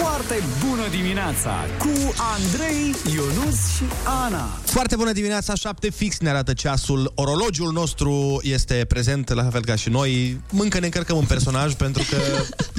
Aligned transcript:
Foarte 0.00 0.42
bună 0.66 0.88
dimineața 0.90 1.64
cu 1.78 2.14
Andrei, 2.16 2.94
Ionus 3.14 3.76
și 3.76 3.82
Ana. 4.04 4.48
Foarte 4.64 4.96
bună 4.96 5.12
dimineața, 5.12 5.54
7 5.54 5.90
fix 5.90 6.18
ne 6.18 6.28
arată 6.28 6.52
ceasul. 6.52 7.12
Orologiul 7.14 7.72
nostru 7.72 8.40
este 8.42 8.84
prezent, 8.88 9.28
la 9.28 9.44
fel 9.50 9.64
ca 9.64 9.74
și 9.74 9.88
noi. 9.88 10.40
Încă 10.58 10.78
ne 10.78 10.84
încărcăm 10.84 11.16
un 11.16 11.24
personaj 11.24 11.72
pentru 11.84 12.02
că 12.10 12.16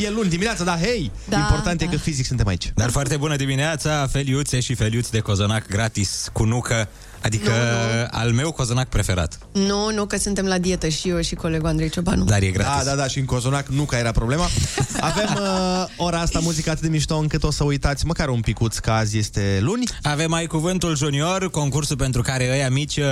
e 0.01 0.09
luni 0.09 0.29
dimineața, 0.29 0.63
dar 0.63 0.79
hei, 0.79 1.11
Da, 1.29 1.37
important 1.37 1.79
da. 1.79 1.85
e 1.85 1.87
că 1.87 1.97
fizic 1.97 2.25
suntem 2.25 2.47
aici. 2.47 2.71
Dar 2.75 2.89
foarte 2.89 3.17
bună 3.17 3.35
dimineața, 3.35 4.07
feliuțe 4.11 4.59
și 4.59 4.73
feliuți 4.73 5.11
de 5.11 5.19
cozonac 5.19 5.67
gratis 5.67 6.29
cu 6.33 6.43
nucă, 6.43 6.87
adică 7.21 7.49
Nu, 7.49 7.99
nu. 7.99 8.07
al 8.11 8.31
meu 8.31 8.51
cozonac 8.51 8.87
preferat. 8.87 9.39
Nu, 9.51 9.91
nu, 9.93 10.05
că 10.05 10.17
suntem 10.17 10.45
la 10.45 10.57
dietă 10.57 10.87
și 10.87 11.09
eu 11.09 11.21
și 11.21 11.35
colegul 11.35 11.67
Andrei 11.67 11.89
Ciobanu. 11.89 12.23
Dar 12.23 12.41
e 12.41 12.51
Da, 12.55 12.63
gratis. 12.63 12.85
da, 12.85 12.95
da, 12.95 13.07
și 13.07 13.19
în 13.19 13.25
cozonac 13.25 13.67
nu 13.67 13.83
ca 13.83 13.97
era 13.97 14.11
problema. 14.11 14.47
Avem 14.99 15.29
uh, 15.41 15.85
ora 15.97 16.19
asta 16.19 16.39
muzică 16.39 16.69
atât 16.69 16.81
de 16.81 16.87
mișto 16.89 17.17
încât 17.17 17.43
o 17.43 17.51
să 17.51 17.63
uitați 17.63 18.05
măcar 18.05 18.29
un 18.29 18.41
picuț 18.41 18.77
că 18.77 18.91
azi 18.91 19.17
este 19.17 19.57
luni. 19.61 19.83
Avem 20.01 20.29
mai 20.29 20.45
cuvântul 20.45 20.95
junior, 20.97 21.49
concursul 21.49 21.95
pentru 21.95 22.21
care 22.21 22.49
ăia 22.51 22.69
mici 22.69 22.97
uh, 22.97 23.05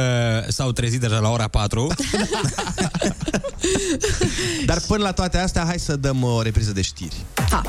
s-au 0.48 0.72
trezit 0.72 1.00
deja 1.00 1.20
la 1.20 1.30
ora 1.30 1.48
4. 1.48 1.88
Dar 4.66 4.80
până 4.88 5.04
la 5.04 5.12
toate 5.12 5.38
astea, 5.38 5.64
hai 5.66 5.80
să 5.80 5.96
dăm 5.96 6.22
uh, 6.22 6.36
o 6.36 6.42
repriză 6.42 6.72
de 6.72 6.82
știri. 6.82 7.16
Ha. 7.50 7.62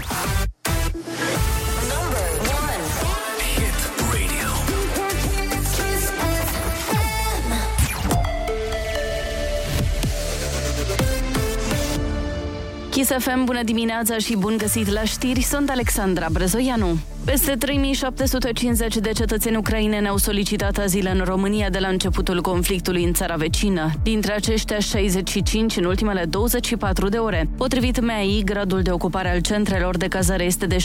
Kiss 12.98 13.10
FM, 13.18 13.44
bună 13.44 13.62
dimineața 13.62 14.16
și 14.16 14.36
bun 14.36 14.54
găsit 14.56 14.88
la 14.88 15.02
știri, 15.04 15.40
sunt 15.40 15.70
Alexandra 15.70 16.26
Brezoianu. 16.32 16.98
Peste 17.24 17.52
3750 17.52 18.96
de 18.96 19.10
cetățeni 19.10 19.56
ucraineni 19.56 20.08
au 20.08 20.16
solicitat 20.16 20.78
azil 20.78 21.10
în 21.14 21.24
România 21.24 21.70
de 21.70 21.78
la 21.78 21.88
începutul 21.88 22.40
conflictului 22.40 23.04
în 23.04 23.12
țara 23.12 23.34
vecină. 23.34 23.90
Dintre 24.02 24.32
aceștia, 24.32 24.78
65 24.78 25.76
în 25.76 25.84
ultimele 25.84 26.24
24 26.24 27.08
de 27.08 27.16
ore. 27.16 27.48
Potrivit 27.56 28.00
MEAI, 28.00 28.42
gradul 28.44 28.82
de 28.82 28.90
ocupare 28.90 29.30
al 29.30 29.40
centrelor 29.40 29.96
de 29.96 30.08
cazare 30.08 30.44
este 30.44 30.66
de 30.66 30.76
63%. 30.76 30.80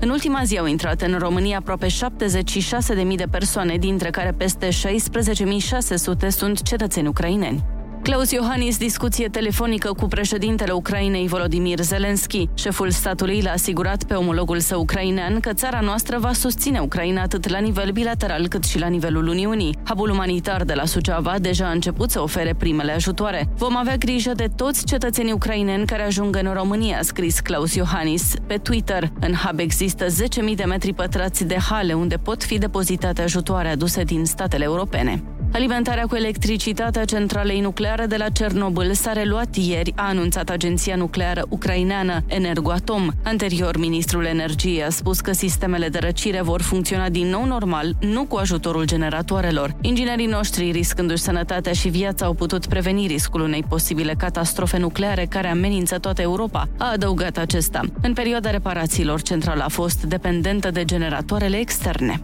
În 0.00 0.08
ultima 0.08 0.40
zi 0.44 0.58
au 0.58 0.66
intrat 0.66 1.02
în 1.02 1.16
România 1.18 1.58
aproape 1.58 1.86
76.000 1.86 3.14
de 3.16 3.26
persoane, 3.30 3.76
dintre 3.76 4.10
care 4.10 4.34
peste 4.36 4.68
16.600 4.68 6.28
sunt 6.28 6.62
cetățeni 6.62 7.08
ucraineni. 7.08 7.75
Claus 8.06 8.30
Iohannis 8.30 8.78
discuție 8.78 9.28
telefonică 9.28 9.92
cu 9.92 10.06
președintele 10.06 10.72
Ucrainei 10.72 11.26
Volodymyr 11.26 11.80
Zelensky. 11.80 12.48
Șeful 12.54 12.90
statului 12.90 13.40
l-a 13.40 13.50
asigurat 13.50 14.04
pe 14.04 14.14
omologul 14.14 14.60
său 14.60 14.80
ucrainean 14.80 15.40
că 15.40 15.52
țara 15.52 15.80
noastră 15.80 16.18
va 16.18 16.32
susține 16.32 16.78
Ucraina 16.78 17.22
atât 17.22 17.48
la 17.48 17.58
nivel 17.58 17.90
bilateral 17.90 18.48
cât 18.48 18.64
și 18.64 18.78
la 18.78 18.86
nivelul 18.86 19.26
Uniunii. 19.26 19.76
Hubul 19.88 20.10
umanitar 20.10 20.64
de 20.64 20.74
la 20.74 20.84
Suceava 20.84 21.38
deja 21.38 21.66
a 21.66 21.70
început 21.70 22.10
să 22.10 22.20
ofere 22.20 22.54
primele 22.54 22.92
ajutoare. 22.92 23.48
Vom 23.56 23.76
avea 23.76 23.96
grijă 23.96 24.32
de 24.32 24.48
toți 24.56 24.84
cetățenii 24.84 25.32
ucraineni 25.32 25.86
care 25.86 26.02
ajung 26.02 26.36
în 26.36 26.52
România, 26.54 26.98
a 26.98 27.02
scris 27.02 27.40
Claus 27.40 27.74
Iohannis 27.74 28.34
pe 28.46 28.56
Twitter. 28.56 29.10
În 29.20 29.32
hub 29.32 29.58
există 29.58 30.06
10.000 30.06 30.54
de 30.54 30.64
metri 30.64 30.92
pătrați 30.92 31.44
de 31.44 31.56
hale 31.70 31.92
unde 31.92 32.16
pot 32.16 32.44
fi 32.44 32.58
depozitate 32.58 33.22
ajutoare 33.22 33.68
aduse 33.68 34.02
din 34.02 34.24
statele 34.24 34.64
europene. 34.64 35.22
Alimentarea 35.52 36.06
cu 36.06 36.16
electricitate 36.16 36.98
a 36.98 37.04
centralei 37.04 37.60
nucleare 37.60 38.06
de 38.06 38.16
la 38.16 38.28
Cernobâl 38.28 38.92
s-a 38.92 39.12
reluat 39.12 39.54
ieri, 39.56 39.92
a 39.96 40.08
anunțat 40.08 40.48
agenția 40.48 40.96
nucleară 40.96 41.44
ucraineană 41.48 42.22
Energoatom. 42.26 43.08
Anterior, 43.24 43.78
ministrul 43.78 44.24
energiei 44.24 44.82
a 44.82 44.90
spus 44.90 45.20
că 45.20 45.32
sistemele 45.32 45.88
de 45.88 45.98
răcire 45.98 46.42
vor 46.42 46.62
funcționa 46.62 47.08
din 47.08 47.26
nou 47.26 47.44
normal, 47.44 47.96
nu 48.00 48.24
cu 48.24 48.36
ajutorul 48.36 48.84
generatoarelor. 48.84 49.76
Inginerii 49.80 50.26
noștri, 50.26 50.70
riscându-și 50.70 51.22
sănătatea 51.22 51.72
și 51.72 51.88
viața, 51.88 52.26
au 52.26 52.34
putut 52.34 52.66
preveni 52.66 53.06
riscul 53.06 53.40
unei 53.40 53.64
posibile 53.68 54.14
catastrofe 54.18 54.78
nucleare 54.78 55.24
care 55.24 55.48
amenință 55.48 55.98
toată 55.98 56.22
Europa, 56.22 56.68
a 56.78 56.90
adăugat 56.92 57.36
acesta. 57.36 57.80
În 58.02 58.12
perioada 58.12 58.50
reparațiilor, 58.50 59.22
centrala 59.22 59.64
a 59.64 59.68
fost 59.68 60.02
dependentă 60.02 60.70
de 60.70 60.84
generatoarele 60.84 61.56
externe. 61.56 62.20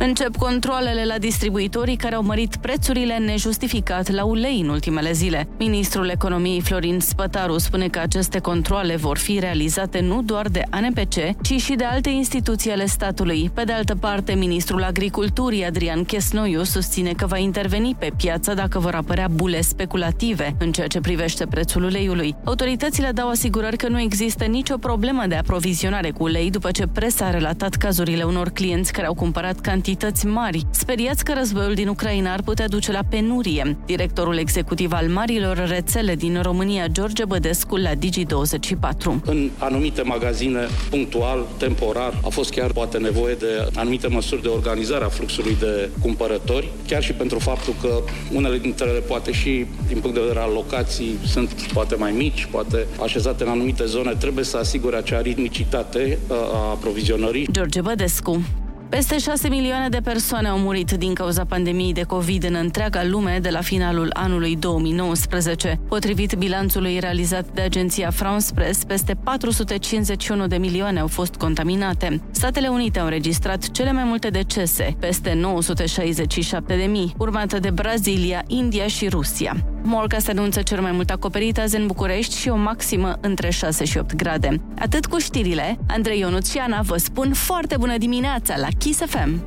Încep 0.00 0.36
controlele 0.36 1.04
la 1.04 1.18
distribuitorii 1.18 1.96
care 1.96 2.14
au 2.14 2.22
mărit 2.22 2.56
prețurile 2.56 3.16
nejustificat 3.16 4.10
la 4.10 4.24
ulei 4.24 4.60
în 4.60 4.68
ultimele 4.68 5.12
zile. 5.12 5.48
Ministrul 5.58 6.08
Economiei 6.08 6.60
Florin 6.60 7.00
Spătaru 7.00 7.58
spune 7.58 7.88
că 7.88 7.98
aceste 7.98 8.38
controle 8.38 8.96
vor 8.96 9.18
fi 9.18 9.38
realizate 9.38 10.00
nu 10.00 10.22
doar 10.22 10.48
de 10.48 10.62
ANPC, 10.70 11.42
ci 11.42 11.60
și 11.60 11.74
de 11.74 11.84
alte 11.84 12.08
instituții 12.08 12.70
ale 12.70 12.86
statului. 12.86 13.50
Pe 13.54 13.64
de 13.64 13.72
altă 13.72 13.94
parte, 13.94 14.34
ministrul 14.34 14.82
Agriculturii 14.82 15.64
Adrian 15.64 16.04
Chesnoiu 16.04 16.62
susține 16.62 17.12
că 17.12 17.26
va 17.26 17.38
interveni 17.38 17.96
pe 17.98 18.10
piață 18.16 18.54
dacă 18.54 18.78
vor 18.78 18.94
apărea 18.94 19.28
bule 19.28 19.60
speculative 19.60 20.56
în 20.58 20.72
ceea 20.72 20.86
ce 20.86 21.00
privește 21.00 21.46
prețul 21.46 21.82
uleiului. 21.82 22.34
Autoritățile 22.44 23.10
dau 23.10 23.28
asigurări 23.28 23.76
că 23.76 23.88
nu 23.88 24.00
există 24.00 24.44
nicio 24.44 24.76
problemă 24.76 25.24
de 25.28 25.34
aprovizionare 25.34 26.10
cu 26.10 26.22
ulei 26.22 26.50
după 26.50 26.70
ce 26.70 26.86
presa 26.86 27.24
a 27.24 27.30
relatat 27.30 27.74
cazurile 27.74 28.22
unor 28.22 28.48
clienți 28.48 28.92
care 28.92 29.06
au 29.06 29.14
cumpărat 29.14 29.60
cantități 29.88 30.26
mari, 30.26 30.66
speriați 30.70 31.24
că 31.24 31.32
războiul 31.36 31.74
din 31.74 31.88
Ucraina 31.88 32.32
ar 32.32 32.42
putea 32.42 32.68
duce 32.68 32.92
la 32.92 33.00
penurie. 33.08 33.76
Directorul 33.86 34.36
executiv 34.36 34.92
al 34.92 35.08
marilor 35.08 35.56
rețele 35.56 36.14
din 36.14 36.42
România, 36.42 36.86
George 36.86 37.24
Bădescu, 37.24 37.76
la 37.76 37.90
Digi24. 37.94 39.24
În 39.24 39.50
anumite 39.58 40.02
magazine, 40.02 40.60
punctual, 40.90 41.46
temporar, 41.56 42.20
a 42.24 42.28
fost 42.28 42.50
chiar 42.50 42.72
poate 42.72 42.98
nevoie 42.98 43.34
de 43.34 43.68
anumite 43.74 44.06
măsuri 44.06 44.42
de 44.42 44.48
organizare 44.48 45.04
a 45.04 45.08
fluxului 45.08 45.56
de 45.58 45.90
cumpărători, 46.02 46.68
chiar 46.86 47.02
și 47.02 47.12
pentru 47.12 47.38
faptul 47.38 47.74
că 47.80 48.00
unele 48.32 48.58
dintre 48.58 48.88
ele, 48.88 48.98
poate 48.98 49.32
și 49.32 49.66
din 49.86 49.98
punct 50.00 50.14
de 50.14 50.20
vedere 50.20 50.40
al 50.40 50.52
locații, 50.52 51.18
sunt 51.26 51.52
poate 51.72 51.94
mai 51.94 52.12
mici, 52.12 52.48
poate 52.50 52.86
așezate 53.02 53.44
în 53.44 53.50
anumite 53.50 53.84
zone, 53.84 54.14
trebuie 54.18 54.44
să 54.44 54.56
asigure 54.56 54.96
acea 54.96 55.20
ritmicitate 55.20 56.18
uh, 56.28 56.36
a 56.36 56.70
aprovizionării. 56.70 57.48
George 57.52 57.80
Bădescu. 57.80 58.40
Peste 58.88 59.18
6 59.18 59.48
milioane 59.48 59.88
de 59.88 60.00
persoane 60.04 60.48
au 60.48 60.58
murit 60.58 60.90
din 60.90 61.14
cauza 61.14 61.44
pandemiei 61.44 61.92
de 61.92 62.02
COVID 62.02 62.44
în 62.44 62.54
întreaga 62.54 63.04
lume 63.04 63.38
de 63.42 63.50
la 63.50 63.60
finalul 63.60 64.10
anului 64.12 64.56
2019. 64.56 65.80
Potrivit 65.88 66.34
bilanțului 66.34 66.98
realizat 66.98 67.46
de 67.54 67.60
agenția 67.60 68.10
France 68.10 68.54
Press, 68.54 68.84
peste 68.84 69.14
451 69.24 70.46
de 70.46 70.56
milioane 70.56 71.00
au 71.00 71.06
fost 71.06 71.34
contaminate. 71.34 72.20
Statele 72.30 72.68
Unite 72.68 72.98
au 72.98 73.04
înregistrat 73.04 73.70
cele 73.70 73.92
mai 73.92 74.04
multe 74.04 74.28
decese, 74.28 74.96
peste 74.98 75.34
967 75.34 76.76
de 76.76 76.84
mii, 76.84 77.14
urmată 77.18 77.58
de 77.58 77.70
Brazilia, 77.70 78.42
India 78.46 78.86
și 78.86 79.08
Rusia. 79.08 79.56
Morca 79.82 80.18
se 80.18 80.30
anunță 80.30 80.62
cel 80.62 80.80
mai 80.80 80.92
mult 80.92 81.10
acoperit 81.10 81.58
azi 81.58 81.76
în 81.76 81.86
București 81.86 82.36
și 82.36 82.48
o 82.48 82.56
maximă 82.56 83.18
între 83.20 83.50
6 83.50 83.84
și 83.84 83.98
8 83.98 84.14
grade. 84.14 84.60
Atât 84.78 85.06
cu 85.06 85.18
știrile, 85.18 85.78
Andrei 85.88 86.18
Ionuț 86.18 86.50
și 86.50 86.58
Ana 86.58 86.80
vă 86.80 86.96
spun 86.96 87.32
foarte 87.32 87.76
bună 87.78 87.98
dimineața 87.98 88.56
la 88.56 88.68
Kiss 88.78 89.00
FM! 89.06 89.42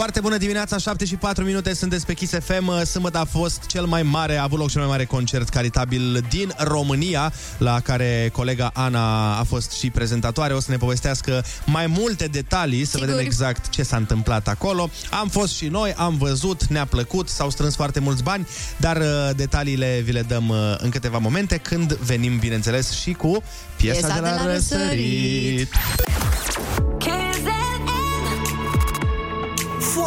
Foarte 0.00 0.20
bună 0.20 0.36
dimineața, 0.36 0.78
7 0.78 1.04
și 1.04 1.16
4 1.16 1.44
minute, 1.44 1.74
sunteți 1.74 2.06
pe 2.06 2.14
Kiss 2.14 2.32
FM. 2.32 2.84
Sâmbătă 2.84 3.18
a 3.18 3.24
fost 3.24 3.66
cel 3.66 3.84
mai 3.84 4.02
mare, 4.02 4.36
a 4.36 4.42
avut 4.42 4.58
loc 4.58 4.70
cel 4.70 4.80
mai 4.80 4.90
mare 4.90 5.04
concert 5.04 5.48
caritabil 5.48 6.24
din 6.28 6.52
România, 6.56 7.32
la 7.58 7.80
care 7.80 8.30
colega 8.32 8.70
Ana 8.74 9.36
a 9.38 9.42
fost 9.42 9.72
și 9.72 9.90
prezentatoare. 9.90 10.54
O 10.54 10.60
să 10.60 10.70
ne 10.70 10.76
povestească 10.76 11.44
mai 11.66 11.86
multe 11.86 12.26
detalii, 12.26 12.84
să 12.84 12.90
Sigur. 12.90 13.06
vedem 13.06 13.24
exact 13.24 13.68
ce 13.68 13.82
s-a 13.82 13.96
întâmplat 13.96 14.48
acolo. 14.48 14.90
Am 15.10 15.28
fost 15.28 15.54
și 15.54 15.66
noi, 15.66 15.92
am 15.96 16.16
văzut, 16.16 16.66
ne-a 16.66 16.84
plăcut, 16.84 17.28
s-au 17.28 17.50
strâns 17.50 17.74
foarte 17.74 18.00
mulți 18.00 18.22
bani, 18.22 18.46
dar 18.76 18.96
uh, 18.96 19.30
detaliile 19.36 20.00
vi 20.04 20.12
le 20.12 20.22
dăm 20.22 20.48
uh, 20.48 20.74
în 20.78 20.90
câteva 20.90 21.18
momente, 21.18 21.56
când 21.56 21.92
venim, 21.92 22.38
bineînțeles, 22.38 22.90
și 22.90 23.12
cu 23.12 23.42
piesa, 23.76 23.98
Piesa 24.06 24.14
de 24.14 24.20
la, 24.20 24.36
de 24.36 24.44
la 24.44 24.52
răsărit. 24.52 25.68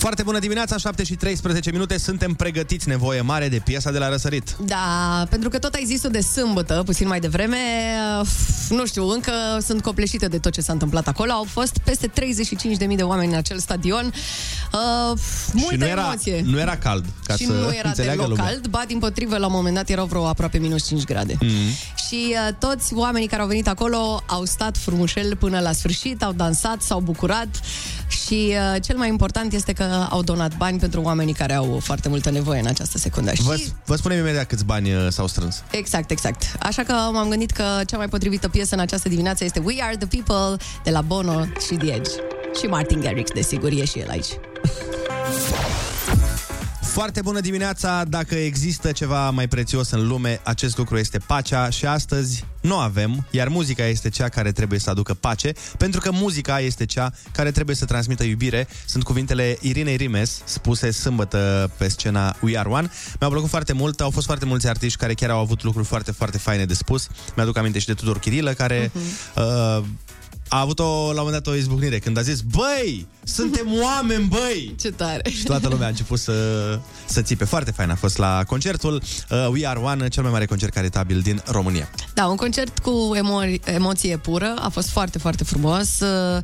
Foarte 0.00 0.22
bună 0.22 0.38
dimineața, 0.38 0.76
7 0.76 1.04
și 1.04 1.14
13 1.14 1.70
minute, 1.70 1.98
suntem 1.98 2.34
pregătiți, 2.34 2.88
nevoie 2.88 3.20
mare 3.20 3.48
de 3.48 3.60
piesa 3.64 3.90
de 3.90 3.98
la 3.98 4.08
răsărit. 4.08 4.56
Da, 4.64 5.26
pentru 5.30 5.48
că 5.48 5.58
tot 5.58 5.74
ai 5.74 5.84
zis-o 5.86 6.08
de 6.08 6.20
sâmbătă, 6.20 6.82
puțin 6.84 7.06
mai 7.06 7.20
devreme, 7.20 7.56
uh, 8.20 8.26
nu 8.68 8.86
știu, 8.86 9.08
încă 9.08 9.32
sunt 9.66 9.82
copleșită 9.82 10.28
de 10.28 10.38
tot 10.38 10.52
ce 10.52 10.60
s-a 10.60 10.72
întâmplat 10.72 11.08
acolo. 11.08 11.32
Au 11.32 11.46
fost 11.50 11.78
peste 11.84 12.10
35.000 12.88 12.96
de 12.96 13.02
oameni 13.02 13.32
în 13.32 13.38
acel 13.38 13.58
stadion. 13.58 14.12
Uh, 14.72 15.18
multă 15.52 15.74
și 15.74 15.80
nu 15.80 15.86
era, 15.86 16.00
emoție. 16.00 16.42
nu 16.44 16.58
era 16.58 16.76
cald, 16.76 17.04
ca 17.24 17.34
și 17.34 17.46
să 17.46 17.52
nu 17.52 17.74
era 17.74 17.88
înțeleagă 17.88 18.20
deloc 18.20 18.36
lumea. 18.36 18.52
cald, 18.52 18.66
ba 18.66 18.84
din 18.86 18.98
potrivă, 18.98 19.36
la 19.36 19.46
un 19.46 19.52
moment 19.54 19.74
dat 19.74 19.88
erau 19.88 20.06
vreo 20.06 20.26
aproape 20.26 20.58
minus 20.58 20.86
5 20.86 21.04
grade. 21.04 21.34
Mm-hmm. 21.34 21.96
Și 22.06 22.34
uh, 22.34 22.54
toți 22.58 22.94
oamenii 22.94 23.28
care 23.28 23.42
au 23.42 23.48
venit 23.48 23.68
acolo 23.68 24.22
au 24.26 24.44
stat 24.44 24.76
frumușel 24.76 25.36
până 25.36 25.60
la 25.60 25.72
sfârșit, 25.72 26.22
au 26.22 26.32
dansat, 26.32 26.82
s-au 26.82 27.00
bucurat 27.00 27.48
și 28.08 28.54
uh, 28.74 28.82
cel 28.82 28.96
mai 28.96 29.08
important 29.08 29.52
este 29.52 29.72
că 29.72 29.89
au 30.10 30.22
donat 30.22 30.56
bani 30.56 30.78
pentru 30.78 31.02
oamenii 31.02 31.34
care 31.34 31.54
au 31.54 31.78
foarte 31.82 32.08
multă 32.08 32.30
nevoie 32.30 32.60
în 32.60 32.66
această 32.66 32.98
secundă. 32.98 33.32
Vă, 33.36 33.56
Și 33.56 33.72
vă 33.84 33.96
spunem 33.96 34.18
imediat 34.18 34.46
câți 34.46 34.64
bani 34.64 34.94
uh, 34.94 35.06
s-au 35.08 35.26
strâns. 35.26 35.62
Exact, 35.70 36.10
exact. 36.10 36.56
Așa 36.58 36.82
că 36.82 36.92
m-am 36.92 37.28
gândit 37.28 37.50
că 37.50 37.64
cea 37.86 37.96
mai 37.96 38.08
potrivită 38.08 38.48
piesă 38.48 38.74
în 38.74 38.80
această 38.80 39.08
dimineață 39.08 39.44
este 39.44 39.60
We 39.64 39.82
Are 39.82 39.96
The 39.96 40.22
People 40.22 40.64
de 40.84 40.90
la 40.90 41.00
Bono 41.00 41.44
și 41.44 41.74
The 41.74 41.92
Edge. 41.92 42.10
Și 42.60 42.66
Martin 42.66 43.00
Garrix, 43.00 43.30
desigur, 43.30 43.70
e 43.70 43.84
și 43.84 43.98
el 43.98 44.10
aici. 44.10 44.28
Foarte 46.90 47.20
bună 47.20 47.40
dimineața! 47.40 48.04
Dacă 48.04 48.34
există 48.34 48.92
ceva 48.92 49.30
mai 49.30 49.48
prețios 49.48 49.90
în 49.90 50.08
lume, 50.08 50.40
acest 50.44 50.76
lucru 50.76 50.98
este 50.98 51.18
pacea 51.18 51.70
și 51.70 51.86
astăzi 51.86 52.44
nu 52.60 52.78
avem, 52.78 53.26
iar 53.30 53.48
muzica 53.48 53.84
este 53.84 54.08
cea 54.08 54.28
care 54.28 54.52
trebuie 54.52 54.78
să 54.78 54.90
aducă 54.90 55.14
pace, 55.14 55.52
pentru 55.78 56.00
că 56.00 56.10
muzica 56.12 56.60
este 56.60 56.86
cea 56.86 57.12
care 57.32 57.50
trebuie 57.50 57.76
să 57.76 57.84
transmită 57.84 58.24
iubire. 58.24 58.68
Sunt 58.86 59.02
cuvintele 59.02 59.58
Irinei 59.60 59.96
Rimes, 59.96 60.42
spuse 60.44 60.90
sâmbătă 60.90 61.70
pe 61.76 61.88
scena 61.88 62.36
We 62.40 62.58
Are 62.58 62.68
One. 62.68 62.90
Mi-au 63.18 63.30
plăcut 63.30 63.48
foarte 63.48 63.72
mult, 63.72 64.00
au 64.00 64.10
fost 64.10 64.26
foarte 64.26 64.44
mulți 64.44 64.68
artiști 64.68 64.98
care 64.98 65.14
chiar 65.14 65.30
au 65.30 65.38
avut 65.38 65.62
lucruri 65.62 65.86
foarte, 65.86 66.12
foarte 66.12 66.38
faine 66.38 66.64
de 66.64 66.74
spus. 66.74 67.08
Mi-aduc 67.36 67.56
aminte 67.56 67.78
și 67.78 67.86
de 67.86 67.94
Tudor 67.94 68.18
Chirilă, 68.18 68.52
care... 68.52 68.88
Uh-huh. 68.88 69.78
Uh, 69.78 69.84
a 70.52 70.60
avut 70.60 70.78
o, 70.78 70.84
la 70.84 71.20
un 71.20 71.26
moment 71.26 71.32
dat 71.44 71.46
o 71.46 71.56
izbucnire 71.56 71.98
când 71.98 72.18
a 72.18 72.22
zis 72.22 72.40
Băi, 72.40 73.06
suntem 73.22 73.66
oameni, 73.84 74.24
băi! 74.24 74.74
Ce 74.80 74.90
tare! 74.90 75.30
Și 75.30 75.42
toată 75.44 75.68
lumea 75.68 75.86
a 75.86 75.90
început 75.90 76.18
să, 76.18 76.78
să 77.04 77.22
țipe. 77.22 77.44
Foarte 77.44 77.70
fain 77.70 77.90
a 77.90 77.94
fost 77.94 78.18
la 78.18 78.44
concertul 78.46 78.94
uh, 79.30 79.48
We 79.52 79.66
Are 79.66 79.78
One, 79.78 80.08
cel 80.08 80.22
mai 80.22 80.32
mare 80.32 80.44
concert 80.46 80.72
caritabil 80.72 81.20
din 81.20 81.42
România. 81.46 81.90
Da, 82.14 82.26
un 82.26 82.36
concert 82.36 82.78
cu 82.78 83.12
emo- 83.16 83.64
emoție 83.64 84.16
pură, 84.16 84.54
a 84.58 84.68
fost 84.68 84.88
foarte, 84.88 85.18
foarte 85.18 85.44
frumos. 85.44 86.00
Uh, 86.00 86.42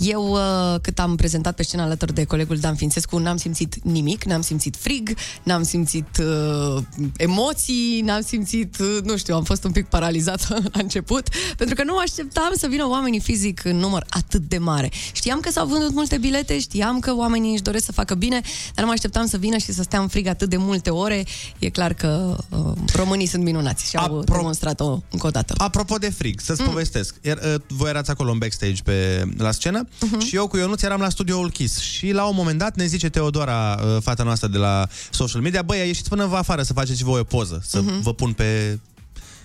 Eu, 0.00 0.30
uh, 0.32 0.80
cât 0.82 0.98
am 0.98 1.16
prezentat 1.16 1.54
pe 1.54 1.62
scenă 1.62 1.82
alături 1.82 2.14
de 2.14 2.24
colegul 2.24 2.56
Dan 2.56 2.74
Fințescu, 2.74 3.18
n-am 3.18 3.36
simțit 3.36 3.82
nimic, 3.82 4.24
n-am 4.24 4.40
simțit 4.40 4.76
frig, 4.76 5.14
n-am 5.42 5.62
simțit 5.62 6.06
uh, 6.20 6.82
emoții, 7.16 8.00
n-am 8.04 8.20
simțit, 8.20 8.78
uh, 8.78 8.98
nu 9.04 9.16
știu, 9.16 9.34
am 9.34 9.42
fost 9.44 9.64
un 9.64 9.70
pic 9.70 9.86
paralizată 9.86 10.54
la 10.72 10.80
început, 10.80 11.28
pentru 11.56 11.74
că 11.74 11.84
nu 11.84 11.92
mă 11.92 12.00
așteptam 12.02 12.52
să 12.56 12.66
vină 12.66 12.88
oamenii 12.88 13.20
fizic 13.20 13.64
în 13.64 13.76
număr 13.76 14.06
atât 14.08 14.42
de 14.42 14.58
mare. 14.58 14.90
Știam 15.12 15.40
că 15.40 15.50
s-au 15.50 15.66
vândut 15.66 15.94
multe 15.94 16.18
bilete, 16.18 16.58
știam 16.58 16.98
că 16.98 17.14
oamenii 17.14 17.52
își 17.52 17.62
doresc 17.62 17.84
să 17.84 17.92
facă 17.92 18.14
bine, 18.14 18.40
dar 18.74 18.84
nu 18.84 18.86
mă 18.86 18.92
așteptam 18.92 19.26
să 19.26 19.36
vină 19.36 19.56
și 19.56 19.72
să 19.72 19.82
stea 19.82 20.00
în 20.00 20.08
frig 20.08 20.26
atât 20.26 20.48
de 20.48 20.56
multe 20.56 20.90
ore. 20.90 21.24
E 21.58 21.68
clar 21.68 21.92
că 21.94 22.36
uh, 22.48 22.72
românii 22.94 23.26
sunt 23.26 23.42
minunați 23.42 23.88
și 23.88 23.96
au 23.96 24.22
Apro- 24.22 24.24
demonstrat-o 24.24 24.98
încă 25.10 25.26
o 25.26 25.30
dată. 25.30 25.54
Apropo 25.56 25.96
de 25.96 26.10
frig, 26.10 26.40
să-ți 26.40 26.60
mm. 26.60 26.66
povestesc. 26.66 27.14
Iar, 27.22 27.36
uh, 27.36 27.60
voi 27.68 27.88
erați 27.88 28.10
acolo 28.10 28.30
în 28.30 28.38
backstage 28.38 28.82
pe, 28.84 29.24
la 29.36 29.50
scenă 29.50 29.78
Mhm. 29.80 29.89
Uh-huh. 29.96 30.26
și 30.26 30.36
eu 30.36 30.46
cu 30.48 30.56
Ionuț 30.56 30.82
eram 30.82 31.00
la 31.00 31.08
studioul 31.08 31.50
Kiss. 31.50 31.78
Și 31.80 32.10
la 32.10 32.24
un 32.24 32.34
moment 32.36 32.58
dat 32.58 32.76
ne 32.76 32.86
zice 32.86 33.08
Teodora, 33.08 33.80
uh, 33.84 34.02
fata 34.02 34.22
noastră 34.22 34.48
de 34.48 34.58
la 34.58 34.86
social 35.10 35.40
media, 35.40 35.62
băi, 35.62 35.86
ieșiți 35.86 36.08
până 36.08 36.26
vă 36.26 36.36
afară 36.36 36.62
să 36.62 36.72
faceți 36.72 37.02
voi 37.04 37.20
o 37.20 37.24
poză, 37.24 37.62
să 37.66 37.80
Mhm. 37.80 37.90
uh-huh. 37.98 38.02
vă 38.02 38.14
pun 38.14 38.32
pe, 38.32 38.78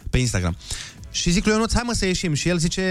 pe 0.09 0.18
Instagram. 0.18 0.56
Și 1.12 1.30
zic 1.31 1.45
lui 1.45 1.53
Ionuț, 1.53 1.74
hai 1.74 1.83
mă 1.86 1.94
să 1.94 2.06
ieșim. 2.06 2.33
Și 2.33 2.47
el 2.50 2.57
zice, 2.57 2.83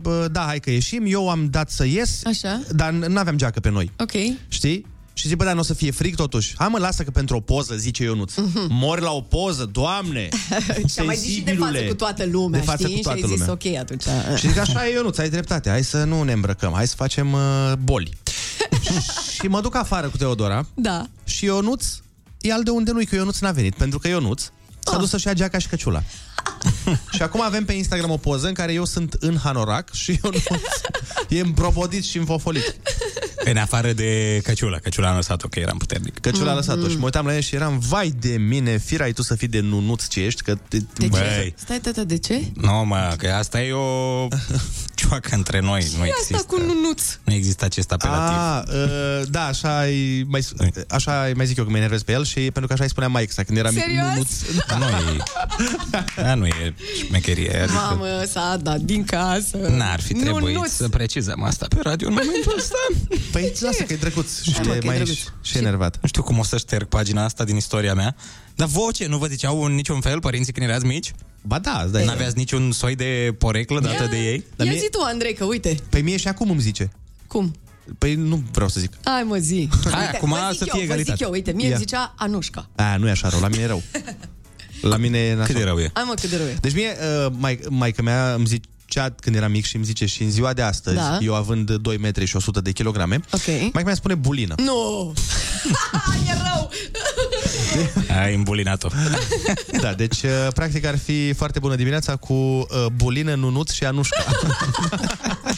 bă, 0.00 0.28
da, 0.32 0.40
hai 0.40 0.60
că 0.60 0.70
ieșim. 0.70 1.04
Eu 1.06 1.30
am 1.30 1.48
dat 1.50 1.70
să 1.70 1.84
ies, 1.84 2.20
Așa. 2.24 2.60
dar 2.70 2.90
nu 2.90 3.18
aveam 3.18 3.36
geacă 3.36 3.60
pe 3.60 3.70
noi. 3.70 3.90
Ok. 3.98 4.12
Știi? 4.48 4.86
Și 5.18 5.28
zic, 5.28 5.36
bă, 5.36 5.44
dar 5.44 5.54
nu 5.54 5.60
o 5.60 5.62
să 5.62 5.74
fie 5.74 5.90
frig 5.90 6.14
totuși. 6.14 6.54
Hai 6.56 6.68
mă, 6.70 6.78
lasă 6.78 7.02
că 7.02 7.10
pentru 7.10 7.36
o 7.36 7.40
poză, 7.40 7.74
zice 7.76 8.02
Ionuț. 8.02 8.32
Mm-hmm. 8.32 8.66
Mori 8.68 9.00
la 9.00 9.10
o 9.10 9.20
poză, 9.20 9.64
doamne! 9.72 10.28
Și 10.92 10.98
am 10.98 11.06
mai 11.06 11.16
zis 11.16 11.32
și 11.32 11.40
de 11.40 11.50
față 11.50 11.62
sensibilule. 11.62 11.88
cu 11.88 11.94
toată 11.94 12.24
lumea, 12.24 12.60
de 12.60 12.66
față 12.66 12.82
știi? 12.82 12.96
Cu 12.96 13.02
toată 13.02 13.18
și 13.18 13.24
ai 13.24 13.30
zis, 13.30 13.38
lumea. 13.46 13.52
ok, 13.52 13.76
atunci... 13.78 14.02
Și 14.38 14.48
zic, 14.48 14.58
așa 14.58 14.88
e, 14.88 14.92
Ionuț, 14.92 15.18
ai 15.18 15.30
dreptate, 15.30 15.68
hai 15.70 15.84
să 15.84 16.04
nu 16.04 16.22
ne 16.22 16.32
îmbrăcăm, 16.32 16.72
hai 16.74 16.86
să 16.88 16.94
facem 16.96 17.32
uh, 17.32 17.72
boli. 17.84 18.10
și 19.40 19.46
mă 19.46 19.60
duc 19.60 19.74
afară 19.74 20.08
cu 20.08 20.16
Teodora 20.16 20.66
Da. 20.74 21.06
și 21.24 21.44
Ionuț 21.44 21.84
e 22.40 22.52
al 22.52 22.62
de 22.62 22.70
unde 22.70 22.90
nu 22.92 23.00
că 23.08 23.14
Ionuț 23.14 23.38
n-a 23.38 23.50
venit, 23.52 23.74
pentru 23.74 23.98
că 23.98 24.08
Ionuț 24.08 24.42
s-a 24.78 24.92
Ah. 24.92 24.98
dus 24.98 25.08
să-și 25.08 25.26
ia 25.26 25.32
geaca 25.32 25.58
și 25.58 25.68
căciula. 25.68 26.02
și 27.16 27.22
acum 27.22 27.42
avem 27.42 27.64
pe 27.64 27.72
Instagram 27.72 28.10
o 28.10 28.16
poză 28.16 28.46
în 28.46 28.52
care 28.54 28.72
eu 28.72 28.84
sunt 28.84 29.12
în 29.20 29.38
hanorac 29.42 29.92
și 29.92 30.18
Ionuț 30.22 30.42
e 31.28 31.40
împrobodit 31.40 32.04
și 32.04 32.16
înfofolit. 32.18 32.76
În 33.44 33.56
afară 33.56 33.92
de 33.92 34.40
căciula. 34.42 34.78
Căciula 34.78 35.08
am 35.08 35.14
lăsat-o, 35.16 35.48
că 35.48 35.58
eram 35.58 35.76
puternic. 35.78 36.18
Căciula 36.18 36.50
a 36.50 36.54
lăsat-o 36.54 36.88
și 36.88 36.96
mă 36.96 37.04
uitam 37.04 37.26
la 37.26 37.34
el 37.34 37.40
și 37.40 37.54
eram, 37.54 37.78
vai 37.78 38.14
de 38.20 38.28
mine, 38.38 38.78
firai 38.78 39.12
tu 39.12 39.22
să 39.22 39.34
fii 39.34 39.48
de 39.48 39.60
nunuț 39.60 40.06
ce 40.06 40.20
ești, 40.24 40.42
că... 40.42 40.54
Te, 40.68 40.78
De 40.78 41.06
Băi. 41.06 41.20
ce? 41.20 41.52
Stai, 41.56 41.78
tata, 41.78 42.04
de 42.04 42.18
ce? 42.18 42.42
Nu, 42.54 42.84
mă, 42.84 43.14
că 43.18 43.28
asta 43.28 43.62
e 43.62 43.72
o 43.72 44.28
cioacă 44.94 45.34
între 45.34 45.60
noi. 45.60 45.86
Nu 45.98 46.04
E 46.04 46.08
există, 46.08 46.34
asta 46.36 46.46
cu 46.48 46.60
nunuț. 46.60 47.02
nu 47.24 47.32
există 47.32 47.64
acest 47.64 47.92
apelativ. 47.92 48.36
A, 48.36 48.64
uh, 48.68 49.22
da, 49.28 49.44
așa 49.44 49.80
îi 49.80 50.24
mai, 50.28 50.46
așa 50.88 51.24
îi 51.26 51.34
mai 51.34 51.46
zic 51.46 51.56
eu 51.56 51.64
că 51.64 51.70
mă 51.70 51.76
enervez 51.76 52.02
pe 52.02 52.12
el 52.12 52.24
și 52.24 52.40
pentru 52.40 52.66
că 52.66 52.72
așa 52.72 52.82
îi 52.82 52.88
spuneam 52.88 53.12
mai 53.12 53.22
exact 53.22 53.46
când 53.46 53.58
era 53.58 53.70
mic. 53.70 53.80
Serios? 53.82 54.04
nunuț. 54.08 54.30
Nu 54.78 54.86
e, 56.26 56.30
a, 56.30 56.34
nu 56.34 56.46
e 56.46 56.74
șmecherie. 57.06 57.56
Adică 57.62 57.72
Mamă, 57.72 58.24
s-a 58.26 58.58
dat 58.62 58.80
din 58.80 59.04
casă. 59.04 59.56
N-ar 59.56 60.00
fi 60.00 60.14
trebuit 60.14 60.54
Nunuț. 60.54 60.70
să 60.70 60.88
precizăm 60.88 61.42
asta 61.42 61.66
pe 61.68 61.78
radio 61.82 62.08
în 62.08 62.14
momentul 62.14 62.54
ăsta. 62.58 62.76
Păi 63.32 63.52
lasă 63.60 63.82
că 63.82 63.92
e 63.92 63.96
drăguț 63.96 64.40
și 64.42 64.52
Hai, 64.54 64.62
mă, 64.66 64.74
e 64.74 64.78
că 64.78 64.84
e 64.84 64.88
mai 64.88 64.96
drăguț. 64.96 65.14
și, 65.16 65.24
și 65.42 65.56
enervat. 65.58 65.98
Nu 66.02 66.08
știu 66.08 66.22
cum 66.22 66.38
o 66.38 66.42
să 66.44 66.56
șterg 66.56 66.86
pagina 66.88 67.24
asta 67.24 67.44
din 67.44 67.56
istoria 67.56 67.94
mea. 67.94 68.16
Dar 68.54 68.68
voi 68.68 68.92
ce? 68.92 69.06
Nu 69.06 69.18
vă 69.18 69.26
ziceau 69.26 69.62
în 69.64 69.74
niciun 69.74 70.00
fel 70.00 70.20
părinții 70.20 70.52
când 70.52 70.68
erați 70.68 70.84
mici? 70.86 71.12
Ba 71.42 71.58
da, 71.58 71.80
îți 71.82 71.92
dai 71.92 72.00
seama. 72.02 72.10
N-aveați 72.16 72.36
niciun 72.36 72.72
soi 72.72 72.94
de 72.94 73.34
poreclă 73.38 73.80
dată 73.80 74.06
de 74.10 74.16
ei? 74.18 74.44
Dar 74.56 74.66
Ia 74.66 74.72
mie- 74.72 74.80
zi 74.80 74.88
tu, 74.90 75.00
Andrei, 75.00 75.34
că 75.34 75.44
uite. 75.44 75.76
Păi 75.90 76.02
mie 76.02 76.16
și 76.16 76.28
acum 76.28 76.50
îmi 76.50 76.60
zice. 76.60 76.90
Cum? 77.26 77.54
Păi 77.98 78.14
nu 78.14 78.42
vreau 78.52 78.68
să 78.68 78.80
zic. 78.80 78.92
Hai 79.04 79.22
mă 79.22 79.36
zi. 79.36 79.68
Hai, 79.90 80.06
acum 80.08 80.28
vă 80.28 80.48
zic 80.50 80.58
să 80.58 80.64
eu, 80.68 80.74
fie 80.76 80.78
Vă 80.86 80.92
egalitate. 80.92 81.16
zic 81.16 81.26
eu, 81.26 81.30
uite, 81.32 81.52
mie 81.52 81.64
Ia. 81.66 81.74
îmi 81.74 81.84
zicea 81.84 82.14
Anușca. 82.18 82.68
A, 82.74 82.96
nu 82.96 83.06
e 83.08 83.10
așa 83.10 83.28
rău, 83.28 83.40
la 83.40 83.48
mine 83.48 83.62
e 83.62 83.66
rău. 83.66 83.82
La 84.88 84.96
mine 84.96 85.18
e 85.18 85.28
Cât 85.28 85.38
nașpa. 85.38 85.58
de 85.58 85.64
rău 85.64 85.78
e? 85.78 85.90
Hai 85.94 86.04
mă, 86.06 86.14
cât 86.20 86.30
de 86.30 86.36
rău 86.36 86.46
e. 86.46 86.56
Deci 86.60 86.74
mie, 86.74 86.96
uh, 87.26 87.32
mai, 87.38 87.58
maica 87.68 88.02
mea 88.02 88.34
îmi 88.34 88.46
zicea 88.46 89.14
când 89.20 89.36
eram 89.36 89.50
mic 89.50 89.64
și 89.64 89.76
îmi 89.76 89.84
zice 89.84 90.06
și 90.06 90.22
în 90.22 90.30
ziua 90.30 90.52
de 90.52 90.62
astăzi, 90.62 90.96
Da. 90.96 91.18
eu 91.20 91.34
având 91.34 91.70
2 91.70 91.96
metri 91.98 92.24
și 92.24 92.36
100 92.36 92.60
de 92.60 92.70
kilograme, 92.72 93.20
Ok. 93.30 93.72
mai 93.72 93.82
mea 93.82 93.94
spune 93.94 94.14
bulină. 94.14 94.54
Nu! 94.56 95.12
e 96.28 96.32
rău! 96.32 96.70
Ai 98.22 98.34
îmbulinat-o. 98.34 98.88
Da, 99.80 99.92
deci 99.94 100.22
uh, 100.22 100.30
practic 100.54 100.84
ar 100.84 100.98
fi 100.98 101.32
foarte 101.32 101.58
bună 101.58 101.74
dimineața 101.74 102.16
cu 102.16 102.32
uh, 102.32 102.66
bulină, 102.96 103.34
nunuț 103.34 103.72
și 103.72 103.84
anușca. 103.84 104.24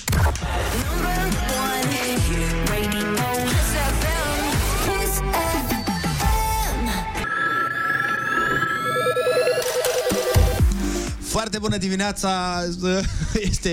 Foarte 11.58 11.76
bună 11.76 11.88
dimineața! 11.88 12.62
Este, 13.50 13.70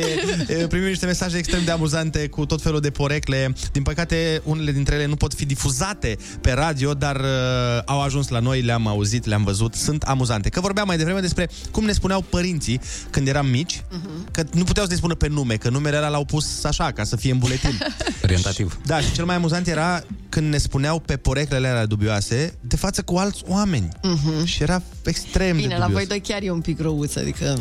primim 0.70 0.88
niște 0.88 1.06
mesaje 1.06 1.38
extrem 1.38 1.64
de 1.64 1.72
amuzante 1.72 2.28
cu 2.28 2.46
tot 2.46 2.62
felul 2.62 2.80
de 2.80 2.90
porecle. 2.90 3.54
Din 3.72 3.84
păcate, 3.84 4.42
unele 4.44 4.72
dintre 4.72 4.96
ele 4.96 5.06
nu 5.06 5.16
pot 5.16 5.34
fi 5.34 5.46
difuzate 5.46 6.18
pe 6.42 6.52
radio, 6.52 6.94
dar 6.94 7.16
uh, 7.16 7.82
au 7.86 8.02
ajuns 8.02 8.28
la 8.28 8.40
noi, 8.40 8.62
le-am 8.62 8.88
auzit, 8.88 9.26
le-am 9.26 9.44
văzut, 9.44 9.74
sunt 9.74 10.04
amuzante. 10.04 10.50
Că 10.50 10.60
vorbeam 10.60 10.88
mai 10.88 10.98
devreme 10.98 11.20
despre 11.20 11.50
cum 11.72 11.86
ne 11.86 11.92
spuneau 11.92 12.22
părinții 12.22 12.82
când 13.10 13.28
eram 13.28 13.48
mici, 13.48 13.78
uh-huh. 13.78 14.32
că 14.32 14.44
nu 14.52 14.64
puteau 14.64 14.86
să 14.86 14.92
ne 14.92 14.98
spună 14.98 15.16
pe 15.16 15.28
nume, 15.28 15.56
că 15.56 15.70
numele 15.70 15.96
alea 15.96 16.10
l-au 16.10 16.26
pus 16.26 16.64
așa, 16.64 16.92
ca 16.92 17.04
să 17.04 17.16
fie 17.16 17.32
în 17.32 17.38
buletin. 17.38 17.78
Orientativ. 18.24 18.80
Da, 18.86 19.00
și 19.00 19.12
cel 19.12 19.26
mai 19.26 19.36
amuzant 19.36 19.68
era 19.68 20.04
când 20.30 20.50
ne 20.50 20.58
spuneau 20.58 21.00
pe 21.00 21.18
poreclele 21.18 21.68
alea 21.68 21.86
dubioase 21.86 22.54
de 22.62 22.76
față 22.76 23.02
cu 23.02 23.16
alți 23.16 23.44
oameni. 23.48 23.88
Uh-huh. 23.88 24.44
Și 24.44 24.62
era 24.62 24.82
extrem 25.04 25.56
Bine, 25.56 25.68
de 25.68 25.74
la 25.74 25.86
dubios. 25.86 25.98
voi 25.98 26.08
doi 26.08 26.22
chiar 26.22 26.42
e 26.42 26.52
un 26.52 26.62
pic 26.62 26.80
răuț, 26.80 27.16
adică... 27.16 27.58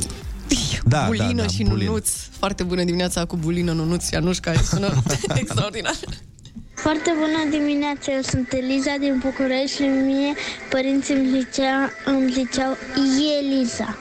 Da, 0.85 1.05
bulină 1.07 1.33
da, 1.33 1.43
da, 1.43 1.47
și 1.47 1.63
bulină. 1.63 1.85
nunuț. 1.89 2.09
Foarte 2.39 2.63
bună 2.63 2.85
dimineața 2.85 3.25
cu 3.25 3.37
bulină, 3.37 3.73
nunuț 3.73 4.09
și 4.09 4.15
Anușca. 4.15 4.53
Sună 4.53 5.03
extraordinar. 5.35 5.95
Foarte 6.75 7.13
bună 7.19 7.57
dimineața, 7.59 8.13
eu 8.13 8.21
sunt 8.23 8.53
Eliza 8.53 8.95
din 9.01 9.21
București 9.25 9.77
și 9.77 9.83
mie 9.83 10.35
părinții 10.71 11.15
îmi, 11.15 11.29
zicea, 11.29 11.91
îmi 12.05 12.33
ziceau 12.33 12.77
Eliza. 13.43 13.99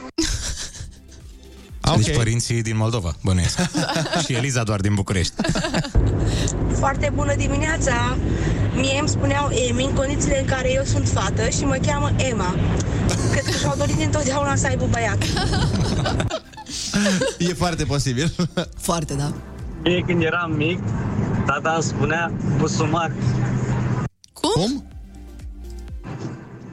Ah, 1.81 1.95
Deci 1.95 2.07
ok. 2.09 2.15
părinții 2.15 2.61
din 2.61 2.77
Moldova, 2.77 3.15
bănuiesc. 3.23 3.59
Și 4.25 4.33
Eliza 4.33 4.63
doar 4.63 4.79
din 4.79 4.93
București. 4.93 5.33
Foarte 6.81 7.11
bună 7.13 7.35
dimineața! 7.35 8.17
Mie 8.75 8.99
îmi 8.99 9.09
spuneau 9.09 9.49
Emi 9.49 9.83
în 9.83 9.93
condițiile 9.93 10.39
în 10.39 10.45
care 10.45 10.71
eu 10.71 10.83
sunt 10.83 11.07
fată 11.07 11.49
și 11.49 11.63
mă 11.63 11.77
cheamă 11.85 12.11
Emma. 12.17 12.55
Cred 13.31 13.43
că 13.43 13.51
și-au 13.51 13.75
dorit 13.77 14.01
întotdeauna 14.01 14.55
să 14.55 14.67
aibă 14.67 14.87
băiat. 14.91 15.17
E 17.37 17.53
foarte 17.53 17.83
posibil. 17.83 18.33
Foarte, 18.77 19.13
da. 19.13 19.33
Mie 19.83 20.03
când 20.07 20.23
eram 20.23 20.51
mic, 20.51 20.79
tata 21.45 21.71
îmi 21.73 21.83
spunea 21.83 22.31
busumac. 22.57 23.11
Cum? 24.33 24.51
Cum? 24.53 24.85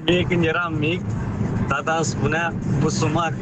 Mie 0.07 0.25
când 0.29 0.45
eram 0.45 0.75
mic, 0.79 1.01
tata 1.69 1.95
îmi 1.97 2.05
spunea 2.05 2.55
busumac. 2.79 3.33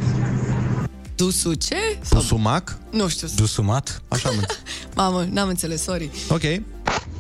Dusu 1.17 1.55
ce? 1.55 1.99
Pusumac? 2.09 2.79
Nu 2.91 3.09
știu. 3.09 3.29
Dusumat? 3.37 4.03
Așa 4.09 4.31
mă. 4.31 4.41
Mamă, 5.03 5.27
n-am 5.31 5.49
înțeles, 5.49 5.83
sorry. 5.83 6.11
Ok. 6.29 6.43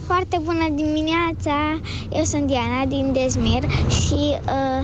Foarte 0.08 0.40
bună 0.42 0.68
dimineața! 0.74 1.80
Eu 2.12 2.24
sunt 2.24 2.46
Diana 2.46 2.84
din 2.88 3.12
Dezmir 3.12 3.62
și 3.88 4.14
uh, 4.14 4.80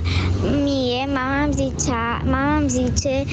mie 0.64 1.06
mama 1.14 1.42
îmi 1.42 1.52
zicea, 1.52 2.22
mama 2.24 2.56
îmi 2.56 2.68
zice 2.68 3.24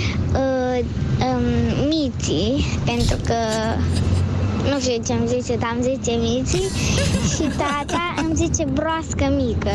uh, 0.42 0.86
um, 1.28 1.44
Miți, 1.88 2.66
pentru 2.86 3.18
că 3.26 3.40
nu 4.72 4.80
știu 4.80 5.04
ce 5.06 5.14
îmi 5.14 5.28
zice, 5.28 5.56
dar 5.58 5.72
îmi 5.76 5.84
zice 5.84 6.12
Miți 6.12 6.58
și 7.34 7.44
tata 7.58 8.14
îmi 8.24 8.36
zice 8.36 8.64
broască 8.74 9.34
mică. 9.36 9.72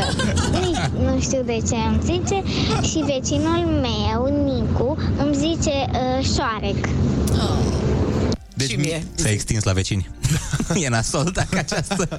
Nici 0.51 1.05
nu 1.05 1.19
știu 1.19 1.41
de 1.45 1.57
ce 1.67 1.75
îmi 1.75 1.99
zice 2.03 2.43
și 2.89 2.97
vecinul 2.97 3.81
meu, 3.87 4.43
Nicu, 4.43 4.97
îmi 5.23 5.35
zice 5.35 5.75
uh, 5.91 6.25
șoarec. 6.35 6.87
Deci 8.57 8.69
Și 8.69 8.75
mie. 8.75 9.03
S-a 9.15 9.29
extins 9.29 9.63
la 9.63 9.73
vecini. 9.73 10.09
e 10.83 10.89
nasol 10.89 11.31
dacă 11.33 11.57
această 11.57 12.17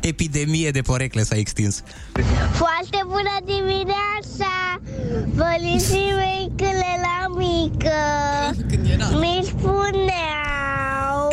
epidemie 0.00 0.70
de 0.70 0.80
porecle 0.82 1.22
s-a 1.22 1.36
extins. 1.36 1.82
Foarte 2.52 2.98
bună 3.06 3.36
dimineața! 3.44 4.80
Părinții 5.36 6.12
mei 6.16 6.52
când 6.56 6.82
eram 6.96 7.36
mică 7.36 7.90
Când 8.68 8.90
era. 8.90 9.08
mi 9.08 9.44
spuneau 9.46 11.28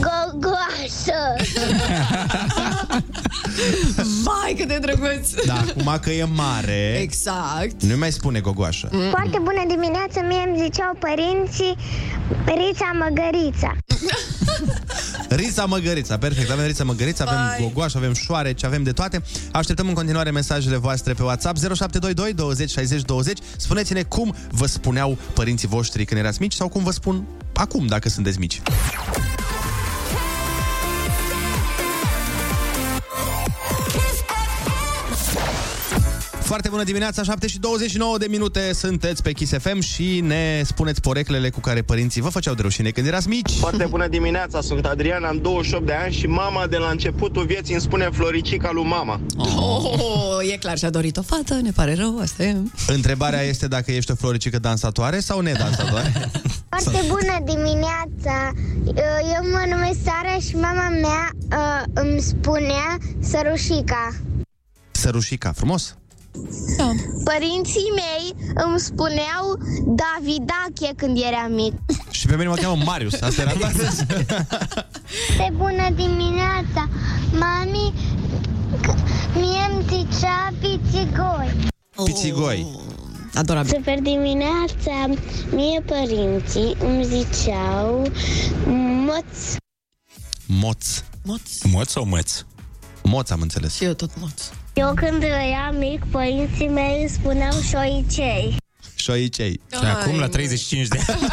gogoasă. 0.04 1.20
Vai, 4.24 4.54
cât 4.58 4.68
de 4.68 4.78
drăguț! 4.80 5.30
Da, 5.46 5.54
acum 5.54 5.98
că 6.02 6.10
e 6.10 6.24
mare, 6.24 6.98
Exact. 7.00 7.82
nu 7.82 7.96
mai 7.96 8.12
spune 8.12 8.40
gogoașă. 8.40 8.88
Foarte 9.10 9.38
bună 9.38 9.64
dimineața, 9.68 10.20
mie 10.28 10.42
îmi 10.48 10.62
ziceau 10.62 10.96
părinții 10.98 11.76
Rița 12.44 12.90
Măgărița. 12.98 13.76
Rița 15.28 15.64
Măgărița, 15.64 16.18
perfect. 16.18 16.50
Avem 16.50 16.66
Rița 16.66 16.84
Măgărița, 16.84 17.24
avem 17.24 17.36
Vai. 17.46 17.58
gogoaș, 17.60 17.94
avem 17.94 18.12
șoareci, 18.14 18.64
avem 18.64 18.82
de 18.82 18.92
toate. 18.92 19.22
Așteptăm 19.52 19.88
în 19.88 19.94
continuare 19.94 20.30
mesajele 20.30 20.76
voastre 20.76 21.12
pe 21.12 21.22
WhatsApp 21.22 21.56
0722 21.58 22.32
20 22.32 22.70
60 22.70 23.02
20. 23.02 23.38
Spuneți-ne 23.56 24.02
cum 24.02 24.34
vă 24.50 24.66
spuneau 24.66 25.18
părinții 25.34 25.68
voștri 25.68 26.04
când 26.04 26.20
erați 26.20 26.40
mici 26.40 26.52
sau 26.52 26.68
cum 26.68 26.82
vă 26.84 26.90
spun 26.90 27.26
acum 27.54 27.86
dacă 27.86 28.08
sunteți 28.08 28.38
mici. 28.38 28.60
Foarte 36.50 36.68
bună 36.68 36.84
dimineața, 36.84 37.22
7 37.22 37.46
și 37.46 37.58
29 37.58 38.18
de 38.18 38.26
minute 38.28 38.72
sunteți 38.72 39.22
pe 39.22 39.32
Kiss 39.32 39.52
FM 39.58 39.80
și 39.80 40.20
ne 40.20 40.62
spuneți 40.64 41.00
poreclele 41.00 41.50
cu 41.50 41.60
care 41.60 41.82
părinții 41.82 42.20
vă 42.20 42.28
făceau 42.28 42.54
de 42.54 42.62
rușine 42.62 42.90
când 42.90 43.06
erați 43.06 43.28
mici. 43.28 43.52
Foarte 43.52 43.86
bună 43.86 44.08
dimineața, 44.08 44.60
sunt 44.60 44.86
Adrian, 44.86 45.24
am 45.24 45.38
28 45.42 45.86
de 45.86 45.92
ani 45.92 46.12
și 46.12 46.26
mama 46.26 46.66
de 46.66 46.76
la 46.76 46.90
începutul 46.90 47.44
vieții 47.44 47.72
îmi 47.72 47.82
spune 47.82 48.08
Floricica 48.12 48.70
lui 48.72 48.84
mama. 48.84 49.20
Oh, 49.36 50.52
e 50.52 50.56
clar, 50.56 50.78
și-a 50.78 50.90
dorit 50.90 51.16
o 51.16 51.22
fată, 51.22 51.54
ne 51.54 51.70
pare 51.70 51.94
rău, 51.94 52.18
asta 52.20 52.42
e. 52.42 52.56
Întrebarea 52.86 53.40
este 53.40 53.68
dacă 53.68 53.92
ești 53.92 54.10
o 54.10 54.14
floricică 54.14 54.58
dansatoare 54.58 55.20
sau 55.20 55.40
nedansatoare. 55.40 56.12
Foarte 56.68 57.00
bună 57.08 57.38
dimineața! 57.44 58.52
Eu 59.34 59.50
mă 59.50 59.64
numesc 59.68 59.98
Sara 60.04 60.38
și 60.48 60.56
mama 60.56 60.88
mea 60.88 61.30
uh, 61.50 61.82
îmi 61.94 62.20
spunea 62.20 62.96
Sărușica. 63.20 64.14
Sărușica, 64.90 65.52
frumos? 65.52 65.94
Da. 66.76 66.90
Părinții 67.24 67.92
mei 67.94 68.52
îmi 68.64 68.80
spuneau 68.80 69.58
Davidache 69.86 70.92
când 70.96 71.18
eram 71.32 71.52
mic. 71.52 71.72
Și 72.10 72.26
pe 72.26 72.36
mine 72.36 72.48
mă 72.48 72.54
cheamă 72.54 72.82
Marius, 72.84 73.20
asta 73.20 73.42
era 73.42 73.52
toată. 73.52 73.76
Foarte 75.36 75.52
bună 75.56 75.90
dimineața! 75.94 76.88
Mami, 77.38 77.92
c- 78.80 79.34
mie 79.34 79.70
îmi 79.72 79.84
zicea 79.88 80.52
pițigoi. 80.60 81.56
Pițigoi. 82.04 82.66
Adorabil. 83.34 83.72
Super 83.74 83.98
dimineața! 84.00 85.06
Mie 85.54 85.80
părinții 85.80 86.76
îmi 86.84 87.04
ziceau 87.04 88.06
moț. 89.06 89.54
Moț. 90.46 90.86
Moț. 91.24 91.62
Moț 91.62 91.90
sau 91.90 92.04
măț? 92.04 92.42
Moț 93.02 93.30
am 93.30 93.40
înțeles. 93.40 93.74
Și 93.74 93.84
eu 93.84 93.92
tot 93.92 94.10
moț. 94.20 94.42
Eu 94.74 94.92
când 94.94 95.22
eram 95.22 95.76
mic, 95.78 96.04
părinții 96.10 96.68
mei 96.68 96.98
îmi 97.00 97.08
spuneau 97.08 97.52
șoicei. 97.70 98.56
Șoicei. 98.94 99.60
Și 99.72 99.84
acum, 99.84 100.18
la 100.18 100.28
35 100.28 100.88
de 100.88 100.98
ani, 101.06 101.20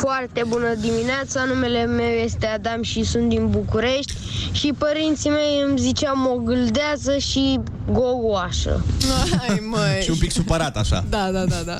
Foarte 0.00 0.44
bună 0.46 0.74
dimineața, 0.74 1.44
numele 1.44 1.84
meu 1.84 2.06
este 2.24 2.46
Adam 2.46 2.82
și 2.82 3.04
sunt 3.04 3.28
din 3.28 3.48
București 3.50 4.12
și 4.52 4.72
părinții 4.78 5.30
mei 5.30 5.62
îmi 5.68 5.78
ziceau 5.78 6.16
mogâldează 6.16 7.18
și 7.18 7.60
gogoașă. 7.92 8.84
Ai, 9.48 9.62
măi. 9.70 10.02
Și 10.02 10.10
un 10.10 10.16
pic 10.18 10.30
supărat 10.32 10.76
așa. 10.76 11.04
Da, 11.08 11.30
da, 11.30 11.44
da, 11.44 11.62
da. 11.64 11.76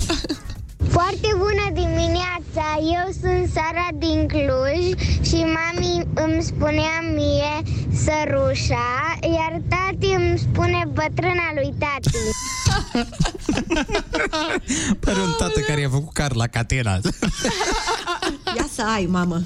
Foarte 0.89 1.29
bună 1.37 1.67
dimineața! 1.73 2.65
Eu 2.79 3.13
sunt 3.21 3.51
Sara 3.53 3.89
din 3.99 4.29
Cluj 4.29 4.95
și 5.23 5.45
mami 5.57 6.07
îmi 6.15 6.43
spunea 6.43 7.01
mie 7.15 7.63
sărușa, 8.05 9.19
iar 9.21 9.61
tati 9.69 10.07
îmi 10.07 10.39
spune 10.39 10.83
bătrâna 10.93 11.49
lui 11.55 11.75
tati. 11.79 12.11
pare 15.01 15.21
un 15.21 15.35
tată 15.39 15.61
care 15.61 15.81
i-a 15.81 15.89
făcut 15.89 16.13
car 16.13 16.35
la 16.35 16.47
catena. 16.47 16.93
Ia 18.57 18.67
să 18.75 18.83
ai, 18.95 19.07
mamă. 19.11 19.43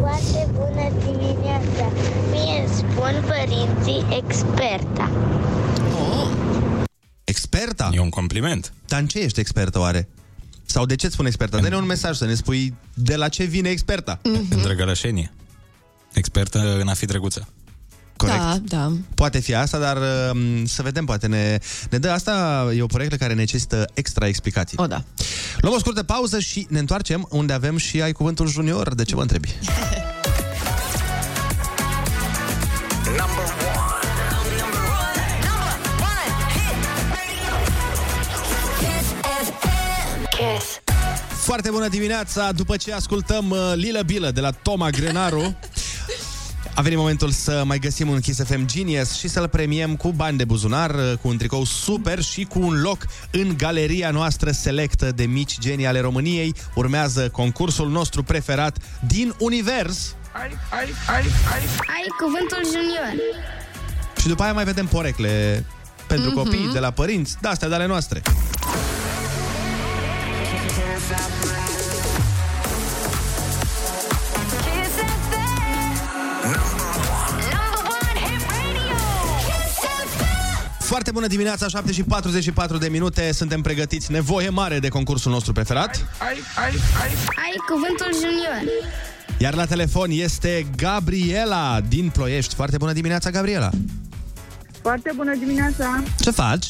Foarte 0.00 0.48
bună 0.52 0.90
dimineața! 1.04 1.92
Mie 2.30 2.60
îmi 2.60 2.68
spun 2.74 3.24
părinții 3.26 4.04
experta. 4.24 5.10
Experta? 7.24 7.90
E 7.92 8.00
un 8.00 8.08
compliment. 8.08 8.72
Dar 8.86 9.00
în 9.00 9.06
ce 9.06 9.18
ești 9.18 9.40
expertă 9.40 9.78
oare? 9.78 10.08
Sau 10.64 10.86
de 10.86 10.94
ce 10.94 11.06
îți 11.06 11.14
spun 11.14 11.26
experta? 11.26 11.58
Dă-ne 11.58 11.76
un 11.76 11.84
mesaj 11.84 12.16
să 12.16 12.24
ne 12.24 12.34
spui 12.34 12.74
de 12.94 13.16
la 13.16 13.28
ce 13.28 13.44
vine 13.44 13.68
experta. 13.68 14.18
Mhm. 14.22 14.46
În 14.50 14.62
drăgălășenie. 14.62 15.32
Expertă 16.12 16.78
în 16.80 16.88
a 16.88 16.94
fi 16.94 17.06
drăguță. 17.06 17.48
Corect. 18.16 18.38
Da, 18.38 18.58
da. 18.62 18.92
Poate 19.14 19.38
fi 19.38 19.54
asta, 19.54 19.78
dar 19.78 19.98
um, 20.32 20.66
să 20.66 20.82
vedem, 20.82 21.04
poate 21.04 21.26
ne, 21.26 21.58
ne 21.90 21.98
dă 21.98 22.10
asta, 22.10 22.66
e 22.76 22.82
o 22.82 22.86
proiectă 22.86 23.16
care 23.16 23.34
necesită 23.34 23.84
extra 23.94 24.26
explicații. 24.26 24.78
O, 24.80 24.86
da. 24.86 25.04
Luăm 25.60 25.74
o 25.74 25.78
scurtă 25.78 26.02
pauză 26.02 26.38
și 26.38 26.66
ne 26.70 26.78
întoarcem 26.78 27.26
unde 27.30 27.52
avem 27.52 27.76
și 27.76 28.02
ai 28.02 28.12
cuvântul 28.12 28.48
junior. 28.48 28.94
De 28.94 29.02
ce 29.02 29.14
mă 29.14 29.20
întrebi? 29.20 29.48
Foarte 41.42 41.70
bună 41.70 41.88
dimineața! 41.88 42.52
După 42.52 42.76
ce 42.76 42.92
ascultăm 42.92 43.50
uh, 43.50 43.72
Lila 43.74 44.02
Bilă 44.02 44.30
de 44.30 44.40
la 44.40 44.50
Toma 44.50 44.90
Grenaru, 44.90 45.56
a 46.74 46.80
venit 46.82 46.98
momentul 46.98 47.30
să 47.30 47.62
mai 47.66 47.78
găsim 47.78 48.08
un 48.08 48.20
Kiss 48.20 48.42
FM 48.44 48.66
Genius 48.66 49.12
și 49.18 49.28
să-l 49.28 49.48
premiem 49.48 49.96
cu 49.96 50.08
bani 50.12 50.36
de 50.38 50.44
buzunar, 50.44 50.90
uh, 50.94 51.12
cu 51.22 51.28
un 51.28 51.36
tricou 51.36 51.64
super 51.64 52.22
și 52.22 52.44
cu 52.44 52.58
un 52.60 52.80
loc 52.80 53.06
în 53.30 53.54
galeria 53.56 54.10
noastră 54.10 54.50
selectă 54.50 55.12
de 55.12 55.24
mici 55.24 55.58
genii 55.58 55.86
ale 55.86 56.00
României. 56.00 56.54
Urmează 56.74 57.28
concursul 57.28 57.88
nostru 57.90 58.22
preferat 58.22 58.76
din 59.06 59.34
univers. 59.38 60.14
Ai 61.88 62.06
cuvântul 62.20 62.60
junior. 62.64 63.12
Și 64.20 64.26
după 64.28 64.42
aia 64.42 64.52
mai 64.52 64.64
vedem 64.64 64.86
porecle 64.86 65.64
pentru 66.06 66.26
Mhm. 66.30 66.36
copii, 66.36 66.70
de 66.72 66.78
la 66.78 66.90
părinți, 66.90 67.36
de 67.40 67.48
astea, 67.48 67.68
de 67.68 67.74
ale 67.74 67.86
noastre. 67.86 68.22
Bună 81.12 81.26
dimineața, 81.26 81.68
7 81.68 81.92
și 81.92 82.02
44 82.02 82.78
de 82.78 82.88
minute. 82.88 83.32
Suntem 83.32 83.60
pregătiți, 83.60 84.12
nevoie 84.12 84.48
mare 84.48 84.78
de 84.78 84.88
concursul 84.88 85.32
nostru 85.32 85.52
preferat. 85.52 86.06
Ai 86.20 87.54
cuvântul 87.68 88.20
junior. 88.20 88.72
Iar 89.38 89.54
la 89.54 89.64
telefon 89.64 90.10
este 90.10 90.66
Gabriela 90.76 91.80
din 91.88 92.08
Ploiești. 92.08 92.54
Foarte 92.54 92.76
bună 92.76 92.92
dimineața, 92.92 93.30
Gabriela! 93.30 93.70
Foarte 94.82 95.12
bună 95.16 95.34
dimineața! 95.36 96.02
Ce 96.20 96.30
faci? 96.30 96.66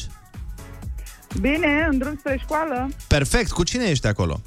Bine, 1.41 1.87
în 1.91 1.97
drum 1.97 2.15
spre 2.19 2.37
școală, 2.41 2.89
Perfect, 3.07 3.51
cu 3.51 3.63
cine 3.63 3.83
ești 3.83 4.07
acolo? 4.07 4.41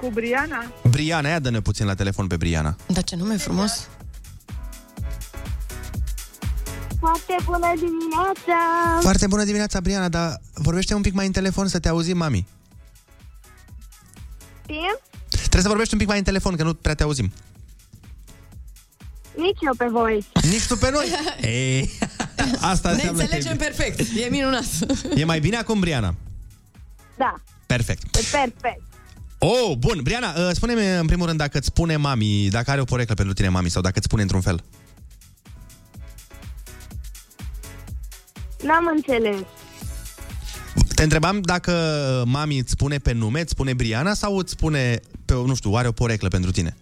cu 0.00 0.10
Briana. 0.12 0.64
Briana, 0.90 1.28
ia 1.28 1.38
dă-ne 1.38 1.60
puțin 1.60 1.86
la 1.86 1.94
telefon 1.94 2.26
pe 2.26 2.36
Briana. 2.36 2.76
Dar 2.86 3.02
ce 3.04 3.16
nume 3.16 3.36
frumos! 3.36 3.88
Foarte 7.00 7.36
bună 7.44 7.72
dimineața! 7.76 8.58
Foarte 9.00 9.26
bună 9.26 9.44
dimineața, 9.44 9.80
Briana, 9.80 10.08
dar 10.08 10.40
vorbește 10.54 10.94
un 10.94 11.02
pic 11.02 11.12
mai 11.12 11.26
în 11.26 11.32
telefon 11.32 11.68
să 11.68 11.78
te 11.78 11.88
auzim, 11.88 12.16
mami. 12.16 12.46
Știm? 14.62 14.98
Trebuie 15.30 15.62
să 15.62 15.68
vorbești 15.68 15.92
un 15.92 15.98
pic 15.98 16.08
mai 16.08 16.18
în 16.18 16.24
telefon, 16.24 16.56
că 16.56 16.62
nu 16.62 16.74
prea 16.74 16.94
te 16.94 17.02
auzim. 17.02 17.32
Nici 19.36 19.58
eu 19.60 19.74
pe 19.76 19.86
voi. 19.90 20.26
Nici 20.42 20.66
tu 20.66 20.76
pe 20.76 20.90
noi. 20.90 21.06
Ei, 21.40 21.90
asta 22.60 22.88
Ne 22.88 22.94
înseamnă 22.94 23.22
că 23.22 23.22
înțelegem 23.22 23.52
e, 23.52 23.56
perfect. 23.56 23.98
E 24.16 24.28
minunat. 24.30 24.64
e 25.14 25.24
mai 25.24 25.40
bine 25.40 25.56
acum, 25.56 25.80
Briana. 25.80 26.14
Da, 27.18 27.34
Perfect. 27.66 28.16
e 28.16 28.20
perfect. 28.30 28.82
Oh, 29.38 29.76
bun. 29.78 30.00
Briana, 30.02 30.32
uh, 30.36 30.50
spune-mi 30.52 30.98
în 30.98 31.06
primul 31.06 31.26
rând 31.26 31.38
dacă 31.38 31.58
îți 31.58 31.66
spune 31.66 31.96
mami, 31.96 32.48
dacă 32.50 32.70
are 32.70 32.80
o 32.80 32.84
poreclă 32.84 33.14
pentru 33.14 33.34
tine 33.34 33.48
mami 33.48 33.68
sau 33.70 33.82
dacă 33.82 33.94
îți 33.96 34.06
spune 34.06 34.22
într-un 34.22 34.40
fel. 34.40 34.64
N-am 38.62 38.90
înțeles. 38.94 39.38
Te 40.94 41.02
întrebam 41.02 41.40
dacă 41.40 41.72
mami 42.26 42.58
îți 42.58 42.70
spune 42.70 42.98
pe 42.98 43.12
nume, 43.12 43.40
îți 43.40 43.50
spune 43.50 43.74
Briana 43.74 44.14
sau 44.14 44.36
îți 44.36 44.52
spune, 44.52 45.00
pe, 45.24 45.34
nu 45.34 45.54
știu, 45.54 45.72
are 45.72 45.88
o 45.88 45.92
poreclă 45.92 46.28
pentru 46.28 46.50
tine? 46.50 46.76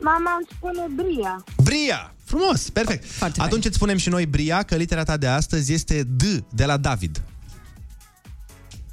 Mama 0.00 0.36
îmi 0.38 0.46
spune 0.56 1.04
Bria. 1.04 1.44
Bria! 1.62 2.14
Frumos, 2.24 2.70
perfect. 2.70 3.04
Foarte 3.04 3.40
Atunci 3.40 3.64
îți 3.64 3.74
spunem 3.74 3.96
și 3.96 4.08
noi, 4.08 4.26
Bria, 4.26 4.62
că 4.62 4.76
litera 4.76 5.02
ta 5.02 5.16
de 5.16 5.26
astăzi 5.26 5.72
este 5.72 6.02
D 6.02 6.22
de 6.48 6.64
la 6.64 6.76
David. 6.76 7.22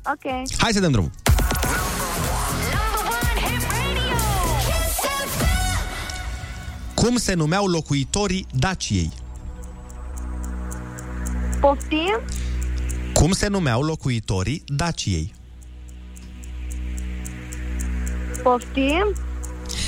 Ok. 0.06 0.52
Hai 0.58 0.72
să 0.74 0.80
dăm 0.80 0.92
drumul. 0.92 1.12
Cum 6.94 7.18
se 7.18 7.34
numeau 7.34 7.68
locuitorii 7.68 8.48
Daciei? 8.54 9.12
Poftim? 11.68 12.20
Cum 13.14 13.32
se 13.32 13.48
numeau 13.48 13.82
locuitorii 13.82 14.64
Daciei? 14.66 15.34
Poftim? 18.44 19.16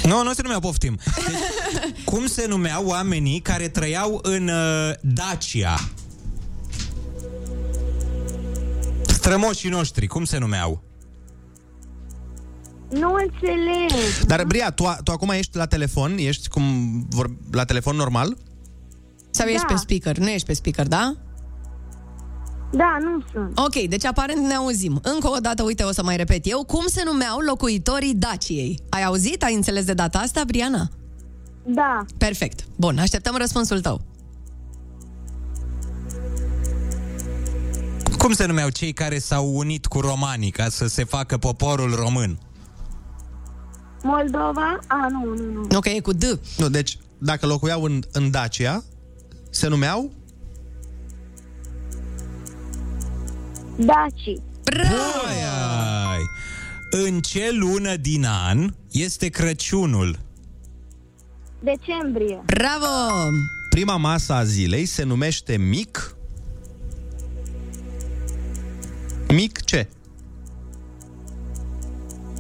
Nu, 0.03 0.23
nu 0.23 0.33
se 0.33 0.41
numeau 0.41 0.59
poftim. 0.59 0.99
Deci, 1.15 2.03
cum 2.03 2.25
se 2.25 2.45
numeau 2.47 2.85
oamenii 2.85 3.39
care 3.39 3.67
trăiau 3.67 4.19
în 4.23 4.47
uh, 4.47 4.93
Dacia? 5.01 5.89
Strămoșii 9.07 9.69
noștri, 9.69 10.07
cum 10.07 10.23
se 10.25 10.37
numeau? 10.37 10.83
Nu 12.89 13.13
înțeleg. 13.13 14.25
Dar, 14.25 14.43
Bria, 14.45 14.71
tu, 14.71 14.83
tu 15.03 15.11
acum 15.11 15.29
ești 15.29 15.57
la 15.57 15.65
telefon, 15.65 16.17
ești 16.17 16.47
cum 16.49 16.63
vor, 17.09 17.29
la 17.51 17.63
telefon 17.65 17.95
normal? 17.95 18.37
Sau 19.31 19.47
ești 19.47 19.65
Da. 19.67 19.73
pe 19.73 19.79
speaker? 19.79 20.17
Nu 20.17 20.29
ești 20.29 20.47
pe 20.47 20.53
speaker, 20.53 20.87
da? 20.87 21.15
Da, 22.71 22.97
nu 23.01 23.23
sunt. 23.31 23.57
Ok, 23.57 23.89
deci 23.89 24.05
aparent 24.05 24.45
ne 24.45 24.53
auzim. 24.53 24.99
Încă 25.03 25.27
o 25.29 25.37
dată, 25.39 25.63
uite, 25.63 25.83
o 25.83 25.91
să 25.91 26.03
mai 26.03 26.17
repet 26.17 26.47
eu. 26.47 26.63
Cum 26.63 26.87
se 26.87 27.01
numeau 27.05 27.39
locuitorii 27.39 28.13
Daciei? 28.13 28.79
Ai 28.89 29.03
auzit? 29.03 29.43
Ai 29.43 29.53
înțeles 29.55 29.85
de 29.85 29.93
data 29.93 30.19
asta, 30.19 30.43
Briana? 30.47 30.89
Da. 31.65 32.05
Perfect. 32.17 32.63
Bun, 32.75 32.97
așteptăm 32.97 33.35
răspunsul 33.37 33.81
tău. 33.81 34.01
Cum 38.17 38.33
se 38.33 38.45
numeau 38.45 38.69
cei 38.69 38.93
care 38.93 39.17
s-au 39.19 39.55
unit 39.55 39.85
cu 39.85 39.99
romanii 39.99 40.51
ca 40.51 40.69
să 40.69 40.87
se 40.87 41.03
facă 41.03 41.37
poporul 41.37 41.95
român? 41.95 42.39
Moldova? 44.03 44.79
A, 44.87 45.07
nu, 45.11 45.33
nu, 45.33 45.51
nu. 45.51 45.77
Ok, 45.77 45.85
e 45.85 45.99
cu 45.99 46.13
D. 46.13 46.23
Nu, 46.57 46.69
deci, 46.69 46.97
dacă 47.17 47.45
locuiau 47.45 47.83
în, 47.83 48.01
în 48.11 48.31
Dacia, 48.31 48.83
se 49.49 49.67
numeau... 49.67 50.11
Daci. 53.85 54.39
Ai, 55.25 55.43
ai. 56.11 56.19
În 56.89 57.19
ce 57.19 57.49
lună 57.51 57.95
din 57.95 58.25
an 58.25 58.73
este 58.91 59.27
Crăciunul? 59.27 60.19
Decembrie. 61.59 62.41
Bravo! 62.45 62.85
Prima 63.69 63.95
masă 63.95 64.33
a 64.33 64.43
zilei 64.43 64.85
se 64.85 65.03
numește 65.03 65.57
mic... 65.57 66.15
Mic 69.27 69.63
ce? 69.63 69.87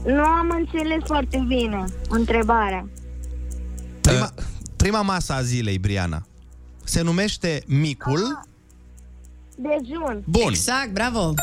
Nu 0.05 0.23
am 0.23 0.49
înțeles 0.49 1.03
foarte 1.05 1.45
bine 1.47 1.83
întrebarea. 2.09 2.89
Prima, 4.01 4.33
prima 4.75 5.01
masă 5.01 5.33
a 5.33 5.41
zilei, 5.41 5.79
Briana, 5.79 6.25
se 6.83 7.01
numește 7.01 7.63
micul... 7.67 8.47
Dejun. 9.61 10.23
Bun. 10.25 10.47
Exact, 10.49 10.91
bravo! 10.93 11.33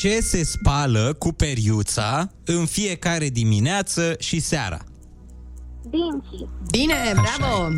Ce 0.00 0.20
se 0.20 0.44
spală 0.44 1.14
cu 1.18 1.32
periuța 1.32 2.30
în 2.44 2.66
fiecare 2.66 3.28
dimineață 3.28 4.16
și 4.18 4.40
seara? 4.40 4.78
Dinții. 5.82 6.48
Bine, 6.70 6.94
bravo! 7.14 7.68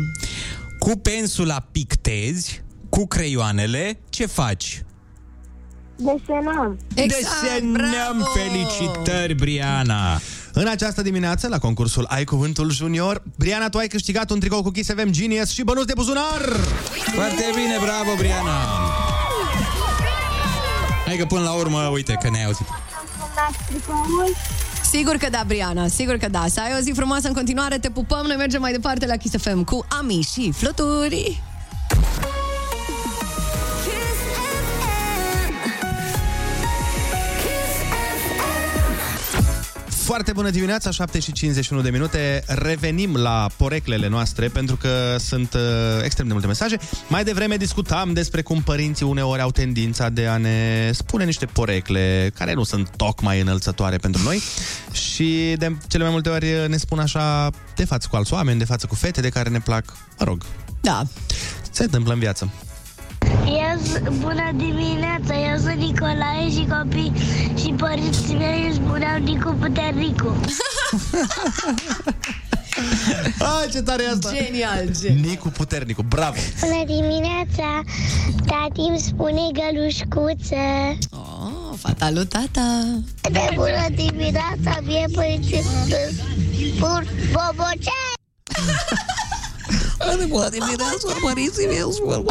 Cu 0.79 0.97
pensula 0.97 1.67
pictezi, 1.71 2.63
cu 2.89 3.07
creioanele, 3.07 3.99
ce 4.09 4.25
faci? 4.25 4.83
Desenăm. 5.95 6.77
Exact, 6.95 7.25
Desenăm 7.41 8.17
bravo! 8.17 8.23
felicitări, 8.23 9.33
Briana! 9.33 10.19
În 10.53 10.67
această 10.67 11.01
dimineață, 11.01 11.47
la 11.47 11.57
concursul 11.57 12.05
Ai 12.09 12.23
Cuvântul 12.23 12.71
Junior, 12.71 13.23
Briana, 13.37 13.69
tu 13.69 13.77
ai 13.77 13.87
câștigat 13.87 14.29
un 14.29 14.39
tricou 14.39 14.61
cu 14.63 14.69
Kiss 14.69 14.89
FM 14.89 15.09
Genius 15.09 15.49
și 15.49 15.63
bănuț 15.63 15.85
de 15.85 15.93
buzunar! 15.95 16.41
Foarte 17.15 17.43
bine, 17.55 17.77
bravo, 17.81 18.15
Briana! 18.17 18.53
Hai 21.09 21.17
că 21.17 21.25
până 21.25 21.41
la 21.41 21.51
urmă, 21.51 21.89
uite 21.93 22.17
că 22.21 22.29
ne-ai 22.29 22.45
auzit. 22.45 22.65
Sigur 24.81 25.15
că 25.15 25.29
da, 25.29 25.43
Briana, 25.47 25.87
sigur 25.87 26.17
că 26.17 26.27
da. 26.29 26.45
Să 26.47 26.59
ai 26.59 26.71
o 26.77 26.81
zi 26.81 26.91
frumoasă 26.91 27.27
în 27.27 27.33
continuare, 27.33 27.77
te 27.77 27.89
pupăm, 27.89 28.25
noi 28.25 28.35
mergem 28.35 28.61
mai 28.61 28.71
departe 28.71 29.05
la 29.05 29.15
Kiss 29.15 29.35
FM 29.37 29.63
cu 29.63 29.85
Ami 29.99 30.27
și 30.33 30.51
Fluturi. 30.51 31.48
Foarte 40.09 40.31
bună 40.31 40.49
dimineața, 40.49 40.91
7 40.91 41.19
și 41.19 41.31
51 41.31 41.81
de 41.81 41.89
minute. 41.89 42.43
Revenim 42.47 43.15
la 43.15 43.49
poreclele 43.57 44.07
noastre 44.07 44.47
pentru 44.47 44.75
că 44.75 45.15
sunt 45.19 45.53
uh, 45.53 45.59
extrem 46.03 46.25
de 46.27 46.31
multe 46.33 46.47
mesaje. 46.47 46.77
Mai 47.07 47.23
devreme 47.23 47.55
discutam 47.57 48.13
despre 48.13 48.41
cum 48.41 48.61
părinții 48.61 49.05
uneori 49.05 49.41
au 49.41 49.51
tendința 49.51 50.09
de 50.09 50.27
a 50.27 50.37
ne 50.37 50.89
spune 50.93 51.25
niște 51.25 51.45
porecle 51.45 52.31
care 52.35 52.53
nu 52.53 52.63
sunt 52.63 52.89
tocmai 52.95 53.39
înălțătoare 53.39 53.97
pentru 53.97 54.21
noi 54.23 54.41
și 54.91 55.55
de 55.57 55.75
cele 55.87 56.03
mai 56.03 56.11
multe 56.11 56.29
ori 56.29 56.67
ne 56.67 56.77
spun 56.77 56.99
așa 56.99 57.49
de 57.75 57.85
față 57.85 58.07
cu 58.09 58.15
alți 58.15 58.33
oameni, 58.33 58.59
de 58.59 58.65
față 58.65 58.87
cu 58.87 58.95
fete 58.95 59.21
de 59.21 59.29
care 59.29 59.49
ne 59.49 59.59
plac. 59.59 59.97
Mă 60.19 60.25
rog, 60.25 60.43
Da. 60.81 61.03
se 61.71 61.83
întâmplă 61.83 62.13
în 62.13 62.19
viață. 62.19 62.53
Eu, 63.45 63.79
sunt- 63.83 64.09
bună 64.09 64.51
dimineața, 64.55 65.33
eu 65.51 65.57
sunt 65.57 65.73
Nicolae 65.75 66.49
și 66.51 66.67
copii 66.69 67.11
și 67.57 67.73
părinții 67.77 68.35
mei 68.35 68.63
îmi 68.65 68.73
spuneau 68.73 69.17
Nicu 69.17 69.55
Puternicu. 69.59 70.35
Ai, 73.39 73.69
ce 73.73 73.81
tare 73.81 74.03
e 74.03 74.09
asta! 74.09 74.31
Genial, 74.33 74.89
genial. 75.01 75.19
Nicu 75.29 75.49
Puternicu, 75.49 76.01
bravo! 76.01 76.37
Bună 76.61 76.83
dimineața, 76.85 77.81
tati 78.45 78.79
îmi 78.89 78.99
spune 78.99 79.41
gălușcuță. 79.53 80.97
Oh, 81.11 81.73
fata 81.77 82.09
lui 82.11 82.25
tata. 82.25 82.83
De 83.31 83.49
bună 83.55 83.85
dimineața, 83.95 84.79
mie 84.83 85.05
părinții 85.13 85.61
îmi 85.83 85.93
spun 86.75 87.07
bobocea. 87.31 88.01
Bună 90.27 90.49
dimineața, 90.49 91.07
părinții 91.21 91.65
mei 91.67 91.81
îmi 91.83 91.93
spun 91.93 92.25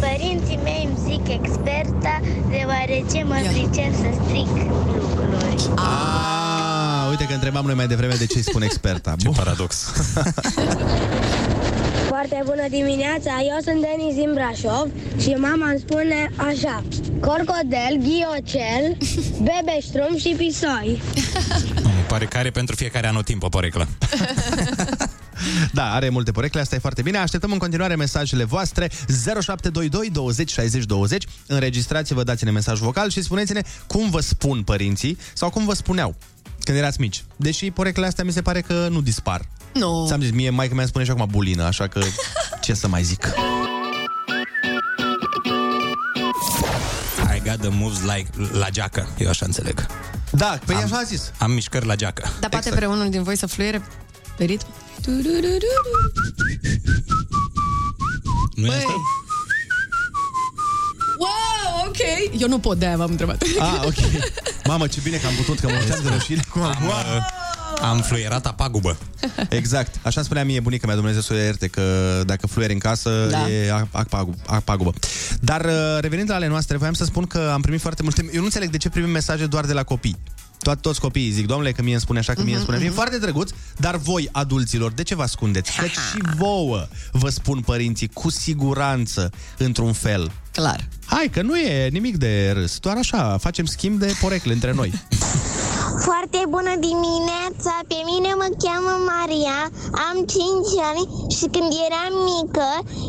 Părinții 0.00 0.58
mei 0.62 0.88
îmi 0.88 0.98
zic 1.08 1.28
experta 1.28 2.20
deoarece 2.50 3.22
mă 3.24 3.38
pricep 3.52 3.92
să 3.94 4.08
stric 4.24 4.48
lucruri. 4.96 5.70
Ah, 5.76 7.08
uite 7.10 7.24
că 7.24 7.32
întrebam 7.32 7.64
noi 7.64 7.74
mai 7.74 7.86
devreme 7.86 8.14
de 8.14 8.26
ce 8.26 8.36
îi 8.36 8.42
spun 8.42 8.62
experta. 8.62 9.14
Ce 9.18 9.28
paradox. 9.36 9.92
Foarte 12.08 12.42
bună 12.44 12.66
dimineața, 12.68 13.30
eu 13.42 13.58
sunt 13.64 13.86
Denis 13.86 14.14
din 14.14 14.32
Brașov 14.34 14.90
și 15.18 15.28
mama 15.28 15.68
îmi 15.70 15.82
spune 15.86 16.30
așa 16.36 16.82
Corcodel, 17.20 17.94
ghiocel, 18.06 18.96
bebeștrum 19.46 20.16
și 20.16 20.34
pisoi 20.36 21.00
pare 22.10 22.24
că 22.24 22.38
are 22.38 22.50
pentru 22.50 22.74
fiecare 22.74 23.06
anotimp 23.06 23.42
o 23.42 23.48
poreclă. 23.48 23.88
Da, 25.72 25.92
are 25.92 26.08
multe 26.08 26.32
porecle, 26.32 26.60
asta 26.60 26.74
e 26.74 26.78
foarte 26.78 27.02
bine. 27.02 27.18
Așteptăm 27.18 27.52
în 27.52 27.58
continuare 27.58 27.96
mesajele 27.96 28.44
voastre 28.44 28.90
0722 29.40 30.10
20 30.10 30.50
60 30.50 30.84
20. 30.84 31.24
Înregistrați-vă, 31.46 32.22
dați-ne 32.22 32.50
mesaj 32.50 32.78
vocal 32.78 33.10
și 33.10 33.22
spuneți-ne 33.22 33.62
cum 33.86 34.10
vă 34.10 34.20
spun 34.20 34.62
părinții 34.62 35.18
sau 35.32 35.50
cum 35.50 35.64
vă 35.64 35.74
spuneau 35.74 36.14
când 36.64 36.78
erați 36.78 37.00
mici. 37.00 37.24
Deși 37.36 37.70
poreclele 37.70 38.06
astea 38.06 38.24
mi 38.24 38.32
se 38.32 38.42
pare 38.42 38.60
că 38.60 38.88
nu 38.90 39.00
dispar. 39.00 39.48
Nu. 39.72 40.04
Ți-am 40.06 40.20
zis, 40.20 40.30
mie 40.30 40.50
maica 40.50 40.72
mea 40.72 40.82
îmi 40.82 40.90
spune 40.90 41.04
și 41.04 41.10
acum 41.10 41.26
bulină, 41.30 41.64
așa 41.64 41.86
că 41.86 42.00
ce 42.64 42.74
să 42.74 42.88
mai 42.88 43.02
zic. 43.02 43.32
I 47.36 47.40
got 47.48 47.60
the 47.60 47.68
moves 47.68 48.00
like 48.00 48.28
la 48.52 48.68
geacă, 48.68 49.08
eu 49.18 49.28
așa 49.28 49.46
înțeleg. 49.46 49.86
Da, 50.30 50.58
pe 50.66 50.74
așa 50.74 50.96
a 50.96 51.02
zis. 51.02 51.32
Am 51.38 51.50
mișcări 51.50 51.86
la 51.86 51.94
geacă. 51.94 52.22
Dar 52.40 52.50
poate 52.50 52.68
exact. 52.68 52.86
unul 52.86 53.10
din 53.10 53.22
voi 53.22 53.36
să 53.36 53.46
fluiere 53.46 53.82
pe 54.40 54.46
ritm? 54.46 54.66
Nu 58.54 58.66
e 58.66 58.76
asta? 58.76 58.94
Wow, 61.18 61.86
ok. 61.86 62.40
Eu 62.40 62.48
nu 62.48 62.58
pot, 62.58 62.78
de-aia 62.78 62.96
v-am 62.96 63.10
întrebat. 63.10 63.42
Ah, 63.58 63.80
ok. 63.84 63.94
Mamă, 64.64 64.86
ce 64.86 65.00
bine 65.02 65.16
că 65.16 65.26
am 65.26 65.32
putut, 65.34 65.58
că 65.58 65.66
mă 65.66 65.98
de 66.02 66.08
rușine. 66.08 66.44
Cum 66.52 66.62
am, 66.62 66.68
Am, 66.68 66.86
uh, 66.86 67.82
am 67.82 68.00
fluierat 68.00 68.46
apagubă. 68.46 68.96
Exact. 69.48 69.94
Așa 70.02 70.22
spunea 70.22 70.44
mie 70.44 70.60
bunica 70.60 70.86
mea, 70.86 70.96
Dumnezeu 70.96 71.20
să 71.20 71.32
o 71.32 71.36
ierte, 71.36 71.66
că 71.66 71.82
dacă 72.26 72.46
fluieri 72.46 72.72
în 72.72 72.78
casă, 72.78 73.26
Da. 73.30 73.50
e 73.50 73.72
apagubă, 73.90 74.36
apagubă. 74.46 74.92
Dar 75.40 75.64
uh, 75.64 75.98
revenind 76.00 76.30
la 76.30 76.34
ale 76.34 76.46
noastre, 76.48 76.76
voiam 76.76 76.94
să 76.94 77.04
spun 77.04 77.26
că 77.26 77.50
am 77.52 77.60
primit 77.60 77.80
foarte 77.80 78.02
multe... 78.02 78.30
Eu 78.32 78.38
nu 78.38 78.44
înțeleg 78.44 78.70
de 78.70 78.76
ce 78.76 78.88
primim 78.88 79.10
mesaje 79.10 79.46
doar 79.46 79.64
de 79.64 79.72
la 79.72 79.82
copii. 79.82 80.16
Toat, 80.62 80.80
toți 80.80 81.00
copiii 81.00 81.30
zic, 81.30 81.46
domnule, 81.46 81.72
că 81.72 81.82
mie 81.82 81.92
îmi 81.92 82.00
spune 82.00 82.18
așa, 82.18 82.34
că 82.34 82.42
mie 82.42 82.54
îmi 82.54 82.62
spune 82.62 82.76
așa. 82.76 82.86
E 82.86 82.90
foarte 82.90 83.18
drăguț, 83.18 83.50
dar 83.76 83.96
voi, 83.96 84.28
adulților, 84.32 84.92
de 84.92 85.02
ce 85.02 85.14
vă 85.14 85.22
ascundeți? 85.22 85.72
Că 85.78 85.86
și 85.86 86.22
vouă 86.36 86.86
vă 87.12 87.28
spun 87.28 87.60
părinții, 87.60 88.08
cu 88.08 88.30
siguranță, 88.30 89.30
într-un 89.58 89.92
fel. 89.92 90.32
Clar. 90.52 90.88
Hai, 91.06 91.28
că 91.32 91.42
nu 91.42 91.58
e 91.58 91.88
nimic 91.88 92.16
de 92.16 92.50
râs, 92.50 92.78
doar 92.78 92.96
așa, 92.96 93.36
facem 93.40 93.64
schimb 93.64 93.98
de 93.98 94.14
porecle 94.20 94.52
între 94.52 94.72
noi. 94.72 94.92
Foarte 96.08 96.40
bună 96.48 96.74
dimineața! 96.88 97.72
Pe 97.90 97.98
mine 98.10 98.30
mă 98.40 98.48
cheamă 98.64 98.94
Maria, 99.12 99.58
am 100.08 100.16
5 100.16 100.36
ani 100.90 101.04
și 101.36 101.46
când 101.54 101.70
eram 101.86 102.14
mică 102.32 102.68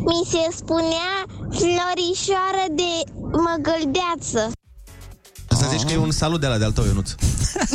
mi 0.10 0.22
se 0.32 0.44
spunea 0.60 1.12
florișoară 1.58 2.66
de 2.82 2.92
măgăldeață. 3.46 4.42
Să 5.72 5.78
zici 5.78 5.88
că 5.88 5.94
e 5.94 5.98
un 5.98 6.12
salut 6.12 6.40
de 6.40 6.48
la 6.48 6.58
de-al 6.58 6.72
tău, 6.72 6.86
Ionuț. 6.86 7.12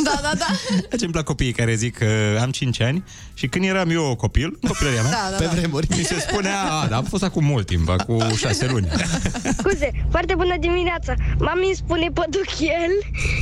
Da, 0.03 0.19
da, 0.21 0.31
da. 0.37 0.45
Deci 0.89 1.01
îmi 1.01 1.11
plac 1.11 1.23
copiii 1.23 1.51
care 1.51 1.75
zic 1.75 1.97
că 1.97 2.37
am 2.41 2.51
5 2.51 2.81
ani 2.81 3.03
și 3.33 3.47
când 3.47 3.65
eram 3.65 3.89
eu 3.89 4.15
copil, 4.15 4.57
în 4.61 4.67
copilăria 4.69 5.01
mea, 5.01 5.11
Da, 5.11 5.27
da, 5.31 5.35
Pe 5.37 5.43
da. 5.43 5.49
vremuri. 5.51 5.87
mi 5.97 6.03
se 6.03 6.19
spunea, 6.29 6.61
a, 6.71 6.87
dar 6.87 6.97
am 6.97 7.03
fost 7.03 7.23
acum 7.23 7.43
mult 7.43 7.65
timp, 7.65 7.89
cu 8.01 8.17
6 8.35 8.67
luni. 8.67 8.87
Scuze, 9.59 10.05
foarte 10.09 10.33
bună 10.35 10.55
dimineața. 10.59 11.13
Mami 11.39 11.65
îmi 11.65 11.75
spune 11.75 12.07
păduchel 12.13 12.91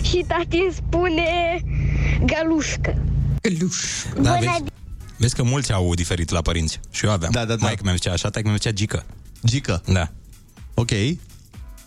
și 0.01 0.25
tati 0.27 0.55
îmi 0.57 0.73
spune 0.75 1.23
galușcă. 2.25 3.03
Da, 3.41 4.21
Bună 4.21 4.37
vezi, 4.39 4.63
vezi 5.17 5.35
că 5.35 5.43
mulți 5.43 5.73
au 5.73 5.93
diferit 5.93 6.29
la 6.29 6.41
părinți. 6.41 6.79
Și 6.91 7.05
eu 7.05 7.11
aveam. 7.11 7.31
Da, 7.31 7.45
da, 7.45 7.55
da. 7.55 7.65
Maica 7.65 7.81
mi-a 7.83 7.93
zicea 7.93 8.11
așa, 8.11 8.29
taică 8.29 8.47
mi-a 8.47 8.57
zicea 8.57 8.71
gică. 8.71 9.05
Gică. 9.45 9.81
Da. 9.85 10.11
Ok. 10.73 10.89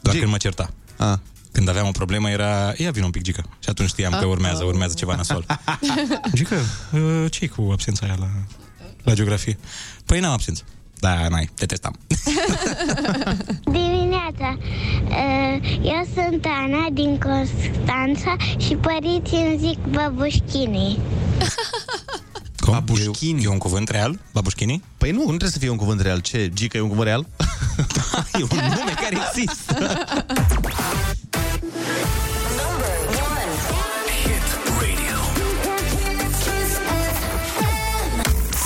Doar 0.00 0.14
Gic. 0.14 0.18
când 0.18 0.30
mă 0.30 0.36
certa. 0.36 0.70
Ah. 0.96 1.18
Când 1.58 1.70
aveam 1.70 1.86
o 1.86 1.90
problemă 1.90 2.30
era, 2.30 2.72
ia 2.76 2.90
vin 2.90 3.02
un 3.02 3.10
pic, 3.10 3.22
Gică. 3.22 3.42
Și 3.58 3.68
atunci 3.68 3.88
știam 3.88 4.12
că 4.20 4.26
urmează, 4.26 4.64
urmează 4.64 4.94
ceva 4.94 5.14
nasol. 5.14 5.46
Gică, 6.34 6.56
ce 7.30 7.46
cu 7.46 7.68
absența 7.72 8.06
aia 8.06 8.16
la, 8.18 8.28
la 9.02 9.14
geografie? 9.14 9.58
Păi 10.06 10.20
n-am 10.20 10.32
absență. 10.32 10.62
Da, 10.98 11.28
n-ai, 11.28 11.50
te 11.54 11.66
testam. 11.66 11.98
Dimineața! 13.78 14.58
Uh, 15.04 15.78
Eu 15.82 16.08
sunt 16.14 16.44
Ana 16.44 16.86
din 16.92 17.18
Constanța 17.18 18.36
și 18.58 18.74
părinții 18.74 19.46
îmi 19.46 19.58
zic 19.58 19.78
babușchinii. 19.78 20.98
Cum? 22.64 22.72
Babușchini. 22.72 23.42
E, 23.42 23.44
e 23.44 23.48
un 23.48 23.58
cuvânt 23.58 23.88
real? 23.88 24.18
Babușchini? 24.32 24.82
Păi 24.96 25.10
nu, 25.10 25.18
nu 25.18 25.26
trebuie 25.26 25.50
să 25.50 25.58
fie 25.58 25.68
un 25.68 25.76
cuvânt 25.76 26.00
real. 26.00 26.20
Ce? 26.20 26.50
Gică 26.54 26.76
e 26.76 26.80
un 26.80 26.88
cuvânt 26.88 27.06
real? 27.06 27.26
e 28.40 28.42
un 28.42 28.48
nume 28.50 28.94
care 29.00 29.16
există. 29.28 29.98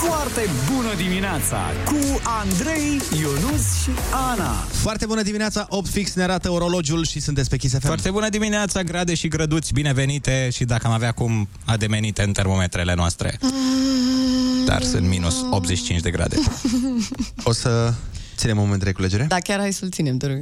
Foarte 0.06 0.48
bună 0.74 0.94
dimineața 0.96 1.56
cu 1.84 2.20
Andrei, 2.24 3.00
Ionus 3.20 3.82
și 3.82 3.90
Ana. 4.30 4.52
Foarte 4.54 5.06
bună 5.06 5.22
dimineața, 5.22 5.66
8 5.68 5.88
fix 5.88 6.14
ne 6.14 6.22
arată 6.22 6.50
orologiul 6.50 7.04
și 7.04 7.20
sunteți 7.20 7.48
pe 7.48 7.56
Kiss 7.56 7.74
FM. 7.74 7.86
Foarte 7.86 8.10
bună 8.10 8.28
dimineața, 8.28 8.82
grade 8.82 9.14
și 9.14 9.28
grăduți, 9.28 9.72
binevenite 9.72 10.48
și 10.52 10.64
dacă 10.64 10.86
am 10.86 10.92
avea 10.92 11.12
cum 11.12 11.48
ademenite 11.64 12.22
în 12.22 12.32
termometrele 12.32 12.94
noastre. 12.94 13.38
Dar 14.66 14.82
sunt 14.82 15.06
minus 15.06 15.44
85 15.50 16.00
de 16.00 16.10
grade. 16.10 16.36
O 17.44 17.52
să 17.52 17.94
ținem 18.36 18.56
un 18.56 18.62
moment 18.62 18.80
de 18.82 18.86
reculegere. 18.86 19.24
Da, 19.24 19.38
chiar 19.38 19.58
hai 19.58 19.72
să-l 19.72 19.90
ținem, 19.90 20.16
te 20.16 20.26
rog. 20.26 20.40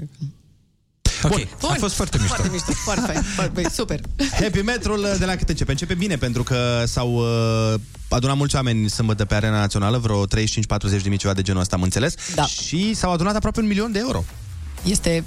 Ok, 1.22 1.59
Bun. 1.61 1.70
a 1.70 1.74
fost 1.78 1.94
foarte 1.94 2.16
mișto. 2.20 2.35
Foarte 2.35 2.52
mișto, 2.52 2.72
foarte 2.72 3.12
fain, 3.12 3.22
foarte, 3.22 3.52
băi, 3.54 3.70
super. 3.80 4.00
Happy 4.40 4.62
Metrul 4.62 5.06
de 5.18 5.24
la 5.24 5.37
cât 5.37 5.48
începe? 5.48 5.70
Începe 5.70 5.94
bine 5.94 6.16
pentru 6.16 6.42
că 6.42 6.85
s-au 6.87 7.14
uh, 7.14 7.80
adunat 8.09 8.37
mulți 8.37 8.54
oameni 8.54 8.90
sâmbătă 8.90 9.24
pe 9.24 9.35
arena 9.35 9.59
națională, 9.59 9.98
vreo 9.98 10.26
35-40 10.26 10.28
de 11.02 11.09
mii 11.09 11.18
ceva 11.18 11.35
de 11.35 11.42
genul 11.42 11.61
ăsta, 11.61 11.76
am 11.76 11.83
înțeles. 11.83 12.14
Da. 12.35 12.46
Și 12.46 12.94
s-au 12.94 13.12
adunat 13.12 13.37
aproape 13.37 13.61
un 13.61 13.66
milion 13.66 13.92
de 13.92 13.98
euro. 13.98 14.24
Este 14.83 15.24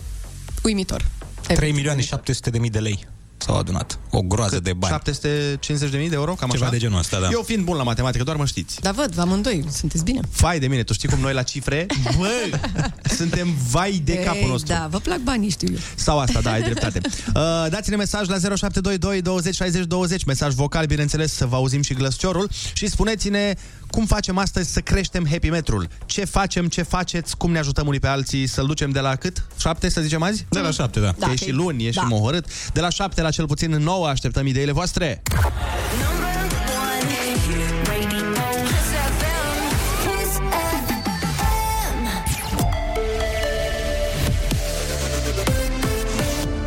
uimitor. 0.63 1.05
3 1.47 1.71
milioane 1.71 2.01
700 2.01 2.49
de 2.49 2.59
mii 2.59 2.69
de 2.69 2.79
lei 2.79 3.07
s-au 3.43 3.57
adunat. 3.57 3.99
O 4.09 4.21
groază 4.21 4.59
de 4.59 4.73
bani. 4.73 4.93
750 4.93 5.91
de 5.91 5.97
mii 5.97 6.09
de 6.09 6.15
euro, 6.15 6.33
cam 6.33 6.49
Ceva 6.49 6.63
așa? 6.63 6.73
de 6.73 6.79
genul 6.79 6.99
ăsta, 6.99 7.19
da. 7.19 7.27
Eu 7.31 7.41
fiind 7.41 7.63
bun 7.63 7.77
la 7.77 7.83
matematică, 7.83 8.23
doar 8.23 8.37
mă 8.37 8.45
știți. 8.45 8.81
Da, 8.81 8.91
văd, 8.91 9.19
amândoi, 9.19 9.65
sunteți 9.71 10.03
bine. 10.03 10.19
Fai 10.31 10.59
de 10.59 10.67
mine, 10.67 10.83
tu 10.83 10.93
știi 10.93 11.09
cum 11.09 11.19
noi 11.19 11.33
la 11.33 11.43
cifre? 11.43 11.85
Bă, 12.17 12.57
suntem 13.03 13.47
vai 13.71 14.01
de 14.03 14.13
Ei, 14.13 14.23
capul 14.25 14.47
nostru. 14.49 14.73
Da, 14.73 14.87
vă 14.91 14.99
plac 14.99 15.17
banii, 15.19 15.49
știu 15.49 15.67
eu. 15.71 15.79
Sau 15.95 16.19
asta, 16.19 16.41
da, 16.41 16.51
ai 16.51 16.61
dreptate. 16.61 17.01
Uh, 17.35 17.41
dați-ne 17.69 17.95
mesaj 17.95 18.27
la 18.27 18.37
0722 18.37 19.21
20 19.21 19.55
60 19.55 19.85
20, 19.85 20.23
mesaj 20.23 20.53
vocal, 20.53 20.85
bineînțeles, 20.85 21.33
să 21.33 21.45
vă 21.45 21.55
auzim 21.55 21.81
și 21.81 21.93
glăsciorul 21.93 22.49
și 22.73 22.87
spuneți-ne 22.87 23.53
cum 23.93 24.05
facem 24.05 24.37
astăzi 24.37 24.73
să 24.73 24.79
creștem 24.79 25.27
happy 25.29 25.49
metrul. 25.49 25.87
Ce 26.05 26.25
facem, 26.25 26.67
ce 26.67 26.81
faceți, 26.81 27.37
cum 27.37 27.51
ne 27.51 27.59
ajutăm 27.59 27.87
unii 27.87 27.99
pe 27.99 28.07
alții 28.07 28.47
să-l 28.47 28.65
ducem 28.65 28.89
de 28.89 28.99
la 28.99 29.15
cât? 29.15 29.45
7, 29.59 29.89
să 29.89 30.01
zicem 30.01 30.21
azi? 30.21 30.45
De 30.49 30.59
la 30.59 30.71
7, 30.71 30.99
da. 30.99 31.13
Da, 31.17 31.25
e 31.25 31.29
că 31.29 31.35
și 31.35 31.49
e- 31.49 31.51
luni, 31.51 31.85
e 31.85 31.89
da. 31.89 32.01
și 32.01 32.07
mohorât. 32.07 32.45
De 32.73 32.79
la 32.79 32.89
7 32.89 33.21
la 33.21 33.29
cel 33.33 33.45
puțin 33.45 33.71
9 33.71 34.07
așteptăm 34.07 34.47
ideile 34.47 34.71
voastre. 34.71 35.21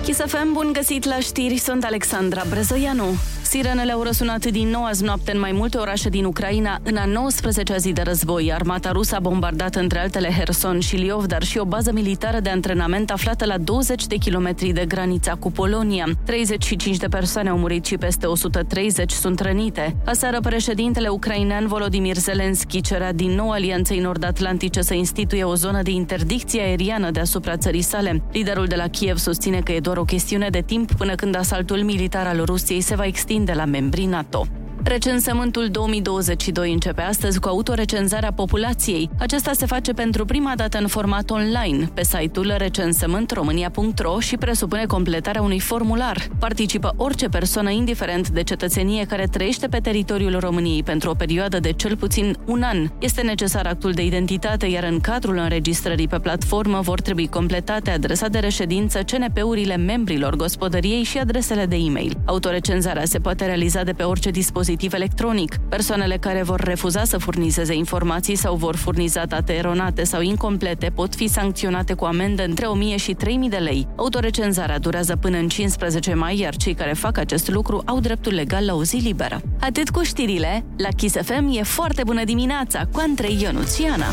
Kiss 0.05 0.21
FM, 0.27 0.53
bun 0.53 0.71
găsit 0.73 1.05
la 1.05 1.19
știri, 1.19 1.59
sunt 1.59 1.85
Alexandra 1.85 2.43
Brezoianu. 2.49 3.17
Sirenele 3.49 3.93
au 3.93 4.03
răsunat 4.03 4.47
din 4.47 4.69
nou 4.69 4.85
azi 4.85 5.05
noapte 5.05 5.33
în 5.33 5.39
mai 5.39 5.53
multe 5.53 5.79
orașe 5.79 6.09
din 6.09 6.25
Ucraina. 6.25 6.79
În 6.83 6.97
a 6.97 7.05
19-a 7.05 7.77
zi 7.77 7.93
de 7.93 8.03
război, 8.03 8.53
armata 8.53 8.91
rusă 8.91 9.17
a 9.17 9.21
bombardat 9.21 9.75
între 9.75 9.99
altele 9.99 10.31
Herson 10.31 10.81
și 10.81 10.97
Liov, 10.97 11.25
dar 11.27 11.43
și 11.43 11.59
o 11.59 11.65
bază 11.65 11.93
militară 11.93 12.41
de 12.41 12.51
antrenament 12.51 13.11
aflată 13.11 13.45
la 13.45 13.59
20 13.59 14.07
de 14.07 14.17
kilometri 14.17 14.73
de 14.73 14.85
granița 14.85 15.35
cu 15.35 15.51
Polonia. 15.51 16.05
35 16.25 16.97
de 16.97 17.07
persoane 17.07 17.49
au 17.49 17.59
murit 17.59 17.85
și 17.85 17.97
peste 17.97 18.27
130 18.27 19.11
sunt 19.11 19.41
rănite. 19.41 19.97
Aseară, 20.05 20.41
președintele 20.41 21.09
ucrainean 21.09 21.67
Volodymyr 21.67 22.17
Zelensky 22.17 22.81
cerea 22.81 23.13
din 23.13 23.31
nou 23.31 23.51
Alianței 23.51 23.99
Nord-Atlantice 23.99 24.81
să 24.81 24.95
instituie 24.95 25.45
o 25.45 25.55
zonă 25.55 25.83
de 25.83 25.91
interdicție 25.91 26.63
aeriană 26.63 27.11
deasupra 27.11 27.57
țării 27.57 27.83
sale. 27.83 28.23
Liderul 28.33 28.67
de 28.67 28.75
la 28.75 28.89
Kiev 28.89 29.17
susține 29.17 29.61
că 29.61 29.73
e 29.73 29.81
doar 29.81 29.97
o 29.97 30.05
chestiune 30.05 30.49
de 30.49 30.63
timp 30.67 30.93
până 30.93 31.15
când 31.15 31.37
asaltul 31.37 31.83
militar 31.83 32.27
al 32.27 32.43
Rusiei 32.45 32.81
se 32.81 32.95
va 32.95 33.05
extinde 33.05 33.35
la 33.45 33.65
membrii 33.65 34.07
NATO. 34.07 34.66
Recensământul 34.89 35.69
2022 35.71 36.73
începe 36.73 37.03
astăzi 37.03 37.39
cu 37.39 37.49
autorecenzarea 37.49 38.33
populației. 38.33 39.11
Acesta 39.19 39.53
se 39.53 39.67
face 39.67 39.93
pentru 39.93 40.25
prima 40.25 40.53
dată 40.57 40.79
în 40.79 40.87
format 40.87 41.31
online 41.31 41.91
pe 41.95 42.05
site-ul 42.05 42.55
recensământromânia.ro 42.57 44.21
și 44.21 44.37
presupune 44.37 44.85
completarea 44.87 45.43
unui 45.43 45.61
formular. 45.61 46.29
Participă 46.39 46.95
orice 46.97 47.29
persoană 47.29 47.71
indiferent 47.71 48.29
de 48.29 48.43
cetățenie 48.43 49.05
care 49.05 49.27
trăiește 49.27 49.67
pe 49.67 49.79
teritoriul 49.79 50.39
României 50.39 50.83
pentru 50.83 51.11
o 51.11 51.15
perioadă 51.15 51.61
de 51.61 51.73
cel 51.73 51.97
puțin 51.97 52.37
un 52.45 52.63
an. 52.63 52.91
Este 52.99 53.23
necesar 53.23 53.67
actul 53.67 53.93
de 53.93 54.05
identitate, 54.05 54.67
iar 54.67 54.85
în 54.85 55.01
cadrul 55.01 55.37
înregistrării 55.37 56.09
pe 56.09 56.19
platformă 56.19 56.81
vor 56.81 57.01
trebui 57.01 57.29
completate 57.29 57.91
adresa 57.91 58.29
de 58.29 58.39
reședință, 58.39 59.03
CNP-urile 59.03 59.77
membrilor 59.77 60.37
gospodăriei 60.37 61.03
și 61.03 61.19
adresele 61.19 61.67
de 61.67 61.77
e-mail. 61.77 62.17
Autorecenzarea 62.25 63.05
se 63.05 63.19
poate 63.19 63.45
realiza 63.45 63.83
de 63.83 63.93
pe 63.93 64.03
orice 64.03 64.31
dispozitiv 64.31 64.75
dispozitiv 64.77 64.93
electronic. 64.93 65.57
Persoanele 65.69 66.17
care 66.17 66.43
vor 66.43 66.61
refuza 66.61 67.05
să 67.05 67.19
furnizeze 67.19 67.75
informații 67.75 68.35
sau 68.35 68.57
vor 68.57 68.77
furniza 68.77 69.25
date 69.25 69.53
eronate 69.53 70.05
sau 70.05 70.21
incomplete 70.21 70.93
pot 70.95 71.15
fi 71.15 71.29
sancționate 71.29 71.95
cu 71.95 72.05
amendă 72.05 72.45
între 72.45 72.67
1000 72.67 72.97
și 72.97 73.13
3000 73.13 73.49
de 73.49 73.57
lei. 73.57 73.87
Autorecenzarea 73.97 74.79
durează 74.79 75.17
până 75.17 75.39
în 75.39 75.49
15 75.49 76.15
mai, 76.15 76.39
iar 76.39 76.57
cei 76.57 76.75
care 76.75 76.93
fac 76.93 77.19
acest 77.19 77.51
lucru 77.51 77.83
au 77.85 78.01
dreptul 78.01 78.35
legal 78.35 78.65
la 78.65 78.75
o 78.75 78.85
zi 78.85 78.97
liberă. 78.97 79.41
Atât 79.61 79.91
cu 79.91 80.03
știrile, 80.03 80.65
la 80.77 80.89
Kiss 80.97 81.17
FM 81.23 81.51
e 81.53 81.63
foarte 81.63 82.03
bună 82.05 82.25
dimineața 82.25 82.83
cu 82.93 83.01
Andrei 83.03 83.39
Ionuțiana. 83.43 84.07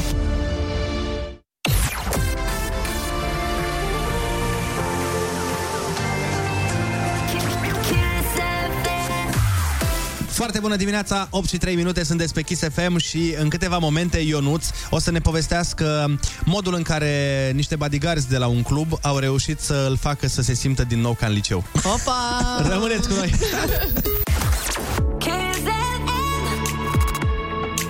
Foarte 10.44 10.62
bună 10.62 10.76
dimineața, 10.76 11.28
8 11.30 11.48
și 11.48 11.58
3 11.58 11.76
minute, 11.76 12.04
sunt 12.04 12.32
pe 12.32 12.42
Kiss 12.42 12.64
FM 12.74 12.98
și 12.98 13.36
în 13.40 13.50
câteva 13.50 13.78
momente 13.78 14.18
Ionuț 14.18 14.66
o 14.90 15.00
să 15.00 15.12
ne 15.12 15.20
povestească 15.20 16.18
modul 16.46 16.74
în 16.74 16.82
care 16.82 17.52
niște 17.56 17.76
bodyguards 17.76 18.26
de 18.26 18.38
la 18.38 18.48
un 18.48 18.62
club 18.62 18.88
au 19.02 19.18
reușit 19.18 19.60
să 19.60 19.86
îl 19.90 19.98
facă 19.98 20.28
să 20.28 20.42
se 20.42 20.54
simtă 20.54 20.84
din 20.84 21.00
nou 21.00 21.14
ca 21.14 21.26
în 21.26 21.34
liceu. 21.34 21.64
Opa! 21.76 22.66
Rămâneți 22.70 23.08
cu 23.08 23.14
noi! 23.14 23.34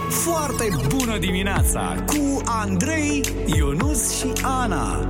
Foarte 0.10 0.70
bună 0.88 1.18
dimineața 1.18 2.04
cu 2.06 2.42
Andrei, 2.46 3.22
Ionus 3.46 4.18
și 4.18 4.32
Ana. 4.42 5.08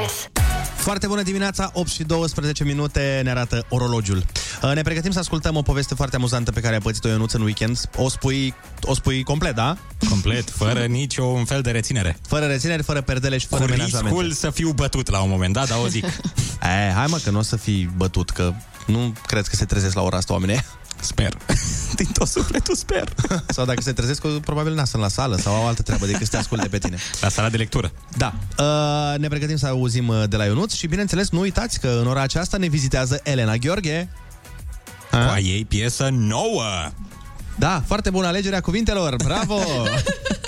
Kiss. 0.00 0.28
Foarte 0.76 1.06
bună 1.06 1.22
dimineața, 1.22 1.70
8 1.74 1.88
și 1.88 2.02
12 2.02 2.64
minute 2.64 3.20
ne 3.24 3.30
arată 3.30 3.66
orologiul. 3.68 4.24
Uh, 4.62 4.72
Ne 4.74 4.82
pregătim 4.82 5.10
să 5.10 5.18
ascultăm 5.18 5.56
o 5.56 5.62
poveste 5.62 5.94
foarte 5.94 6.16
amuzantă 6.16 6.50
pe 6.52 6.60
care 6.60 6.76
a 6.76 6.80
pățit-o 6.80 7.08
Ionuț 7.08 7.32
în 7.32 7.42
weekend. 7.42 7.78
O 7.96 8.08
spui, 8.08 8.54
o 8.82 8.94
spui 8.94 9.22
complet, 9.22 9.54
da? 9.54 9.76
Complet, 10.08 10.50
fără 10.50 10.84
niciun 10.84 11.44
fel 11.44 11.62
de 11.62 11.70
reținere. 11.70 12.16
Fără 12.28 12.46
reținere, 12.46 12.82
fără 12.82 13.00
perdele 13.00 13.38
și 13.38 13.46
fără 13.46 13.62
Cu 13.64 13.70
menajamente. 13.70 14.08
riscul 14.08 14.32
să 14.32 14.50
fiu 14.50 14.70
bătut 14.72 15.10
la 15.10 15.20
un 15.22 15.30
moment 15.30 15.52
dat, 15.52 15.68
dar 15.68 15.78
o 15.84 15.86
zic. 15.86 16.04
E, 16.62 16.92
hai 16.92 17.06
mă, 17.08 17.18
că 17.24 17.30
nu 17.30 17.38
o 17.38 17.42
să 17.42 17.56
fii 17.56 17.90
bătut, 17.96 18.30
că 18.30 18.52
nu 18.86 19.12
cred 19.26 19.46
că 19.46 19.56
se 19.56 19.64
trezesc 19.64 19.94
la 19.94 20.02
ora 20.02 20.16
asta 20.16 20.32
oamenii. 20.32 20.64
Sper. 21.00 21.36
Din 21.96 22.06
tot 22.12 22.28
sufletul 22.28 22.74
sper. 22.74 23.12
Sau 23.54 23.64
dacă 23.64 23.80
se 23.80 23.92
trezesc, 23.92 24.26
probabil 24.26 24.74
n 24.74 24.84
sunt 24.84 25.02
la 25.02 25.08
sală 25.08 25.36
sau 25.36 25.54
au 25.54 25.66
altă 25.66 25.82
treabă 25.82 26.06
decât 26.06 26.24
să 26.24 26.30
te 26.30 26.36
asculte 26.36 26.68
pe 26.68 26.78
tine. 26.78 26.96
La 27.20 27.28
sala 27.28 27.48
de 27.48 27.56
lectură. 27.56 27.92
Da. 28.16 28.34
Uh, 28.58 29.18
ne 29.18 29.28
pregătim 29.28 29.56
să 29.56 29.66
auzim 29.66 30.08
uh, 30.08 30.22
de 30.28 30.36
la 30.36 30.44
Ionuț 30.44 30.72
și, 30.72 30.86
bineînțeles, 30.86 31.30
nu 31.30 31.40
uitați 31.40 31.80
că 31.80 31.98
în 32.00 32.06
ora 32.06 32.20
aceasta 32.20 32.56
ne 32.56 32.66
vizitează 32.66 33.20
Elena 33.22 33.56
Gheorghe. 33.56 34.08
Cu 35.10 35.16
a 35.16 35.38
ei 35.38 35.64
piesă 35.64 36.08
nouă. 36.12 36.90
Da, 37.58 37.82
foarte 37.86 38.10
bună 38.10 38.26
alegerea 38.26 38.60
cuvintelor. 38.60 39.16
Bravo! 39.24 39.58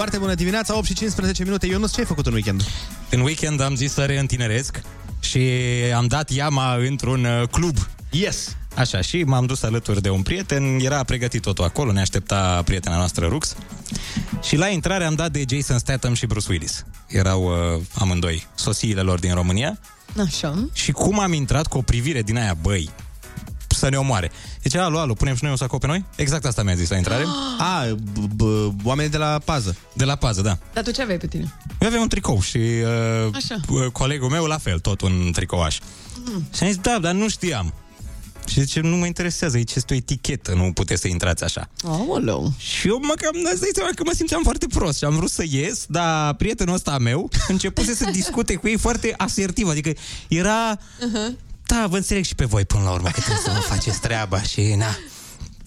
Foarte 0.00 0.18
bună 0.18 0.34
dimineața, 0.34 0.76
8 0.76 0.86
și 0.86 0.94
15 0.94 1.44
minute. 1.44 1.66
Ionuț, 1.66 1.92
ce 1.92 2.00
ai 2.00 2.06
făcut 2.06 2.26
în 2.26 2.32
weekend? 2.32 2.64
În 3.10 3.20
weekend 3.20 3.60
am 3.60 3.74
zis 3.74 3.92
să 3.92 4.04
reîntineresc 4.04 4.80
și 5.20 5.48
am 5.94 6.06
dat 6.06 6.30
iama 6.30 6.74
într-un 6.74 7.24
uh, 7.24 7.48
club. 7.50 7.76
Yes! 8.10 8.56
Așa, 8.74 9.00
și 9.00 9.22
m-am 9.22 9.46
dus 9.46 9.62
alături 9.62 10.02
de 10.02 10.10
un 10.10 10.22
prieten, 10.22 10.78
era 10.78 11.04
pregătit 11.04 11.42
totul 11.42 11.64
acolo, 11.64 11.92
ne 11.92 12.00
aștepta 12.00 12.62
prietena 12.64 12.96
noastră 12.96 13.26
Rux. 13.26 13.56
Și 14.42 14.56
la 14.56 14.68
intrare 14.68 15.04
am 15.04 15.14
dat 15.14 15.30
de 15.30 15.44
Jason 15.48 15.78
Statham 15.78 16.14
și 16.14 16.26
Bruce 16.26 16.46
Willis. 16.50 16.84
Erau 17.06 17.44
uh, 17.44 17.82
amândoi 17.94 18.46
sosiile 18.54 19.00
lor 19.00 19.18
din 19.18 19.34
România. 19.34 19.78
Așa. 20.26 20.68
Și 20.72 20.92
cum 20.92 21.20
am 21.20 21.32
intrat 21.32 21.66
cu 21.66 21.78
o 21.78 21.82
privire 21.82 22.22
din 22.22 22.36
aia, 22.36 22.56
băi, 22.62 22.90
să 23.80 23.88
ne 23.88 23.96
omoare. 23.96 24.30
Deci, 24.62 24.74
alo, 24.74 24.98
alo, 24.98 25.12
punem 25.14 25.34
și 25.34 25.42
noi 25.42 25.50
un 25.50 25.56
sacou 25.56 25.78
pe 25.78 25.86
noi? 25.86 26.04
Exact 26.16 26.44
asta 26.44 26.62
mi-a 26.62 26.74
zis 26.74 26.90
la 26.90 26.96
intrare. 26.96 27.24
A, 27.58 27.84
b- 28.18 28.26
b- 28.36 28.74
oamenii 28.84 29.10
de 29.10 29.16
la 29.16 29.40
pază. 29.44 29.76
De 29.92 30.04
la 30.04 30.16
pază, 30.16 30.40
da. 30.40 30.58
Dar 30.72 30.84
tu 30.84 30.90
ce 30.90 31.02
aveai 31.02 31.18
pe 31.18 31.26
tine? 31.26 31.54
Eu 31.80 31.86
aveam 31.88 32.02
un 32.02 32.08
tricou 32.08 32.40
și 32.40 32.56
uh, 32.58 33.34
Așa. 33.34 33.56
uh, 33.68 33.86
colegul 33.92 34.28
meu 34.28 34.44
la 34.44 34.58
fel, 34.58 34.78
tot 34.78 35.00
un 35.00 35.30
tricouaș. 35.32 35.78
Mm. 36.24 36.44
Și 36.54 36.62
am 36.62 36.68
zis, 36.68 36.76
da, 36.76 36.98
dar 37.00 37.12
nu 37.12 37.28
știam. 37.28 37.74
Și 38.46 38.60
zice, 38.60 38.80
nu 38.80 38.96
mă 38.96 39.06
interesează, 39.06 39.56
aici 39.56 39.74
este 39.74 39.94
o 39.94 39.96
etichetă, 39.96 40.54
nu 40.54 40.72
puteți 40.72 41.00
să 41.00 41.08
intrați 41.08 41.44
așa. 41.44 41.68
Aoleu. 41.84 42.52
Și 42.58 42.88
eu 42.88 42.98
mă 43.02 43.14
cam, 43.16 43.30
îți 43.52 43.60
dai 43.60 43.70
seama 43.74 43.90
că 43.94 44.02
mă 44.06 44.12
simțeam 44.14 44.42
foarte 44.42 44.66
prost 44.66 44.98
și 44.98 45.04
am 45.04 45.14
vrut 45.16 45.30
să 45.30 45.44
ies, 45.50 45.84
dar 45.88 46.34
prietenul 46.34 46.74
ăsta 46.74 46.98
meu 46.98 47.30
începuse 47.48 47.94
să 47.94 48.10
discute 48.10 48.54
cu 48.54 48.68
ei 48.68 48.76
foarte 48.78 49.14
asertiv, 49.16 49.68
adică 49.68 49.92
era... 50.28 50.76
Uh-huh. 50.76 51.48
Da, 51.70 51.86
vă 51.86 51.96
înțeleg 51.96 52.24
și 52.24 52.34
pe 52.34 52.44
voi 52.44 52.64
până 52.64 52.82
la 52.82 52.90
urmă 52.90 53.08
că 53.08 53.20
trebuie 53.20 53.42
să 53.44 53.50
vă 53.54 53.60
faceți 53.60 54.00
treaba 54.00 54.42
și 54.42 54.74
na. 54.74 54.96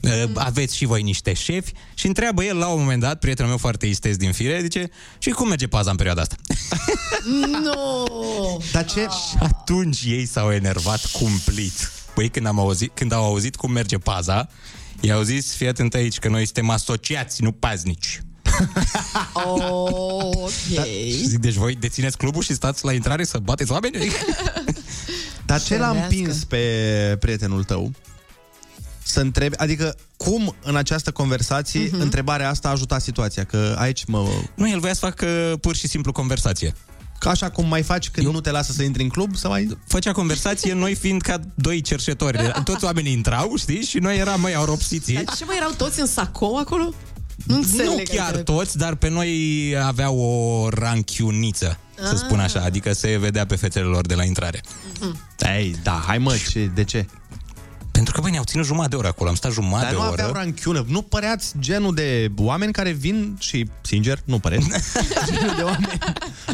Uh, 0.02 0.30
Aveți 0.34 0.76
și 0.76 0.86
voi 0.86 1.02
niște 1.02 1.34
șefi 1.34 1.74
și 1.94 2.08
întreabă 2.08 2.44
el 2.44 2.58
la 2.58 2.68
un 2.68 2.80
moment 2.80 3.02
dat, 3.02 3.20
prietenul 3.20 3.50
meu 3.50 3.60
foarte 3.60 3.86
istez 3.86 4.16
din 4.16 4.32
fire, 4.32 4.62
zice, 4.62 4.90
și 5.18 5.30
cum 5.30 5.48
merge 5.48 5.68
paza 5.68 5.90
în 5.90 5.96
perioada 5.96 6.22
asta? 6.22 6.36
Nu! 7.64 8.64
Dar 8.72 8.86
ce? 8.86 9.00
Și 9.00 9.36
atunci 9.40 10.02
ei 10.06 10.26
s-au 10.26 10.52
enervat 10.52 11.06
cumplit. 11.06 11.92
Păi 12.14 12.30
când, 12.30 12.46
am 12.46 12.60
auzit, 12.60 12.92
când 12.94 13.12
au 13.12 13.24
auzit 13.24 13.56
cum 13.56 13.72
merge 13.72 13.98
paza, 13.98 14.48
i-au 15.00 15.22
zis, 15.22 15.56
fii 15.56 15.68
atent 15.68 15.94
aici, 15.94 16.20
că 16.20 16.30
noi 16.30 16.44
suntem 16.46 16.70
asociați, 16.70 17.44
nu 17.44 17.52
paznici. 17.52 18.22
Ok. 19.34 20.50
Și 21.06 21.28
zic, 21.28 21.40
deci 21.40 21.54
voi 21.54 21.76
dețineți 21.76 22.18
clubul 22.18 22.44
și 22.44 22.54
stați 22.54 22.86
la 22.86 22.94
intrare 22.94 23.24
să 23.24 23.38
bateți 23.38 23.72
oameni? 23.72 23.98
Dar 25.46 25.62
ce 25.62 25.78
l-a 25.78 25.88
Ferească. 25.88 26.14
împins 26.14 26.44
pe 26.44 26.58
prietenul 27.20 27.64
tău 27.64 27.92
să 29.04 29.20
întrebi, 29.20 29.58
adică 29.58 29.96
cum 30.18 30.56
în 30.64 30.76
această 30.76 31.12
conversație 31.12 31.88
uh-huh. 31.88 32.00
întrebarea 32.00 32.50
asta 32.50 32.68
a 32.68 32.72
ajutat 32.72 33.02
situația? 33.02 33.44
Că 33.44 33.76
aici 33.78 34.06
mă... 34.06 34.28
Nu, 34.56 34.70
el 34.70 34.80
voia 34.80 34.94
să 34.94 35.00
facă 35.00 35.58
pur 35.62 35.76
și 35.76 35.88
simplu 35.88 36.12
conversație. 36.12 36.76
Ca 37.20 37.30
așa 37.30 37.50
cum 37.50 37.68
mai 37.68 37.82
faci 37.82 38.10
când 38.10 38.26
Eu... 38.26 38.32
nu 38.32 38.42
te 38.42 38.52
lasă 38.52 38.72
să 38.72 38.84
intri 38.84 39.04
în 39.04 39.10
club, 39.10 39.36
să 39.36 39.48
mai... 39.48 39.78
Făcea 39.88 40.12
conversație, 40.12 40.74
noi 40.74 40.96
fiind 40.96 41.22
ca 41.22 41.40
doi 41.56 41.82
cerșetori. 41.82 42.52
Toți 42.64 42.84
oamenii 42.84 43.12
intrau, 43.12 43.56
știi? 43.56 43.82
Și 43.82 43.98
noi 43.98 44.18
eram 44.18 44.42
mai 44.42 44.54
auropsiții. 44.54 45.16
Dar 45.16 45.36
ce 45.36 45.46
mai 45.46 45.58
erau 45.58 45.72
toți 45.78 46.00
în 46.00 46.06
sacou 46.06 46.58
acolo? 46.58 46.94
Nu, 47.46 47.54
Nu 47.56 47.62
înțeleg 47.62 48.08
chiar 48.10 48.28
adică- 48.28 48.44
toți, 48.44 48.78
dar 48.78 48.96
pe 48.96 49.10
noi 49.10 49.76
aveau 49.84 50.18
o 50.20 50.70
ranchiuniță, 50.70 51.78
să 52.10 52.16
spun 52.16 52.40
așa. 52.40 52.60
Adică 52.62 52.94
se 52.94 53.18
vedea 53.18 53.46
pe 53.46 53.56
fețele 53.56 53.86
lor 53.86 54.06
de 54.06 54.16
la 54.16 54.24
intrare. 54.24 54.62
Ei, 55.58 55.76
da, 55.84 56.04
hai 56.08 56.18
mă, 56.18 56.36
ce, 56.52 56.72
de 56.76 56.84
ce? 56.84 57.06
Pentru 57.92 58.14
că, 58.14 58.22
băi, 58.22 58.32
ne-au 58.32 58.44
ținut 58.44 58.66
jumătate 58.66 58.90
de 58.90 58.96
oră 58.96 59.08
acolo. 59.08 59.30
Am 59.30 59.36
stat 59.36 59.52
jumătate 59.52 59.84
Dar 59.84 59.92
de 59.92 59.98
nu 59.98 60.04
oră. 60.04 60.12
aveau 60.12 60.32
ranchiună. 60.34 60.86
Nu 60.88 61.02
păreați 61.02 61.54
genul 61.60 61.94
de 61.96 62.32
oameni 62.38 62.72
care 62.74 62.92
vin 62.92 63.36
și, 63.40 63.70
sincer, 63.82 64.20
nu 64.26 64.40
păreți, 64.40 64.68
genul 65.32 65.56
de 65.56 65.62
oameni 65.62 65.98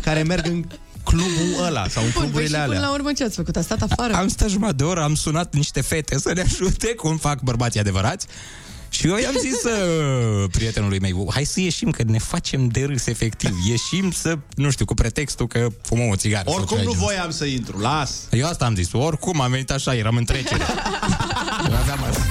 care 0.02 0.24
merg 0.24 0.46
în 0.46 0.66
clubul 1.04 1.64
ăla 1.66 1.88
sau 1.88 2.04
în 2.04 2.10
Bun, 2.14 2.22
păi 2.22 2.24
și 2.24 2.30
cluburile 2.32 2.58
până 2.58 2.76
alea. 2.76 2.80
la 2.80 2.94
urmă 2.94 3.14
ce 3.14 3.24
ați 3.24 3.36
făcut? 3.36 3.56
A 3.56 3.62
stat 3.62 3.82
afară? 3.82 4.14
Am 4.14 4.28
stat 4.28 4.50
jumătate 4.50 4.76
de 4.76 4.84
oră, 4.84 5.02
am 5.04 5.16
sunat 5.16 5.54
niște 5.56 5.82
fete 5.82 6.20
să 6.20 6.32
ne 6.34 6.42
ajute 6.42 6.88
cum 6.88 7.18
fac 7.18 7.42
bărbații 7.42 7.80
adevărați. 7.80 8.28
Și 8.90 9.08
eu 9.08 9.18
i-am 9.18 9.36
zis 9.40 9.64
uh, 9.64 10.50
prietenului 10.52 11.00
meu, 11.00 11.30
hai 11.34 11.44
să 11.44 11.60
ieșim, 11.60 11.92
că 11.92 12.04
ne 12.06 12.20
facem 12.20 12.68
de 12.68 12.86
râs 12.86 13.06
efectiv. 13.06 13.56
Ieșim 13.68 14.12
să, 14.12 14.38
nu 14.56 14.70
știu, 14.70 14.86
cu 14.86 14.94
pretextul 14.94 15.48
că 15.48 15.68
fumăm 15.82 16.08
o 16.08 16.16
țigară. 16.16 16.44
sau 16.50 16.58
Oricum 16.58 16.78
ceva 16.78 16.90
nu 16.90 16.92
de 16.92 16.98
genul 16.98 17.14
voiam 17.14 17.32
să 17.32 17.46
intru, 17.46 17.80
las. 17.80 18.12
Eu 18.32 18.48
asta 18.48 18.66
am 18.66 18.76
zis, 18.76 18.92
oricum 18.92 19.42
am 19.42 19.52
venit 19.52 19.72
așa, 19.72 19.96
eram 19.96 20.16
în 20.16 20.24
trecere. 20.26 20.64
Eu 21.70 21.76
aveam 21.76 22.04
asta. 22.10 22.24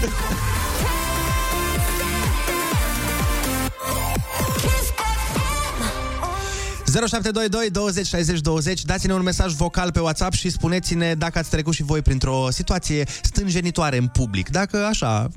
0722 6.93 7.71
20 7.71 8.07
60 8.07 8.41
20 8.41 8.83
Dați-ne 8.85 9.13
un 9.13 9.23
mesaj 9.23 9.53
vocal 9.53 9.93
pe 9.93 10.01
WhatsApp 10.01 10.33
și 10.33 10.51
spuneți-ne 10.51 11.15
dacă 11.15 11.39
ați 11.39 11.51
trecut 11.51 11.75
și 11.75 11.83
voi 11.83 12.03
printr-o 12.03 12.51
situație 12.51 13.05
stânjenitoare 13.23 13.97
în 13.97 14.07
public. 14.07 14.49
Dacă 14.49 14.85
așa, 14.85 15.29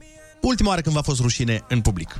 ultima 0.41 0.69
oară 0.69 0.81
când 0.81 0.95
v-a 0.95 1.01
fost 1.01 1.19
rușine 1.19 1.63
în 1.67 1.81
public. 1.81 2.17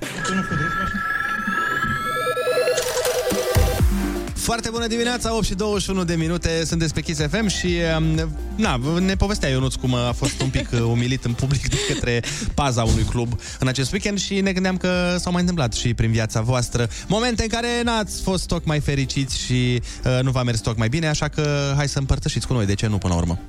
Foarte 4.33 4.69
bună 4.69 4.87
dimineața, 4.87 5.35
8 5.35 5.45
și 5.45 5.53
21 5.53 6.03
de 6.03 6.15
minute, 6.15 6.65
sunteți 6.65 6.93
pe 6.93 7.01
Kiss 7.01 7.21
FM 7.29 7.47
și 7.47 7.77
um, 7.97 8.29
na, 8.55 8.79
ne 8.99 9.15
povestea 9.15 9.49
Ionuț 9.49 9.73
cum 9.73 9.93
a 9.93 10.11
fost 10.11 10.41
un 10.41 10.49
pic 10.49 10.69
uh, 10.71 10.79
umilit 10.79 11.23
în 11.23 11.33
public 11.33 11.69
de 11.69 11.75
către 11.93 12.23
paza 12.53 12.83
unui 12.83 13.03
club 13.03 13.39
în 13.59 13.67
acest 13.67 13.91
weekend 13.91 14.19
și 14.19 14.41
ne 14.41 14.53
gândeam 14.53 14.77
că 14.77 15.15
s-au 15.19 15.31
mai 15.31 15.41
întâmplat 15.41 15.73
și 15.73 15.93
prin 15.93 16.11
viața 16.11 16.41
voastră 16.41 16.87
momente 17.07 17.43
în 17.43 17.49
care 17.49 17.67
n-ați 17.83 18.21
fost 18.21 18.47
tocmai 18.47 18.79
fericiți 18.79 19.39
și 19.39 19.81
uh, 20.05 20.19
nu 20.21 20.31
v-a 20.31 20.43
mers 20.43 20.59
tocmai 20.59 20.89
bine, 20.89 21.07
așa 21.07 21.27
că 21.27 21.73
hai 21.75 21.87
să 21.87 21.99
împărtășiți 21.99 22.47
cu 22.47 22.53
noi, 22.53 22.65
de 22.65 22.73
ce 22.73 22.87
nu 22.87 22.97
până 22.97 23.13
la 23.13 23.19
urmă. 23.19 23.39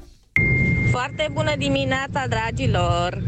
Foarte 0.91 1.29
bună 1.33 1.55
dimineața, 1.59 2.25
dragilor! 2.29 3.23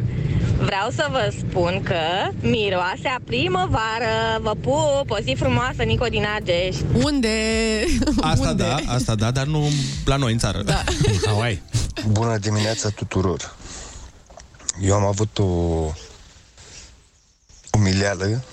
Vreau 0.64 0.90
să 0.90 1.06
vă 1.10 1.34
spun 1.38 1.82
că 1.82 2.30
miroase 2.40 3.08
a 3.08 3.20
primăvară. 3.24 4.38
Vă 4.40 4.54
pup, 4.60 5.10
o 5.10 5.16
zi 5.22 5.34
frumoasă, 5.38 5.82
Nico 5.82 6.06
din 6.06 6.24
Argeș. 6.34 6.76
Unde? 7.02 7.28
Asta 8.20 8.48
Unde? 8.48 8.62
da, 8.62 8.76
asta 8.86 9.14
da, 9.14 9.30
dar 9.30 9.46
nu 9.46 9.68
la 10.04 10.16
noi 10.16 10.32
în 10.32 10.38
țară. 10.38 10.62
Da. 10.62 10.82
În 11.06 11.14
Hawaii. 11.26 11.62
Bună 12.08 12.38
dimineața 12.38 12.88
tuturor! 12.88 13.54
Eu 14.80 14.94
am 14.94 15.04
avut 15.04 15.38
o 15.38 15.44
umileală, 17.72 18.44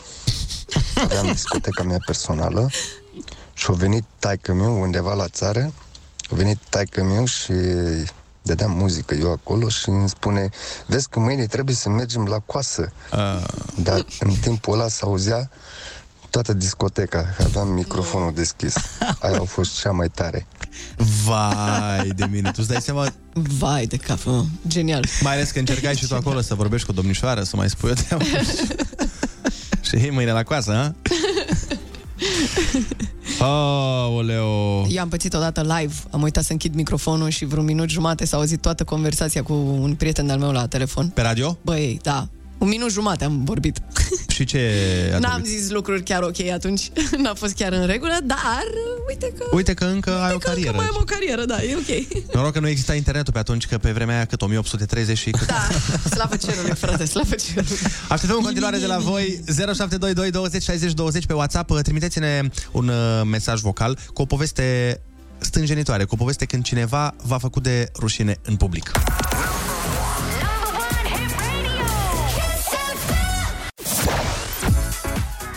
aveam 0.95 1.25
discoteca 1.31 1.83
mea 1.83 1.97
personală 2.05 2.69
și 3.53 3.65
a 3.69 3.73
venit 3.73 4.03
taică 4.19 4.53
meu 4.53 4.81
undeva 4.81 5.13
la 5.13 5.27
țară, 5.27 5.73
a 6.31 6.35
venit 6.35 6.57
taică 6.69 7.03
meu 7.03 7.25
și 7.25 7.53
dădeam 8.41 8.71
muzică 8.71 9.15
eu 9.15 9.31
acolo 9.31 9.69
și 9.69 9.89
îmi 9.89 10.09
spune 10.09 10.49
vezi 10.85 11.09
că 11.09 11.19
mâine 11.19 11.45
trebuie 11.45 11.75
să 11.75 11.89
mergem 11.89 12.25
la 12.25 12.39
coasă. 12.39 12.91
Uh. 13.13 13.43
Dar 13.75 14.05
în 14.19 14.33
timpul 14.41 14.73
ăla 14.73 14.87
s-auzea 14.87 15.49
toată 16.29 16.53
discoteca, 16.53 17.33
că 17.37 17.43
aveam 17.43 17.67
microfonul 17.67 18.33
deschis. 18.33 18.75
Aia 19.19 19.39
a 19.39 19.43
fost 19.43 19.79
cea 19.79 19.91
mai 19.91 20.07
tare. 20.07 20.45
Vai 21.25 22.09
de 22.15 22.25
mine, 22.31 22.49
tu 22.49 22.55
îți 22.57 22.67
dai 22.67 22.81
seama 22.81 23.13
Vai 23.33 23.85
de 23.85 23.97
cap, 23.97 24.23
mă. 24.23 24.45
Genial. 24.67 25.05
Mai 25.21 25.33
ales 25.33 25.51
că 25.51 25.59
încercai 25.59 25.95
și 25.95 26.07
tu 26.07 26.15
acolo 26.15 26.41
să 26.41 26.55
vorbești 26.55 26.85
cu 26.85 26.91
o 26.91 26.95
domnișoară, 26.95 27.43
să 27.43 27.55
mai 27.55 27.69
spui 27.69 27.89
o 27.89 27.93
treabă. 27.93 28.23
și 29.87 29.99
hei, 29.99 30.11
mâine 30.11 30.31
la 30.31 30.43
coasă, 30.43 30.71
ha? 30.71 30.95
Aoleo. 33.41 34.85
Eu 34.87 35.01
am 35.01 35.09
pățit 35.09 35.33
odată 35.33 35.61
live, 35.61 35.93
am 36.11 36.21
uitat 36.21 36.43
să 36.43 36.51
închid 36.51 36.75
microfonul 36.75 37.29
și 37.29 37.45
vreun 37.45 37.65
minut 37.65 37.89
jumate 37.89 38.25
s-a 38.25 38.37
auzit 38.37 38.61
toată 38.61 38.83
conversația 38.83 39.43
cu 39.43 39.53
un 39.81 39.95
prieten 39.95 40.29
al 40.29 40.39
meu 40.39 40.51
la 40.51 40.67
telefon. 40.67 41.07
Pe 41.07 41.21
radio? 41.21 41.57
Băi, 41.61 41.99
da. 42.01 42.27
Un 42.61 42.67
minut 42.67 42.91
jumate 42.91 43.23
am 43.23 43.43
vorbit. 43.43 43.77
Și 44.35 44.45
ce 44.45 44.59
a 45.13 45.17
N-am 45.17 45.31
trebuit? 45.31 45.59
zis 45.59 45.69
lucruri 45.69 46.03
chiar 46.03 46.21
ok 46.23 46.39
atunci. 46.53 46.89
N-a 47.23 47.33
fost 47.33 47.53
chiar 47.53 47.71
în 47.71 47.85
regulă, 47.85 48.17
dar 48.23 48.63
uite 49.09 49.33
că... 49.37 49.45
Uite 49.51 49.73
că 49.73 49.85
încă 49.85 50.19
ai 50.19 50.33
o 50.33 50.37
carieră. 50.37 50.75
Mai 50.75 50.85
am 50.89 50.97
o 50.99 51.03
carieră, 51.03 51.45
da, 51.45 51.63
e 51.63 51.75
ok. 51.75 52.07
Noroc 52.33 52.53
că 52.53 52.59
nu 52.59 52.67
exista 52.67 52.95
internetul 52.95 53.33
pe 53.33 53.39
atunci, 53.39 53.67
că 53.67 53.77
pe 53.77 53.91
vremea 53.91 54.15
aia 54.15 54.25
cât 54.25 54.41
1830 54.41 55.17
și 55.17 55.29
cât... 55.29 55.47
Da, 55.47 55.67
slavă 56.09 56.35
cerului, 56.35 56.75
frate, 56.75 57.05
slavă 57.05 57.35
cerului. 57.35 57.77
Așteptăm 58.09 58.37
în 58.37 58.43
continuare 58.43 58.77
de 58.77 58.85
la 58.85 58.97
voi 58.97 59.43
0722 59.45 60.31
20 60.31 60.63
60 60.63 60.93
20 60.93 61.25
pe 61.25 61.33
WhatsApp. 61.33 61.81
Trimiteți-ne 61.81 62.41
un 62.71 62.87
uh, 62.87 63.21
mesaj 63.25 63.59
vocal 63.61 63.97
cu 64.13 64.21
o 64.21 64.25
poveste 64.25 64.99
stânjenitoare, 65.37 66.03
cu 66.03 66.13
o 66.13 66.17
poveste 66.17 66.45
când 66.45 66.63
cineva 66.63 67.15
v-a 67.23 67.37
făcut 67.37 67.63
de 67.63 67.91
rușine 67.99 68.37
în 68.41 68.55
public. 68.55 68.91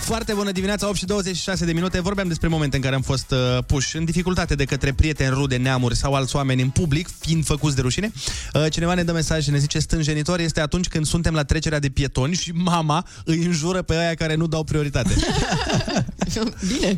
Foarte 0.05 0.33
bună 0.33 0.51
dimineața, 0.51 0.89
8 0.89 0.97
și 0.97 1.05
26 1.05 1.65
de 1.65 1.73
minute. 1.73 2.01
Vorbeam 2.01 2.29
despre 2.29 2.49
momente 2.49 2.77
în 2.77 2.83
care 2.83 2.95
am 2.95 3.01
fost 3.01 3.31
uh, 3.31 3.65
puși 3.67 3.97
în 3.97 4.05
dificultate 4.05 4.55
de 4.55 4.65
către 4.65 4.93
prieteni, 4.93 5.35
rude, 5.35 5.57
neamuri 5.57 5.97
sau 5.97 6.15
alți 6.15 6.37
oameni 6.37 6.63
în 6.63 6.69
public, 6.69 7.09
fiind 7.19 7.45
făcuți 7.45 7.75
de 7.75 7.81
rușine. 7.81 8.13
Uh, 8.55 8.67
cineva 8.71 8.95
ne 8.95 9.03
dă 9.03 9.13
mesaj 9.13 9.43
și 9.43 9.51
ne 9.51 9.59
zice 9.59 9.79
stânjenitor 9.79 10.39
este 10.39 10.61
atunci 10.61 10.89
când 10.89 11.07
suntem 11.07 11.35
la 11.35 11.43
trecerea 11.43 11.79
de 11.79 11.89
pietoni 11.89 12.35
și 12.35 12.51
mama 12.51 13.07
îi 13.25 13.45
înjură 13.45 13.83
pe 13.83 13.95
aia 13.95 14.15
care 14.15 14.35
nu 14.35 14.47
dau 14.47 14.65
prioritate. 14.65 15.15
Bine. 16.73 16.97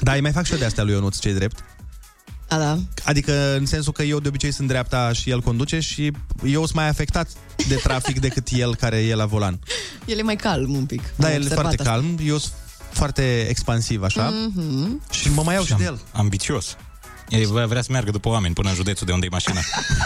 da, 0.00 0.12
îi 0.12 0.20
mai 0.20 0.32
fac 0.32 0.44
și 0.44 0.52
eu 0.52 0.58
de 0.58 0.64
astea 0.64 0.82
lui 0.82 0.92
Ionuț, 0.92 1.18
ce 1.18 1.32
drept. 1.32 1.64
A, 2.50 2.58
da. 2.58 2.78
Adică 3.04 3.54
în 3.58 3.66
sensul 3.66 3.92
că 3.92 4.02
eu 4.02 4.20
de 4.20 4.28
obicei 4.28 4.52
sunt 4.52 4.68
dreapta 4.68 5.12
și 5.12 5.30
el 5.30 5.40
conduce 5.40 5.80
și 5.80 6.12
eu 6.44 6.60
sunt 6.64 6.74
mai 6.74 6.88
afectat 6.88 7.28
de 7.68 7.74
trafic 7.74 8.18
decât 8.26 8.48
el 8.50 8.74
care 8.76 8.96
e 8.96 9.14
la 9.14 9.26
volan. 9.26 9.58
El 10.06 10.18
e 10.18 10.22
mai 10.22 10.36
calm 10.36 10.74
un 10.74 10.86
pic. 10.86 11.02
Da, 11.16 11.26
Am 11.26 11.32
el 11.32 11.40
e 11.40 11.42
observat 11.42 11.64
foarte 11.64 11.82
asta. 11.82 11.92
calm, 11.92 12.18
eu 12.24 12.38
sunt 12.38 12.52
foarte 12.90 13.46
expansiv, 13.48 14.02
așa. 14.02 14.28
Mhm. 14.28 15.02
Și 15.10 15.30
mă 15.30 15.42
mai 15.42 15.54
iau 15.54 15.64
și 15.64 15.74
de 15.74 15.84
el. 15.84 16.00
Ambițios. 16.12 16.76
El 17.28 17.46
vrea 17.46 17.66
vrea 17.66 17.82
să 17.82 17.88
meargă 17.90 18.10
după 18.10 18.28
oameni 18.28 18.54
până 18.54 18.68
în 18.68 18.74
județul 18.74 19.06
de 19.06 19.12
unde 19.12 19.26
e 19.26 19.28
mașina. 19.32 19.60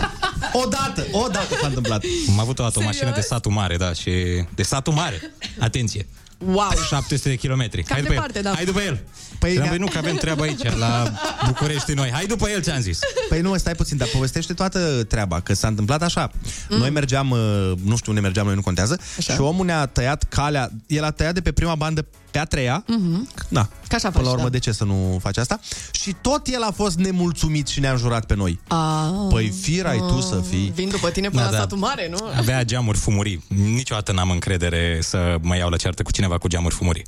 Odată, 0.64 1.06
odată 1.12 1.54
s-a 1.60 1.66
întâmplat. 1.66 2.04
Am 2.28 2.38
avut 2.40 2.58
o 2.58 2.62
dată 2.62 2.78
o 2.78 2.80
Serios? 2.80 2.94
mașină 2.94 3.10
de 3.14 3.20
satul 3.20 3.52
mare, 3.52 3.76
da, 3.76 3.92
și... 3.92 4.10
De 4.54 4.62
satul 4.62 4.92
mare. 4.92 5.20
Atenție. 5.58 6.06
Wow. 6.46 6.70
700 6.88 7.28
de 7.28 7.34
kilometri. 7.36 7.82
Cam 7.82 7.92
Hai 7.92 8.00
după 8.00 8.12
departe, 8.14 8.36
el. 8.38 8.42
da. 8.44 8.52
Hai 8.54 8.64
după 8.64 8.80
el. 8.80 9.02
Păi, 9.38 9.54
Păi, 9.68 9.78
nu, 9.78 9.86
că 9.86 9.98
avem 9.98 10.16
treabă 10.16 10.42
aici, 10.42 10.62
la 10.78 11.12
București 11.46 11.92
noi. 11.92 12.10
Hai 12.12 12.26
după 12.26 12.48
el, 12.48 12.62
ți-am 12.62 12.80
zis. 12.80 12.98
Păi 13.28 13.40
nu, 13.40 13.56
stai 13.56 13.74
puțin, 13.74 13.96
dar 13.96 14.08
povestește 14.12 14.52
toată 14.54 15.04
treaba, 15.08 15.40
că 15.40 15.54
s-a 15.54 15.68
întâmplat 15.68 16.02
așa. 16.02 16.30
Mm. 16.68 16.78
Noi 16.78 16.90
mergeam, 16.90 17.30
uh, 17.30 17.38
nu 17.84 17.96
știu 17.96 18.08
unde 18.12 18.20
mergeam, 18.20 18.46
noi 18.46 18.54
nu 18.54 18.62
contează, 18.62 18.98
așa. 19.18 19.32
și 19.32 19.40
omul 19.40 19.64
ne-a 19.66 19.86
tăiat 19.86 20.22
calea, 20.28 20.70
el 20.86 21.04
a 21.04 21.10
tăiat 21.10 21.34
de 21.34 21.40
pe 21.40 21.52
prima 21.52 21.74
bandă 21.74 22.06
pe 22.30 22.38
a 22.40 22.44
treia, 22.44 22.84
Mhm. 22.86 23.28
da, 23.48 23.68
Ca 23.88 23.96
așa 23.96 24.10
până 24.10 24.22
la 24.22 24.28
faci, 24.28 24.36
urmă 24.38 24.42
da. 24.42 24.48
de 24.50 24.58
ce 24.58 24.72
să 24.72 24.84
nu 24.84 25.18
faci 25.22 25.36
asta? 25.36 25.60
Și 25.90 26.14
tot 26.20 26.46
el 26.46 26.62
a 26.62 26.70
fost 26.70 26.96
nemulțumit 26.98 27.66
și 27.66 27.80
ne-a 27.80 27.90
înjurat 27.92 28.24
pe 28.24 28.34
noi. 28.34 28.60
A, 28.68 29.04
Păi 29.30 29.48
firai 29.60 29.98
tu 29.98 30.20
să 30.20 30.42
fii. 30.50 30.72
Vin 30.74 30.88
după 30.88 31.10
tine 31.10 31.28
până 31.28 31.40
Da, 31.42 31.46
la 31.46 31.52
da. 31.54 31.58
satul 31.60 31.78
mare, 31.78 32.08
nu? 32.10 32.16
Avea 32.36 32.64
geamuri 32.64 32.98
fumurii. 32.98 33.44
Niciodată 33.74 34.12
n-am 34.12 34.30
încredere 34.30 34.98
să 35.02 35.36
mă 35.40 35.56
iau 35.56 35.68
la 35.68 35.76
ceartă 35.76 36.02
cu 36.02 36.10
cineva 36.10 36.33
cu 36.38 36.48
geamuri 36.48 36.74
fumurii. 36.74 37.04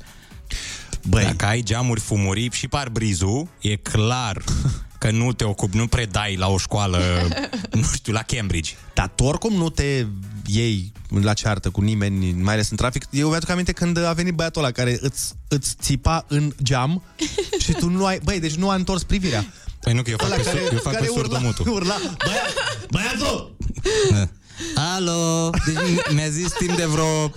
Băi. 1.07 1.23
Dacă 1.23 1.45
ai 1.45 1.61
geamuri 1.63 1.99
fumurii 1.99 2.49
și 2.51 2.67
parbrizul, 2.67 3.47
e 3.61 3.75
clar 3.75 4.43
că 4.99 5.11
nu 5.11 5.33
te 5.33 5.43
ocupi, 5.43 5.77
nu 5.77 5.87
predai 5.87 6.35
la 6.35 6.47
o 6.47 6.57
școală, 6.57 6.99
nu 7.71 7.81
știu, 7.93 8.13
la 8.13 8.21
Cambridge. 8.21 8.71
Dar 8.93 9.11
tu 9.15 9.23
oricum 9.23 9.53
nu 9.53 9.69
te 9.69 10.05
iei 10.45 10.91
la 11.21 11.33
ceartă 11.33 11.69
cu 11.69 11.81
nimeni, 11.81 12.31
mai 12.31 12.53
ales 12.53 12.69
în 12.69 12.77
trafic. 12.77 13.05
Eu 13.09 13.29
mi-aduc 13.29 13.49
aminte 13.49 13.71
când 13.71 13.97
a 13.97 14.13
venit 14.13 14.33
băiatul 14.33 14.61
ăla 14.63 14.71
care 14.71 14.97
îți, 15.01 15.33
îți 15.47 15.75
țipa 15.81 16.25
în 16.27 16.53
geam 16.63 17.03
și 17.63 17.71
tu 17.71 17.89
nu 17.89 18.05
ai... 18.05 18.19
Băi, 18.23 18.39
deci 18.39 18.55
nu 18.55 18.69
a 18.69 18.75
întors 18.75 19.03
privirea. 19.03 19.45
Păi 19.81 19.93
nu, 19.93 20.01
că 20.01 20.09
eu 20.09 20.17
fac, 20.19 20.27
Ăla 20.27 20.35
pe, 20.35 20.43
care- 20.43 20.59
sur, 20.59 20.71
eu 20.73 20.79
fac 20.79 20.93
care 20.93 21.05
pe 21.05 21.11
urla- 21.11 21.15
surdomutul. 21.15 21.73
Urla, 21.73 21.95
băia, 22.25 22.41
băiatul! 22.91 23.55
Alo! 24.95 25.49
Deci 25.65 26.13
mi-a 26.13 26.29
zis 26.29 26.51
timp 26.51 26.75
de 26.77 26.85
vreo... 26.85 27.31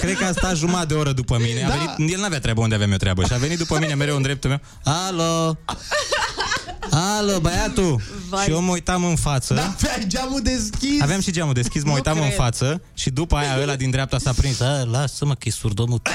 Cred 0.00 0.16
că 0.18 0.24
a 0.24 0.32
stat 0.32 0.56
jumătate 0.56 0.86
de 0.86 0.94
oră 0.94 1.12
după 1.12 1.38
mine. 1.40 1.64
A 1.64 1.68
Da. 1.68 1.74
venit, 1.96 2.12
el 2.14 2.20
n-avea 2.20 2.40
treabă 2.40 2.60
unde 2.60 2.74
aveam 2.74 2.90
eu 2.90 2.96
treabă. 2.96 3.24
Și 3.24 3.32
a 3.32 3.36
venit 3.36 3.58
după 3.58 3.78
mine 3.78 3.94
mereu 3.94 4.16
în 4.16 4.22
dreptul 4.22 4.50
meu. 4.50 4.60
Alo! 4.84 5.56
Alo, 6.90 7.38
băiatul! 7.40 8.00
Vai. 8.28 8.44
Și 8.44 8.50
eu 8.50 8.60
mă 8.60 8.70
uitam 8.70 9.04
în 9.04 9.16
față. 9.16 9.54
Da, 9.54 9.62
aveai 9.76 10.04
geamul 10.06 10.40
deschis! 10.42 11.00
Aveam 11.02 11.20
și 11.20 11.30
geamul 11.30 11.54
deschis, 11.54 11.82
mă 11.82 11.88
Nu 11.88 11.94
uitam 11.94 12.16
în 12.16 12.22
cred. 12.22 12.34
față 12.36 12.82
și 12.94 13.10
după 13.10 13.36
aia 13.36 13.58
ăla 13.60 13.76
din 13.76 13.90
dreapta 13.90 14.18
s-a 14.18 14.32
prins. 14.32 14.60
A, 14.60 14.82
lasă-mă 14.90 15.32
că 15.34 15.40
e 15.44 15.50
surdomut. 15.50 16.08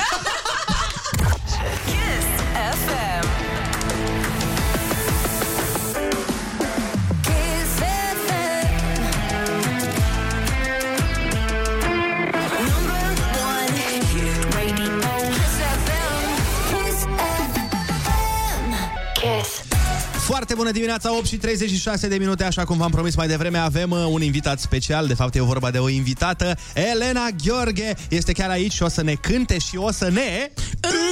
Foarte 20.52 20.70
bună 20.70 20.80
dimineața, 20.80 21.18
8 21.18 21.26
și 21.26 21.38
36 21.38 22.08
de 22.08 22.16
minute, 22.16 22.44
așa 22.44 22.64
cum 22.64 22.78
v-am 22.78 22.92
promis 22.92 23.16
mai 23.16 23.28
devreme, 23.28 23.58
avem 23.58 23.92
uh, 23.92 24.06
un 24.10 24.22
invitat 24.22 24.60
special, 24.60 25.08
de 25.08 25.14
fapt 25.14 25.36
e 25.36 25.42
vorba 25.42 25.72
de 25.72 25.78
o 25.78 25.90
invitată, 25.90 26.58
Elena 26.74 27.28
Gheorghe, 27.44 27.96
este 28.10 28.32
chiar 28.32 28.50
aici 28.50 28.72
și 28.72 28.84
o 28.84 28.90
să 28.90 29.04
ne 29.04 29.14
cânte 29.14 29.58
și 29.58 29.78
o 29.78 29.92
să 29.92 30.10
ne... 30.10 30.52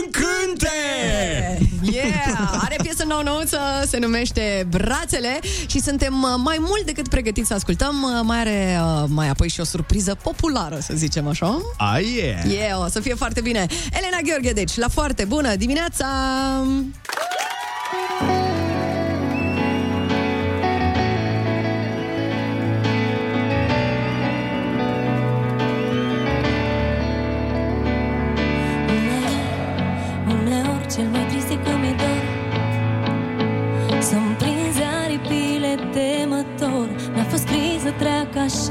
Încânte! 0.04 0.68
Yeah! 1.94 2.60
Are 2.62 2.76
piesă 2.82 3.04
nouă 3.08 3.22
nouță, 3.26 3.60
se 3.88 3.98
numește 3.98 4.68
Brațele 4.70 5.40
și 5.68 5.82
suntem 5.82 6.22
uh, 6.22 6.30
mai 6.44 6.58
mult 6.60 6.86
decât 6.86 7.08
pregătiți 7.08 7.48
să 7.48 7.54
ascultăm. 7.54 8.04
Uh, 8.04 8.22
Mai 8.24 8.40
are 8.40 8.80
uh, 8.82 9.04
mai 9.08 9.30
apoi 9.30 9.50
și 9.50 9.60
o 9.60 9.64
surpriză 9.64 10.18
populară, 10.24 10.78
să 10.82 10.94
zicem 10.96 11.28
așa. 11.28 11.62
Ah, 11.78 12.02
yeah! 12.16 12.44
Yeah, 12.52 12.80
o 12.86 12.88
să 12.88 13.00
fie 13.00 13.14
foarte 13.14 13.42
bine. 13.42 13.66
Elena 13.92 14.20
Gheorghe, 14.24 14.52
deci, 14.52 14.76
la 14.76 14.88
foarte 14.88 15.26
bună 15.26 15.56
dimineața! 15.56 16.08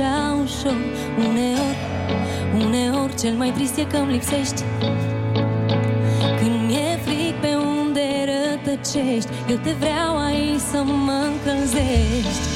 Așa 0.02 0.36
ușor. 0.42 0.80
Uneori, 1.28 1.78
uneori 2.64 3.14
cel 3.20 3.34
mai 3.36 3.50
trist 3.50 3.76
e 3.76 3.82
că-mi 3.82 4.12
lipsești. 4.12 4.62
Când 6.38 6.66
mi-e 6.66 6.98
fric 7.04 7.34
pe 7.40 7.52
unde 7.78 8.06
rătăcești? 8.30 9.30
Eu 9.50 9.56
te 9.56 9.70
vreau 9.78 10.12
aici 10.26 10.60
să 10.70 10.82
mă 11.06 11.18
încălzești. 11.30 12.46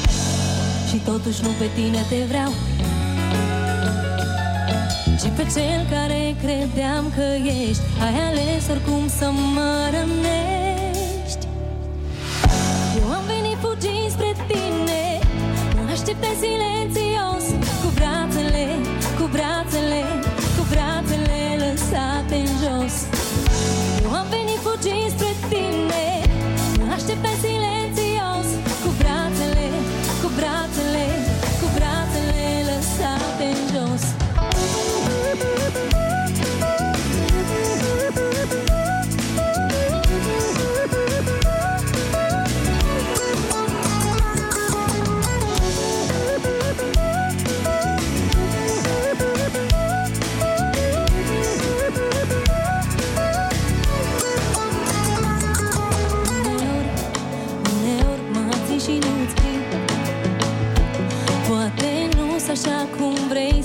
Și 0.89 0.97
totuși 1.05 1.41
nu 1.43 1.49
pe 1.59 1.67
tine 1.75 2.01
te 2.09 2.19
vreau. 2.27 2.51
Ci 5.21 5.29
pe 5.35 5.43
cel 5.53 5.81
care 5.93 6.35
credeam 6.43 7.05
că 7.15 7.27
ești. 7.67 7.83
Ai 8.05 8.15
ales 8.29 8.63
oricum 8.69 9.03
să 9.19 9.27
mă 9.55 9.73
rănești. 9.93 11.45
Eu 12.99 13.07
am 13.17 13.23
venit 13.33 13.57
fugind 13.63 14.09
spre 14.15 14.31
tine. 14.47 15.03
Nu 15.75 15.81
așteptai 15.91 16.35
silențios 16.39 16.52
venit 24.33 24.59
fugind 24.65 25.11
spre 25.13 25.31
tine 25.49 26.12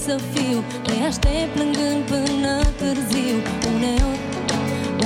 să 0.08 0.18
fiu 0.32 0.64
Te 0.82 0.92
aștept 1.08 1.50
plângând 1.54 2.02
până 2.12 2.52
târziu. 2.80 3.36
Uneori, 3.74 4.20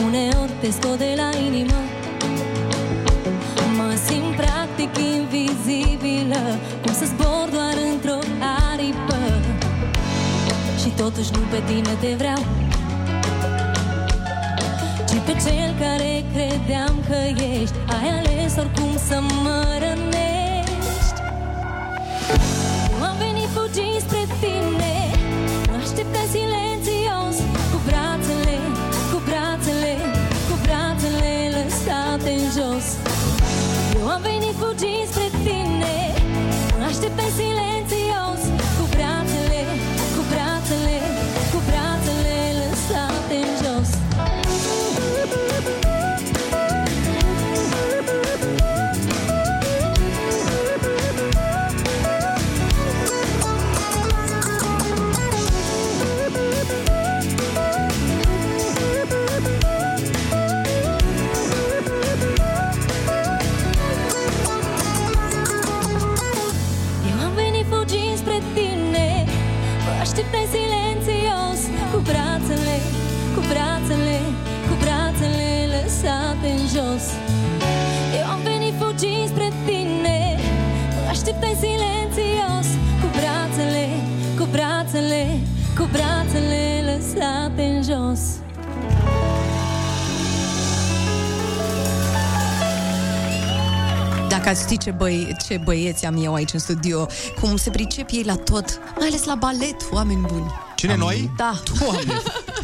uneori 0.05 0.53
te 0.61 0.71
scot 0.71 0.99
de 0.99 1.13
la 1.17 1.29
inimă. 1.47 1.81
Mă 3.77 3.89
simt 4.07 4.35
practic 4.41 4.91
invizibilă 5.17 6.43
Cum 6.83 6.93
să 6.93 7.05
zbor 7.05 7.47
doar 7.57 7.77
într-o 7.93 8.19
aripă. 8.71 9.21
Și 10.81 10.89
totuși 10.97 11.31
nu 11.33 11.43
pe 11.51 11.61
tine 11.67 11.93
te 12.01 12.15
vreau 12.17 12.43
ci 15.09 15.19
pe 15.27 15.33
cel 15.45 15.71
care 15.81 16.25
credeam 16.33 16.95
că 17.09 17.19
ești. 17.61 17.77
Ai 17.97 18.09
ales 18.19 18.53
oricum 18.59 18.93
să 19.09 19.19
mă 19.43 19.65
rănești 19.81 20.32
jos. 32.57 32.87
Eu 33.99 34.09
am 34.09 34.21
venit 34.23 34.55
fugind 34.61 35.07
spre 35.11 35.29
tine 35.45 35.97
Nu 36.79 36.85
așteptai 36.85 37.31
silențios 37.37 37.52
Dacă 94.73 94.85
ați 94.85 94.89
ști 94.89 94.91
ce, 94.91 94.91
băi, 94.91 95.37
ce 95.47 95.61
băieți 95.65 96.07
am 96.07 96.25
eu 96.25 96.35
aici 96.35 96.53
în 96.53 96.59
studio, 96.59 97.07
cum 97.41 97.57
se 97.57 97.71
pricep 97.71 98.09
ei 98.11 98.23
la 98.23 98.35
tot, 98.35 98.81
mai 98.99 99.07
ales 99.07 99.25
la 99.25 99.35
balet, 99.35 99.77
oameni 99.91 100.21
buni. 100.21 100.51
Cine, 100.77 100.97
noi? 100.97 101.31
Da. 101.37 101.63
Doamne! 101.79 102.13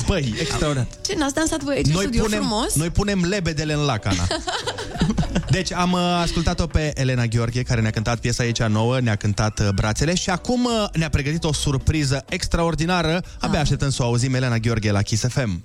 Băi, 0.06 0.34
extraordinar. 0.40 0.86
Ce, 1.06 1.14
n-ați 1.18 1.34
dansat 1.34 1.62
voi 1.62 1.74
aici 1.74 1.86
în 1.86 1.92
Noi 1.92 2.02
studio 2.02 2.22
punem, 2.22 2.38
frumos? 2.38 2.74
noi 2.74 2.90
punem 2.90 3.24
lebedele 3.24 3.72
în 3.72 3.80
lac, 3.80 4.04
Ana. 4.06 4.26
Deci 5.50 5.72
am 5.72 5.92
uh, 5.92 6.00
ascultat-o 6.22 6.66
pe 6.66 6.92
Elena 6.94 7.26
Gheorghe, 7.26 7.62
care 7.62 7.80
ne-a 7.80 7.90
cântat 7.90 8.18
piesa 8.18 8.42
aici 8.42 8.62
nouă, 8.62 9.00
ne-a 9.00 9.16
cântat 9.16 9.60
uh, 9.60 9.68
brațele 9.74 10.14
și 10.14 10.30
acum 10.30 10.64
uh, 10.64 10.84
ne-a 10.92 11.08
pregătit 11.08 11.44
o 11.44 11.52
surpriză 11.52 12.24
extraordinară. 12.28 13.22
Abia 13.40 13.60
așteptăm 13.60 13.90
să 13.90 14.02
o 14.02 14.06
auzim 14.06 14.34
Elena 14.34 14.58
Gheorghe 14.58 14.90
la 14.90 15.02
Kiss 15.02 15.24
FM. 15.28 15.64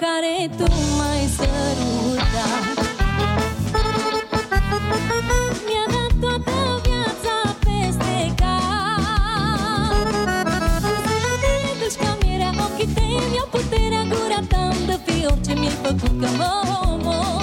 Care 0.00 0.50
tu 0.56 0.66
m-ai 0.96 1.22
sărutat. 1.36 2.64
Mi-a 5.66 5.84
dat 5.94 6.12
toată 6.20 6.56
viața 6.84 7.34
peste 7.64 8.34
cap. 8.40 10.06
Buzele 11.22 11.72
dulci 11.78 11.98
ca 12.02 12.16
mierea, 12.22 12.52
ochii 12.64 12.88
tăi 12.94 13.20
mi-au 13.30 13.48
puterea 13.50 14.02
Gura 14.12 14.40
ta-mi 14.48 14.86
dă 14.86 14.96
fi 15.04 15.26
orice 15.26 15.52
mi-ai 15.60 15.76
făcut 15.82 16.20
că 16.20 16.28
mă 16.38 16.50
omori 16.90 17.39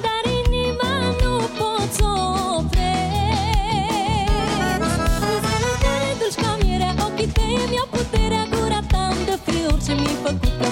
Dar 0.05 0.25
inima 0.43 0.93
nu 1.23 1.33
pot 1.59 1.89
să 1.99 2.05
o 2.05 2.57
opresc. 2.59 2.87
Buzele 5.23 5.73
tale 5.83 6.11
dulci 6.19 6.39
ca 6.43 6.57
mierea 6.63 6.95
Ochii 7.07 7.27
tăi 7.27 7.59
mi-au 7.71 7.89
puterea 7.91 8.45
Gura 8.53 8.81
ta-mi 8.93 9.25
dă 9.29 9.37
fi 9.45 9.57
orice 9.73 9.93
mi-ai 10.01 10.17
făcut 10.25 10.53
că 10.61 10.69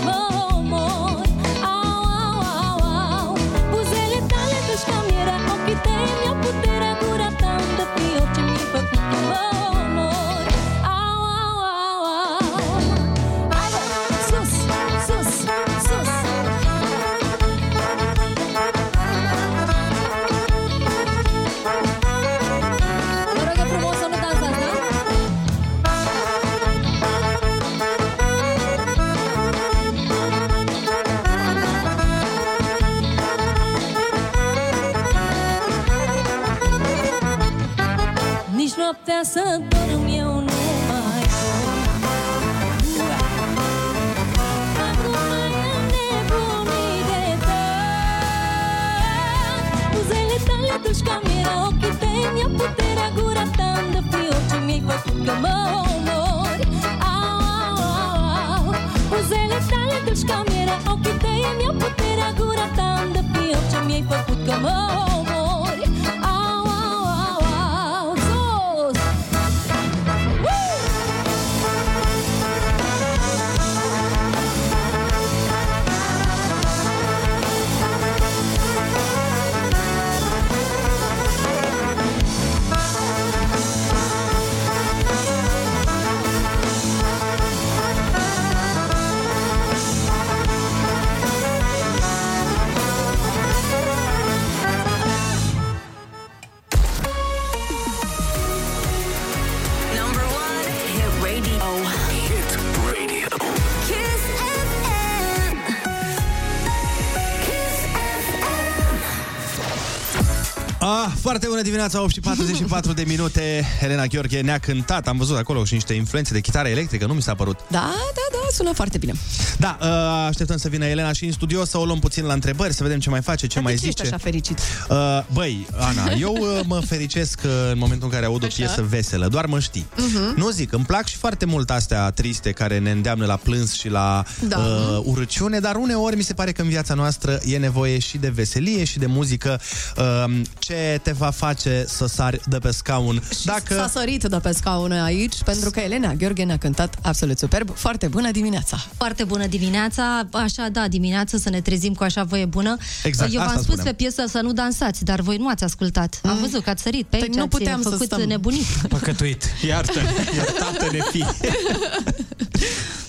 Ah, 111.37 111.43
foarte 111.43 111.57
bună 111.57 111.69
dimineața, 111.71 112.03
8 112.03 112.13
și 112.13 112.21
44 112.21 112.93
de 112.93 113.05
minute. 113.07 113.65
Elena 113.81 114.07
Gheorghe 114.07 114.41
ne-a 114.41 114.59
cântat, 114.59 115.09
am 115.09 115.17
văzut 115.17 115.37
acolo 115.37 115.65
și 115.65 115.73
niște 115.75 115.93
influențe 115.93 116.33
de 116.33 116.41
chitară 116.41 116.69
electrică, 116.69 117.07
nu 117.07 117.13
mi 117.13 117.23
s-a 117.23 117.35
părut. 117.35 117.59
Da, 117.69 117.95
da, 118.15 118.27
da, 118.33 118.39
sună 118.53 118.73
foarte 118.73 118.99
bine. 118.99 119.13
Da, 119.59 119.79
uh, 119.81 119.89
așteptăm 120.29 120.57
să 120.57 120.69
vină 120.69 120.85
Elena 120.85 121.13
și 121.13 121.25
în 121.25 121.33
studio 121.33 121.65
să 121.65 121.79
o 121.79 121.85
luăm 121.85 121.99
puțin 121.99 122.25
la 122.25 122.33
întrebări, 122.33 122.75
să 122.75 122.83
vedem 122.83 122.99
ce 123.01 123.11
mai 123.11 123.23
face, 123.23 123.47
ce 123.47 123.55
Dar 123.55 123.63
mai 123.63 123.73
de 123.75 123.79
ce 123.79 123.87
zice. 123.87 124.03
ești 124.03 124.15
așa 124.15 124.23
fericit? 124.25 124.59
Uh, 124.89 124.97
băi, 125.33 125.67
Ana, 125.79 126.13
eu 126.21 126.33
uh, 126.41 126.61
mă 126.67 126.81
fericesc 126.81 127.41
uh, 127.45 127.51
în 127.73 127.79
momentul 127.79 128.07
în 128.09 128.13
care 128.15 128.27
aud 128.27 128.43
o 128.43 128.47
Așa? 128.47 128.57
piesă 128.57 128.83
veselă, 128.89 129.29
doar 129.29 129.47
mă 129.47 129.59
știi. 129.61 129.87
Mhm. 129.97 130.35
Nu 130.37 130.51
zic, 130.51 130.73
îmi 130.73 130.85
plac 130.85 131.07
și 131.07 131.17
foarte 131.17 131.45
mult 131.45 131.71
astea 131.71 132.11
triste 132.11 132.51
care 132.53 132.79
ne 132.79 132.91
îndeamnă 132.91 133.27
la 133.27 133.37
plâns 133.37 133.73
și 133.73 133.89
la 133.89 134.25
Da. 134.49 134.57
uh, 134.59 135.01
urăciune, 135.05 135.59
dar 135.59 135.77
uneori 135.77 136.17
mi 136.17 136.23
se 136.23 136.35
pare 136.35 136.53
că 136.53 136.63
în 136.63 136.69
viața 136.69 136.95
noastră 136.95 137.39
e 137.45 137.57
nevoie 137.59 137.99
și 137.99 138.19
de 138.19 138.29
veselie 138.29 138.85
și 138.85 138.99
de 138.99 139.07
muzică 139.07 139.61
uh, 139.97 140.41
ce 140.59 141.01
te 141.03 141.13
va 141.13 141.31
face 141.31 141.85
să 141.89 142.07
sari 142.07 142.41
de 142.47 142.59
pe 142.59 142.71
scaun. 142.71 143.23
Dacă... 143.45 143.75
S-a 143.75 143.89
sărit 143.99 144.25
de 144.25 144.37
pe 144.37 144.53
scaun 144.53 144.93
aici, 144.93 145.35
pentru 145.45 145.71
că 145.71 145.81
Elena 145.81 146.13
Gheorghe 146.15 146.43
ne-a 146.43 146.59
cântat 146.59 146.95
absolut 147.03 147.39
superb. 147.39 147.77
Foarte 147.77 148.07
bună 148.09 148.31
dimineața! 148.31 148.85
Foarte 148.97 149.25
bună 149.25 149.46
dimineața, 149.47 150.29
așa 150.33 150.69
da, 150.73 150.89
dimineața 150.89 151.39
să 151.39 151.51
ne 151.51 151.61
trezim 151.61 151.95
cu 151.95 152.03
așa 152.03 152.23
voie 152.25 152.45
bună. 152.45 152.77
Exact, 153.05 153.33
Eu 153.33 153.39
v-am 153.39 153.49
asta 153.49 153.61
spus 153.61 153.75
spuneam. 153.75 153.87
pe 153.97 154.03
piesă 154.03 154.25
să 154.29 154.41
nu 154.43 154.53
dansați, 154.53 155.05
dar 155.05 155.21
voi 155.21 155.37
nu 155.37 155.49
ați 155.49 155.65
ascultat. 155.65 156.21
Am 156.25 156.39
văzut 156.41 156.63
că 156.63 156.71
ați 156.71 156.83
sărit 156.83 157.07
pe 157.07 157.17
Păi 157.17 157.21
aici, 157.21 157.35
nu 157.35 157.41
ați 157.43 157.51
puteam 157.51 157.83
să 157.83 157.89
făcut 157.89 158.07
stăm. 158.07 158.21
nebunit. 158.23 158.65
Păcătuit. 158.89 159.45
Iartă. 159.67 160.01
Iertată-ne 160.37 160.99
fi. 161.11 161.25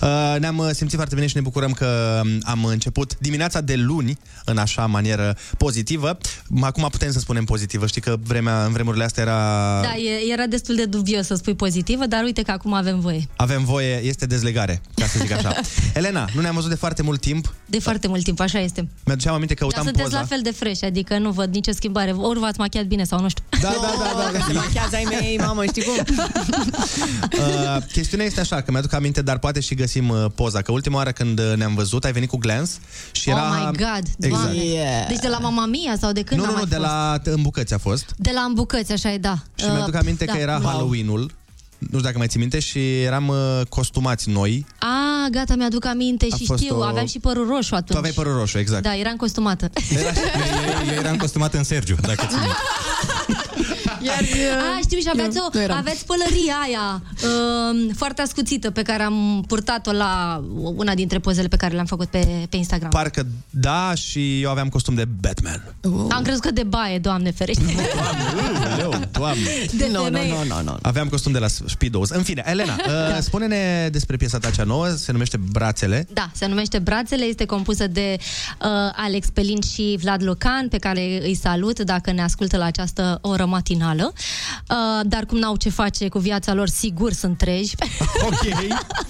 Uh, 0.00 0.36
ne-am 0.38 0.58
uh, 0.58 0.68
simțit 0.72 0.96
foarte 0.96 1.14
bine 1.14 1.26
și 1.26 1.36
ne 1.36 1.40
bucurăm 1.40 1.72
că 1.72 2.20
um, 2.24 2.30
am 2.42 2.64
început 2.64 3.18
dimineața 3.18 3.60
de 3.60 3.74
luni 3.74 4.18
în 4.44 4.58
așa 4.58 4.86
manieră 4.86 5.36
pozitivă. 5.56 6.18
Acum 6.60 6.88
putem 6.90 7.12
să 7.12 7.18
spunem 7.18 7.44
pozitivă. 7.44 7.86
Știi 7.86 8.00
că 8.00 8.16
vremea, 8.22 8.64
în 8.64 8.72
vremurile 8.72 9.04
astea 9.04 9.22
era... 9.22 9.80
Da, 9.80 9.96
e, 9.96 10.32
era 10.32 10.46
destul 10.46 10.74
de 10.74 10.84
dubios 10.84 11.26
să 11.26 11.34
spui 11.34 11.54
pozitivă, 11.54 12.06
dar 12.06 12.22
uite 12.22 12.42
că 12.42 12.50
acum 12.50 12.72
avem 12.72 13.00
voie. 13.00 13.28
Avem 13.36 13.64
voie, 13.64 14.02
este 14.04 14.26
dezlegare, 14.26 14.80
ca 14.94 15.06
să 15.06 15.18
zic 15.20 15.30
așa. 15.32 15.54
Elena, 15.94 16.28
nu 16.34 16.40
ne-am 16.40 16.54
văzut 16.54 16.70
de 16.70 16.76
foarte 16.76 17.02
mult 17.02 17.20
timp. 17.20 17.54
De 17.66 17.78
foarte 17.78 18.08
mult 18.08 18.24
timp, 18.24 18.40
așa 18.40 18.58
este. 18.58 18.88
Mi-aduceam 19.04 19.34
aminte 19.34 19.54
că 19.54 19.60
Dar 19.64 19.70
căutam 19.72 19.84
sunteți 19.84 20.08
poza. 20.08 20.20
la 20.20 20.26
fel 20.26 20.40
de 20.42 20.50
fresh, 20.50 20.82
adică 20.84 21.18
nu 21.18 21.30
văd 21.30 21.54
nicio 21.54 21.72
schimbare. 21.72 22.10
Ori 22.10 22.38
v-ați 22.38 22.58
machiat 22.58 22.84
bine 22.84 23.04
sau 23.04 23.20
nu 23.20 23.28
știu. 23.28 23.44
Da, 23.60 23.74
da, 23.80 23.92
da, 23.98 24.30
da. 24.32 24.44
Se 24.48 24.52
machează 24.52 24.96
ai 24.96 25.06
mei, 25.20 25.38
mamă, 25.38 25.64
știi 25.64 25.82
cum? 25.82 25.94
Uh, 27.38 27.76
chestiunea 27.92 28.26
este 28.26 28.40
așa, 28.40 28.60
că 28.60 28.70
mi-aduc 28.70 28.92
aminte, 28.92 29.22
dar 29.22 29.38
poate 29.38 29.60
și 29.60 29.74
găsim 29.88 30.08
uh, 30.08 30.24
poza. 30.34 30.62
Că 30.62 30.72
ultima 30.72 30.96
oară 30.96 31.10
când 31.12 31.38
uh, 31.38 31.52
ne-am 31.56 31.74
văzut, 31.74 32.04
ai 32.04 32.12
venit 32.12 32.28
cu 32.28 32.36
Glans 32.36 32.78
și 33.12 33.30
era... 33.30 33.42
Oh 33.42 33.56
my 33.58 33.76
god, 33.76 34.04
Exact. 34.20 34.42
doamne. 34.42 35.04
Deci 35.08 35.18
de 35.18 35.28
la 35.28 35.38
Mama 35.38 35.66
Mia 35.66 35.96
sau 36.00 36.12
de 36.12 36.22
când 36.22 36.40
Nu, 36.40 36.46
am 36.46 36.52
nu, 36.52 36.58
nu, 36.60 36.66
mai 36.68 36.70
de 36.70 36.76
fost? 36.76 36.88
la 37.24 37.32
în 37.32 37.42
bucăți 37.42 37.74
a 37.74 37.78
fost. 37.78 38.14
De 38.16 38.30
la 38.34 38.40
Îmbucăți, 38.40 38.92
așa 38.92 39.12
e, 39.12 39.18
da. 39.18 39.36
Și 39.54 39.64
mi-aduc 39.64 39.94
aminte 39.94 40.24
că 40.24 40.36
era 40.36 40.60
Halloween-ul. 40.62 41.30
Nu 41.78 41.86
știu 41.88 42.00
dacă 42.00 42.18
mai 42.18 42.26
ții 42.26 42.38
minte 42.40 42.58
și 42.58 43.00
eram 43.02 43.28
uh, 43.28 43.60
costumați 43.68 44.28
noi. 44.30 44.66
A, 44.78 45.28
gata, 45.30 45.54
mi-aduc 45.54 45.84
aminte 45.84 46.26
A 46.30 46.36
și 46.36 46.44
fost 46.46 46.62
știu, 46.62 46.78
o- 46.78 46.82
aveam 46.82 47.06
și 47.06 47.18
părul 47.18 47.46
roșu 47.48 47.74
atunci. 47.74 47.90
Tu 47.90 47.96
aveai 47.96 48.12
părul 48.12 48.36
roșu, 48.36 48.58
exact. 48.58 48.82
Da, 48.82 48.96
eram 48.96 49.16
costumată. 49.16 49.70
Eu 50.88 50.94
eram 51.02 51.16
costumat 51.16 51.54
în 51.54 51.64
Sergiu, 51.64 51.96
dacă 52.00 52.26
ți 52.28 52.36
Iar, 54.02 54.20
A, 54.60 54.78
știu 54.86 54.98
și 54.98 55.08
aveți, 55.12 55.36
eu 55.36 55.44
o, 55.44 55.48
nu 55.52 55.60
eram. 55.60 55.76
aveți 55.76 56.04
pălăria 56.06 56.54
aia 56.62 57.02
um, 57.24 57.92
foarte 57.96 58.22
ascuțită 58.22 58.70
pe 58.70 58.82
care 58.82 59.02
am 59.02 59.44
purtat-o 59.46 59.92
la 59.92 60.42
una 60.54 60.94
dintre 60.94 61.18
pozele 61.18 61.48
pe 61.48 61.56
care 61.56 61.74
le-am 61.74 61.86
făcut 61.86 62.06
pe, 62.08 62.46
pe 62.48 62.56
Instagram. 62.56 62.90
Parcă 62.90 63.26
da 63.50 63.92
și 63.94 64.40
eu 64.42 64.50
aveam 64.50 64.68
costum 64.68 64.94
de 64.94 65.04
Batman. 65.20 65.74
Am 66.10 66.22
crezut 66.22 66.42
că 66.42 66.50
de 66.50 66.62
baie, 66.62 66.98
doamne 66.98 67.30
ferește. 67.30 67.62
Doamne, 68.80 69.08
doamne. 69.12 69.44
De 69.78 69.88
Nu, 69.92 69.98
nu, 69.98 70.02
femeie. 70.04 70.32
nu, 70.32 70.54
nu, 70.54 70.62
nu. 70.62 70.76
Aveam 70.82 71.08
costum 71.08 71.32
de 71.32 71.38
la 71.38 71.46
Speedos. 71.66 72.08
În 72.10 72.22
fine, 72.22 72.42
Elena, 72.46 72.76
uh, 72.86 73.16
spune-ne 73.20 73.88
despre 73.92 74.16
piesa 74.16 74.38
ta 74.38 74.50
cea 74.50 74.64
nouă, 74.64 74.88
se 74.88 75.12
numește 75.12 75.36
Brațele. 75.52 76.06
Da, 76.12 76.30
se 76.34 76.46
numește 76.46 76.78
Brațele, 76.78 77.24
este 77.24 77.44
compusă 77.44 77.86
de 77.86 78.16
uh, 78.18 78.66
Alex 78.96 79.26
Pelin 79.32 79.60
și 79.60 79.98
Vlad 80.00 80.22
Lucan, 80.22 80.68
pe 80.68 80.76
care 80.78 81.20
îi 81.22 81.34
salut 81.34 81.80
dacă 81.80 82.12
ne 82.12 82.22
ascultă 82.22 82.56
la 82.56 82.64
această 82.64 83.18
oră 83.22 83.44
matinală. 83.44 83.86
Uh, 84.70 85.00
dar 85.06 85.24
cum 85.26 85.38
n-au 85.38 85.56
ce 85.56 85.68
face 85.70 86.08
cu 86.08 86.18
viața 86.18 86.54
lor, 86.54 86.68
sigur 86.68 87.12
sunt 87.12 87.36
treji. 87.38 87.74
Ok. 88.26 88.46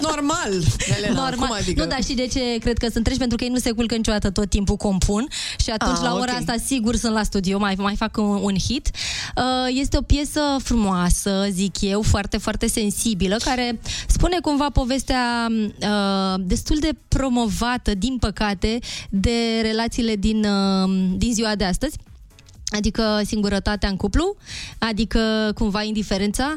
Normal, 0.01 0.53
Elena, 0.97 1.22
Normal. 1.22 1.49
cum 1.49 1.57
adică? 1.61 1.83
Nu, 1.83 1.89
dar 1.89 2.03
și 2.05 2.14
de 2.14 2.26
ce 2.26 2.41
cred 2.61 2.79
că 2.79 2.89
sunt 2.93 3.05
treji? 3.05 3.18
Pentru 3.18 3.37
că 3.37 3.45
ei 3.45 3.51
nu 3.51 3.59
se 3.59 3.70
culcă 3.70 3.95
niciodată 3.95 4.31
tot 4.31 4.51
timpul 4.51 4.76
compun 4.76 5.29
și 5.64 5.70
atunci 5.70 5.97
Ah, 5.97 6.03
la 6.03 6.14
ora 6.14 6.33
ok. 6.33 6.39
asta 6.39 6.55
sigur 6.64 6.97
sunt 6.97 7.12
la 7.12 7.22
studio, 7.22 7.59
mai, 7.59 7.74
mai 7.79 7.97
fac 7.97 8.16
un, 8.16 8.39
un 8.43 8.55
hit. 8.59 8.91
Uh, 9.37 9.43
este 9.68 9.97
o 9.97 10.01
piesă 10.03 10.41
frumoasă, 10.62 11.47
zic 11.51 11.81
eu, 11.81 12.03
foarte, 12.03 12.37
foarte 12.39 12.66
sensibilă, 12.68 13.37
care 13.45 13.81
spune 14.07 14.37
cumva 14.43 14.70
povestea 14.70 15.47
uh, 15.51 16.35
destul 16.41 16.76
de 16.81 16.91
promovată, 17.09 17.95
din 17.95 18.16
păcate, 18.20 18.79
de 19.11 19.61
relațiile 19.62 20.16
din, 20.16 20.45
uh, 20.45 20.91
din 21.16 21.35
ziua 21.35 21.55
de 21.55 21.64
astăzi. 21.64 21.97
Adică 22.70 23.20
singurătatea 23.24 23.88
în 23.88 23.96
cuplu, 23.96 24.36
adică 24.78 25.52
cumva 25.54 25.82
indiferența. 25.82 26.56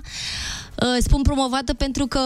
Uh, 0.82 0.88
Spun 1.00 1.22
promovată 1.22 1.74
pentru 1.74 2.08
că 2.08 2.20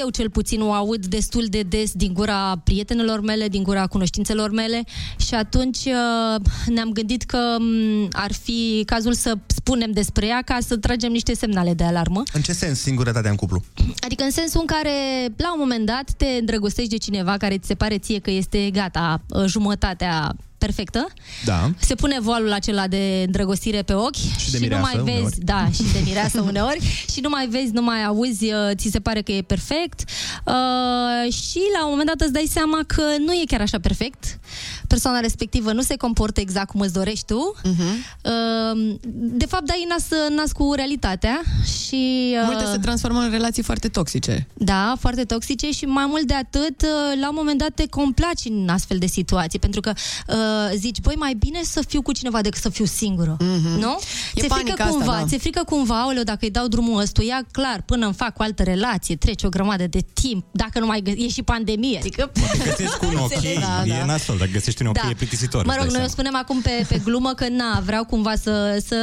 eu 0.00 0.08
cel 0.08 0.30
puțin 0.30 0.60
o 0.60 0.72
aud 0.72 1.06
destul 1.06 1.46
de 1.48 1.62
des 1.62 1.92
din 1.92 2.12
gura 2.12 2.60
prietenilor 2.64 3.20
mele, 3.20 3.48
din 3.48 3.62
gura 3.62 3.86
cunoștințelor 3.86 4.50
mele 4.50 4.84
și 5.18 5.34
atunci 5.34 5.76
uh, 5.84 6.40
ne-am 6.66 6.90
gândit 6.92 7.22
că 7.22 7.56
m, 7.58 8.08
ar 8.12 8.32
fi 8.32 8.82
cazul 8.86 9.12
să 9.12 9.34
spunem 9.46 9.90
despre 9.90 10.26
ea 10.26 10.42
ca 10.44 10.58
să 10.66 10.76
tragem 10.76 11.12
niște 11.12 11.34
semnale 11.34 11.74
de 11.74 11.84
alarmă. 11.84 12.22
În 12.32 12.40
ce 12.40 12.52
sens 12.52 12.80
singurătatea 12.80 13.30
în 13.30 13.36
cuplu? 13.36 13.62
Adică 14.00 14.22
în 14.22 14.30
sensul 14.30 14.60
în 14.60 14.66
care 14.66 14.90
la 15.36 15.52
un 15.52 15.58
moment 15.58 15.86
dat 15.86 16.10
te 16.16 16.26
îndrăgostești 16.26 16.90
de 16.90 16.96
cineva 16.96 17.36
care 17.36 17.58
ți 17.58 17.66
se 17.66 17.74
pare 17.74 17.98
ție 17.98 18.18
că 18.18 18.30
este 18.30 18.70
gata, 18.72 19.20
uh, 19.28 19.44
jumătatea 19.46 20.34
perfectă 20.60 21.06
Da. 21.44 21.70
se 21.78 21.94
pune 21.94 22.20
voalul 22.20 22.52
acela 22.52 22.86
de 22.88 23.22
îndrăgostire 23.26 23.82
pe 23.82 23.92
ochi 23.92 24.14
Și 24.36 24.50
de 24.50 24.58
nu 24.58 24.62
mireasă 24.62 24.82
mai 24.94 25.02
vezi, 25.04 25.16
uneori. 25.16 25.36
da, 25.38 25.68
și 25.74 25.82
de 25.92 26.00
mireasă 26.04 26.40
uneori 26.40 26.80
și 27.12 27.20
nu 27.20 27.28
mai 27.28 27.46
vezi, 27.46 27.72
nu 27.72 27.82
mai 27.82 28.04
auzi, 28.04 28.44
uh, 28.44 28.70
ți 28.76 28.88
se 28.92 29.00
pare 29.00 29.22
că 29.22 29.32
e 29.32 29.42
perfect 29.42 29.98
uh, 30.44 31.32
și 31.32 31.60
la 31.78 31.84
un 31.84 31.90
moment 31.90 32.06
dat 32.08 32.20
îți 32.20 32.32
dai 32.32 32.48
seama 32.50 32.78
că 32.86 33.02
nu 33.18 33.32
e 33.32 33.42
chiar 33.46 33.60
așa 33.60 33.78
perfect 33.78 34.38
persoana 34.86 35.20
respectivă 35.20 35.72
nu 35.72 35.82
se 35.82 35.96
comportă 35.96 36.40
exact 36.40 36.68
cum 36.70 36.80
îți 36.80 36.92
dorești 36.92 37.24
tu. 37.24 37.54
Uh, 37.64 38.94
de 39.12 39.46
fapt, 39.46 39.64
dai 39.66 39.86
nas, 39.88 40.04
nas 40.36 40.52
cu 40.52 40.72
realitatea 40.74 41.40
și... 41.86 42.34
uh, 42.40 42.46
Multe 42.46 42.64
se 42.72 42.78
transformă 42.78 43.20
în 43.20 43.30
relații 43.30 43.62
foarte 43.62 43.88
toxice. 43.88 44.46
Da, 44.54 44.94
foarte 45.00 45.24
toxice 45.24 45.70
și 45.70 45.84
mai 45.84 46.04
mult 46.08 46.22
de 46.26 46.34
atât, 46.34 46.82
uh, 46.82 47.20
la 47.20 47.28
un 47.28 47.34
moment 47.36 47.58
dat 47.58 47.70
te 47.74 47.86
complaci 47.88 48.44
în 48.44 48.68
astfel 48.68 48.98
de 48.98 49.06
situații, 49.06 49.58
pentru 49.58 49.80
că 49.80 49.92
uh, 50.28 50.34
zici, 50.74 51.00
băi, 51.00 51.14
mai 51.18 51.34
bine 51.34 51.60
să 51.62 51.82
fiu 51.88 52.02
cu 52.02 52.12
cineva 52.12 52.40
decât 52.40 52.60
să 52.60 52.68
fiu 52.68 52.84
singură, 52.84 53.36
Mhm. 53.40 53.78
nu? 53.78 53.98
E 54.34 54.40
ți-e 54.40 54.48
frică 54.48 54.54
panica 54.54 54.84
asta, 54.84 54.96
cumva, 54.96 55.16
da. 55.18 55.24
ți-e 55.26 55.38
frică 55.38 55.62
cumva, 55.66 56.00
aoleu, 56.02 56.22
dacă 56.22 56.38
îi 56.40 56.50
dau 56.50 56.66
drumul 56.68 57.00
ăstuia, 57.00 57.46
clar, 57.52 57.82
până 57.86 58.04
îmi 58.04 58.14
fac 58.14 58.38
o 58.38 58.42
altă 58.42 58.62
relație, 58.62 59.16
trece 59.16 59.46
o 59.46 59.48
grămadă 59.48 59.86
de 59.86 60.00
timp, 60.12 60.44
dacă 60.52 60.78
nu 60.78 60.86
mai 60.86 61.02
gă- 61.02 61.16
e 61.16 61.28
și 61.28 61.42
pandemie, 61.42 61.98
adică... 61.98 62.30
Găsești 62.64 63.04
un 63.04 63.14
ok, 63.24 63.32
Înțelegi? 63.34 63.90
e 64.00 64.04
nasol, 64.06 64.36
dacă 64.38 64.50
găsești 64.52 64.82
un 64.82 64.88
ok, 64.88 64.96
e 65.10 65.14
plictisitor. 65.14 65.64
Mă 65.64 65.70
îți 65.72 65.80
rog, 65.80 65.90
dai 65.90 66.00
noi 66.00 66.06
o 66.06 66.08
seama. 66.08 66.28
spunem 66.30 66.34
acum 66.36 66.60
pe, 66.60 66.84
pe 66.88 67.00
glumă 67.04 67.32
că 67.32 67.48
na, 67.48 67.80
vreau 67.84 68.04
cumva 68.04 68.34
să, 68.34 68.82
să 68.86 68.96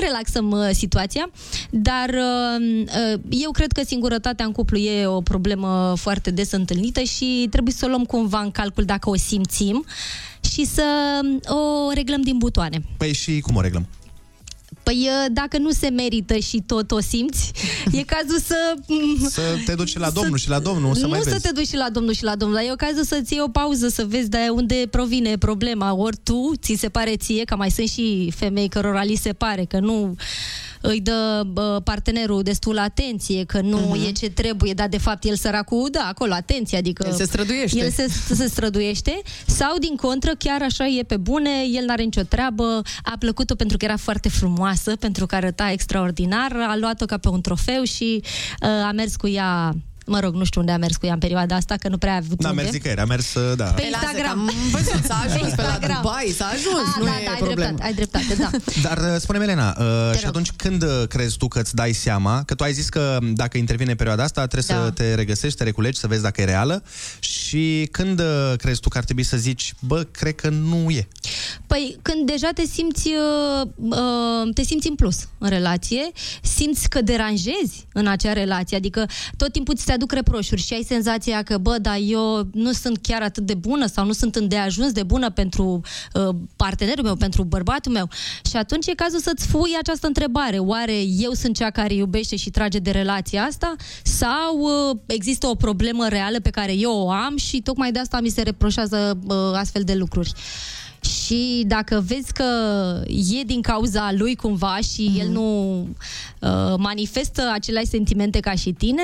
relaxăm 0.00 0.50
uh, 0.50 0.68
situația, 0.72 1.30
dar 1.70 2.08
uh, 2.08 2.84
uh, 3.14 3.20
eu 3.30 3.50
cred 3.50 3.72
că 3.72 3.82
singurătatea 3.86 4.44
în 4.44 4.52
cuplu 4.52 4.78
e 4.78 5.06
o 5.06 5.20
problemă 5.20 5.94
foarte 5.96 6.30
des 6.30 6.52
întâlnită 6.52 7.00
și 7.02 7.46
trebuie 7.50 7.74
să 7.74 7.84
o 7.84 7.88
luăm 7.88 8.04
cumva 8.04 8.40
în 8.40 8.50
calcul 8.50 8.84
dacă 8.84 9.10
o 9.10 9.16
simțim 9.16 9.84
și 10.56 10.64
să 10.64 11.20
um, 11.22 11.56
o 11.56 11.92
reglăm 11.92 12.20
din 12.20 12.38
butoane. 12.38 12.82
Păi 12.96 13.12
și 13.12 13.40
cum 13.40 13.56
o 13.56 13.60
reglăm? 13.60 13.86
Păi 14.86 15.08
uh, 15.10 15.26
dacă 15.32 15.58
nu 15.58 15.70
se 15.70 15.88
merită 15.88 16.36
și 16.36 16.62
tot 16.66 16.90
o 16.90 17.00
simți, 17.00 17.50
e 17.92 18.02
cazul 18.02 18.38
să... 18.38 18.74
Să 19.28 19.42
te 19.64 19.74
duci 19.74 19.98
la 19.98 20.10
domnul 20.10 20.38
și 20.38 20.48
la 20.48 20.58
domnul, 20.58 20.94
să 20.94 21.00
nu 21.02 21.08
mai 21.08 21.20
să 21.22 21.30
vezi. 21.30 21.42
te 21.42 21.50
duci 21.52 21.66
și 21.66 21.76
la 21.76 21.90
domnul 21.90 22.12
și 22.12 22.24
la 22.24 22.36
domnul, 22.36 22.56
dar 22.58 22.66
e 22.66 22.72
ocazia 22.72 23.02
să-ți 23.04 23.32
iei 23.32 23.42
o 23.42 23.48
pauză, 23.48 23.88
să 23.88 24.04
vezi 24.08 24.28
de 24.28 24.38
unde 24.52 24.86
provine 24.90 25.36
problema. 25.38 25.94
Ori 25.94 26.16
tu, 26.22 26.52
ți 26.62 26.76
se 26.78 26.88
pare 26.88 27.16
ție, 27.16 27.44
că 27.44 27.56
mai 27.56 27.70
sunt 27.70 27.88
și 27.88 28.32
femei 28.36 28.68
cărora 28.68 29.02
li 29.02 29.14
se 29.14 29.32
pare 29.32 29.64
că 29.64 29.78
nu 29.78 30.14
îi 30.80 31.00
dă 31.00 31.42
bă, 31.52 31.80
partenerul 31.84 32.42
destul 32.42 32.78
atenție, 32.78 33.44
că 33.44 33.60
nu 33.60 33.78
Mhm. 33.78 33.94
uh-huh. 34.04 34.08
e 34.08 34.12
ce 34.12 34.30
trebuie, 34.30 34.72
dar 34.72 34.88
de 34.88 34.98
fapt 34.98 35.24
el 35.24 35.36
săracul, 35.36 35.88
da, 35.92 36.06
acolo 36.08 36.32
atenție, 36.32 36.78
adică... 36.78 37.04
El 37.06 37.14
se 37.14 37.24
străduiește. 37.24 37.78
El 37.78 37.90
se, 37.90 38.06
se 38.34 38.46
străduiește 38.46 39.20
sau 39.46 39.78
din 39.78 39.94
contră, 39.96 40.32
chiar 40.38 40.62
așa 40.62 40.86
e 40.86 41.02
pe 41.02 41.16
bune, 41.16 41.50
el 41.72 41.84
n-are 41.84 42.02
nicio 42.02 42.22
treabă, 42.22 42.82
a 43.02 43.12
plăcut-o 43.18 43.54
pentru 43.54 43.76
că 43.76 43.84
era 43.84 43.96
foarte 43.96 44.28
frumoasă, 44.28 44.74
pentru 44.98 45.26
că 45.26 45.34
arăta 45.34 45.70
extraordinar, 45.70 46.52
a 46.68 46.76
luat-o 46.76 47.04
ca 47.04 47.18
pe 47.18 47.28
un 47.28 47.40
trofeu 47.40 47.82
și 47.82 48.22
uh, 48.22 48.68
a 48.68 48.92
mers 48.92 49.16
cu 49.16 49.28
ea 49.28 49.74
Mă 50.06 50.20
rog, 50.20 50.34
nu 50.34 50.44
știu 50.44 50.60
unde 50.60 50.72
a 50.72 50.76
mers 50.78 50.96
cu 50.96 51.06
ea 51.06 51.12
în 51.12 51.18
perioada 51.18 51.54
asta, 51.56 51.74
că 51.76 51.88
nu 51.88 51.98
prea 51.98 52.12
a 52.12 52.16
avut 52.16 52.42
N-a 52.42 52.48
unde. 52.50 52.60
mers 52.62 52.72
nicăieri, 52.74 53.00
a 53.00 53.04
mers, 53.04 53.32
da. 53.56 53.64
Pe 53.64 53.80
Păi 53.80 53.90
lasă 53.90 54.04
Instagram. 54.04 54.44
că 54.46 54.52
am 54.52 54.68
văzut, 54.70 55.04
s-a 55.04 55.14
ajuns 55.26 55.52
pe 55.54 55.62
la 55.62 55.68
Instagram. 55.68 56.00
Dubai, 56.02 56.34
s-a 56.38 56.46
ajuns, 56.46 56.86
Ah, 56.88 56.94
nu 56.98 57.04
da, 57.04 57.20
e 57.20 57.24
da, 57.24 57.30
ai 57.30 57.36
problemă. 57.36 57.54
dreptate, 57.54 57.82
ai 57.86 57.94
dreptate, 57.94 58.34
da. 58.38 58.50
Dar 58.88 58.98
uh, 58.98 59.20
spune-mi, 59.20 59.44
Elena, 59.44 59.76
uh, 59.80 60.18
și 60.18 60.26
atunci 60.26 60.50
când 60.56 60.82
uh, 60.82 61.02
crezi 61.08 61.36
tu 61.36 61.48
că 61.48 61.58
îți 61.60 61.74
dai 61.74 61.92
seama, 61.92 62.42
că 62.42 62.54
tu 62.54 62.62
ai 62.62 62.72
zis 62.72 62.88
că 62.88 63.18
m, 63.20 63.34
dacă 63.34 63.58
intervine 63.58 63.94
perioada 63.94 64.22
asta, 64.22 64.46
trebuie 64.46 64.76
Da. 64.78 64.84
să 64.84 64.90
te 64.90 65.14
regăsești, 65.14 65.58
te 65.58 65.64
reculegi, 65.64 65.98
să 65.98 66.06
vezi 66.06 66.22
dacă 66.22 66.40
e 66.40 66.44
reală 66.44 66.82
și 67.18 67.88
când 67.90 68.20
uh, 68.20 68.52
crezi 68.56 68.80
tu 68.80 68.88
că 68.88 68.98
ar 68.98 69.04
trebui 69.04 69.22
să 69.22 69.36
zici, 69.36 69.74
bă, 69.80 70.02
cred 70.10 70.34
că 70.34 70.48
nu 70.48 70.90
e. 70.90 71.08
Păi 71.66 71.98
când 72.02 72.26
deja 72.26 72.50
te 72.54 72.64
simți, 72.72 73.08
uh, 73.62 73.68
uh, 73.76 74.54
te 74.54 74.62
simți 74.62 74.88
în 74.88 74.94
plus 74.94 75.28
în 75.38 75.48
relație, 75.48 76.10
simți 76.42 76.88
că 76.88 77.00
deranjezi 77.02 77.86
în 77.92 78.06
acea 78.06 78.32
relație, 78.32 78.76
adică 78.76 79.06
tot 79.36 79.52
timpul 79.52 79.74
ți 79.76 79.84
se 79.84 79.92
aduc 79.96 80.12
reproșuri 80.12 80.60
și 80.62 80.72
ai 80.74 80.82
senzația 80.82 81.42
că, 81.42 81.58
bă, 81.58 81.78
dar 81.80 81.98
eu 82.06 82.48
nu 82.52 82.72
sunt 82.72 82.98
chiar 83.02 83.22
atât 83.22 83.46
de 83.46 83.54
bună 83.54 83.86
sau 83.86 84.04
nu 84.06 84.12
sunt 84.12 84.34
îndeajuns 84.36 84.92
de 84.92 85.02
bună 85.02 85.30
pentru 85.30 85.80
uh, 86.14 86.34
partenerul 86.56 87.04
meu, 87.04 87.16
pentru 87.16 87.44
bărbatul 87.44 87.92
meu. 87.92 88.08
Și 88.50 88.56
atunci 88.56 88.86
e 88.86 88.94
cazul 88.94 89.20
să-ți 89.20 89.46
fui 89.46 89.70
această 89.78 90.06
întrebare. 90.06 90.58
Oare 90.58 91.02
eu 91.02 91.32
sunt 91.32 91.56
cea 91.56 91.70
care 91.70 91.94
iubește 91.94 92.36
și 92.36 92.50
trage 92.50 92.78
de 92.78 92.90
relația 92.90 93.42
asta? 93.42 93.74
Sau 94.02 94.58
uh, 94.58 94.96
există 95.06 95.46
o 95.46 95.54
problemă 95.54 96.08
reală 96.08 96.40
pe 96.40 96.50
care 96.50 96.74
eu 96.74 96.92
o 96.92 97.10
am 97.10 97.36
și 97.36 97.60
tocmai 97.60 97.92
de 97.92 97.98
asta 97.98 98.20
mi 98.20 98.28
se 98.28 98.42
reproșează 98.42 99.18
uh, 99.26 99.36
astfel 99.54 99.82
de 99.82 99.94
lucruri? 99.94 100.32
Și 101.00 101.64
dacă 101.66 102.04
vezi 102.06 102.32
că 102.32 102.44
e 103.06 103.42
din 103.46 103.60
cauza 103.60 104.12
lui 104.12 104.34
cumva 104.36 104.78
și 104.92 105.02
Mhm. 105.10 105.20
el 105.20 105.28
nu 105.28 105.78
uh, 106.40 106.74
manifestă 106.78 107.50
aceleași 107.52 107.86
sentimente 107.86 108.40
ca 108.40 108.54
și 108.54 108.72
tine, 108.72 109.02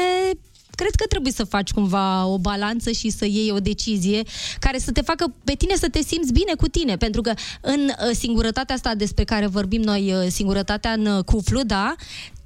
cred 0.74 0.94
că 0.94 1.06
trebuie 1.08 1.32
să 1.32 1.44
faci 1.44 1.70
cumva 1.70 2.26
o 2.26 2.38
balanță 2.38 2.90
și 2.90 3.10
să 3.10 3.24
iei 3.24 3.50
o 3.50 3.60
decizie 3.60 4.22
care 4.58 4.78
să 4.78 4.92
te 4.92 5.00
facă 5.00 5.34
pe 5.44 5.54
tine 5.54 5.74
să 5.74 5.88
te 5.88 6.02
simți 6.02 6.32
bine 6.32 6.52
cu 6.56 6.68
tine. 6.68 6.96
Pentru 6.96 7.20
că 7.20 7.32
în 7.60 7.80
uh, 7.88 8.14
singurătatea 8.14 8.74
asta 8.74 8.94
despre 8.94 9.24
care 9.24 9.46
vorbim 9.46 9.82
noi, 9.82 10.12
uh, 10.12 10.26
singurătatea 10.30 10.92
în 10.92 11.06
uh, 11.06 11.24
cuplu, 11.24 11.62
da, 11.62 11.94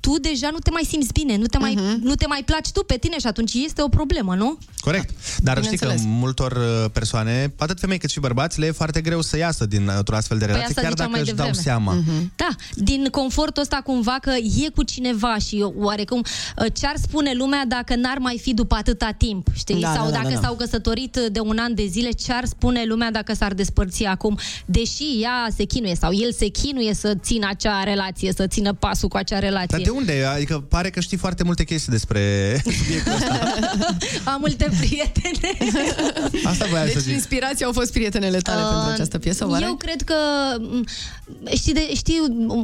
tu 0.07 0.19
deja 0.21 0.49
nu 0.53 0.59
te 0.59 0.71
mai 0.71 0.85
simți 0.89 1.13
bine, 1.13 1.37
nu 1.37 1.47
te, 1.47 1.59
mai, 1.59 1.75
Mhm. 1.75 1.99
nu 2.03 2.15
te 2.15 2.27
mai 2.27 2.43
placi 2.45 2.71
tu 2.71 2.83
pe 2.85 2.97
tine 2.97 3.19
și 3.19 3.27
atunci 3.27 3.53
este 3.55 3.83
o 3.83 3.89
problemă, 3.89 4.35
nu? 4.35 4.59
Corect. 4.81 5.11
Dar 5.43 5.63
știi 5.63 5.77
că 5.79 5.85
Bineînțeles. 5.85 6.19
multor 6.21 6.53
uh, 6.53 6.91
persoane, 6.93 7.55
atât 7.59 7.79
femei 7.81 7.99
cât 7.99 8.11
și 8.11 8.21
bărbați, 8.21 8.61
le 8.61 8.67
e 8.67 8.71
foarte 8.71 9.01
greu 9.01 9.21
să 9.21 9.37
iasă 9.37 9.67
din 9.67 9.87
uh, 9.89 9.99
o 10.13 10.15
astfel 10.15 10.39
de 10.39 10.45
Păi 10.45 10.55
relație, 10.55 10.69
asta 10.77 10.81
chiar 10.81 10.91
ziceam 10.91 11.11
dacă 11.11 11.11
mai 11.11 11.21
își 11.21 11.35
dau 11.35 11.47
devreme. 11.47 11.63
seama. 11.65 11.95
Da, 12.37 12.49
din 12.75 13.09
confortul 13.11 13.63
ăsta 13.63 13.77
cumva 13.85 14.17
că 14.21 14.31
e 14.65 14.69
cu 14.75 14.83
cineva 14.83 15.39
și 15.39 15.65
oarecum 15.77 16.19
uh, 16.59 16.67
ce-ar 16.73 16.95
spune 17.03 17.33
lumea 17.35 17.65
dacă 17.69 17.95
n-ar 17.97 18.19
mai 18.19 18.39
fi 18.43 18.55
după 18.55 18.75
atâta 18.75 19.11
timp, 19.19 19.47
știi? 19.55 19.81
Da, 19.81 19.93
sau 19.95 20.05
da, 20.05 20.11
da, 20.11 20.17
dacă 20.17 20.29
da, 20.29 20.35
da. 20.35 20.41
s-au 20.41 20.55
căsătorit 20.55 21.19
de 21.33 21.41
un 21.41 21.59
an 21.59 21.75
de 21.75 21.87
zile, 21.87 22.11
ce-ar 22.11 22.45
spune 22.45 22.85
lumea 22.85 23.11
dacă 23.11 23.35
s-ar 23.35 23.55
despărți 23.55 24.05
acum, 24.05 24.39
deși 24.65 25.05
ea 25.23 25.47
se 25.57 25.65
chinuie 25.65 25.95
sau 25.95 26.13
el 26.13 26.33
se 26.33 26.47
chinuie 26.47 26.95
să 26.95 27.15
țină 27.23 27.47
acea 27.51 27.83
relație, 27.83 28.33
să 28.33 28.47
țină 28.47 28.73
pasul 28.73 29.09
cu 29.09 29.17
acea 29.17 29.39
relație. 29.39 29.67
Dar 29.71 29.81
de 29.81 29.91
unde? 29.97 30.25
Adică 30.35 30.61
pare 30.69 30.91
că 30.91 31.01
știi 31.01 31.17
foarte 31.17 31.45
multe 31.45 31.65
chestii 31.65 31.93
despre 31.93 32.21
subiectul 32.79 33.13
ăsta. 33.13 33.41
Am 34.33 34.37
multe 34.41 34.71
prietene. 34.79 35.59
Asta 36.45 36.67
voiam 36.71 36.87
să 36.87 36.93
Deci 36.93 37.03
zic. 37.03 37.13
inspirația 37.13 37.67
au 37.67 37.73
fost 37.73 37.93
prietenele 37.93 38.39
tale 38.39 38.61
Uh, 38.63 38.69
pentru 38.73 38.91
această 38.93 39.19
piesă, 39.19 39.47
oare? 39.49 39.65
Eu 39.65 39.75
cred 39.75 40.03
că 40.03 40.15
m, 40.59 40.85
știi, 41.57 41.73
de, 41.73 41.91
știi 41.95 42.21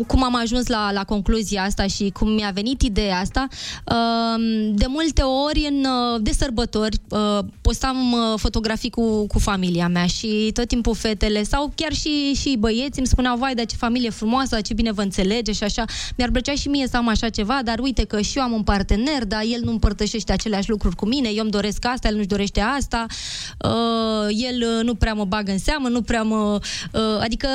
cum 0.06 0.24
am 0.24 0.36
ajuns 0.36 0.66
la, 0.66 0.92
la 0.92 1.04
concluzia 1.04 1.62
asta 1.62 1.86
și 1.86 2.10
cum 2.14 2.30
mi-a 2.30 2.50
venit 2.54 2.82
ideea 2.82 3.18
asta. 3.18 3.46
Um, 3.84 4.74
De 4.76 4.84
multe 4.88 5.22
ori 5.22 5.66
în, 5.70 5.84
uh, 6.14 6.20
de 6.22 6.30
sărbători 6.38 6.96
uh, 7.08 7.38
postam 7.60 8.12
uh, 8.12 8.38
fotografii 8.38 8.90
cu, 8.90 9.26
cu 9.26 9.38
familia 9.38 9.88
mea 9.88 10.06
și 10.06 10.50
tot 10.54 10.68
timpul 10.68 10.94
fetele 10.94 11.42
sau 11.42 11.72
chiar 11.74 11.92
și, 11.92 12.32
și 12.40 12.56
băieții 12.58 12.98
îmi 12.98 13.06
spuneau, 13.06 13.36
vai, 13.36 13.54
dar 13.54 13.66
ce 13.66 13.76
familie 13.76 14.10
frumoasă, 14.10 14.60
ce 14.60 14.74
bine 14.74 14.92
vă 14.92 15.02
înțelege 15.02 15.52
și 15.52 15.64
așa. 15.64 15.84
Mi-ar 16.16 16.30
plăcea 16.30 16.54
și 16.54 16.68
mie 16.68 16.86
să 16.90 16.96
am 16.96 17.08
așa 17.12 17.28
ceva, 17.28 17.60
dar 17.64 17.78
uite 17.78 18.04
că 18.04 18.20
și 18.20 18.38
eu 18.38 18.44
am 18.44 18.52
un 18.52 18.62
partener, 18.62 19.24
dar 19.24 19.42
el 19.46 19.60
nu 19.64 19.70
împărtășește 19.70 20.32
aceleași 20.32 20.70
lucruri 20.70 20.96
cu 20.96 21.06
mine, 21.06 21.28
eu 21.28 21.42
îmi 21.42 21.50
doresc 21.50 21.84
asta, 21.84 22.08
el 22.08 22.14
nu-și 22.14 22.26
dorește 22.26 22.60
asta, 22.60 23.06
uh, 23.64 24.28
el 24.28 24.62
uh, 24.76 24.84
nu 24.84 24.94
prea 24.94 25.14
mă 25.14 25.24
bagă 25.24 25.50
în 25.50 25.58
seamă, 25.58 25.88
nu 25.88 26.02
prea 26.02 26.22
mă... 26.22 26.60
Uh, 26.92 27.00
adică 27.20 27.48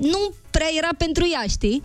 nu 0.00 0.32
prea 0.50 0.68
era 0.76 0.88
pentru 0.98 1.28
ea, 1.32 1.44
știi? 1.48 1.82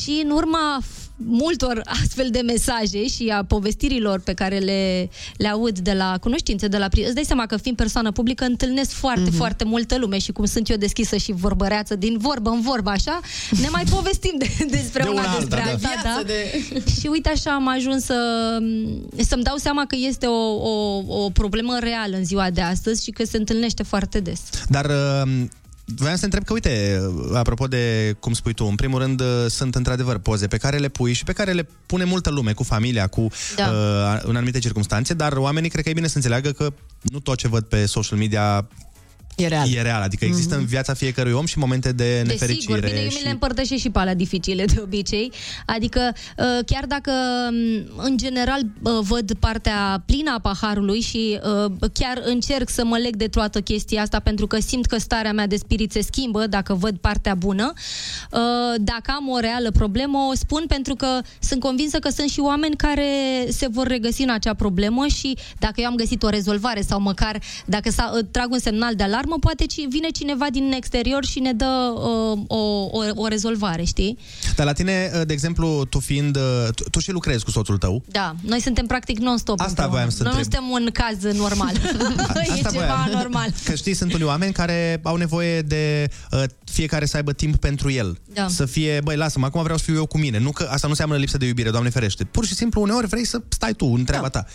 Și 0.00 0.20
în 0.24 0.30
urma 0.30 0.78
f- 0.82 1.05
multor 1.16 1.80
astfel 1.84 2.30
de 2.30 2.40
mesaje 2.40 3.06
și 3.06 3.32
a 3.36 3.44
povestirilor 3.44 4.20
pe 4.20 4.32
care 4.32 4.58
le, 4.58 5.10
le 5.36 5.48
aud 5.48 5.78
de 5.78 5.92
la 5.92 6.18
cunoștințe, 6.20 6.68
de 6.68 6.76
la 6.76 6.88
pri- 6.88 7.04
îți 7.04 7.14
dai 7.14 7.24
seama 7.24 7.46
că 7.46 7.56
fiind 7.56 7.76
persoană 7.76 8.12
publică 8.12 8.44
întâlnesc 8.44 8.90
foarte, 8.90 9.30
mm-hmm. 9.30 9.36
foarte 9.36 9.64
multă 9.64 9.98
lume 9.98 10.18
și 10.18 10.32
cum 10.32 10.44
sunt 10.44 10.70
eu 10.70 10.76
deschisă 10.76 11.16
și 11.16 11.32
vorbăreață 11.32 11.94
din 11.94 12.18
vorbă 12.18 12.50
în 12.50 12.60
vorbă, 12.60 12.90
așa, 12.90 13.20
ne 13.60 13.68
mai 13.70 13.84
povestim 13.90 14.34
de, 14.38 14.48
despre 14.76 15.02
De 15.02 15.08
una, 15.08 15.20
una 15.20 15.30
alta, 15.30 15.40
despre 15.40 15.64
da. 15.64 15.70
alta, 15.70 16.22
De 16.22 16.32
da. 16.32 16.58
viață, 16.58 16.72
de... 16.74 16.90
Și 17.00 17.06
uite 17.06 17.28
așa 17.28 17.54
am 17.54 17.68
ajuns 17.68 18.04
să, 18.04 18.58
să-mi 19.16 19.42
dau 19.42 19.56
seama 19.56 19.86
că 19.86 19.96
este 19.98 20.26
o, 20.26 20.54
o, 20.54 21.02
o 21.08 21.30
problemă 21.30 21.76
reală 21.80 22.16
în 22.16 22.24
ziua 22.24 22.50
de 22.50 22.60
astăzi 22.60 23.04
și 23.04 23.10
că 23.10 23.24
se 23.24 23.36
întâlnește 23.36 23.82
foarte 23.82 24.20
des. 24.20 24.40
Dar 24.68 24.90
uh, 25.88 25.94
voiam 25.96 26.16
să 26.16 26.24
întreb 26.24 26.44
că, 26.44 26.52
uite, 26.52 27.00
apropo 27.34 27.66
de 27.66 28.16
cum 28.20 28.32
spui 28.32 28.52
tu, 28.54 28.64
în 28.64 28.74
primul 28.74 28.98
rând 28.98 29.20
uh, 29.20 29.26
sunt 29.48 29.74
într-adevăr 29.74 30.18
poze 30.18 30.46
pe 30.46 30.56
care 30.56 30.78
le 30.78 30.88
pui 30.88 31.12
și 31.12 31.24
pe 31.24 31.32
care 31.32 31.52
le 31.52 31.68
pune 31.86 32.04
multă 32.04 32.30
lume, 32.30 32.52
cu 32.52 32.62
familia, 32.62 33.06
cu 33.06 33.28
Da. 33.56 33.64
uh, 33.64 34.20
în 34.22 34.36
anumite 34.36 34.58
circunstanțe, 34.58 35.14
dar 35.14 35.32
oamenii 35.32 35.70
cred 35.70 35.82
că 35.84 35.90
e 35.90 35.92
bine 35.92 36.06
să 36.06 36.16
înțeleagă 36.16 36.50
că 36.50 36.72
nu 37.02 37.18
tot 37.18 37.36
ce 37.36 37.48
văd 37.48 37.64
pe 37.64 37.86
social 37.86 38.18
media 38.18 38.68
E 39.36 39.46
real. 39.48 39.68
e 39.74 39.82
real. 39.82 40.02
Adică 40.02 40.24
există 40.24 40.52
Mhm. 40.54 40.62
în 40.62 40.68
viața 40.68 40.94
fiecărui 40.94 41.32
om 41.32 41.46
și 41.46 41.58
momente 41.58 41.92
de 41.92 42.22
nefericire. 42.26 42.46
Desigur, 42.54 42.78
bine, 42.80 42.98
eu 42.98 43.04
mi 43.04 43.10
și... 43.10 43.22
le 43.24 43.30
împărtășesc 43.30 43.80
și 43.80 43.90
pe 43.90 43.98
alea 43.98 44.14
dificile 44.14 44.64
de 44.64 44.80
obicei. 44.82 45.32
Adică, 45.66 46.12
uh, 46.38 46.44
chiar 46.66 46.84
dacă 46.86 47.10
m, 47.50 47.90
în 48.04 48.16
general 48.16 48.60
uh, 48.82 48.92
văd 49.00 49.32
partea 49.38 50.02
plină 50.06 50.30
a 50.36 50.40
paharului 50.40 51.00
și 51.00 51.38
uh, 51.64 51.70
chiar 51.92 52.20
încerc 52.24 52.68
să 52.70 52.84
mă 52.84 52.96
leg 52.98 53.16
de 53.16 53.26
toată 53.26 53.60
chestia 53.60 54.02
asta 54.02 54.20
pentru 54.20 54.46
că 54.46 54.60
simt 54.60 54.86
că 54.86 54.98
starea 54.98 55.32
mea 55.32 55.46
de 55.46 55.56
spirit 55.56 55.92
se 55.92 56.00
schimbă 56.00 56.46
dacă 56.46 56.74
văd 56.74 56.96
partea 56.96 57.34
bună. 57.34 57.72
Uh, 58.32 58.38
Dacă 58.80 59.12
am 59.16 59.28
o 59.28 59.38
reală 59.38 59.70
problemă, 59.70 60.18
o 60.30 60.34
spun 60.34 60.64
pentru 60.68 60.94
că 60.94 61.06
sunt 61.38 61.60
convinsă 61.60 61.98
că 61.98 62.08
sunt 62.08 62.28
și 62.30 62.40
oameni 62.40 62.76
care 62.76 63.06
se 63.48 63.66
vor 63.70 63.86
regăsi 63.86 64.22
în 64.22 64.30
acea 64.30 64.54
problemă 64.54 65.06
și 65.06 65.36
dacă 65.58 65.74
eu 65.80 65.86
am 65.86 65.94
găsit 65.94 66.22
o 66.22 66.28
rezolvare 66.28 66.80
sau 66.80 67.00
măcar 67.00 67.40
dacă 67.66 67.90
sa, 67.90 68.18
trag 68.30 68.50
un 68.52 68.58
semnal 68.58 68.94
de 68.94 69.02
alarmă, 69.02 69.25
urmă 69.26 69.38
poate 69.40 69.64
ci- 69.66 69.88
vine 69.88 70.08
cineva 70.08 70.46
din 70.52 70.72
exterior 70.72 71.24
și 71.24 71.38
ne 71.38 71.52
dă 71.52 71.92
uh, 71.94 72.38
o, 72.46 72.56
o, 72.56 73.02
o 73.14 73.26
rezolvare, 73.28 73.82
știi? 73.84 74.18
Dar 74.56 74.66
la 74.66 74.72
tine, 74.72 75.10
de 75.26 75.32
exemplu, 75.32 75.84
tu 75.90 75.98
fiind... 75.98 76.38
Tu, 76.74 76.82
tu 76.90 76.98
și 76.98 77.10
lucrezi 77.10 77.44
cu 77.44 77.50
soțul 77.50 77.78
tău. 77.78 78.02
Da, 78.06 78.34
noi 78.40 78.60
suntem 78.60 78.86
practic 78.86 79.18
non-stop 79.18 79.60
Asta 79.60 79.68
împreună. 79.68 79.92
voiam 79.94 80.10
să 80.10 80.22
Noi 80.22 80.32
nu 80.32 80.38
întreb. 80.38 80.54
suntem 80.62 80.70
un 80.82 80.90
caz 80.92 81.34
normal. 81.38 81.72
e 82.48 82.52
Asta 82.52 82.70
ceva 82.70 82.84
voiam. 83.04 83.10
normal. 83.12 83.48
Că 83.64 83.74
știi, 83.74 83.94
sunt 83.94 84.12
unii 84.12 84.26
oameni 84.26 84.52
care 84.52 85.00
au 85.02 85.16
nevoie 85.16 85.60
de 85.60 86.08
uh, 86.32 86.42
fiecare 86.64 87.06
să 87.06 87.16
aibă 87.16 87.32
timp 87.32 87.56
pentru 87.56 87.90
el. 87.90 88.18
Da. 88.34 88.48
Să 88.48 88.66
fie, 88.66 89.00
băi, 89.04 89.16
lasă-mă, 89.16 89.46
acum 89.46 89.62
vreau 89.62 89.78
să 89.78 89.84
fiu 89.84 89.94
eu 89.94 90.06
cu 90.06 90.18
mine. 90.18 90.38
Nu 90.38 90.50
că 90.50 90.62
asta 90.62 90.86
nu 90.86 90.90
înseamnă 90.90 91.16
lipsă 91.16 91.36
de 91.36 91.46
iubire, 91.46 91.70
Doamne 91.70 91.90
ferește. 91.90 92.24
Pur 92.24 92.46
și 92.46 92.54
simplu, 92.54 92.80
uneori 92.80 93.06
vrei 93.06 93.24
să 93.24 93.40
stai 93.48 93.72
tu 93.72 93.86
în 93.86 94.04
treaba 94.04 94.28
da. 94.28 94.40
ta. 94.40 94.46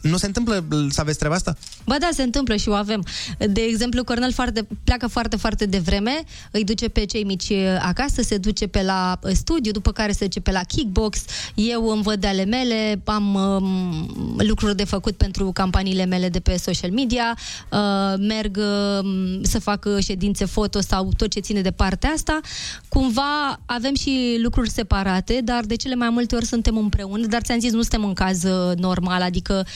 Nu 0.00 0.16
se 0.16 0.26
întâmplă 0.26 0.64
să 0.90 1.00
aveți 1.00 1.18
treaba 1.18 1.34
asta? 1.36 1.56
Ba 1.84 1.96
da, 2.00 2.08
se 2.12 2.22
întâmplă 2.22 2.56
și 2.56 2.68
o 2.68 2.72
avem. 2.72 3.04
De 3.38 3.60
exemplu, 3.60 4.04
Cornel 4.18 4.36
foarte, 4.36 4.66
pleacă 4.84 5.06
foarte, 5.06 5.36
foarte 5.36 5.66
devreme, 5.66 6.22
îi 6.50 6.64
duce 6.64 6.88
pe 6.88 7.04
cei 7.04 7.24
mici 7.24 7.48
uh, 7.48 7.78
acasă, 7.80 8.22
se 8.22 8.36
duce 8.36 8.66
pe 8.66 8.82
la 8.82 9.18
uh, 9.22 9.30
studiu, 9.32 9.72
după 9.72 9.92
care 9.92 10.12
se 10.12 10.24
duce 10.24 10.40
pe 10.40 10.50
la 10.50 10.60
kickbox. 10.60 11.24
Eu 11.54 11.88
îmi 11.88 12.02
văd 12.02 12.20
de 12.20 12.26
ale 12.26 12.44
mele, 12.44 13.00
am 13.04 13.34
um, 13.34 14.36
lucruri 14.38 14.76
de 14.76 14.84
făcut 14.84 15.16
pentru 15.16 15.52
campaniile 15.52 16.04
mele 16.04 16.28
de 16.28 16.40
pe 16.40 16.56
social 16.56 16.90
media, 16.90 17.36
uh, 17.72 18.14
merg 18.18 18.56
uh, 18.56 19.40
să 19.42 19.58
fac 19.58 19.84
uh, 19.84 20.04
ședințe 20.04 20.44
foto 20.44 20.80
sau 20.80 21.08
tot 21.16 21.30
ce 21.30 21.40
ține 21.40 21.60
de 21.60 21.70
partea 21.70 22.10
asta. 22.10 22.40
Cumva 22.88 23.60
avem 23.66 23.94
și 23.94 24.38
lucruri 24.42 24.70
separate, 24.70 25.40
dar 25.44 25.64
de 25.64 25.76
cele 25.76 25.94
mai 25.94 26.10
multe 26.10 26.34
ori 26.34 26.46
suntem 26.46 26.76
împreună, 26.76 27.26
dar 27.26 27.42
ți-am 27.42 27.60
zis, 27.60 27.72
nu 27.72 27.80
suntem 27.80 28.04
în 28.04 28.12
caz 28.12 28.42
uh, 28.42 28.76
normal, 28.76 29.22
adică 29.22 29.66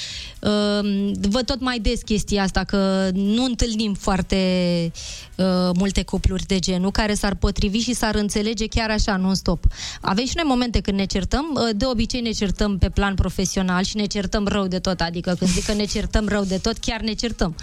uh, 0.40 1.11
văd 1.28 1.45
tot 1.45 1.61
mai 1.61 1.78
des 1.78 2.01
chestia 2.03 2.43
asta, 2.43 2.64
că 2.64 3.11
nu 3.12 3.45
întâlnim 3.45 3.95
foarte 3.95 4.32
uh, 4.35 5.45
multe 5.78 6.03
cupluri 6.03 6.47
de 6.47 6.59
genul 6.59 6.91
care 6.91 7.14
s-ar 7.14 7.35
potrivi 7.35 7.78
și 7.78 7.95
s-ar 7.95 8.14
înțelege 8.14 8.66
chiar 8.66 8.91
așa, 8.91 9.16
non-stop. 9.16 9.64
Avem 10.01 10.24
și 10.24 10.33
noi 10.35 10.45
momente 10.47 10.80
când 10.80 10.99
ne 10.99 11.05
certăm, 11.05 11.45
uh, 11.55 11.76
de 11.76 11.85
obicei 11.85 12.20
ne 12.20 12.30
certăm 12.30 12.78
pe 12.78 12.89
plan 12.89 13.14
profesional 13.14 13.85
și 13.85 13.97
ne 13.97 14.05
certăm 14.05 14.47
rău 14.47 14.66
de 14.66 14.78
tot, 14.78 15.01
adică 15.01 15.35
când 15.39 15.51
zic 15.51 15.64
că 15.64 15.72
ne 15.72 15.85
certăm 15.85 16.28
rău 16.28 16.45
de 16.45 16.59
tot, 16.59 16.78
chiar 16.78 17.01
ne 17.01 17.12
certăm. 17.12 17.57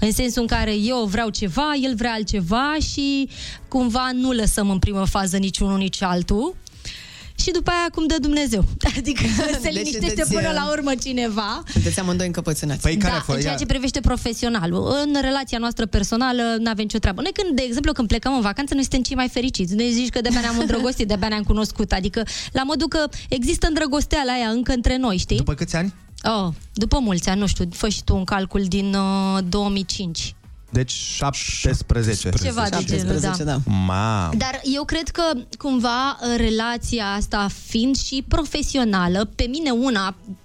În 0.00 0.12
sensul 0.12 0.42
în 0.42 0.48
care 0.48 0.74
eu 0.74 1.04
vreau 1.04 1.28
ceva, 1.28 1.72
el 1.82 1.94
vrea 1.94 2.12
altceva 2.12 2.76
și 2.92 3.28
cumva 3.68 4.10
nu 4.12 4.32
lăsăm 4.32 4.70
în 4.70 4.78
primă 4.78 5.04
fază 5.04 5.36
niciunul, 5.36 5.78
nici 5.78 6.02
altul. 6.02 6.54
Și 7.42 7.50
după 7.50 7.70
aia 7.70 7.88
cum 7.94 8.06
dă 8.06 8.16
Dumnezeu. 8.20 8.64
Adică 8.98 9.22
se 9.36 9.58
Deci 9.62 9.72
liniștește 9.72 10.06
sunteți, 10.06 10.32
până 10.32 10.48
uh, 10.48 10.54
la 10.54 10.70
urmă 10.70 10.92
cineva. 11.02 11.62
Sunteți 11.72 12.00
amândoi 12.00 12.26
încăpățânați. 12.26 12.80
Păi 12.80 12.96
da, 12.96 13.24
în 13.26 13.40
ceea 13.40 13.54
ce 13.54 13.66
privește 13.66 14.00
profesionalul. 14.00 14.96
În 15.04 15.16
relația 15.20 15.58
noastră 15.58 15.86
personală 15.86 16.42
nu 16.58 16.70
avem 16.70 16.84
nicio 16.84 16.98
treabă. 16.98 17.20
Noi 17.22 17.32
când, 17.32 17.56
de 17.56 17.62
exemplu, 17.66 17.92
când 17.92 18.08
plecăm 18.08 18.34
în 18.34 18.40
vacanță, 18.40 18.74
noi 18.74 18.82
suntem 18.82 19.02
cei 19.02 19.16
mai 19.16 19.28
fericiți. 19.28 19.74
Noi 19.74 19.90
zici 19.92 20.08
că 20.08 20.20
de-abia 20.20 20.40
ne-am 20.40 20.58
îndrăgostit, 20.58 21.06
de-abia 21.06 21.28
ne-am 21.28 21.42
cunoscut. 21.42 21.92
Adică 21.92 22.22
la 22.52 22.62
modul 22.62 22.88
că 22.88 23.08
există 23.28 23.66
îndrăgosteala 23.66 24.32
aia 24.32 24.48
încă 24.48 24.72
între 24.72 24.96
noi, 24.96 25.16
știi? 25.16 25.36
După 25.36 25.54
câți 25.54 25.76
ani? 25.76 25.94
Oh, 26.22 26.52
după 26.72 26.98
mulți 26.98 27.28
ani, 27.28 27.40
nu 27.40 27.46
știu, 27.46 27.68
fă 27.72 27.88
și 27.88 28.04
tu 28.04 28.16
un 28.16 28.24
calcul 28.24 28.64
din 28.68 28.94
uh, 28.94 29.38
2005. 29.48 30.34
Deci 30.70 30.90
17. 30.90 32.30
Ceva 32.42 32.68
de 32.68 32.84
genul, 32.84 33.18
da. 33.44 33.56
Ma. 33.64 34.30
Dar 34.36 34.60
eu 34.62 34.84
cred 34.84 35.08
că 35.08 35.22
cumva 35.58 36.18
relația 36.36 37.06
asta 37.12 37.48
fiind 37.66 37.96
și 37.96 38.24
profesională, 38.28 39.24
pe 39.36 39.46
mine 39.50 39.70
una, 39.70 40.14
m- 40.16 40.36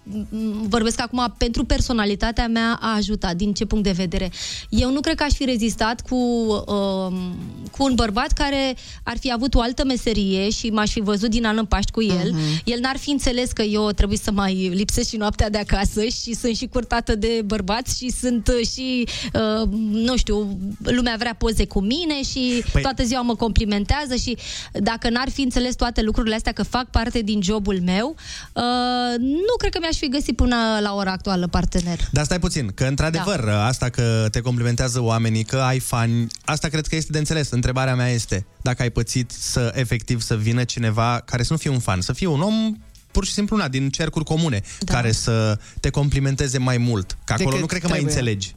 vorbesc 0.67 1.01
acum 1.01 1.33
pentru 1.37 1.63
personalitatea 1.65 2.47
mea, 2.47 2.77
a 2.81 2.95
ajutat. 2.95 3.35
Din 3.35 3.53
ce 3.53 3.65
punct 3.65 3.83
de 3.83 3.91
vedere? 3.91 4.31
Eu 4.69 4.91
nu 4.91 4.99
cred 4.99 5.15
că 5.15 5.23
aș 5.23 5.33
fi 5.33 5.45
rezistat 5.45 6.01
cu, 6.01 6.15
um, 6.15 7.35
cu 7.71 7.83
un 7.83 7.93
bărbat 7.95 8.31
care 8.31 8.75
ar 9.03 9.17
fi 9.17 9.31
avut 9.31 9.55
o 9.55 9.61
altă 9.61 9.85
meserie 9.85 10.49
și 10.49 10.69
m-aș 10.69 10.91
fi 10.91 10.99
văzut 10.99 11.29
din 11.29 11.45
an 11.45 11.57
în 11.57 11.65
Paști 11.65 11.91
cu 11.91 12.01
el. 12.01 12.31
Mhm. 12.31 12.61
El 12.65 12.79
n-ar 12.79 12.97
fi 12.97 13.09
înțeles 13.09 13.51
că 13.51 13.61
eu 13.61 13.91
trebuie 13.91 14.17
să 14.17 14.31
mai 14.31 14.69
lipsesc 14.73 15.09
și 15.09 15.17
noaptea 15.17 15.49
de 15.49 15.57
acasă 15.57 16.03
și 16.03 16.33
sunt 16.33 16.55
și 16.55 16.67
curtată 16.67 17.15
de 17.15 17.41
bărbați 17.45 17.97
și 17.97 18.09
sunt 18.09 18.47
uh, 18.47 18.67
și, 18.67 19.07
uh, 19.33 19.69
nu 19.91 20.17
știu, 20.17 20.59
lumea 20.83 21.15
vrea 21.17 21.35
poze 21.37 21.65
cu 21.65 21.79
mine 21.79 22.23
și 22.23 22.63
Păi- 22.63 22.71
păi... 22.71 22.81
toată 22.81 23.03
ziua 23.03 23.21
mă 23.21 23.35
complimentează 23.35 24.15
și 24.15 24.37
dacă 24.73 25.09
n-ar 25.09 25.29
fi 25.29 25.41
înțeles 25.41 25.75
toate 25.75 26.01
lucrurile 26.01 26.35
astea 26.35 26.51
că 26.51 26.63
fac 26.63 26.89
parte 26.89 27.19
din 27.21 27.41
jobul 27.41 27.79
meu, 27.85 28.15
uh, 28.53 29.19
nu 29.19 29.55
cred 29.57 29.71
că 29.71 29.77
mi-aș 29.81 29.97
fi 30.01 30.09
găsit 30.09 30.35
până 30.35 30.55
la 30.81 30.93
ora 30.93 31.11
actuală 31.11 31.47
partener. 31.47 31.99
Dar 32.11 32.23
stai 32.23 32.39
puțin, 32.39 32.71
că 32.75 32.83
într-adevăr, 32.83 33.39
da. 33.39 33.65
asta 33.65 33.89
că 33.89 34.27
te 34.31 34.41
complimentează 34.41 35.01
oamenii, 35.01 35.43
că 35.43 35.57
ai 35.57 35.79
fani, 35.79 36.27
asta 36.45 36.67
cred 36.67 36.87
că 36.87 36.95
este 36.95 37.11
de 37.11 37.17
înțeles. 37.17 37.49
Întrebarea 37.49 37.95
mea 37.95 38.09
este, 38.09 38.45
dacă 38.61 38.81
ai 38.81 38.89
pățit 38.89 39.31
să 39.31 39.71
efectiv 39.75 40.21
să 40.21 40.35
vină 40.35 40.63
cineva 40.63 41.21
care 41.25 41.43
să 41.43 41.53
nu 41.53 41.57
fie 41.57 41.69
un 41.69 41.79
fan, 41.79 42.01
să 42.01 42.13
fie 42.13 42.27
un 42.27 42.41
om 42.41 42.77
pur 43.11 43.25
și 43.25 43.31
simplu 43.31 43.55
una 43.55 43.67
din 43.67 43.89
cercuri 43.89 44.25
comune, 44.25 44.61
da. 44.79 44.93
care 44.93 45.11
să 45.11 45.59
te 45.79 45.89
complimenteze 45.89 46.57
mai 46.57 46.77
mult. 46.77 47.17
Că 47.23 47.33
acolo 47.33 47.49
Decât 47.49 47.61
nu 47.61 47.65
cred 47.65 47.81
că 47.81 47.87
mai 47.87 47.99
trebuie. 47.99 48.17
înțelegi. 48.17 48.55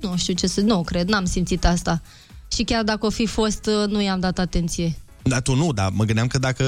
Nu 0.00 0.16
știu 0.16 0.34
ce 0.34 0.46
să... 0.46 0.60
Nu, 0.60 0.82
cred, 0.82 1.08
n-am 1.08 1.24
simțit 1.24 1.64
asta. 1.64 2.02
Și 2.52 2.62
chiar 2.62 2.82
dacă 2.82 3.06
o 3.06 3.10
fi 3.10 3.26
fost, 3.26 3.66
uh, 3.66 3.88
nu 3.88 4.02
i-am 4.02 4.20
dat 4.20 4.38
atenție. 4.38 4.96
Dar 5.22 5.40
tu 5.40 5.54
nu, 5.54 5.72
dar 5.72 5.90
mă 5.92 6.04
gândeam 6.04 6.26
că 6.26 6.38
dacă 6.38 6.64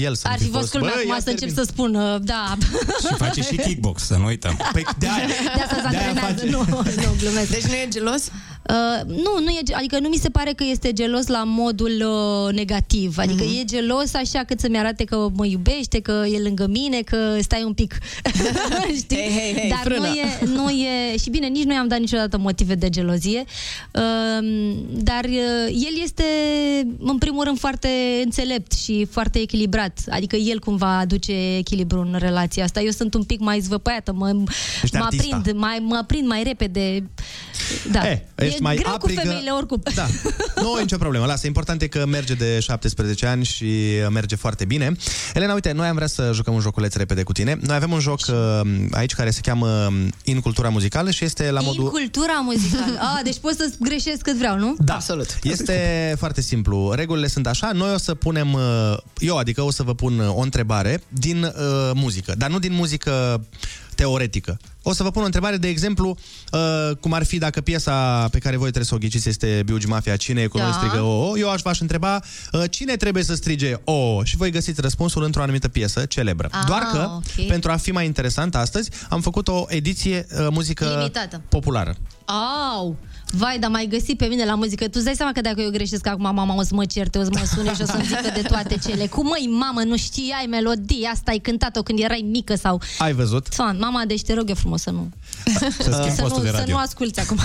el 0.00 0.14
să 0.14 0.26
Ar 0.28 0.38
fi 0.38 0.48
fost 0.48 0.70
culmea 0.70 0.92
acum 0.96 1.18
să 1.24 1.30
încep 1.30 1.54
să 1.54 1.62
spun, 1.62 1.94
uh, 1.94 2.20
da. 2.20 2.56
Și 3.08 3.14
face 3.16 3.42
și 3.42 3.56
kickbox, 3.56 4.02
să 4.02 4.16
nu 4.16 4.24
uităm. 4.24 4.60
Păi 4.72 4.86
de 4.98 5.06
aia. 5.06 5.26
De 5.56 5.62
asta 5.62 5.74
se 5.74 5.96
antrenează. 5.96 6.44
Nu, 6.44 6.64
nu, 7.02 7.14
glumesc. 7.18 7.50
Deci 7.50 7.62
nu 7.62 7.72
e 7.74 7.88
gelos? 7.90 8.30
Uh, 8.70 9.06
nu, 9.06 9.42
nu 9.44 9.48
e, 9.50 9.60
ge- 9.64 9.74
adică 9.74 9.98
nu 9.98 10.08
mi 10.08 10.16
se 10.16 10.28
pare 10.28 10.52
că 10.52 10.64
este 10.70 10.92
gelos 10.92 11.26
la 11.26 11.42
modul 11.46 12.04
uh, 12.46 12.54
negativ. 12.54 13.18
Adică 13.18 13.42
Mhm. 13.44 13.52
mm-hmm. 13.54 13.60
e 13.60 13.64
gelos 13.64 14.14
așa 14.14 14.44
cât 14.46 14.60
să-mi 14.60 14.78
arate 14.78 15.04
că 15.04 15.28
mă 15.34 15.46
iubește, 15.46 16.00
că 16.00 16.24
e 16.32 16.38
lângă 16.42 16.66
mine, 16.66 17.00
că 17.00 17.36
stai 17.40 17.62
un 17.62 17.72
pic. 17.72 17.98
Știi? 19.00 19.16
Hei, 19.16 19.30
hei, 19.38 19.54
hei, 19.60 19.68
Dar 19.68 19.80
frână. 19.84 19.98
nu 20.08 20.14
e, 20.14 20.24
nu 20.54 20.68
e... 20.70 21.16
Și 21.16 21.30
bine, 21.30 21.46
nici 21.46 21.64
nu 21.64 21.72
i-am 21.72 21.88
dat 21.88 21.98
niciodată 21.98 22.38
motive 22.38 22.74
de 22.74 22.88
gelozie. 22.88 23.44
Uh, 23.92 24.72
dar 24.90 25.24
uh, 25.24 25.66
el 25.68 26.00
este, 26.02 26.24
în 26.98 27.18
primul 27.18 27.44
rând, 27.44 27.58
foarte 27.58 27.88
înțelept 28.24 28.72
și 28.72 29.06
foarte 29.10 29.38
echilibrat. 29.40 29.98
Adică 30.10 30.36
el 30.36 30.58
cumva 30.58 30.98
aduce 30.98 31.56
echilibru 31.56 32.00
în 32.00 32.16
relația 32.18 32.64
asta. 32.64 32.80
Eu 32.80 32.90
sunt 32.90 33.14
un 33.14 33.22
pic 33.22 33.40
mai 33.40 33.60
zvăpăiată, 33.60 34.12
mă, 34.12 34.36
Ești 34.82 34.96
mă 34.96 35.02
artista. 35.04 35.36
aprind, 35.36 35.58
mai, 35.58 35.78
mă 35.82 35.96
aprind 35.96 36.26
mai 36.28 36.42
repede. 36.42 37.08
Da. 37.92 38.08
E, 38.10 38.24
ești 38.54 38.62
mai 38.62 38.76
greu 38.76 38.92
aprigă. 38.92 39.20
cu 39.20 39.26
femeile 39.26 39.50
oricum. 39.50 39.82
Da, 39.94 40.06
nu 40.62 40.78
e 40.78 40.80
nicio 40.80 40.96
problemă. 40.96 41.26
Lasă, 41.26 41.46
important 41.46 41.82
e 41.82 41.86
că 41.86 42.06
merge 42.06 42.34
de 42.34 42.58
17 42.60 43.26
ani 43.26 43.44
și 43.44 43.70
merge 44.10 44.36
foarte 44.36 44.64
bine. 44.64 44.96
Elena, 45.34 45.54
uite, 45.54 45.72
noi 45.72 45.86
am 45.86 45.94
vrea 45.94 46.06
să 46.06 46.30
jucăm 46.34 46.54
un 46.54 46.60
joculeț 46.60 46.94
repede 46.94 47.22
cu 47.22 47.32
tine. 47.32 47.58
Noi 47.60 47.76
avem 47.76 47.92
un 47.92 48.00
joc 48.00 48.20
uh, 48.28 48.60
aici 48.90 49.14
care 49.14 49.30
se 49.30 49.40
cheamă 49.40 49.92
In 50.24 50.40
Cultura 50.40 50.68
Muzicală 50.68 51.10
și 51.10 51.24
este 51.24 51.50
la 51.50 51.58
În 51.58 51.64
modul... 51.66 51.90
cultura 51.90 52.32
muzicală. 52.44 52.98
Ah, 53.14 53.20
deci 53.24 53.38
pot 53.38 53.54
să 53.56 53.70
greșesc 53.80 54.20
cât 54.22 54.36
vreau, 54.36 54.58
nu? 54.58 54.74
Da, 54.78 54.94
Absolut. 54.94 55.38
Este 55.42 56.14
foarte 56.18 56.40
simplu. 56.40 56.92
Regulile 56.94 57.26
sunt 57.26 57.46
așa. 57.46 57.70
Noi 57.72 57.92
o 57.94 57.98
să 57.98 58.14
punem, 58.14 58.52
uh, 58.52 58.96
eu 59.18 59.36
adică 59.36 59.62
o 59.62 59.70
să 59.70 59.82
vă 59.82 59.94
pun 59.94 60.18
uh, 60.18 60.28
o 60.28 60.40
întrebare 60.40 61.02
din 61.08 61.42
uh, 61.42 61.52
muzică, 61.94 62.34
dar 62.38 62.50
nu 62.50 62.58
din 62.58 62.72
muzică 62.72 63.44
teoretică. 63.94 64.58
O 64.82 64.92
să 64.92 65.02
vă 65.02 65.10
pun 65.10 65.22
o 65.22 65.24
întrebare, 65.24 65.56
de 65.56 65.68
exemplu, 65.68 66.16
uh, 66.52 66.96
cum 67.00 67.12
ar 67.12 67.24
fi 67.24 67.38
dacă 67.38 67.60
piesa 67.60 68.28
pe 68.30 68.38
care 68.38 68.56
voi 68.56 68.64
trebuie 68.66 68.84
să 68.84 68.94
o 68.94 68.98
ghiciți 68.98 69.28
este 69.28 69.62
Biugi 69.64 69.86
Mafia, 69.86 70.16
cine 70.16 70.40
e 70.42 70.46
cu 70.46 70.58
noi 70.58 70.66
Da. 70.70 70.72
strigă 70.76 71.00
o, 71.00 71.38
eu 71.38 71.50
aș 71.50 71.60
v-aș 71.62 71.80
întreba 71.80 72.20
uh, 72.52 72.62
cine 72.70 72.96
trebuie 72.96 73.22
să 73.22 73.34
strige 73.34 73.74
o 73.84 74.24
și 74.24 74.36
voi 74.36 74.50
găsiți 74.50 74.80
răspunsul 74.80 75.22
într-o 75.24 75.42
anumită 75.42 75.68
piesă 75.68 76.04
celebră. 76.06 76.48
Ah, 76.50 76.64
Doar 76.66 76.82
că, 76.92 77.10
ok. 77.14 77.46
pentru 77.46 77.70
a 77.70 77.76
fi 77.76 77.90
mai 77.90 78.04
interesant 78.06 78.54
astăzi, 78.54 78.90
am 79.08 79.20
făcut 79.20 79.48
o 79.48 79.64
ediție 79.68 80.26
uh, 80.38 80.46
muzică 80.50 80.94
Limitată. 80.96 81.40
populară. 81.48 81.94
Au! 82.24 82.96
Vai, 83.36 83.58
dar 83.58 83.70
mai 83.70 83.86
găsi 83.86 84.16
pe 84.16 84.26
mine 84.26 84.44
la 84.44 84.54
muzică. 84.54 84.84
Tu 84.84 84.90
îți 84.94 85.04
dai 85.04 85.14
seama 85.14 85.32
că 85.32 85.40
dacă 85.40 85.60
eu 85.60 85.70
greșesc 85.70 86.06
acum, 86.06 86.22
mama 86.22 86.54
o 86.56 86.62
să 86.62 86.74
mă 86.74 86.84
certe, 86.84 87.18
o 87.18 87.22
să 87.22 87.30
mă 87.32 87.44
sune 87.54 87.74
și 87.74 87.82
o 87.82 87.84
să-mi 87.84 88.04
zică 88.04 88.30
de 88.34 88.42
toate 88.48 88.76
cele. 88.86 89.06
Cum 89.06 89.26
măi, 89.26 89.48
mamă, 89.58 89.82
nu 89.82 89.96
știai 89.96 90.46
melodia 90.50 91.10
asta, 91.12 91.30
ai 91.30 91.38
cântat-o 91.38 91.82
când 91.82 91.98
erai 92.02 92.24
mică 92.30 92.54
sau... 92.54 92.80
Ai 92.98 93.12
văzut? 93.12 93.48
Fan, 93.50 93.76
mama, 93.80 94.04
deci 94.06 94.22
te 94.22 94.34
rog 94.34 94.48
eu 94.48 94.54
frumos 94.54 94.82
să 94.82 94.90
nu... 94.90 95.10
Să 95.78 95.90
schimbi 95.92 96.14
să, 96.14 96.22
postul 96.22 96.38
nu 96.38 96.44
de 96.44 96.50
să 96.50 96.56
radio. 96.56 96.74
nu 96.74 96.80
asculti 96.80 97.20
acum. 97.20 97.38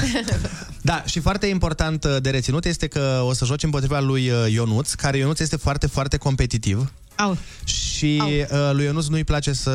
Da, 0.81 1.03
și 1.05 1.19
foarte 1.19 1.45
important 1.45 2.03
uh, 2.03 2.15
de 2.21 2.29
reținut 2.29 2.65
este 2.65 2.87
că 2.87 3.21
o 3.25 3.33
să 3.33 3.45
joci 3.45 3.63
împotriva 3.63 3.99
lui 3.99 4.29
uh, 4.29 4.51
Ionuț, 4.51 4.93
care 4.93 5.17
Ionuț 5.17 5.39
este 5.39 5.55
foarte, 5.55 5.87
foarte 5.87 6.17
competitiv 6.17 6.91
Au. 7.19 7.37
și 7.63 8.21
uh, 8.51 8.69
lui 8.71 8.83
Ionuț 8.85 9.07
nu-i 9.07 9.23
place 9.23 9.53
să 9.53 9.71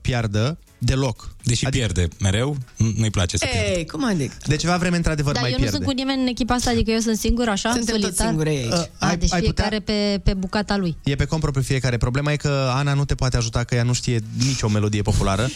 piardă 0.00 0.58
deloc. 0.78 1.34
Deși 1.42 1.66
adică... 1.66 1.84
pierde 1.86 2.08
mereu, 2.20 2.56
nu- 2.76 2.92
nu-i 2.96 3.10
place 3.10 3.36
să 3.36 3.46
pierde. 3.52 3.72
Ei, 3.78 3.86
cum 3.86 4.04
adică? 4.04 4.34
De 4.46 4.56
ceva 4.56 4.76
vreme, 4.76 4.96
într-adevăr, 4.96 5.32
Dar 5.32 5.42
mai 5.42 5.50
eu 5.50 5.56
nu 5.56 5.62
pierde. 5.62 5.76
sunt 5.84 5.88
cu 5.94 5.98
nimeni 6.00 6.20
în 6.22 6.26
echipa 6.28 6.54
asta, 6.54 6.70
adică 6.70 6.90
eu 6.90 6.98
sunt 6.98 7.16
singur 7.18 7.48
așa, 7.48 7.70
Suntem 7.72 7.94
toți 7.94 8.04
solitar. 8.04 8.26
singuri 8.26 8.48
aici. 8.48 8.72
Uh, 8.72 8.84
A, 8.98 9.06
ai- 9.06 9.16
deci 9.16 9.32
ai 9.32 9.40
putea- 9.42 9.64
fiecare 9.68 9.78
pe, 9.80 10.20
pe 10.24 10.34
bucata 10.34 10.76
lui. 10.76 10.96
E 11.04 11.14
pe 11.14 11.24
cont 11.24 11.40
propriu 11.42 11.62
fiecare. 11.62 11.96
Problema 11.96 12.32
e 12.32 12.36
că 12.36 12.70
Ana 12.74 12.94
nu 12.94 13.04
te 13.04 13.14
poate 13.14 13.36
ajuta, 13.36 13.64
că 13.64 13.74
ea 13.74 13.82
nu 13.82 13.92
știe 13.92 14.20
nicio 14.46 14.68
melodie 14.68 15.02
populară. 15.02 15.48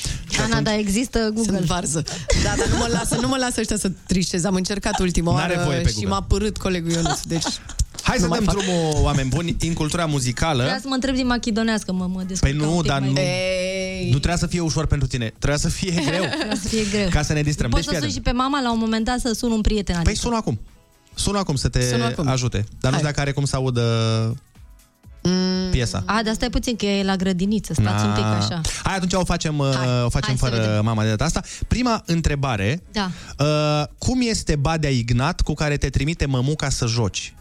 Ana, 0.43 0.61
dar 0.61 0.75
există 0.79 1.19
Google. 1.35 1.57
Sunt 1.57 1.67
varză. 1.67 2.03
Da, 2.45 2.55
dar 2.57 2.67
nu 2.69 2.77
mă 2.77 2.89
lasă, 2.93 3.17
nu 3.21 3.29
mă 3.29 3.37
lasă 3.37 3.61
ăștia 3.61 3.77
să 3.77 3.91
trișez. 4.07 4.45
Am 4.45 4.55
încercat 4.55 4.99
ultima 4.99 5.33
N-are 5.35 5.53
oară 5.55 5.65
voie 5.67 5.81
pe 5.81 5.89
și 5.89 5.95
Google. 5.95 6.11
m-a 6.11 6.23
părât 6.23 6.57
colegul 6.57 6.91
Ionuț. 6.91 7.21
Deci 7.23 7.45
Hai 8.03 8.17
să 8.17 8.23
Nu 8.23 8.29
mai 8.29 8.39
dăm 8.39 8.47
fac. 8.55 8.57
drumul, 8.65 8.95
oameni 9.03 9.29
buni, 9.29 9.57
în 9.61 9.73
cultura 9.73 10.07
muzicală. 10.07 10.63
Vreau 10.63 10.79
să 10.79 10.89
mă 10.89 10.95
întreb 10.95 11.15
din 11.15 11.27
machidonească, 11.27 11.93
mă, 11.93 12.07
mă 12.07 12.23
descurc 12.23 12.53
Păi 12.53 12.61
nu, 12.67 12.71
un 12.77 12.81
pic 12.81 12.91
dar 12.91 12.99
mai 13.01 13.09
nu, 13.09 13.15
bine. 13.15 14.05
nu 14.05 14.11
trebuia 14.19 14.37
să 14.37 14.47
fie 14.47 14.61
ușor 14.61 14.87
pentru 14.87 15.09
tine. 15.09 15.27
Trebuia 15.39 15.59
să 15.59 15.69
fie 15.69 15.91
greu. 16.09 16.23
Trebuia 16.25 16.57
să 16.63 16.69
fie 16.69 16.85
greu. 16.91 17.09
Ca 17.09 17.23
să 17.23 17.33
ne 17.33 17.43
distrăm. 17.43 17.71
Poți 17.71 17.87
Deci, 17.87 17.95
să 17.95 18.01
fii 18.01 18.11
sun 18.11 18.19
atent. 18.19 18.27
și 18.27 18.33
pe 18.33 18.43
mama 18.43 18.61
la 18.61 18.73
un 18.73 18.79
moment 18.79 19.05
dat 19.05 19.19
să 19.19 19.33
sun 19.33 19.51
un 19.53 19.61
prieten. 19.61 19.95
Păi 19.95 20.05
Adică. 20.05 20.21
sună 20.21 20.37
acum. 20.37 20.61
Sună 21.15 21.39
acum 21.39 21.55
să 21.55 21.69
te 21.69 21.83
Sună 21.89 22.05
acum. 22.05 22.27
ajute. 22.29 22.65
Dar 22.81 22.91
nu 22.91 22.97
știu 22.97 23.09
dacă 23.09 23.21
are 23.21 23.33
cum 23.33 23.45
să 23.45 23.57
audă 23.57 23.83
Mm. 25.25 25.71
piesa. 25.71 26.03
A, 26.07 26.21
dar 26.25 26.35
stai 26.35 26.51
puțin 26.51 26.77
că 26.77 26.87
e 26.87 27.03
la 27.05 27.17
grădiniță, 27.17 27.73
stați 27.73 28.05
un 28.05 28.13
pic 28.13 28.23
Na. 28.23 28.37
așa. 28.39 28.61
Hai, 28.83 28.95
atunci 28.97 29.13
o 29.13 29.25
facem, 29.25 29.59
uh, 29.59 29.67
o 30.05 30.09
facem 30.09 30.29
hai 30.29 30.37
să 30.39 30.45
fără 30.45 30.57
vedem. 30.67 30.85
mama 30.85 31.03
de 31.03 31.09
data 31.09 31.25
asta. 31.25 31.41
Prima 31.69 32.03
întrebare. 32.07 32.83
Da. 32.93 33.11
Uh, 33.39 33.87
cum 33.99 34.19
este 34.23 34.57
Badea 34.57 34.91
Ignat 34.91 35.41
cu 35.41 35.55
care 35.55 35.77
te 35.77 35.89
trimite 35.91 36.27
mămuca 36.27 36.69
să 36.69 36.87
joci? 36.87 37.35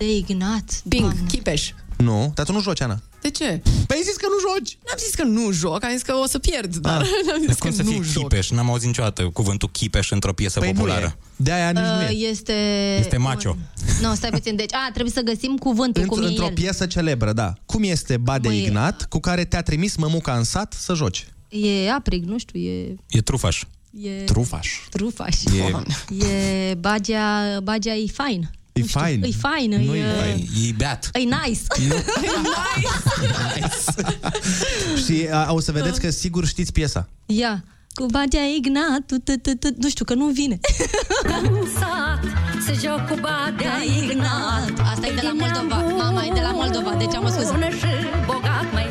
De 0.00 0.16
Ignat. 0.16 0.82
Ping, 0.88 1.12
Chipeș. 1.28 1.70
Nu, 1.96 2.32
dar 2.34 2.46
tu 2.46 2.52
nu 2.52 2.60
joci, 2.60 2.80
Ana. 2.80 3.00
De 3.20 3.30
ce? 3.30 3.62
Păi 3.86 3.96
ai 3.96 4.02
zis 4.02 4.16
că 4.16 4.26
nu 4.26 4.48
joci. 4.54 4.78
N-am 4.86 4.98
zis 4.98 5.14
că 5.14 5.22
nu 5.22 5.50
joc, 5.50 5.84
am 5.84 5.90
zis 5.92 6.02
că 6.02 6.12
o 6.14 6.26
să 6.26 6.38
pierd, 6.38 6.76
dar 6.76 7.00
Ah. 7.00 7.06
n-am 7.26 7.36
zis 7.38 7.46
Dar 7.46 7.54
că 7.56 7.66
cum 7.66 7.72
să 7.76 7.82
nu 7.82 7.90
fie 7.90 8.00
joc. 8.02 8.22
chipeș? 8.22 8.50
N-am 8.50 8.70
auzit 8.70 8.86
niciodată 8.86 9.22
cuvântul 9.22 9.68
chipeș 9.70 10.10
într-o 10.10 10.32
piesă 10.32 10.58
Păi 10.58 10.68
nu 10.68 10.74
populară. 10.74 11.16
e. 11.18 11.22
De 11.36 11.52
aia 11.52 11.70
nici 11.70 11.82
nu 11.82 11.96
Uh, 12.14 12.22
e. 12.22 12.26
este... 12.28 12.52
Este 12.98 13.16
macho. 13.16 13.56
Nu, 14.00 14.14
stai 14.14 14.30
puțin. 14.30 14.56
Deci, 14.56 14.74
a, 14.74 14.90
trebuie 14.92 15.12
să 15.12 15.20
găsim 15.20 15.56
cuvântul, 15.56 16.04
cum 16.04 16.18
Într- 16.20 16.24
e 16.24 16.28
într-o 16.28 16.44
el. 16.44 16.52
piesă 16.52 16.86
celebră, 16.86 17.32
da. 17.32 17.52
Cum 17.66 17.82
este 17.82 18.16
Badea 18.16 18.50
Măi, 18.50 18.62
Ignat 18.62 19.06
cu 19.08 19.18
care 19.20 19.44
te-a 19.44 19.62
trimis 19.62 19.96
mămuca 19.96 20.36
în 20.36 20.44
sat 20.44 20.72
să 20.72 20.94
joci? 20.94 21.26
E 21.48 21.90
aprig, 21.92 22.24
nu 22.24 22.38
știu, 22.38 22.60
e... 22.60 22.94
E 23.08 23.20
trufaș. 23.20 23.62
e 24.00 24.10
Trufaș. 24.10 24.68
Trufaș. 24.90 25.36
E- 25.44 26.24
E 26.24 26.74
bagea, 26.74 27.60
bagea 27.62 27.94
e 27.94 28.06
fain. 28.12 28.50
E 28.72 28.80
Nu 28.80 28.86
știu, 28.86 29.00
fain. 29.00 29.22
E 29.22 29.30
fain, 29.30 29.70
Nu 29.70 29.94
e... 29.94 29.98
e 29.98 30.02
fain. 30.20 30.46
E 30.68 30.72
beat. 30.76 31.10
E 31.12 31.18
nice. 31.18 31.60
Și 35.04 35.28
a, 35.32 35.52
o 35.52 35.60
să 35.60 35.72
vedeți 35.72 36.00
că 36.00 36.10
sigur 36.10 36.46
știți 36.46 36.72
piesa. 36.72 37.08
Ia. 37.26 37.64
Cu 37.94 38.06
bagea 38.06 38.40
Ignat, 38.56 39.00
tu, 39.06 39.18
tu, 39.18 39.32
tu, 39.42 39.50
tu, 39.56 39.68
nu 39.76 39.88
știu, 39.88 40.04
că 40.04 40.14
nu 40.14 40.26
vine. 40.26 40.60
Se 42.66 42.72
joc 42.82 43.06
cu 43.08 43.14
badea 43.20 43.82
Ignat 44.02 44.72
Asta 44.92 45.06
e 45.06 45.14
de 45.14 45.20
la 45.22 45.32
Moldova. 45.32 45.76
Mama 45.96 46.24
e 46.24 46.32
de 46.32 46.40
la 46.40 46.50
Moldova, 46.50 46.94
deci 46.98 47.14
am 47.14 47.28
spus. 47.30 47.50
Bună 47.50 47.68
și 47.68 47.86
bogat, 48.26 48.72
mai 48.72 48.88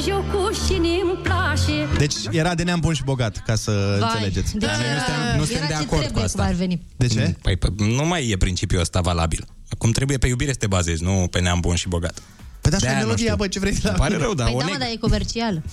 Dar 0.00 0.08
eu 0.08 0.14
joc 0.14 0.30
cu 0.32 0.52
și 0.64 0.72
îmi 0.76 1.18
place 1.22 1.86
Deci 1.98 2.14
era 2.30 2.54
de 2.54 2.62
neam 2.62 2.80
bun 2.80 2.94
și 2.94 3.02
bogat, 3.04 3.42
ca 3.46 3.54
să 3.54 3.96
Vai, 4.00 4.08
înțelegeți. 4.12 4.52
Deci 4.52 4.62
Dar 4.68 4.76
noi 4.76 4.84
nu 4.86 4.90
era, 4.92 5.02
suntem- 5.04 5.38
nu 5.38 5.44
suntem 5.44 5.56
era 5.56 5.66
de 5.66 5.72
ce 5.72 5.78
acord 5.80 6.00
cu 6.00 6.04
trebuie 6.04 6.24
asta. 6.24 6.38
cum 6.38 6.48
ar 6.48 6.54
veni. 6.56 6.82
De 6.96 7.06
ce? 7.06 7.36
Păi 7.42 7.56
păi, 7.56 7.70
nu 7.96 8.04
mai 8.06 8.28
e 8.28 8.36
principiul 8.36 8.80
ăsta 8.80 9.00
valabil. 9.00 9.44
Acum 9.70 9.90
trebuie 9.90 10.18
pe 10.18 10.26
iubire 10.26 10.50
să 10.50 10.56
te 10.58 10.66
bazezi, 10.66 11.02
nu 11.02 11.26
pe 11.30 11.40
neam 11.40 11.60
bun 11.60 11.74
și 11.74 11.88
bogat. 11.88 12.22
Păi 12.60 12.70
dar 12.70 12.72
asta 12.72 12.86
e 12.86 12.88
De-aia 12.88 13.00
nu 13.00 13.04
melodia, 13.06 13.24
știu. 13.24 13.36
bă, 13.36 13.46
ce 13.48 13.58
vrei 13.58 13.72
de 13.72 13.78
la 13.82 13.88
Îmi 13.88 13.98
pare 13.98 14.10
mine? 14.12 14.22
rău, 14.24 14.34
dar 14.34 14.46
Păi 14.46 14.54
o 14.56 14.58
da, 14.58 14.64
mă, 14.64 14.70
neg. 14.70 14.80
dar 14.80 14.88
e 14.92 14.96
comercial. 14.96 15.62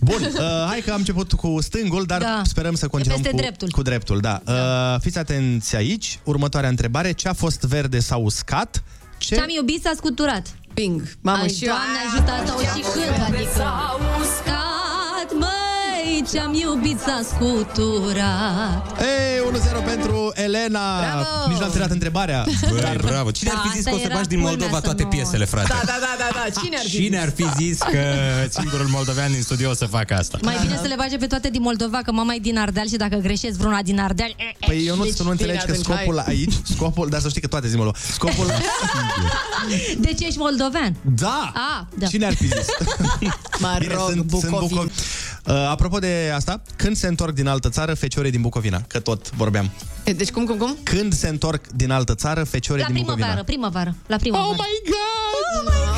Bun, 0.00 0.22
uh, 0.22 0.38
hai 0.68 0.80
că 0.84 0.90
am 0.90 0.98
început 0.98 1.32
cu 1.32 1.58
stângul, 1.60 2.04
dar 2.04 2.20
Da. 2.20 2.42
sperăm 2.44 2.74
să 2.74 2.88
continuăm 2.88 3.20
peste 3.20 3.36
cu 3.36 3.42
dreptul. 3.42 3.68
cu 3.70 3.82
dreptul. 3.82 4.20
Da. 4.20 4.42
Uh, 4.46 5.00
fiți 5.00 5.18
atenți 5.18 5.76
aici. 5.76 6.18
Următoarea 6.24 6.68
întrebare. 6.68 7.12
Ce 7.12 7.28
a 7.28 7.32
fost 7.32 7.60
verde 7.60 8.00
sau 8.00 8.22
uscat? 8.24 8.82
Ce... 9.18 9.34
Ce-am 9.34 9.48
iubit 9.56 9.82
s-a 9.82 9.92
scuturat. 9.96 10.54
Ping. 10.80 11.02
Mamă, 11.20 11.42
Ai, 11.42 11.48
și 11.48 11.64
eu... 11.64 11.72
Doamne, 11.72 11.98
ajută 12.06 12.30
asta 12.38 12.54
o 12.56 12.60
și 12.60 12.82
cânt, 12.92 13.18
adică... 13.28 13.64
Uscat, 16.22 16.32
măi, 16.32 16.32
ce-am 16.32 16.54
iubit 16.54 16.98
s-a 17.00 17.20
scuturat. 17.32 19.00
Ei, 19.00 19.60
1-0 19.80 19.84
pentru 19.84 20.32
Elena. 20.34 20.98
Bravo! 20.98 21.48
Nici 21.48 21.58
n-am 21.58 21.68
terminat 21.68 21.90
întrebarea. 21.90 22.46
Băi, 22.70 22.96
bravo. 22.96 23.30
Cine 23.30 23.50
ar 23.50 23.56
Da, 23.56 23.62
fi 23.62 23.76
zis 23.76 23.86
asta 23.86 23.90
că 23.90 23.96
o 23.96 23.98
să 23.98 24.04
era 24.04 24.14
bagi 24.14 24.28
din 24.28 24.38
culmea 24.40 24.56
Moldova 24.56 24.76
să 24.80 24.84
toate 24.84 25.02
nu- 25.02 25.08
piesele, 25.08 25.44
frate? 25.44 25.66
Da, 25.68 25.80
da, 25.84 25.96
da, 26.06 26.14
da, 26.18 26.28
da. 26.38 26.60
Cine 26.60 26.76
ar 26.76 26.84
fi? 26.84 26.90
Cine 26.90 27.18
ar 27.18 27.30
fi 27.34 27.46
zis 27.56 27.78
că 27.78 28.02
singurul 28.48 28.86
moldovean 28.86 29.32
din 29.32 29.42
studio 29.42 29.70
o 29.70 29.74
să 29.74 29.84
facă 29.86 30.14
asta? 30.14 30.38
Mai 30.42 30.56
bine 30.62 30.76
să 30.82 30.86
le 30.86 30.94
bage 30.96 31.16
pe 31.16 31.26
toate 31.26 31.48
din 31.50 31.62
Moldova, 31.62 31.98
că 32.04 32.12
mama 32.12 32.34
e 32.34 32.38
din 32.38 32.58
Ardeal 32.58 32.86
și 32.88 32.96
dacă 32.96 33.16
greșesc 33.16 33.56
vreuna 33.58 33.82
din 33.82 34.00
Ardeal... 34.00 34.30
e, 34.30 34.34
e, 34.60 34.66
Păi 34.66 34.84
eu 34.86 34.96
nu, 34.96 35.02
deci, 35.02 35.14
tu 35.16 35.22
nu 35.24 35.30
înțelegi 35.30 35.58
că 35.58 35.72
bine, 35.72 35.78
atunci, 35.78 35.96
scopul 35.96 36.18
aici, 36.26 36.52
scopul, 36.74 37.08
dar 37.08 37.20
să 37.20 37.28
știi 37.28 37.40
că 37.40 37.46
toate 37.46 37.68
zi 37.68 37.76
Scopul... 38.12 38.46
Deci 39.98 40.20
ești 40.20 40.38
moldovean. 40.38 40.96
Da! 41.02 41.52
A, 41.54 41.86
da. 41.98 42.06
Cine 42.06 42.26
ar 42.26 42.34
fi 42.34 42.46
zis? 42.46 42.66
Mă 43.58 43.76
Bine, 43.78 43.94
rog, 43.94 44.10
sunt, 44.10 44.30
sunt 44.30 44.50
Bucovin. 44.50 44.90
Bucov... 45.46 45.62
Uh, 45.62 45.68
apropo 45.70 45.98
de 45.98 46.32
asta, 46.34 46.60
când 46.76 46.96
se 46.96 47.06
întorc 47.06 47.34
din 47.34 47.46
altă 47.46 47.68
țară 47.68 47.94
feciorii 47.94 48.30
din 48.30 48.40
Bucovina? 48.40 48.80
Că 48.88 49.00
tot 49.00 49.30
vorbeam. 49.30 49.70
Deci 50.16 50.30
cum, 50.30 50.44
cum, 50.44 50.56
cum? 50.56 50.76
Când 50.82 51.12
se 51.12 51.28
întorc 51.28 51.66
din 51.66 51.90
altă 51.90 52.14
țară 52.14 52.44
feciorii 52.44 52.82
La 52.82 52.88
din 52.88 52.96
Bucovina? 53.00 53.26
primăvară, 53.26 53.44
primăvară. 53.44 53.94
La 54.06 54.16
primăvară. 54.16 54.48
Oh 54.48 54.56
my 54.58 54.90
god! 54.90 55.66
Oh 55.66 55.72
my 55.74 55.86
god! 55.86 55.95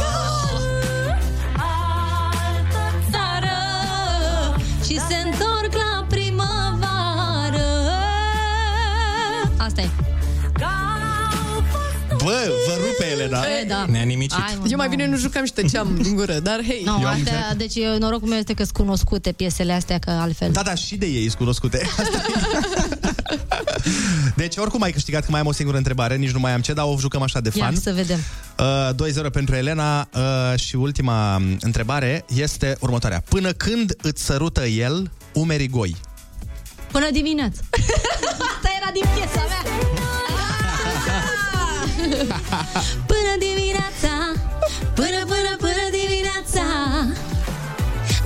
Bă, 12.28 12.50
vă 12.66 12.74
rupe 12.86 13.06
Elena! 13.12 13.40
E, 13.60 13.64
da. 13.64 13.84
Ne-a 13.90 14.02
nimicit. 14.02 14.40
Hai, 14.40 14.56
mă, 14.60 14.66
Eu 14.70 14.76
mai 14.76 14.86
nu. 14.88 14.94
bine 14.96 15.06
nu 15.08 15.16
jucam 15.16 15.44
și 15.44 15.52
tăceam 15.52 15.98
din 16.02 16.14
gură, 16.14 16.38
dar 16.38 16.60
hei. 16.66 16.82
Nu, 16.84 16.90
Eu 16.90 16.96
am 16.96 17.04
astea, 17.04 17.16
încercat. 17.18 17.56
deci 17.56 17.74
eu- 17.74 17.98
norocul 17.98 18.28
meu 18.28 18.38
este 18.38 18.54
că 18.54 18.62
sunt 18.62 18.76
cunoscute 18.76 19.32
piesele 19.32 19.72
astea, 19.72 19.98
că 19.98 20.10
altfel. 20.10 20.50
Da, 20.52 20.62
da, 20.62 20.74
și 20.74 20.96
de 20.96 21.06
ei 21.06 21.22
sunt 21.22 21.34
cunoscute. 21.34 21.80
Asta 21.98 22.18
e. 23.32 23.38
deci, 24.36 24.56
oricum 24.56 24.82
ai 24.82 24.92
câștigat, 24.92 25.24
că 25.24 25.30
mai 25.30 25.40
am 25.40 25.46
o 25.46 25.52
singură 25.52 25.76
întrebare, 25.76 26.16
nici 26.16 26.30
nu 26.30 26.38
mai 26.40 26.52
am 26.54 26.60
ce, 26.60 26.72
dar 26.72 26.84
o 26.84 26.96
jucăm 26.98 27.22
așa 27.22 27.40
de 27.40 27.50
Ia 27.54 27.64
fan. 27.64 27.74
să 27.76 27.92
vedem. 27.94 28.18
Uh, 28.58 29.26
2-0 29.28 29.30
pentru 29.32 29.54
Elena 29.54 30.08
uh, 30.14 30.58
și 30.58 30.76
ultima 30.76 31.36
um, 31.36 31.56
întrebare 31.60 32.24
este 32.34 32.76
următoarea. 32.80 33.22
Până 33.28 33.52
când 33.52 33.94
îți 34.02 34.24
sărută 34.24 34.66
el 34.66 35.10
umerii 35.32 35.68
goi? 35.68 35.96
Până 36.92 37.06
dimineața. 37.12 37.60
Asta 38.54 38.68
era 38.80 38.90
din 38.92 39.02
piesa 39.14 39.46
mea. 39.48 39.96
Până 43.10 43.32
dimineața, 43.46 44.12
până, 44.98 45.20
până, 45.32 45.52
până 45.64 45.84
dimineața. 46.00 46.64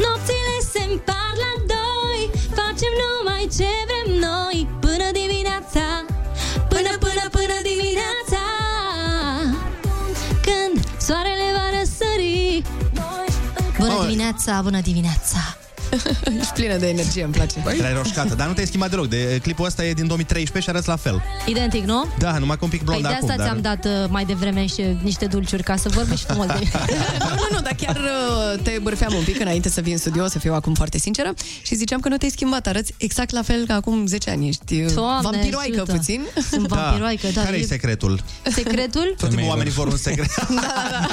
Nopțile 0.03 0.57
se 0.73 0.83
împart 0.91 1.37
la 1.45 1.53
doi 1.73 2.23
Facem 2.59 2.93
numai 3.03 3.45
ce 3.57 3.71
vrem 3.89 4.09
noi. 4.29 4.59
Până 4.81 5.07
dimineața, 5.21 5.85
până, 6.73 6.93
până, 7.05 7.25
până 7.37 7.57
dimineața. 7.71 8.43
Când 10.47 10.75
soarele 11.07 11.49
va 11.57 11.67
răsări. 11.79 12.63
Bună 13.79 13.93
Mamă. 13.93 14.03
dimineața, 14.05 14.61
bună 14.63 14.81
dimineața 14.81 15.41
Ești 16.41 16.53
plină 16.53 16.77
de 16.77 16.89
energie, 16.89 17.23
îmi 17.25 17.33
place. 17.33 17.61
Băi? 17.63 17.77
Erai 17.79 17.93
roșcată, 17.95 18.35
dar 18.35 18.47
nu 18.47 18.53
te-ai 18.53 18.67
schimbat 18.67 18.91
deloc. 18.91 19.09
De, 19.09 19.39
clipul 19.43 19.67
ăsta 19.67 19.85
e 19.85 19.93
din 19.93 20.07
2013 20.07 20.71
și 20.71 20.77
arăți 20.77 20.89
la 20.89 20.97
fel. 20.97 21.23
Identic, 21.47 21.85
nu? 21.85 22.05
Da, 22.19 22.39
numai 22.39 22.57
cu 22.57 22.65
un 22.65 22.71
pic 22.71 22.83
Păi 22.83 22.89
blond 22.89 23.03
de 23.03 23.15
acum. 23.15 23.29
asta 23.31 23.43
dar... 23.43 23.47
ți-am 23.47 23.61
dat 23.61 23.85
uh, 23.85 24.09
mai 24.09 24.25
devreme 24.25 24.67
și 24.67 24.83
niște 25.03 25.27
dulciuri 25.27 25.63
ca 25.63 25.77
să 25.77 25.89
vorbești 25.89 26.25
frumos 26.27 26.47
de 26.47 26.53
nu, 27.19 27.29
nu, 27.41 27.47
nu, 27.51 27.61
dar 27.61 27.75
chiar 27.77 27.97
uh, 27.97 28.63
te 28.63 28.79
bârfeam 28.83 29.15
un 29.15 29.23
pic 29.25 29.41
înainte 29.41 29.69
să 29.69 29.81
vin 29.81 29.93
în 29.93 29.99
studio, 29.99 30.27
să 30.27 30.39
fiu 30.39 30.55
acum 30.55 30.75
foarte 30.75 30.99
sinceră 30.99 31.35
și 31.63 31.75
ziceam 31.75 32.01
că 32.01 32.09
nu 32.09 32.17
te-ai 32.17 32.31
schimbat, 32.31 32.67
arăți 32.67 32.95
exact 32.97 33.31
la 33.31 33.43
fel 33.43 33.67
ca 33.67 33.75
acum 33.75 34.07
10 34.07 34.31
ani. 34.31 34.49
Ești 34.49 34.75
uh, 34.81 34.93
Doamne, 34.95 35.21
vampiroaică 35.31 35.77
ajută. 35.81 35.93
puțin. 35.93 36.23
Sunt 36.51 36.67
vampiroaică, 36.67 37.27
da. 37.35 37.43
Care 37.43 37.57
e 37.57 37.61
e 37.61 37.65
secretul? 37.65 38.21
secretul? 38.51 39.01
Tot 39.03 39.17
timpul 39.17 39.29
Femeilor. 39.29 39.51
oamenii 39.53 39.73
vor 39.73 39.87
un 39.87 39.97
secret. 39.97 40.31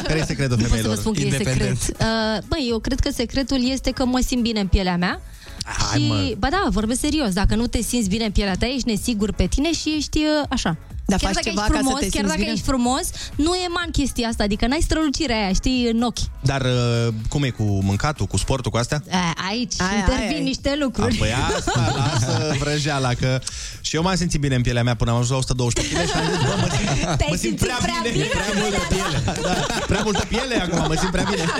Care 0.04 0.20
e 0.20 0.24
secretul 0.24 0.58
Nu 0.58 0.64
pot 0.64 0.72
să 0.72 0.76
femeilor? 0.76 0.94
vă 0.96 1.00
spun 1.00 1.14
că 1.14 1.20
e 1.20 1.30
secret. 1.30 1.40
Independent. 1.48 1.96
Uh, 2.00 2.44
băi, 2.48 2.68
eu 2.70 2.80
cred 2.80 3.00
că 3.00 3.10
secretul 3.14 3.70
este 3.70 3.92
că 3.92 4.06
mă 4.06 4.20
simt 4.26 4.42
bine 4.42 4.60
în 4.60 4.68
pielea 4.70 4.98
mea. 4.98 5.22
Hai, 5.66 6.00
și, 6.00 6.08
mă. 6.08 6.34
ba 6.38 6.48
da, 6.50 6.68
vorbesc 6.70 7.00
serios. 7.00 7.34
Dacă 7.34 7.56
nu 7.56 7.68
te 7.68 7.82
simți 7.82 8.10
bine 8.10 8.26
în 8.26 8.32
pielea 8.32 8.56
ta, 8.56 8.66
ești 8.66 8.88
nesigur 8.90 9.34
pe 9.34 9.46
tine 9.46 9.74
și 9.74 9.94
ești 9.98 10.18
uh, 10.18 10.46
așa. 10.50 10.78
Dar 11.06 11.20
chiar 11.20 11.34
faci 11.34 11.44
dacă 11.44 11.50
ceva 11.56 11.62
ești 11.62 11.72
ca 11.74 11.78
să 11.78 11.84
frumos, 11.84 12.00
te 12.00 12.06
chiar 12.10 12.12
simți 12.12 12.28
dacă 12.28 12.40
bine? 12.40 12.52
ești 12.52 12.66
frumos, 12.66 13.06
nu 13.36 13.54
e 13.54 13.68
man 13.74 13.90
chestia 13.92 14.28
asta, 14.28 14.44
adică 14.44 14.68
n-ai 14.68 14.80
strălucirea 14.82 15.36
aia, 15.44 15.54
știi, 15.54 15.90
în 15.94 16.02
ochi. 16.02 16.24
Dar 16.42 16.62
uh, 16.62 17.14
cum 17.30 17.44
e 17.44 17.50
cu 17.50 17.64
mâncatul, 17.64 18.26
cu 18.26 18.38
sportul, 18.38 18.72
cu 18.72 18.78
astea? 18.78 19.04
A, 19.12 19.34
aici 19.50 19.74
Aia, 19.78 19.98
intervin 20.00 20.28
aia 20.28 20.38
e. 20.38 20.42
niște 20.44 20.70
A, 20.70 20.76
lucruri. 20.80 21.16
păi 21.16 21.30
asta, 21.58 21.94
lasă 22.12 22.56
vrăjeala, 22.60 23.14
că 23.14 23.40
și 23.82 23.96
eu 23.96 24.02
m-am 24.02 24.16
simțit 24.16 24.40
bine 24.40 24.56
în 24.56 24.62
pielea 24.62 24.84
mea 24.84 24.96
până 24.96 25.12
am 25.12 25.16
ajuns 25.18 25.30
la 25.32 25.38
112 25.38 25.96
kg 25.96 26.08
și 26.10 26.16
am 26.16 26.26
zis, 26.30 26.38
bă, 26.46 26.56
mă 26.62 26.68
simt, 26.78 27.18
Te-ai 27.18 27.28
mă 27.30 27.36
simt 27.36 27.40
simțit 27.40 27.60
prea, 27.60 27.78
prea 27.82 28.00
bine, 28.04 28.14
bine? 28.14 28.26
prea 28.28 28.62
multă 28.62 28.82
piele. 28.90 29.42
Da, 29.42 29.76
prea 29.86 30.02
multă 30.04 30.26
piele 30.30 30.56
acum, 30.62 30.88
mă 30.88 30.96
simt 31.00 31.12
prea 31.12 31.26
bine. 31.30 31.44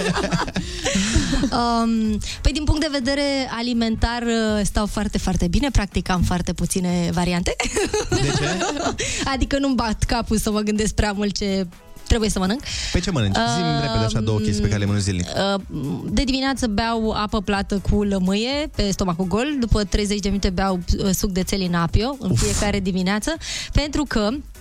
Um, 1.52 2.20
păi 2.42 2.52
din 2.52 2.64
punct 2.64 2.82
de 2.82 2.88
vedere 2.92 3.50
alimentar 3.58 4.22
uh, 4.22 4.62
stau 4.64 4.86
foarte, 4.86 5.18
foarte 5.18 5.48
bine, 5.48 5.70
practic 5.72 6.10
am 6.10 6.22
foarte 6.22 6.54
puține 6.54 7.10
variante. 7.14 7.56
De 8.10 8.34
ce? 8.38 8.58
adică 9.34 9.58
nu-mi 9.60 9.76
bat 9.76 10.04
capul 10.04 10.38
să 10.38 10.52
mă 10.52 10.60
gândesc 10.60 10.94
prea 10.94 11.12
mult 11.12 11.38
ce 11.38 11.68
trebuie 12.08 12.30
să 12.30 12.40
mănânc. 12.40 12.62
Pe 12.92 13.00
ce 13.00 13.12
mănânci? 13.12 13.36
Zi-mi 13.36 13.68
Um, 13.68 13.82
repede 13.82 14.06
așa 14.06 14.20
două 14.20 14.40
chestii 14.40 14.62
pe 14.62 14.68
care 14.68 14.80
le 14.80 14.86
mănânci 14.86 15.04
zilnic. 15.04 15.26
Uh, 15.56 15.62
De 16.06 16.24
dimineață 16.24 16.68
beau 16.68 17.12
apă 17.12 17.42
plată 17.42 17.82
cu 17.90 18.04
lămâie 18.04 18.70
pe 18.76 18.92
stomacul 18.92 19.26
gol, 19.26 19.56
după 19.60 19.84
30 19.84 20.20
de 20.20 20.28
minute 20.28 20.50
beau 20.50 20.80
uh, 20.98 21.10
suc 21.12 21.32
de 21.32 21.44
țelin 21.44 21.76
apio 21.76 22.16
în 22.20 22.36
fiecare 22.36 22.80
dimineață, 22.80 23.36
pentru 23.74 24.04
că 24.08 24.30
Uh, 24.32 24.59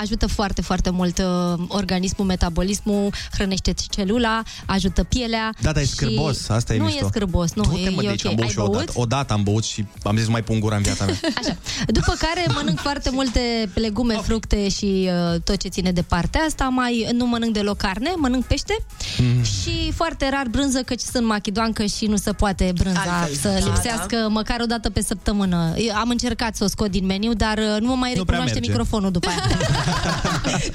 ajută 0.00 0.26
foarte, 0.26 0.62
foarte 0.62 0.90
mult 0.90 1.18
uh, 1.18 1.64
organismul, 1.68 2.26
metabolismul, 2.26 3.12
hrănește 3.32 3.74
celula, 3.90 4.42
ajută 4.66 5.02
pielea. 5.04 5.54
Da, 5.60 5.72
dar 5.72 5.82
e 5.82 5.84
și- 5.86 5.90
scârbos, 5.92 6.48
asta 6.48 6.74
e 6.74 6.78
Nu 6.78 6.84
mișto. 6.84 7.04
e 7.04 7.08
scârbos, 7.08 7.52
nu, 7.52 7.62
Du-te, 7.62 7.80
e, 7.80 7.88
mă, 7.88 8.02
e 8.02 8.04
de 8.04 8.08
aici, 8.08 8.24
ok. 8.24 8.30
am 8.30 8.34
băut 8.36 8.46
Ai 8.46 8.52
și 8.52 8.58
eu 8.58 8.64
odată. 8.64 8.84
băut? 8.92 9.04
Odată 9.04 9.32
am 9.32 9.42
băut 9.42 9.64
și 9.64 9.84
am 10.02 10.16
zis 10.16 10.28
mai 10.28 10.42
pun 10.42 10.60
gura 10.60 10.76
în 10.76 10.82
viața 10.82 11.04
mea. 11.04 11.14
Așa. 11.42 11.56
După 11.86 12.14
care 12.18 12.44
mănânc 12.54 12.78
foarte 12.78 13.10
multe 13.12 13.70
legume, 13.74 14.14
fructe 14.14 14.68
și 14.68 15.08
uh, 15.34 15.40
tot 15.44 15.56
ce 15.56 15.68
ține 15.68 15.92
de 15.92 16.02
partea 16.02 16.40
asta. 16.40 16.64
Mai 16.64 17.08
nu 17.12 17.26
mănânc 17.26 17.52
deloc 17.52 17.76
carne, 17.76 18.12
mănânc 18.16 18.44
pește 18.44 18.76
Mm. 19.18 19.42
și 19.42 19.92
foarte 19.94 20.28
rar 20.30 20.46
brânză, 20.50 20.78
căci 20.82 21.00
sunt 21.00 21.26
machidoancă 21.26 21.84
și 21.84 22.06
nu 22.06 22.16
se 22.16 22.32
poate 22.32 22.72
brânza 22.76 23.00
Altfel, 23.20 23.34
să 23.52 23.58
da, 23.60 23.66
lipsească 23.66 24.28
măcar 24.30 24.60
o 24.60 24.64
dată 24.64 24.90
pe 24.90 25.02
săptămână. 25.02 25.72
Eu 25.76 25.94
Am 25.94 26.08
încercat 26.08 26.56
să 26.56 26.64
o 26.64 26.66
scot 26.66 26.90
din 26.90 27.06
meniu, 27.06 27.32
dar 27.34 27.58
uh, 27.58 27.80
nu 27.80 27.86
mă 27.88 27.94
mai 27.94 28.12
Nu 28.16 28.24
prea 28.24 28.38
recunoaște 28.38 28.52
merge. 28.54 28.68
microfonul 28.70 29.10
după 29.10 29.28
aia. 29.28 29.38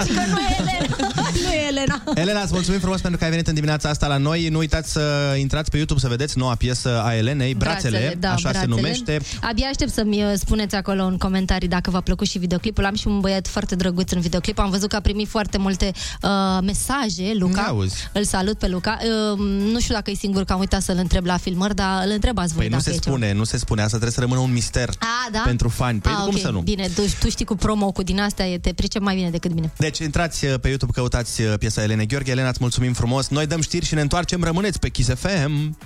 Și 0.05 0.13
că 0.13 0.21
nu 0.29 0.39
e 0.39 0.55
Elena. 0.59 0.95
nu 1.43 1.51
e 1.53 1.67
Elena. 1.67 2.03
Elena, 2.15 2.41
îți 2.41 2.53
mulțumim 2.53 2.79
frumos 2.79 3.01
pentru 3.01 3.19
că 3.19 3.23
ai 3.25 3.29
venit 3.31 3.47
în 3.47 3.53
dimineața 3.53 3.89
asta 3.89 4.07
la 4.07 4.17
noi. 4.17 4.47
Nu 4.47 4.57
uitați 4.57 4.91
să 4.91 5.35
intrați 5.39 5.69
pe 5.69 5.75
YouTube 5.77 5.99
să 5.99 6.07
vedeți 6.07 6.37
noua 6.37 6.55
piesă 6.55 7.01
a 7.05 7.15
Elenei, 7.15 7.53
Brațele, 7.53 8.15
da, 8.19 8.31
așa 8.31 8.49
brațele. 8.49 8.73
se 8.73 8.81
numește. 8.81 9.19
Abia 9.41 9.67
aștept 9.67 9.93
să-mi 9.93 10.23
uh, 10.23 10.31
spuneți 10.35 10.75
acolo 10.75 11.03
în 11.03 11.17
comentarii 11.17 11.67
dacă 11.67 11.89
v-a 11.89 12.01
plăcut 12.01 12.27
și 12.27 12.37
videoclipul. 12.37 12.85
Am 12.85 12.95
și 12.95 13.07
un 13.07 13.19
băiat 13.19 13.47
foarte 13.47 13.75
drăguț 13.75 14.11
în 14.11 14.19
videoclip. 14.19 14.59
Am 14.59 14.69
văzut 14.69 14.89
că 14.89 14.95
a 14.95 14.99
primit 14.99 15.27
foarte 15.27 15.57
multe 15.57 15.91
uh, 16.21 16.29
mesaje. 16.63 17.33
Luca, 17.37 17.61
Auzi. 17.61 17.95
îl 18.13 18.23
salut 18.23 18.57
pe 18.57 18.67
Luca. 18.67 18.97
Uh, 19.33 19.37
nu 19.71 19.79
știu 19.79 19.93
dacă 19.93 20.11
e 20.11 20.15
singur 20.15 20.43
că 20.43 20.53
am 20.53 20.59
uitat 20.59 20.81
să-l 20.81 20.97
întreb 20.97 21.25
la 21.25 21.37
filmări, 21.37 21.75
dar 21.75 22.03
îl 22.05 22.11
întrebați 22.11 22.53
voi 22.53 22.57
Păi 22.61 22.65
nu 22.65 22.71
dacă 22.77 22.83
se 22.83 22.89
e 22.89 22.99
ceva. 22.99 23.15
spune, 23.15 23.33
nu 23.33 23.43
se 23.43 23.57
spune. 23.57 23.79
Asta 23.81 23.91
trebuie 23.97 24.11
să 24.13 24.19
rămână 24.19 24.39
un 24.39 24.51
mister 24.53 24.89
A, 24.99 25.29
da? 25.31 25.41
pentru 25.45 25.69
fani. 25.69 25.99
Păi 25.99 26.11
A, 26.15 26.21
cum 26.21 26.33
ok. 26.33 26.39
să 26.39 26.49
nu? 26.49 26.59
Bine, 26.59 26.87
tu, 26.95 27.01
tu 27.19 27.29
știi 27.29 27.45
cu 27.45 27.55
promo, 27.55 27.91
cu 27.91 28.03
din 28.03 28.19
astea, 28.19 28.47
e- 28.47 28.57
te 28.65 28.73
pricep 28.73 29.01
mai 29.01 29.15
bine 29.15 29.29
decât 29.29 29.53
mine. 29.53 29.71
Deci 29.77 29.99
intrați 29.99 30.45
uh, 30.45 30.53
pe 30.61 30.67
YouTube, 30.67 30.91
căutați 30.91 31.41
uh, 31.41 31.53
piesa 31.59 31.83
Elene 31.83 32.05
Gheorghe. 32.05 32.31
Elena, 32.31 32.49
îți 32.49 32.57
mulțumim 32.61 32.93
frumos. 32.93 33.27
Noi 33.27 33.47
dăm 33.47 33.61
știri 33.61 33.85
și 33.85 33.93
ne 33.93 34.01
întoarcem. 34.01 34.43
Rămâneți 34.43 34.79
pe 34.79 34.89
Kiss 34.89 35.09
FM. 35.13 35.77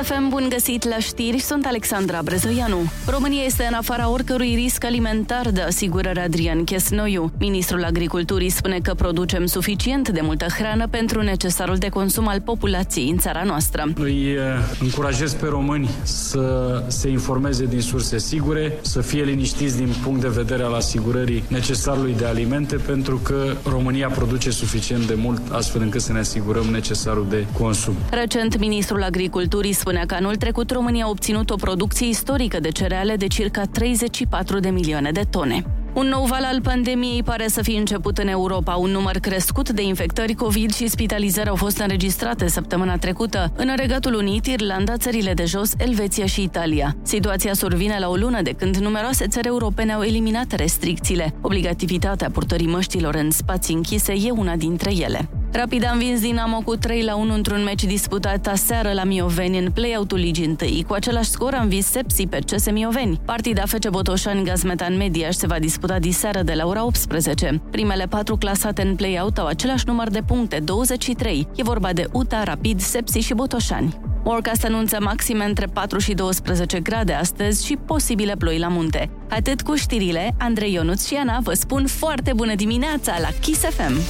Kiss 0.00 0.12
FM, 0.12 0.28
bun 0.28 0.46
găsit 0.48 0.88
la 0.88 0.98
știri, 0.98 1.38
sunt 1.38 1.66
Alexandra 1.66 2.20
Brezoianu. 2.24 2.92
România 3.06 3.42
este 3.42 3.64
în 3.68 3.74
afara 3.74 4.10
oricărui 4.10 4.54
risc 4.54 4.84
alimentar 4.84 5.50
de 5.50 5.60
asigurări 5.60 6.18
Adrian 6.20 6.64
Chesnoiu. 6.64 7.32
Ministrul 7.38 7.84
Agriculturii 7.84 8.48
spune 8.48 8.78
că 8.82 8.94
producem 8.94 9.46
suficient 9.46 10.08
de 10.08 10.20
multă 10.20 10.46
hrană 10.58 10.86
pentru 10.88 11.22
necesarul 11.22 11.76
de 11.76 11.88
consum 11.88 12.28
al 12.28 12.40
populației 12.40 13.10
în 13.10 13.18
țara 13.18 13.42
noastră. 13.42 13.84
Îi 13.94 14.32
eh, 14.32 14.40
încurajez 14.80 15.34
pe 15.34 15.46
români 15.46 15.90
să 16.02 16.84
se 16.86 17.08
informeze 17.08 17.64
din 17.64 17.80
surse 17.80 18.18
sigure, 18.18 18.78
să 18.80 19.00
fie 19.00 19.22
liniștiți 19.22 19.76
din 19.76 19.94
punct 20.02 20.20
de 20.20 20.28
vedere 20.28 20.62
al 20.62 20.74
asigurării 20.74 21.44
necesarului 21.48 22.14
de 22.14 22.24
alimente, 22.24 22.76
pentru 22.76 23.16
că 23.16 23.56
România 23.64 24.08
produce 24.08 24.50
suficient 24.50 25.06
de 25.06 25.14
mult, 25.14 25.52
astfel 25.52 25.82
încât 25.82 26.00
să 26.00 26.12
ne 26.12 26.18
asigurăm 26.18 26.64
necesarul 26.64 27.26
de 27.28 27.46
consum. 27.58 27.94
Recent, 28.10 28.58
ministrul 28.58 29.02
Agriculturii 29.02 29.72
spunea 29.90 30.08
că 30.08 30.14
anul 30.14 30.36
trecut 30.36 30.70
România 30.70 31.04
a 31.04 31.08
obținut 31.08 31.50
o 31.50 31.54
producție 31.54 32.08
istorică 32.08 32.60
de 32.60 32.68
cereale 32.68 33.16
de 33.16 33.26
circa 33.26 33.64
34 33.64 34.58
de 34.58 34.68
milioane 34.68 35.10
de 35.10 35.22
tone. 35.30 35.64
Un 35.94 36.06
nou 36.06 36.24
val 36.24 36.44
al 36.44 36.60
pandemiei 36.60 37.22
pare 37.22 37.48
să 37.48 37.62
fi 37.62 37.76
început 37.76 38.18
în 38.18 38.28
Europa. 38.28 38.74
Un 38.74 38.90
număr 38.90 39.18
crescut 39.18 39.70
de 39.70 39.82
infectări 39.82 40.34
COVID 40.34 40.74
și 40.74 40.88
spitalizări 40.88 41.48
au 41.48 41.54
fost 41.54 41.78
înregistrate 41.78 42.48
săptămâna 42.48 42.96
trecută 42.96 43.52
în 43.56 43.72
Regatul 43.76 44.14
Unit, 44.14 44.46
Irlanda, 44.46 44.96
țările 44.96 45.34
de 45.34 45.44
jos, 45.44 45.72
Elveția 45.78 46.26
și 46.26 46.42
Italia. 46.42 46.96
Situația 47.02 47.54
survine 47.54 47.98
la 47.98 48.08
o 48.08 48.14
lună 48.14 48.42
de 48.42 48.52
când 48.52 48.76
numeroase 48.76 49.26
țări 49.26 49.46
europene 49.46 49.92
au 49.92 50.02
eliminat 50.02 50.52
restricțiile. 50.52 51.34
Obligativitatea 51.40 52.30
purtării 52.30 52.66
măștilor 52.66 53.14
în 53.14 53.30
spații 53.30 53.74
închise 53.74 54.12
e 54.12 54.30
una 54.30 54.56
dintre 54.56 54.94
ele. 54.94 55.28
Rapid 55.52 55.84
a 55.84 55.90
învins 55.92 56.20
Dinamo 56.20 56.60
cu 56.64 56.76
3 56.76 57.02
la 57.02 57.14
1 57.16 57.34
într-un 57.34 57.62
meci 57.62 57.84
disputat 57.84 58.46
aseară 58.46 58.92
la 58.92 59.04
Mioveni 59.04 59.58
în 59.58 59.70
play-out-ul 59.70 60.18
Ligii 60.18 60.56
1. 60.60 60.82
Cu 60.86 60.92
același 60.92 61.30
scor 61.30 61.54
a 61.54 61.60
învins 61.60 61.86
Sepsi 61.86 62.26
pe 62.26 62.38
CS 62.38 62.70
Mioveni. 62.70 63.20
Partida 63.24 63.62
FC 63.66 63.88
Botoșani 63.88 64.44
Gazmetan 64.44 64.96
Mediaș 64.96 65.34
se 65.34 65.46
va 65.46 65.58
disputa 65.58 65.98
diseară 65.98 66.42
de 66.42 66.52
la 66.52 66.66
ora 66.66 66.84
18. 66.84 67.62
Primele 67.70 68.06
patru 68.06 68.36
clasate 68.36 68.82
în 68.82 68.96
play-out 68.96 69.38
au 69.38 69.46
același 69.46 69.84
număr 69.86 70.08
de 70.08 70.22
puncte, 70.26 70.58
23. 70.58 71.48
E 71.54 71.62
vorba 71.62 71.92
de 71.92 72.06
UTA, 72.12 72.42
Rapid, 72.42 72.80
Sepsi 72.80 73.18
și 73.18 73.34
Botoșani. 73.34 74.00
Morcast 74.24 74.64
anunță 74.64 74.98
maxime 75.00 75.44
între 75.44 75.66
4 75.66 75.98
și 75.98 76.14
12 76.14 76.80
grade 76.80 77.12
astăzi 77.12 77.66
și 77.66 77.76
posibile 77.86 78.34
ploi 78.36 78.58
la 78.58 78.68
munte. 78.68 79.10
Atât 79.28 79.62
cu 79.62 79.74
știrile, 79.74 80.34
Andrei 80.38 80.72
Ionuț 80.72 81.06
și 81.06 81.14
Ana 81.14 81.38
vă 81.42 81.54
spun 81.54 81.86
foarte 81.86 82.32
bună 82.34 82.54
dimineața 82.54 83.16
la 83.20 83.28
Kiss 83.40 83.60
FM! 83.60 84.00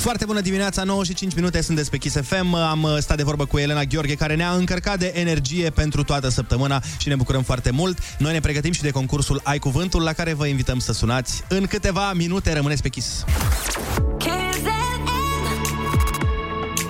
Foarte 0.00 0.24
bună 0.24 0.40
dimineața, 0.40 0.82
9 0.82 1.04
și 1.04 1.14
5 1.14 1.34
minute, 1.34 1.60
sunt 1.60 1.88
pe 1.88 1.96
Kiss 1.96 2.16
FM. 2.22 2.54
Am 2.54 2.82
uh, 2.82 2.96
stat 2.98 3.16
de 3.16 3.22
vorbă 3.22 3.44
cu 3.44 3.58
Elena 3.58 3.82
Gheorghe, 3.82 4.14
care 4.14 4.34
ne-a 4.34 4.50
încărcat 4.50 4.98
de 4.98 5.12
energie 5.14 5.70
pentru 5.70 6.04
toată 6.04 6.28
săptămâna 6.28 6.82
și 6.98 7.08
ne 7.08 7.14
bucurăm 7.14 7.42
foarte 7.42 7.70
mult. 7.70 7.98
Noi 8.18 8.32
ne 8.32 8.40
pregătim 8.40 8.72
și 8.72 8.82
de 8.82 8.90
concursul 8.90 9.40
Ai 9.44 9.58
Cuvântul, 9.58 10.02
la 10.02 10.12
care 10.12 10.32
vă 10.32 10.46
invităm 10.46 10.78
să 10.78 10.92
sunați. 10.92 11.42
În 11.48 11.66
câteva 11.66 12.12
minute 12.12 12.52
rămâneți 12.52 12.82
pe 12.82 12.88
Kiss. 12.88 13.24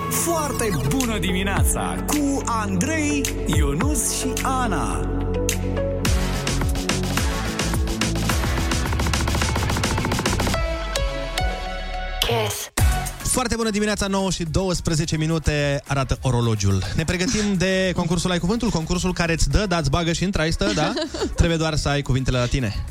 Foarte 0.09 0.71
bună 0.87 1.19
dimineața 1.19 2.03
cu 2.07 2.41
Andrei, 2.45 3.21
Ionus 3.45 4.19
și 4.19 4.27
Ana. 4.43 5.09
Kiss. 12.19 12.71
Foarte 13.31 13.55
bună 13.55 13.69
dimineața, 13.69 14.07
9 14.07 14.31
și 14.31 14.43
12 14.43 15.17
minute 15.17 15.81
arată 15.87 16.17
orologiul. 16.21 16.83
Ne 16.95 17.03
pregătim 17.03 17.53
de 17.57 17.91
concursul 17.95 18.31
Ai 18.31 18.39
Cuvântul, 18.39 18.69
concursul 18.69 19.13
care 19.13 19.33
îți 19.33 19.49
dă, 19.49 19.65
dați 19.67 19.89
bagă 19.89 20.11
și 20.11 20.23
în 20.23 20.31
traistă, 20.31 20.71
da? 20.75 20.93
Trebuie 21.35 21.57
doar 21.57 21.75
să 21.75 21.89
ai 21.89 22.01
cuvintele 22.01 22.37
la 22.37 22.45
tine. 22.45 22.85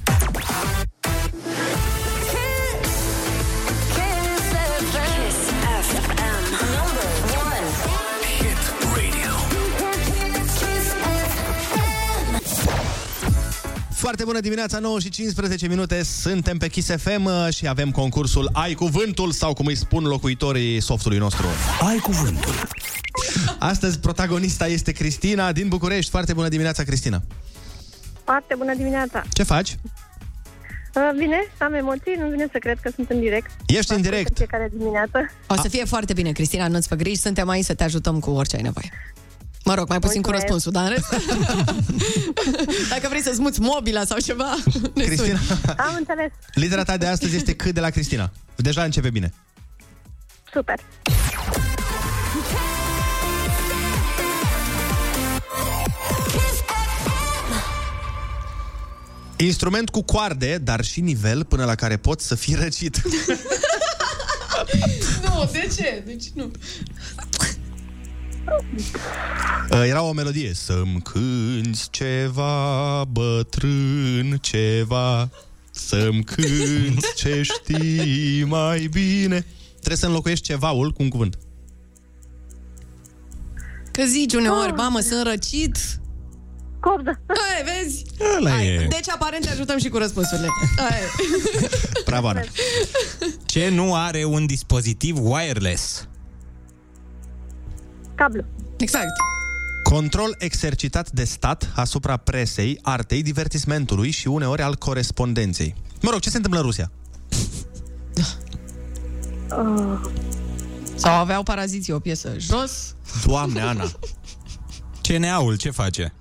Foarte 14.01 14.25
bună 14.25 14.41
dimineața, 14.41 14.79
9 14.79 14.99
și 15.01 15.09
15 15.09 15.69
minute, 15.69 16.03
suntem 16.03 16.59
pe 16.59 16.69
Kiss 16.69 16.91
FM 16.97 17.25
uh, 17.25 17.47
și 17.55 17.69
avem 17.69 17.91
concursul 17.91 18.51
Ai 18.53 18.75
Cuvântul 18.75 19.31
sau 19.31 19.53
cum 19.53 19.67
îi 19.67 19.75
spun 19.75 20.05
locuitorii 20.05 20.81
softului 20.81 21.19
nostru. 21.19 21.47
Ai 21.89 21.99
Cuvântul. 21.99 22.53
Astăzi 23.59 23.99
protagonista 23.99 24.67
este 24.67 24.93
Cristina 24.93 25.53
din 25.53 25.69
București. 25.69 26.11
Foarte 26.11 26.33
bună 26.33 26.49
dimineața, 26.49 26.83
Cristina. 26.83 27.23
Foarte 28.25 28.55
bună 28.59 28.75
dimineața! 28.75 29.23
Ce 29.33 29.43
faci? 29.43 29.77
Uh, 30.95 31.11
Bine, 31.19 31.37
am 31.59 31.75
emoții, 31.75 32.15
nu 32.19 32.29
vine 32.29 32.49
să 32.53 32.59
cred 32.59 32.79
că 32.81 32.91
sunt 32.95 33.11
în 33.11 33.21
direct. 33.21 33.51
Ești 33.67 33.93
în 33.93 34.01
direct. 34.01 34.29
În 34.29 34.35
fiecare 34.35 34.71
dimineață. 34.77 35.31
O 35.47 35.55
să 35.55 35.69
fie 35.69 35.85
foarte 35.85 36.13
bine, 36.13 36.33
Cristina, 36.33 36.69
nu-ți 36.69 36.89
fă 36.89 36.95
griji, 36.95 37.21
suntem 37.21 37.49
aici 37.49 37.65
să 37.65 37.75
te 37.75 37.85
ajutăm 37.85 38.19
cu 38.19 38.31
orice 38.31 38.57
ai 38.57 38.63
nevoie. 38.63 38.91
Mă 39.65 39.75
rog, 39.75 39.89
mai 39.89 39.99
puțin 39.99 40.23
cu 40.23 40.31
Mulțumesc. 40.31 40.63
răspunsul, 40.63 40.73
dar 40.73 40.85
în 40.85 40.89
rest... 40.89 41.29
Dacă 42.89 43.07
vrei 43.09 43.23
să-ți 43.23 43.41
muți 43.41 43.61
mobila 43.61 44.05
sau 44.05 44.19
ceva, 44.19 44.57
ne 44.95 45.05
Cristina, 45.05 45.39
suni. 45.39 45.75
Am 45.77 45.95
înțeles. 45.99 46.31
litera 46.55 46.83
ta 46.83 46.97
de 46.97 47.07
astăzi 47.07 47.37
este 47.37 47.55
cât 47.55 47.75
de 47.75 47.81
la 47.81 47.91
Cristina. 47.91 48.31
Deja 48.57 48.83
începe 48.83 49.11
bine. 49.11 49.33
Super. 50.53 50.81
Instrument 59.37 59.91
cu 59.91 60.03
coarde, 60.03 60.59
dar 60.59 60.85
și 60.85 61.01
nivel 61.01 61.45
până 61.45 61.65
la 61.65 61.75
care 61.75 61.97
poți 61.97 62.27
să 62.27 62.35
fii 62.35 62.55
răcit. 62.55 63.03
Nu, 65.23 65.49
de 65.53 65.69
ce? 65.77 66.03
Deci 66.07 66.25
nu. 66.35 66.51
Uh, 69.71 69.83
Era 69.87 70.03
o 70.03 70.13
melodie 70.13 70.55
Să-mi 70.55 71.03
cânti 71.03 71.91
ceva 71.91 73.05
bătrân, 73.05 74.39
ceva 74.41 75.31
Să-mi 75.71 76.25
cânti 76.25 77.15
ce 77.17 77.43
știi 77.43 78.45
mai 78.45 78.89
bine 78.91 79.47
Trebuie 79.77 79.97
să 79.97 80.07
înlocuiești 80.07 80.45
cevaul 80.45 80.91
cu 80.91 81.03
un 81.03 81.09
cuvânt 81.09 81.39
Că 83.91 84.03
zici 84.05 84.35
uneori, 84.35 84.73
mamă, 84.73 85.01
sunt 85.01 85.27
răcit. 85.27 85.79
Copdă. 86.81 87.21
Hai, 87.27 87.83
vezi? 87.83 88.05
Ăla 88.37 88.63
e. 88.63 88.87
Deci, 88.91 89.09
aparent, 89.09 89.45
te 89.45 89.51
ajutăm 89.51 89.79
și 89.79 89.89
cu 89.89 89.99
răspunsurile. 89.99 90.49
Hai. 90.77 90.99
Bravo, 92.05 92.29
Ana. 92.29 92.41
Ce 93.47 93.69
nu 93.69 93.95
are 93.95 94.25
un 94.25 94.47
dispozitiv 94.47 95.17
wireless? 95.21 96.09
Cablu. 98.21 98.45
Exact. 98.77 99.11
Control 99.83 100.35
exercitat 100.39 101.11
de 101.11 101.25
stat 101.25 101.73
asupra 101.75 102.17
presei, 102.17 102.79
artei, 102.83 103.23
divertismentului 103.23 104.11
și 104.11 104.29
uneori 104.29 104.63
al 104.63 104.75
corespondenței. 104.75 105.75
Mă 106.03 106.11
rog, 106.11 106.21
ce 106.21 106.31
se 106.31 106.37
întâmplă 106.37 106.61
în 106.61 106.67
Rusia? 106.67 106.91
Uh, 109.59 110.01
Sau 110.95 111.15
aveau 111.15 111.43
paraziții 111.43 111.93
o 111.93 111.99
piesă 111.99 112.35
jos. 112.39 112.95
Doamne, 113.27 113.61
Ana. 113.61 113.91
CNA-ul 115.03 115.57
ce 115.57 115.71
face? 115.71 116.13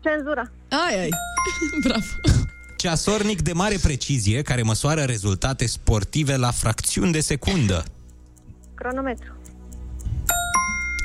cenzura. 0.00 0.50
Ai, 0.88 1.00
ai. 1.00 1.08
Bravo. 1.84 2.04
Ceasornic 2.76 3.42
de 3.42 3.52
mare 3.52 3.76
precizie 3.82 4.42
care 4.42 4.62
măsoară 4.62 5.02
rezultate 5.02 5.66
sportive 5.66 6.36
la 6.36 6.50
fracțiuni 6.50 7.12
de 7.12 7.20
secundă. 7.20 7.84
Cronometru. 8.74 9.41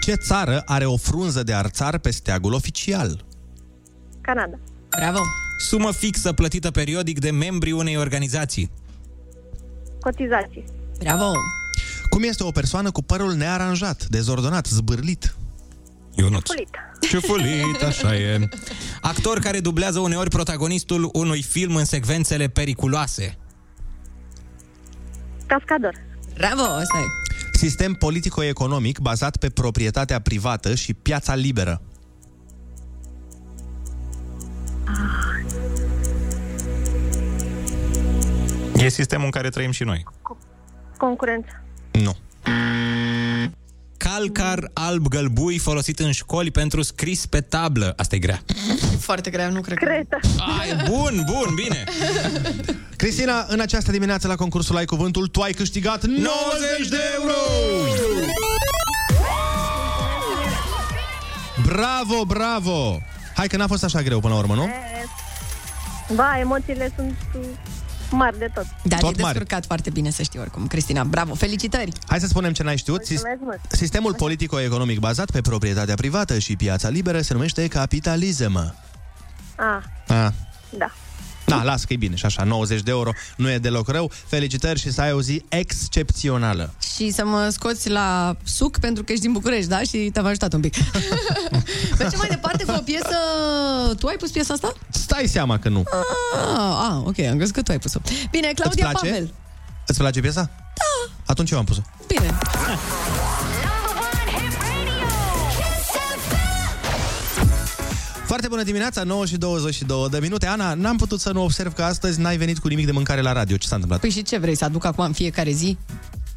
Ce 0.07 0.15
țară 0.15 0.61
are 0.65 0.85
o 0.85 0.97
frunză 0.97 1.43
de 1.43 1.53
arțar 1.53 1.97
pe 1.97 2.11
steagul 2.11 2.53
oficial? 2.53 3.25
Canada. 4.21 4.59
Bravo. 4.89 5.19
Sumă 5.59 5.91
fixă 5.91 6.33
plătită 6.33 6.71
periodic 6.71 7.19
de 7.19 7.31
membrii 7.31 7.71
unei 7.71 7.97
organizații. 7.97 8.71
Cotizații. 9.99 10.63
Bravo. 10.99 11.31
Cum 12.09 12.23
este 12.23 12.43
o 12.43 12.51
persoană 12.51 12.91
cu 12.91 13.01
părul 13.01 13.33
nearanjat, 13.33 14.05
dezordonat, 14.05 14.65
zbârlit? 14.65 15.35
Ionuț. 16.15 16.49
Fulit. 16.49 16.69
Ciufulit, 16.99 17.81
așa 17.87 18.15
e. 18.15 18.49
Actor 19.01 19.39
care 19.39 19.59
dublează 19.59 19.99
uneori 19.99 20.29
protagonistul 20.29 21.09
unui 21.13 21.41
film 21.41 21.75
în 21.75 21.85
secvențele 21.85 22.47
periculoase. 22.47 23.37
Cascador. 25.45 25.93
Bravo, 26.37 26.61
asta 26.61 26.97
e. 26.97 27.27
Sistem 27.57 27.93
politico-economic 27.93 28.99
bazat 28.99 29.37
pe 29.37 29.49
proprietatea 29.49 30.21
privată 30.21 30.75
și 30.75 30.93
piața 30.93 31.35
liberă. 31.35 31.81
E 38.75 38.89
sistemul 38.89 39.25
în 39.25 39.31
care 39.31 39.49
trăim 39.49 39.71
și 39.71 39.83
noi. 39.83 40.03
Concurență. 40.97 41.63
Nu. 41.91 42.15
Calcar 43.97 44.69
alb-gălbui 44.73 45.57
folosit 45.57 45.99
în 45.99 46.11
școli 46.11 46.51
pentru 46.51 46.81
scris 46.81 47.25
pe 47.25 47.41
tablă. 47.41 47.93
Asta 47.97 48.15
e 48.15 48.19
grea. 48.19 48.41
Foarte 48.99 49.29
grea, 49.29 49.49
nu 49.49 49.61
cred 49.61 49.77
Cretă. 49.77 50.19
Ai, 50.59 50.89
bun, 50.89 51.25
bun, 51.31 51.55
bine. 51.55 51.83
Cristina, 52.95 53.45
în 53.47 53.59
această 53.59 53.91
dimineață 53.91 54.27
la 54.27 54.35
concursul 54.35 54.77
Ai 54.77 54.85
Cuvântul, 54.85 55.27
tu 55.27 55.41
ai 55.41 55.51
câștigat 55.51 56.03
90 56.03 56.87
de 56.89 56.97
euro! 57.19 57.33
Bravo, 61.65 62.25
bravo! 62.25 62.99
Hai 63.35 63.47
că 63.47 63.57
n-a 63.57 63.67
fost 63.67 63.83
așa 63.83 64.01
greu 64.01 64.19
până 64.19 64.33
la 64.33 64.39
urmă, 64.39 64.55
nu? 64.55 64.69
Ba, 66.15 66.37
emoțiile 66.39 66.91
sunt 66.95 67.17
uh, 67.35 67.41
mari 68.11 68.37
de 68.37 68.51
tot. 68.53 68.65
Da, 68.83 68.95
Tot 68.97 68.99
te-ai 68.99 69.21
mare. 69.21 69.33
descurcat 69.39 69.65
foarte 69.65 69.89
bine, 69.89 70.09
să 70.09 70.21
știi 70.23 70.39
oricum. 70.39 70.67
Cristina, 70.67 71.03
bravo, 71.03 71.33
felicitări! 71.33 71.91
Hai 72.07 72.19
să 72.19 72.27
spunem 72.27 72.53
ce 72.53 72.63
n-ai 72.63 72.77
știut. 72.77 73.05
Sis- 73.05 73.09
Mulțumesc 73.23 73.39
mult. 73.41 73.59
Sistemul 73.79 74.13
politico-economic 74.13 74.99
bazat 74.99 75.31
pe 75.31 75.41
proprietatea 75.41 75.95
privată 75.95 76.39
și 76.39 76.55
piața 76.55 76.89
liberă 76.89 77.21
se 77.21 77.33
numește 77.33 77.67
capitalism. 77.67 78.55
Ah, 79.55 79.83
Ah. 80.07 80.29
da. 80.77 80.91
Da, 81.49 81.63
las 81.63 81.83
că 81.83 81.93
e 81.93 81.95
bine 81.95 82.15
și 82.15 82.25
așa, 82.25 82.43
90 82.43 82.81
de 82.81 82.91
euro 82.91 83.11
nu 83.35 83.49
e 83.51 83.57
deloc 83.57 83.87
rău. 83.87 84.11
Felicitări 84.25 84.79
și 84.79 84.91
să 84.91 85.01
ai 85.01 85.11
o 85.11 85.21
zi 85.21 85.43
excepțională. 85.49 86.73
Și 86.95 87.11
să 87.11 87.25
mă 87.25 87.49
scoți 87.51 87.89
la 87.89 88.35
suc 88.43 88.77
pentru 88.77 89.03
că 89.03 89.11
ești 89.11 89.23
din 89.23 89.33
București, 89.33 89.69
da? 89.69 89.81
Și 89.81 89.97
te-am 90.13 90.25
ajutat 90.25 90.53
un 90.53 90.59
pic. 90.59 90.73
Mergem 91.99 92.19
mai 92.19 92.27
departe 92.29 92.63
cu 92.63 92.71
o 92.71 92.81
piesă... 92.81 93.15
Tu 93.99 94.07
ai 94.07 94.15
pus 94.15 94.31
piesa 94.31 94.53
asta? 94.53 94.73
Stai 94.89 95.27
seama 95.27 95.59
că 95.59 95.69
nu. 95.69 95.83
Ah, 96.57 96.89
ah 96.89 97.01
ok, 97.03 97.19
am 97.19 97.35
crezut 97.35 97.53
că 97.53 97.61
tu 97.61 97.71
ai 97.71 97.79
pus-o. 97.79 97.99
Bine, 98.31 98.51
Claudia 98.55 98.89
Îți 98.89 98.99
place? 98.99 99.13
Pavel. 99.13 99.33
Îți 99.85 99.97
place 99.97 100.19
piesa? 100.19 100.49
Da. 100.51 101.13
Atunci 101.25 101.51
eu 101.51 101.57
am 101.57 101.65
pus-o. 101.65 101.81
Bine. 102.07 102.37
Foarte 108.27 108.47
bună 108.47 108.63
dimineața, 108.63 109.03
9 109.03 109.25
și 109.25 109.35
22 109.37 110.07
de 110.09 110.19
minute. 110.21 110.45
Ana, 110.47 110.73
n-am 110.73 110.97
putut 110.97 111.19
să 111.19 111.31
nu 111.31 111.43
observ 111.43 111.73
că 111.73 111.83
astăzi 111.83 112.19
n-ai 112.19 112.37
venit 112.37 112.59
cu 112.59 112.67
nimic 112.67 112.85
de 112.85 112.91
mâncare 112.91 113.21
la 113.21 113.31
radio. 113.31 113.57
Ce 113.57 113.67
s-a 113.67 113.73
întâmplat? 113.75 114.01
Păi 114.01 114.09
și 114.09 114.21
ce 114.21 114.37
vrei, 114.37 114.55
să 114.55 114.65
aduc 114.65 114.85
acum 114.85 115.03
în 115.03 115.13
fiecare 115.13 115.51
zi? 115.51 115.77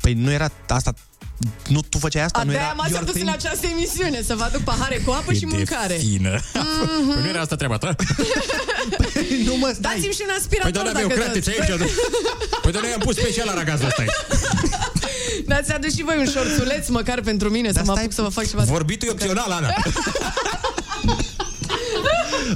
Păi 0.00 0.12
nu 0.14 0.30
era 0.30 0.48
asta... 0.68 0.92
Nu 1.68 1.80
tu 1.80 1.98
făceai 1.98 2.24
asta? 2.24 2.38
A, 2.38 2.42
nu 2.42 2.50
de-aia 2.50 2.64
era 2.66 2.74
m-ați 2.74 2.90
your 2.90 3.02
adus 3.02 3.14
în 3.14 3.20
thing? 3.20 3.34
această 3.36 3.66
emisiune, 3.66 4.22
să 4.22 4.34
vă 4.34 4.42
aduc 4.42 4.60
pahare 4.60 4.96
cu 5.04 5.10
apă 5.10 5.32
și 5.32 5.44
mâncare. 5.44 5.94
fină. 5.94 6.40
Mhm. 6.54 7.12
Păi 7.12 7.22
nu 7.22 7.28
era 7.28 7.40
asta 7.40 7.56
treaba 7.56 7.76
ta? 7.76 7.94
nu 9.44 9.56
mă 9.56 9.70
stai. 9.74 9.94
Dați-mi 9.94 10.12
și 10.12 10.22
un 10.26 10.26
Păi 10.26 10.36
aspirator 10.38 10.70
doamna 10.72 10.92
dacă 10.92 11.06
meu, 11.06 11.16
dați. 11.16 11.20
crate, 11.30 11.40
ce 11.40 11.50
aici? 11.50 11.90
Păi 12.62 12.72
doamna, 12.72 12.92
am 12.92 13.00
pus 13.00 13.16
special 13.16 13.46
la 13.46 13.54
ragazul 13.54 13.86
ăsta 13.86 14.02
aici. 14.02 14.18
Dați 15.46 15.72
adus 15.72 15.94
și 15.94 16.02
voi 16.02 16.16
un 16.18 16.26
șorțuleț 16.30 16.88
măcar 16.88 17.20
pentru 17.20 17.48
mine, 17.50 17.72
să 17.72 17.82
mă 17.84 17.92
apuc 17.92 18.12
să 18.12 18.22
vă 18.22 18.28
fac 18.28 18.48
ceva. 18.48 18.62
Vorbitul 18.62 19.08
e 19.08 19.10
opțional, 19.10 19.50
Ana. 19.50 19.68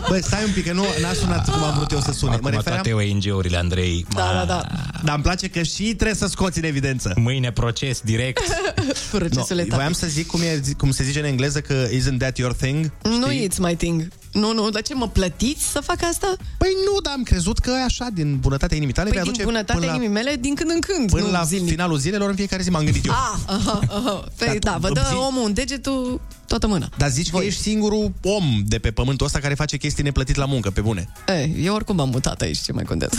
Bă, 0.08 0.18
stai 0.22 0.44
un 0.44 0.50
pic, 0.52 0.66
că 0.66 0.72
nu 0.72 0.84
n-a 1.00 1.12
sunat 1.12 1.50
cum 1.50 1.62
am 1.62 1.74
vrut 1.76 1.90
eu 1.90 2.00
să 2.00 2.12
sune. 2.12 2.32
Acum 2.32 2.44
mă 2.44 2.50
refeream... 2.50 2.82
toate 2.82 3.04
ONG-urile, 3.10 3.56
Andrei. 3.56 4.06
Da, 4.14 4.32
da, 4.32 4.44
da. 4.44 4.66
Dar 5.04 5.14
îmi 5.14 5.22
place 5.24 5.48
că 5.48 5.62
și 5.62 5.82
trebuie 5.82 6.14
să 6.14 6.26
scoți 6.26 6.58
în 6.58 6.64
evidență. 6.64 7.12
Mâine 7.16 7.52
proces 7.52 8.00
direct. 8.00 8.42
Procesul 9.10 9.56
no, 9.56 9.62
voiam 9.74 9.92
să 9.92 10.06
zic 10.06 10.26
cum, 10.26 10.40
e, 10.40 10.60
cum 10.78 10.90
se 10.90 11.04
zice 11.04 11.18
în 11.18 11.24
engleză 11.24 11.60
că 11.60 11.86
isn't 11.88 12.18
that 12.18 12.38
your 12.38 12.52
thing? 12.52 12.90
Nu 13.02 13.26
it's 13.32 13.56
my 13.58 13.74
thing. 13.76 14.08
Nu, 14.32 14.52
nu, 14.52 14.70
dar 14.70 14.82
ce, 14.82 14.94
mă 14.94 15.08
plătiți 15.08 15.64
să 15.64 15.80
fac 15.80 16.02
asta? 16.10 16.34
Păi 16.58 16.68
nu, 16.84 17.00
dar 17.00 17.12
am 17.16 17.22
crezut 17.22 17.58
că 17.58 17.72
așa, 17.84 18.06
din 18.12 18.38
bunătatea 18.40 18.76
inimii 18.76 18.94
tale, 18.94 19.08
Păi 19.08 19.16
vei 19.16 19.22
din 19.24 19.32
aduce 19.32 19.44
bunătatea 19.50 19.74
până 19.74 19.86
la, 19.86 19.92
inimii 19.96 20.12
mele, 20.14 20.36
din 20.40 20.54
când 20.54 20.70
în 20.70 20.80
când, 20.80 21.10
până 21.10 21.22
nu 21.24 21.30
la 21.30 21.42
zilnic. 21.42 21.70
finalul 21.70 21.98
zilelor 21.98 22.28
în 22.28 22.34
fiecare 22.34 22.62
zi 22.62 22.70
m-am 22.70 22.84
gândit 22.84 23.04
eu. 23.06 23.12
Ah, 23.12 23.38
aha, 23.46 23.80
aha. 23.88 24.24
Păi 24.38 24.46
Dar 24.46 24.56
da, 24.58 24.72
tu 24.72 24.78
vă 24.80 24.88
dă 24.92 25.00
îmi 25.00 25.08
zici- 25.08 25.26
omul 25.28 25.42
un 25.44 25.52
degetul, 25.52 26.20
toată 26.46 26.66
mâna. 26.66 26.88
Dar 26.96 27.10
zici 27.10 27.30
că 27.30 27.38
ești 27.42 27.60
singurul 27.60 28.12
om 28.22 28.62
de 28.66 28.78
pe 28.78 28.90
pământul 28.90 29.26
ăsta 29.26 29.38
care 29.38 29.54
face 29.54 29.76
chestii 29.76 30.02
neplătit 30.02 30.36
la 30.36 30.44
muncă, 30.44 30.70
pe 30.70 30.80
bune. 30.80 31.08
Ei, 31.28 31.54
eu 31.60 31.74
oricum 31.74 31.96
m-am 31.96 32.08
mutat 32.08 32.40
aici, 32.40 32.58
ce 32.58 32.72
mai 32.72 32.84
contează. 32.84 33.16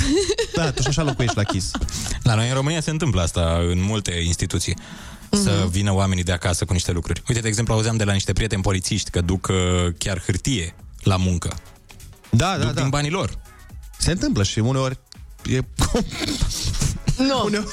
Da, 0.55 0.71
tu 0.71 0.81
și 0.81 0.87
așa 0.87 1.03
locuiești 1.03 1.37
la 1.37 1.43
Kiss. 1.43 1.71
La 2.23 2.35
noi 2.35 2.47
în 2.47 2.53
România 2.53 2.81
se 2.81 2.89
întâmplă 2.89 3.21
asta 3.21 3.57
în 3.71 3.81
multe 3.83 4.11
instituții. 4.25 4.75
Să 5.29 5.67
vină 5.69 5.93
oamenii 5.93 6.23
de 6.23 6.31
acasă 6.31 6.65
cu 6.65 6.73
niște 6.73 6.91
lucruri. 6.91 7.23
Uite, 7.27 7.41
de 7.41 7.47
exemplu, 7.47 7.73
auzeam 7.73 7.97
de 7.97 8.03
la 8.03 8.13
niște 8.13 8.33
prieteni 8.33 8.61
polițiști 8.61 9.09
că 9.09 9.21
duc 9.21 9.47
uh, 9.47 9.93
chiar 9.97 10.21
hârtie 10.25 10.75
la 11.03 11.17
muncă. 11.17 11.55
Da, 12.29 12.57
duc 12.57 12.71
din 12.71 12.89
banii 12.89 13.09
lor. 13.09 13.39
Se 13.97 14.11
întâmplă 14.11 14.43
și 14.43 14.59
uneori 14.59 14.99
e... 15.45 15.59
Nu. 17.17 17.43
Uneori... 17.45 17.65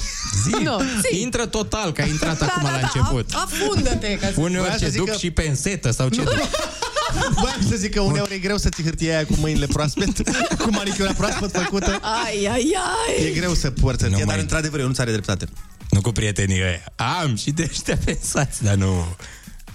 Zi, 0.45 0.51
Nu, 0.63 0.79
zi. 1.11 1.21
intră 1.21 1.47
total, 1.47 1.93
că 1.93 2.03
ai 2.03 2.09
intrat 2.11 2.39
Da, 2.39 2.47
acum 2.47 2.63
da, 2.63 2.71
la 2.71 2.79
da, 2.81 2.91
început. 2.95 3.31
a- 3.35 3.43
Afundă-te, 3.51 4.19
ca 4.19 4.27
să... 4.27 4.33
Voiam 4.35 4.51
Uneori 4.53 4.73
să 4.73 4.79
ce 4.79 4.89
zic 4.89 4.99
duc 4.99 5.09
că- 5.11 5.17
și 5.17 5.31
pensetă 5.31 5.91
sau 5.91 6.09
ce 6.09 6.23
duc. 6.23 6.35
Voiam 7.41 7.61
să 7.69 7.77
zic 7.77 7.95
că 7.95 8.01
uneori 8.01 8.35
e 8.35 8.39
greu 8.39 8.57
să 8.57 8.69
ții 8.69 8.85
hârtia 8.85 9.15
aia 9.17 9.27
cu 9.27 9.35
mâinile 9.39 9.67
proaspet, 9.67 10.09
cu 10.63 10.69
manicura 10.71 11.13
proaspăt 11.13 11.51
făcută. 11.53 11.99
Ai, 12.25 12.47
ai, 12.53 12.77
ai. 13.17 13.25
E 13.27 13.31
greu 13.31 13.55
să 13.55 13.71
porți 13.71 14.01
hârtie, 14.03 14.09
Nu 14.21 14.25
dar 14.27 14.35
mai- 14.35 14.41
într-adevăr 14.41 14.81
eu 14.81 14.87
nu 14.87 14.93
are 14.97 15.11
dreptate. 15.11 15.47
Nu 15.91 16.01
cu 16.01 16.13
prietenii 16.13 16.61
ăia. 16.63 16.85
Am 17.23 17.37
și 17.37 17.51
de 17.51 17.67
ăștia 17.71 17.99
pensați, 18.05 18.63
dar 18.63 18.75
nu... 18.75 19.17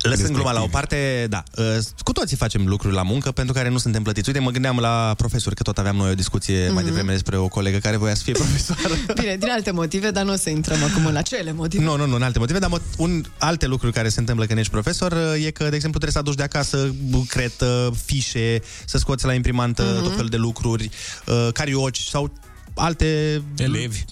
Lăsând 0.02 0.34
gluma 0.34 0.52
la 0.52 0.62
o 0.62 0.68
parte, 0.68 1.28
da, 1.30 1.44
uh, 1.58 1.78
cu 2.04 2.12
toții 2.12 2.38
facem 2.38 2.68
lucruri 2.68 2.94
la 2.96 3.02
muncă 3.02 3.32
pentru 3.32 3.54
care 3.54 3.70
nu 3.70 3.78
suntem 3.78 4.04
plătiți. 4.04 4.30
Uite, 4.30 4.40
mă 4.42 4.52
gândeam 4.52 4.78
la 4.78 5.14
profesori, 5.18 5.56
că 5.56 5.64
tot 5.64 5.78
aveam 5.78 5.96
noi 5.96 6.12
o 6.12 6.14
discuție 6.14 6.64
mm-hmm. 6.66 6.68
mai 6.74 6.76
Mhm. 6.84 6.86
devreme 6.86 7.12
despre 7.12 7.38
o 7.38 7.48
colegă 7.48 7.78
care 7.78 7.98
voia 7.98 8.16
să 8.16 8.24
fie 8.24 8.34
profesoară. 8.34 8.94
Bine, 9.20 9.36
din 9.40 9.50
alte 9.50 9.72
motive, 9.72 10.12
dar 10.12 10.24
nu 10.24 10.32
o 10.34 10.36
să 10.36 10.50
intrăm 10.50 10.84
acum 10.84 11.06
în 11.06 11.16
acele 11.16 11.52
motive. 11.52 11.84
Nu, 11.84 11.96
nu, 11.98 12.06
nu, 12.06 12.16
în 12.16 12.22
alte 12.22 12.40
motive, 12.40 12.60
dar 12.60 12.70
mo- 12.80 12.96
un, 12.98 13.24
alte 13.38 13.66
lucruri 13.68 13.94
care 13.94 14.10
se 14.10 14.20
întâmplă 14.20 14.46
când 14.46 14.60
ești 14.60 14.72
profesor 14.72 15.12
uh, 15.12 15.46
e 15.46 15.52
că, 15.52 15.70
de 15.70 15.76
exemplu, 15.76 16.00
trebuie 16.00 16.12
să 16.12 16.18
aduci 16.20 16.36
de 16.36 16.44
acasă 16.44 16.94
bucretă, 17.10 17.94
fișe, 18.06 18.62
să 18.86 18.98
scoți 18.98 19.26
la 19.26 19.34
imprimantă 19.34 19.84
Mhm. 19.84 20.00
mm-hmm. 20.00 20.04
tot 20.04 20.14
felul 20.16 20.30
de 20.30 20.38
lucruri, 20.38 20.90
uh, 21.26 21.48
carioci 21.54 22.00
sau 22.10 22.34
alte... 22.76 23.42
Elevi. 23.58 24.04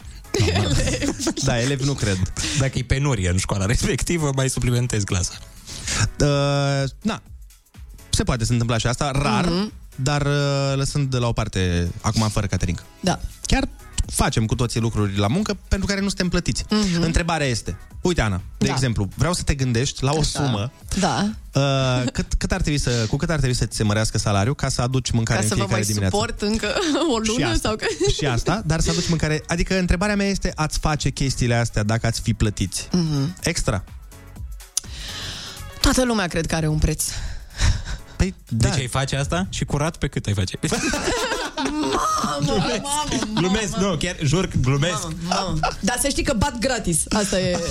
da, 1.44 1.62
elevi 1.62 1.84
nu 1.86 1.94
cred. 1.94 2.18
Dacă 2.60 2.78
e 2.78 2.82
penurie 2.84 3.30
în 3.30 3.38
școala 3.38 3.66
respectivă, 3.66 4.32
mai 4.36 4.50
suplimentezi 4.50 5.06
clasa. 5.06 5.32
Uh, 6.20 6.90
na, 7.02 7.22
se 8.10 8.24
poate 8.24 8.46
să 8.46 8.52
întâmple 8.52 8.78
și 8.78 8.88
asta, 8.88 9.12
rar, 9.12 9.46
Mhm. 9.46 9.68
mm-hmm. 9.68 9.84
dar 9.96 10.22
uh, 10.26 10.74
lăsând 10.76 11.10
de 11.12 11.18
la 11.18 11.28
o 11.28 11.32
parte, 11.32 11.92
acum 12.02 12.28
fără 12.30 12.48
catering. 12.48 12.84
Da. 13.00 13.20
Chiar 13.42 13.68
facem 14.06 14.46
cu 14.46 14.56
toții 14.56 14.80
lucruri 14.80 15.18
la 15.18 15.28
muncă 15.28 15.58
pentru 15.68 15.88
care 15.88 16.00
nu 16.02 16.08
suntem 16.08 16.30
plătiți. 16.30 16.66
Mhm. 16.70 17.02
Întrebarea 17.02 17.48
este, 17.48 17.78
uite 18.02 18.22
Ana, 18.22 18.42
de 18.58 18.66
Da. 18.66 18.72
exemplu, 18.74 19.10
vreau 19.16 19.34
să 19.34 19.44
te 19.44 19.54
gândești 19.56 20.04
la 20.04 20.12
o 20.12 20.20
Așa. 20.20 20.30
sumă 20.44 20.72
Da, 21.00 21.30
Uh, 21.56 22.04
cât, 22.12 22.34
cât 22.34 22.52
ar 22.52 22.62
trebui 22.62 22.80
să, 22.80 23.06
cu 23.10 23.16
cât 23.16 23.30
ar 23.30 23.38
trebui 23.38 23.56
să 23.56 23.66
ți 23.66 23.76
se 23.78 23.84
mărească 23.84 24.18
salariul 24.18 24.56
ca 24.56 24.70
să 24.70 24.82
aduci 24.82 25.12
mâncare 25.12 25.40
ca 25.40 25.46
să 25.48 25.54
în 25.54 25.60
vă 25.60 25.66
fiecare 25.66 25.82
mai 25.86 25.92
dimineață? 25.94 26.16
suport 26.16 26.42
încă 26.42 26.68
o 27.18 27.24
Și 27.24 27.30
lună 27.30 27.46
asta. 27.46 27.68
sau 27.68 27.76
că... 27.78 27.86
Și 28.18 28.26
asta, 28.26 28.62
dar 28.66 28.80
să 28.80 28.90
aduci 28.90 29.08
mâncare. 29.10 29.44
Adică 29.48 29.78
întrebarea 29.80 30.16
mea 30.16 30.26
este, 30.28 30.52
ați 30.56 30.80
face 30.80 31.10
chestiile 31.10 31.56
astea 31.56 31.84
dacă 31.84 32.08
ați 32.08 32.22
fi 32.22 32.34
plătiți? 32.34 32.88
Mhm. 32.92 33.36
Extra. 33.44 33.84
Toată 35.86 36.06
lumea 36.06 36.28
cred 36.28 36.46
că 36.46 36.56
are 36.56 36.68
un 36.68 36.78
preț. 36.78 37.04
Păi, 38.16 38.34
da. 38.48 38.68
Deci 38.68 38.80
ai 38.80 38.88
face 38.88 39.16
asta? 39.16 39.48
Și 39.50 39.66
curat 39.66 39.98
pe 39.98 40.08
cât 40.08 40.26
ai 40.26 40.34
face? 40.34 40.60
Mamă, 42.40 42.64
mamă, 42.82 43.24
glumesc, 43.34 43.76
nu, 43.76 43.96
chiar 43.96 44.16
jur 44.24 44.48
că 44.48 44.58
glumesc. 44.62 45.08
mamă. 45.28 45.60
Dar 45.80 45.98
să 46.02 46.08
știi 46.08 46.24
că 46.24 46.34
bat 46.34 46.60
gratis. 46.60 47.04
Asta 47.10 47.40
e... 47.40 47.60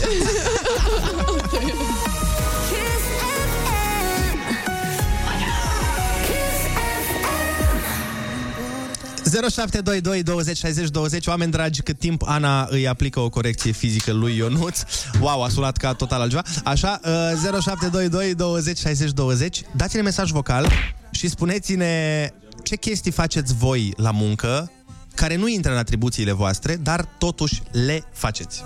0722 9.35 10.23
20 10.23 10.57
60 10.57 10.91
20 10.91 11.27
Oameni 11.27 11.51
dragi, 11.51 11.83
cât 11.83 11.99
timp 11.99 12.23
Ana 12.27 12.67
îi 12.71 12.89
aplică 12.89 13.21
o 13.21 13.29
corecție 13.29 13.73
fizică 13.73 14.13
lui 14.13 14.37
Ionuț 14.37 14.83
Wow, 15.21 15.43
a 15.43 15.49
sunat 15.49 15.77
ca 15.77 15.93
total 15.93 16.21
altceva 16.21 16.43
Așa, 16.65 17.01
uh, 17.05 17.61
0722 17.61 18.35
20 18.35 18.79
60 18.79 19.11
20 19.11 19.63
Dați-ne 19.77 20.03
mesaj 20.03 20.31
vocal 20.31 20.73
și 21.11 21.29
spuneți-ne 21.29 22.29
ce 22.63 22.77
chestii 22.77 23.11
faceți 23.11 23.55
voi 23.55 23.93
la 23.97 24.11
muncă 24.11 24.71
care 25.15 25.37
nu 25.37 25.49
intră 25.49 25.73
în 25.73 25.79
atribuțiile 25.79 26.33
voastre, 26.33 26.77
dar 26.77 27.05
totuși 27.19 27.63
le 27.71 28.05
faceți. 28.13 28.63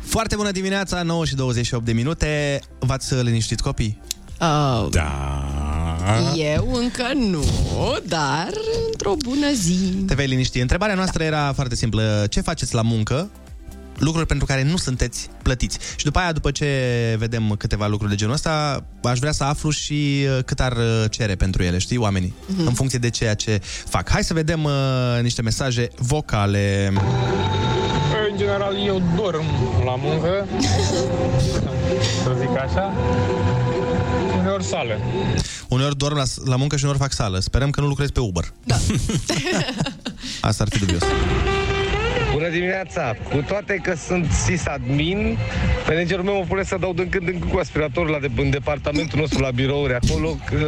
Foarte 0.00 0.36
bună 0.36 0.50
dimineața, 0.50 1.02
9 1.02 1.24
și 1.24 1.34
28 1.34 1.84
de 1.84 1.92
minute. 1.92 2.60
V-ați 2.78 3.14
liniștit 3.14 3.60
copii? 3.60 4.00
Uh, 4.40 4.88
da. 4.90 5.71
Eu 6.36 6.72
încă 6.72 7.04
nu, 7.14 7.44
dar 8.06 8.48
într-o 8.90 9.14
bună 9.18 9.52
zi. 9.54 9.74
Te 10.06 10.14
vei 10.14 10.26
liniști. 10.26 10.60
Întrebarea 10.60 10.94
noastră 10.94 11.22
era 11.24 11.52
foarte 11.52 11.74
simplă. 11.74 12.26
Ce 12.30 12.40
faceți 12.40 12.74
la 12.74 12.82
muncă? 12.82 13.30
Lucruri 13.98 14.26
pentru 14.26 14.46
care 14.46 14.62
nu 14.64 14.76
sunteți 14.76 15.28
plătiți. 15.42 15.78
Și 15.96 16.04
după 16.04 16.18
aia, 16.18 16.32
după 16.32 16.50
ce 16.50 16.66
vedem 17.18 17.54
câteva 17.58 17.86
lucruri 17.86 18.10
de 18.10 18.16
genul 18.16 18.34
ăsta, 18.34 18.84
aș 19.02 19.18
vrea 19.18 19.32
să 19.32 19.44
aflu 19.44 19.70
și 19.70 20.24
uh, 20.36 20.44
cât 20.44 20.60
ar 20.60 20.72
uh, 20.72 21.04
cere 21.10 21.34
pentru 21.34 21.62
ele, 21.62 21.78
știi, 21.78 21.96
oamenii, 21.96 22.34
Mhm. 22.46 22.66
în 22.66 22.72
funcție 22.72 22.98
de 22.98 23.10
ceea 23.10 23.34
ce 23.34 23.60
fac. 23.88 24.10
Hai 24.10 24.24
să 24.24 24.34
vedem 24.34 24.64
uh, 24.64 24.72
niște 25.22 25.42
mesaje 25.42 25.88
vocale. 25.96 26.92
În 28.30 28.36
general, 28.38 28.74
eu 28.86 29.02
dorm 29.16 29.44
la 29.84 29.94
muncă, 29.98 30.46
să 32.24 32.36
zic 32.40 32.56
așa, 32.58 32.92
uneori 34.38 34.64
sală. 34.64 34.98
Uneori 35.72 35.96
dorm 35.96 36.16
la, 36.16 36.22
la 36.44 36.56
muncă 36.56 36.76
și 36.76 36.82
uneori 36.82 37.02
fac 37.02 37.12
sală. 37.12 37.38
Sperăm 37.38 37.70
că 37.70 37.80
nu 37.80 37.86
lucrezi 37.86 38.12
pe 38.12 38.20
Uber. 38.20 38.44
Da. 38.64 38.76
Asta 40.48 40.62
ar 40.62 40.68
fi 40.68 40.78
dubios. 40.78 41.02
Bună 42.32 42.48
dimineața! 42.48 43.14
Cu 43.30 43.36
toate 43.36 43.74
că 43.82 43.94
sunt 43.94 44.30
sysadmin, 44.30 45.38
managerul 45.88 46.24
meu 46.24 46.34
mă 46.34 46.44
pune 46.48 46.62
să 46.62 46.76
dau 46.80 46.92
din 46.92 47.08
când 47.08 47.28
în 47.28 47.38
când 47.38 47.52
cu 47.52 47.58
aspiratorul 47.58 48.10
la 48.10 48.18
de, 48.18 48.30
în 48.36 48.50
departamentul 48.50 49.18
nostru, 49.18 49.40
la 49.40 49.50
birouri 49.50 49.94
acolo, 49.94 50.36
că, 50.44 50.66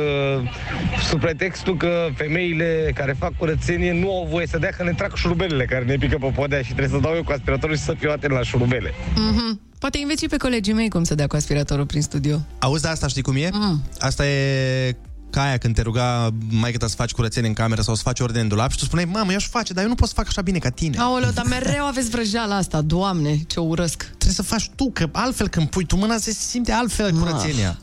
sub 1.09 1.21
pretextul 1.21 1.77
că 1.77 2.09
femeile 2.15 2.93
care 2.95 3.17
fac 3.19 3.37
curățenie 3.37 3.93
nu 3.93 4.17
au 4.17 4.27
voie 4.31 4.47
să 4.47 4.59
dea 4.59 4.71
că 4.71 4.83
ne 4.83 4.93
trag 4.93 5.15
șurubelele 5.15 5.65
care 5.65 5.85
ne 5.85 5.97
pică 5.97 6.17
pe 6.21 6.33
podea 6.35 6.59
și 6.59 6.73
trebuie 6.73 6.89
să 6.89 6.99
dau 6.99 7.15
eu 7.15 7.25
cu 7.25 7.33
aspiratorul 7.33 7.77
și 7.77 7.83
să 7.83 7.95
fiu 7.99 8.11
atent 8.11 8.33
la 8.33 8.43
șurubele. 8.43 8.95
Mhm. 9.15 9.61
Poate 9.85 9.99
înveți 9.99 10.23
și 10.23 10.29
pe 10.29 10.37
colegii 10.37 10.73
mei 10.73 10.89
cum 10.89 11.05
să 11.05 11.15
dea 11.15 11.27
cu 11.27 11.37
aspiratorul 11.37 11.87
prin 11.87 12.03
studio. 12.03 12.41
Auzi 12.59 12.83
de 12.83 12.89
asta, 12.89 13.07
știi 13.07 13.23
cum 13.23 13.37
e? 13.37 13.49
Mm. 13.53 13.83
Asta 13.99 14.27
e 14.27 14.97
ca 15.31 15.43
aia 15.43 15.59
când 15.59 15.75
te 15.75 15.83
ruga 15.83 16.31
mai 16.51 16.73
ta 16.73 16.87
să 16.87 16.95
faci 16.95 17.13
curățenie 17.13 17.49
în 17.49 17.55
cameră 17.55 17.83
sau 17.83 17.95
să 17.95 18.03
faci 18.03 18.21
ordine 18.21 18.41
în 18.41 18.49
dulap 18.49 18.71
și 18.71 18.79
tu 18.79 18.85
spuneai, 18.85 19.09
mamă, 19.13 19.31
eu 19.31 19.37
aș 19.37 19.49
face, 19.49 19.73
dar 19.73 19.83
eu 19.83 19.89
nu 19.89 19.95
pot 19.95 20.09
să 20.09 20.15
fac 20.15 20.27
așa 20.27 20.43
bine 20.43 20.59
ca 20.59 20.71
tine. 20.71 20.97
Aoleu, 20.99 21.31
dar 21.31 21.45
mereu 21.61 21.85
aveți 21.85 22.11
vrăjeala 22.11 22.57
asta, 22.57 22.81
doamne, 22.81 23.37
ce 23.47 23.61
o 23.61 23.63
urăsc. 23.63 24.03
Trebuie 24.03 24.33
să 24.33 24.43
faci 24.43 24.71
tu, 24.75 24.91
că 24.93 25.09
altfel 25.13 25.49
când 25.49 25.69
pui 25.69 25.85
tu 25.85 25.97
mâna 25.97 26.17
se 26.17 26.31
simte 26.31 26.73
altfel 26.73 27.13
curățenia. 27.13 27.79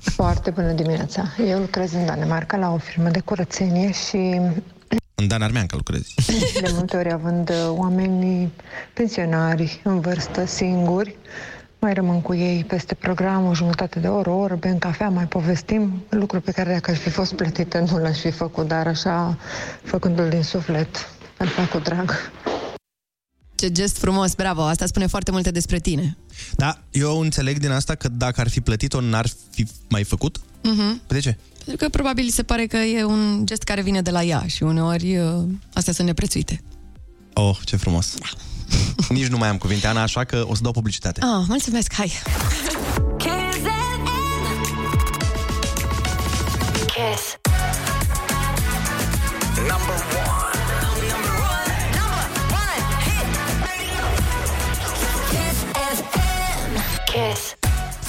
Foarte 0.00 0.50
bună 0.50 0.72
dimineața! 0.72 1.22
Eu 1.48 1.58
lucrez 1.58 1.92
în 1.92 2.06
Danemarca 2.06 2.56
la 2.56 2.70
o 2.72 2.78
firmă 2.78 3.08
de 3.08 3.20
curățenie 3.20 3.92
și 3.92 4.40
În 5.14 5.28
Dan 5.28 5.42
Armeanca 5.42 5.76
lucrezi. 5.76 6.14
de 6.62 6.70
multe 6.72 6.96
ori 6.96 7.12
având 7.12 7.50
uh, 7.50 7.56
oameni 7.68 8.52
pensionari 8.94 9.80
în 9.84 10.00
vârstă, 10.00 10.46
singuri, 10.46 11.16
mai 11.78 11.94
rămân 11.94 12.20
cu 12.20 12.34
ei 12.34 12.64
peste 12.64 12.94
program 12.94 13.46
o 13.46 13.54
jumătate 13.54 14.00
de 14.00 14.08
oră, 14.08 14.30
o 14.30 14.36
oră, 14.38 14.54
bem 14.54 14.78
cafea, 14.78 15.08
mai 15.08 15.26
povestim, 15.26 16.04
lucru 16.08 16.40
pe 16.40 16.50
care 16.50 16.72
dacă 16.72 16.90
aș 16.90 16.98
fi 16.98 17.10
fost 17.10 17.34
plătită 17.34 17.78
nu 17.90 17.98
l-aș 17.98 18.18
fi 18.18 18.30
făcut, 18.30 18.68
dar 18.68 18.86
așa, 18.86 19.38
făcându-l 19.82 20.28
din 20.28 20.42
suflet, 20.42 21.08
îl 21.38 21.46
fac 21.46 21.68
cu 21.68 21.78
drag. 21.78 22.32
Ce 23.54 23.72
gest 23.72 23.98
frumos, 23.98 24.34
bravo, 24.34 24.62
asta 24.62 24.86
spune 24.86 25.06
foarte 25.06 25.30
multe 25.30 25.50
despre 25.50 25.78
tine. 25.78 26.16
Da, 26.56 26.78
eu 26.90 27.20
înțeleg 27.20 27.58
din 27.58 27.70
asta 27.70 27.94
că 27.94 28.08
dacă 28.08 28.40
ar 28.40 28.48
fi 28.48 28.60
plătit-o, 28.60 29.00
n-ar 29.00 29.26
fi 29.50 29.66
mai 29.88 30.04
făcut. 30.04 30.40
Mhm. 30.62 31.00
De 31.06 31.18
ce? 31.18 31.36
Pentru 31.64 31.84
că 31.84 31.90
probabil 31.90 32.28
se 32.28 32.42
pare 32.42 32.66
că 32.66 32.76
e 32.76 33.04
un 33.04 33.46
gest 33.46 33.62
care 33.62 33.82
vine 33.82 34.02
de 34.02 34.10
la 34.10 34.22
ea 34.22 34.44
și 34.46 34.62
uneori 34.62 35.16
uh, 35.16 35.42
astea 35.72 35.92
sunt 35.92 36.06
neprețuite. 36.06 36.62
Oh, 37.32 37.56
ce 37.64 37.76
frumos. 37.76 38.14
Da. 38.18 38.26
Nici 39.14 39.26
nu 39.26 39.36
mai 39.36 39.48
am 39.48 39.58
cuvinte, 39.58 39.86
Ana, 39.86 40.02
așa 40.02 40.24
că 40.24 40.44
o 40.48 40.54
să 40.54 40.62
dau 40.62 40.72
publicitate. 40.72 41.20
Ah, 41.20 41.44
mulțumesc, 41.48 41.92
hai! 41.92 42.12
Kiss. 46.86 47.53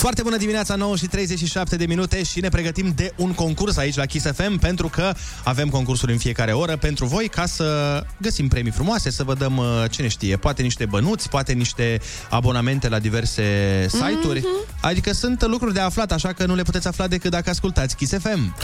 Foarte 0.05 0.23
bună 0.23 0.37
dimineața, 0.37 0.75
9 0.75 0.95
și 0.95 1.05
37 1.05 1.75
de 1.75 1.85
minute 1.85 2.23
și 2.23 2.39
ne 2.39 2.49
pregătim 2.49 2.93
de 2.95 3.13
un 3.15 3.33
concurs 3.33 3.77
aici 3.77 3.95
la 3.95 4.05
Kiss 4.05 4.25
FM 4.25 4.57
pentru 4.57 4.87
că 4.87 5.13
avem 5.43 5.69
concursuri 5.69 6.11
în 6.11 6.17
fiecare 6.17 6.51
oră 6.51 6.77
pentru 6.77 7.05
voi 7.05 7.27
ca 7.27 7.45
să 7.45 8.03
găsim 8.17 8.47
premii 8.47 8.71
frumoase, 8.71 9.09
să 9.09 9.23
vă 9.23 9.33
dăm, 9.33 9.57
uh, 9.57 9.65
cine 9.89 10.07
știe, 10.07 10.37
poate 10.37 10.61
niște 10.61 10.85
bănuți, 10.85 11.29
poate 11.29 11.53
niște 11.53 12.01
abonamente 12.29 12.89
la 12.89 12.99
diverse 12.99 13.43
site-uri. 13.89 14.39
Mm-hmm. 14.39 14.79
Adică 14.81 15.13
sunt 15.13 15.45
lucruri 15.45 15.73
de 15.73 15.79
aflat, 15.79 16.11
așa 16.11 16.33
că 16.33 16.45
nu 16.45 16.55
le 16.55 16.63
puteți 16.63 16.87
afla 16.87 17.07
decât 17.07 17.31
dacă 17.31 17.49
ascultați 17.49 17.95
Kiss 17.95 18.13
FM. 18.17 18.55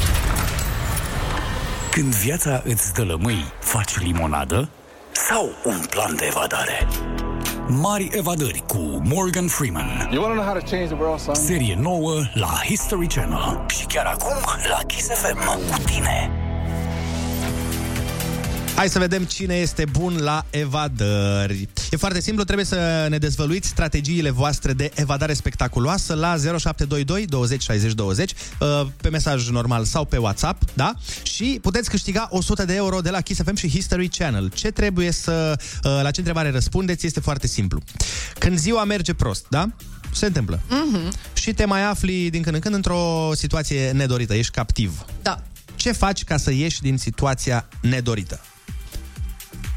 Când 1.91 2.15
viața 2.15 2.63
îți 2.65 2.93
dă 2.93 3.03
lămâi, 3.03 3.45
faci 3.59 3.99
limonadă 3.99 4.69
sau 5.11 5.49
un 5.65 5.85
plan 5.89 6.15
de 6.15 6.26
evadare? 6.26 6.88
Mari 7.68 8.10
evadări 8.14 8.64
cu 8.68 9.02
Morgan 9.04 9.48
Freeman. 9.48 10.10
You 10.12 10.22
want 10.24 10.36
to 10.36 10.42
know 10.42 10.44
how 10.52 10.60
to 10.60 10.66
change 10.70 10.88
the 10.88 10.96
world, 11.04 11.20
son? 11.20 11.36
Serie 11.36 11.78
nouă 11.82 12.12
la 12.34 12.48
History 12.66 13.08
Channel. 13.08 13.66
Și 13.68 13.86
chiar 13.86 14.06
acum 14.06 14.34
la 14.70 14.80
Kiss 14.88 15.08
FM 15.08 15.46
cu 15.72 15.82
tine. 15.86 16.32
Hai 18.76 18.89
să 18.89 18.99
vedem 18.99 19.23
cine 19.23 19.56
este 19.56 19.85
bun 19.91 20.18
la 20.18 20.45
evadări. 20.49 21.68
E 21.91 21.95
foarte 21.98 22.22
simplu, 22.22 22.43
trebuie 22.43 22.65
să 22.65 23.07
ne 23.10 23.18
dezvăluiți 23.18 23.68
strategiile 23.68 24.30
voastre 24.30 24.73
de 24.73 24.91
evadare 24.95 25.34
spectaculoasă 25.34 26.14
la 26.14 26.35
0722 26.38 27.26
20 27.26 27.61
60 27.61 27.93
20 27.93 28.31
uh, 28.60 28.88
pe 29.02 29.10
mesaj 29.10 29.49
normal 29.49 29.84
sau 29.85 30.06
pe 30.06 30.18
WhatsApp, 30.18 30.61
da? 30.73 30.93
Și 31.23 31.60
puteți 31.61 31.89
câștiga 31.89 32.27
100 32.31 32.65
de 32.65 32.76
euro 32.76 32.99
de 32.99 33.10
la 33.10 33.22
Kiss 33.22 33.41
FM 33.43 33.56
și 33.56 33.69
History 33.69 34.07
Channel. 34.07 34.52
Ce 34.53 34.72
trebuie 34.72 35.11
să... 35.11 35.56
uh, 35.84 35.99
La 36.03 36.11
ce 36.11 36.19
întrebare 36.19 36.52
răspundeți 36.52 37.06
este 37.06 37.19
foarte 37.19 37.48
simplu. 37.48 37.81
Când 38.38 38.57
ziua 38.57 38.84
merge 38.84 39.14
prost, 39.14 39.45
da? 39.49 39.68
Se 40.14 40.26
întâmplă. 40.26 40.60
Mhm. 40.69 41.11
Și 41.34 41.53
te 41.53 41.65
mai 41.65 41.84
afli 41.84 42.30
din 42.30 42.41
când 42.41 42.56
în 42.56 42.61
când 42.61 42.76
într-o 42.76 43.31
situație 43.34 43.91
nedorită, 43.91 44.34
ești 44.34 44.52
captiv. 44.52 45.06
Da. 45.22 45.43
Ce 45.76 45.91
faci 45.91 46.23
ca 46.23 46.38
să 46.38 46.52
ieși 46.52 46.81
din 46.81 46.98
situația 46.98 47.68
nedorită? 47.81 48.39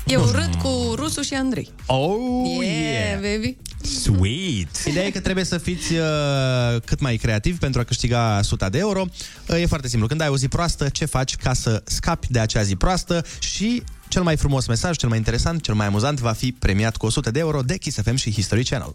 Eu 0.07 0.25
râd 0.33 0.55
cu 0.63 0.95
Rusu 0.95 1.23
și 1.23 1.35
Andrei. 1.35 1.71
Oh, 1.87 2.63
yeah, 2.63 3.21
baby. 3.21 3.57
Sweet! 3.83 4.77
Ideea 4.87 5.07
e 5.07 5.11
că 5.11 5.21
trebuie 5.21 5.45
să 5.45 5.59
fiți 5.59 5.93
uh, 5.93 6.81
cât 6.85 7.01
mai 7.01 7.17
creativ 7.17 7.59
pentru 7.59 7.81
a 7.81 7.85
câștiga 7.85 8.37
100 8.41 8.69
de 8.71 8.79
euro. 8.79 9.05
Uh, 9.49 9.61
e 9.61 9.67
foarte 9.67 9.89
simplu. 9.89 10.09
Când 10.09 10.21
ai 10.21 10.29
o 10.29 10.37
zi 10.37 10.49
proastă, 10.49 10.89
ce 10.89 11.05
faci 11.05 11.37
ca 11.37 11.53
să 11.53 11.83
scapi 11.85 12.27
de 12.31 12.39
acea 12.39 12.63
zi 12.63 12.77
proastă 12.77 13.25
și 13.39 13.83
cel 14.09 14.23
mai 14.23 14.37
frumos 14.37 14.67
mesaj, 14.67 14.97
cel 14.97 15.09
mai 15.09 15.19
interesant, 15.19 15.63
cel 15.63 15.75
mai 15.75 15.87
amuzant 15.87 16.21
va 16.21 16.33
fi 16.33 16.53
premiat 16.53 16.97
cu 16.97 17.07
100 17.07 17.31
de 17.31 17.39
euro 17.39 17.61
de 17.61 17.77
Kiss 17.77 18.01
FM 18.03 18.15
și 18.15 18.33
History 18.33 18.65
Channel. 18.65 18.93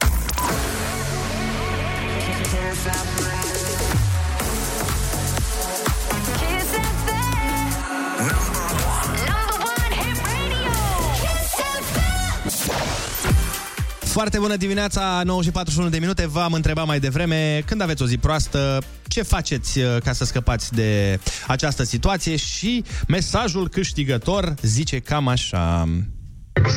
Foarte 14.09 14.39
bună 14.39 14.55
dimineața, 14.55 15.21
9 15.25 15.41
și 15.41 15.51
41 15.51 15.89
de 15.89 15.99
minute. 15.99 16.27
V-am 16.27 16.53
întrebat 16.53 16.85
mai 16.85 16.99
devreme, 16.99 17.63
când 17.65 17.81
aveți 17.81 18.01
o 18.01 18.05
zi 18.05 18.17
proastă, 18.17 18.81
ce 19.07 19.21
faceți 19.21 19.79
uh, 19.79 19.97
ca 20.03 20.13
să 20.13 20.25
scăpați 20.25 20.73
de 20.73 21.19
această 21.47 21.83
situație 21.83 22.35
și 22.35 22.83
mesajul 23.07 23.69
câștigător 23.69 24.53
zice 24.61 24.99
cam 24.99 25.27
așa. 25.27 25.87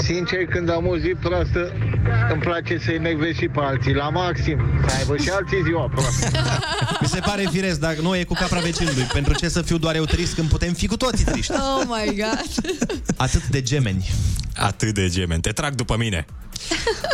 Sincer, 0.02 0.44
când 0.44 0.70
am 0.70 0.86
o 0.86 0.98
zi 0.98 1.08
proastă, 1.08 1.72
îmi 2.32 2.40
place 2.40 2.78
să-i 2.84 2.98
necvez 2.98 3.34
și 3.34 3.48
pe 3.48 3.60
alții, 3.60 3.94
la 3.94 4.08
maxim. 4.08 4.58
Să 4.86 4.96
aibă 4.98 5.16
și 5.16 5.28
alții 5.28 5.62
ziua 5.64 5.88
proastă. 5.94 6.30
Mi 7.00 7.08
se 7.08 7.20
pare 7.20 7.48
firesc, 7.50 7.80
dar 7.80 7.94
nu 7.94 8.16
e 8.16 8.24
cu 8.24 8.34
capra 8.34 8.60
vecinului. 8.60 9.02
Pentru 9.12 9.34
ce 9.34 9.48
să 9.48 9.62
fiu 9.62 9.78
doar 9.78 9.94
eu 9.94 10.04
trist 10.04 10.34
când 10.34 10.48
putem 10.48 10.72
fi 10.72 10.86
cu 10.86 10.96
toții 10.96 11.24
triști? 11.24 11.52
Oh 11.52 11.82
my 11.86 12.16
god. 12.16 12.44
Atât 13.16 13.46
de 13.46 13.62
gemeni. 13.62 14.10
Atât 14.56 14.94
de 14.94 15.08
gemeni. 15.08 15.40
Te 15.40 15.50
trag 15.50 15.74
după 15.74 15.96
mine. 15.96 16.26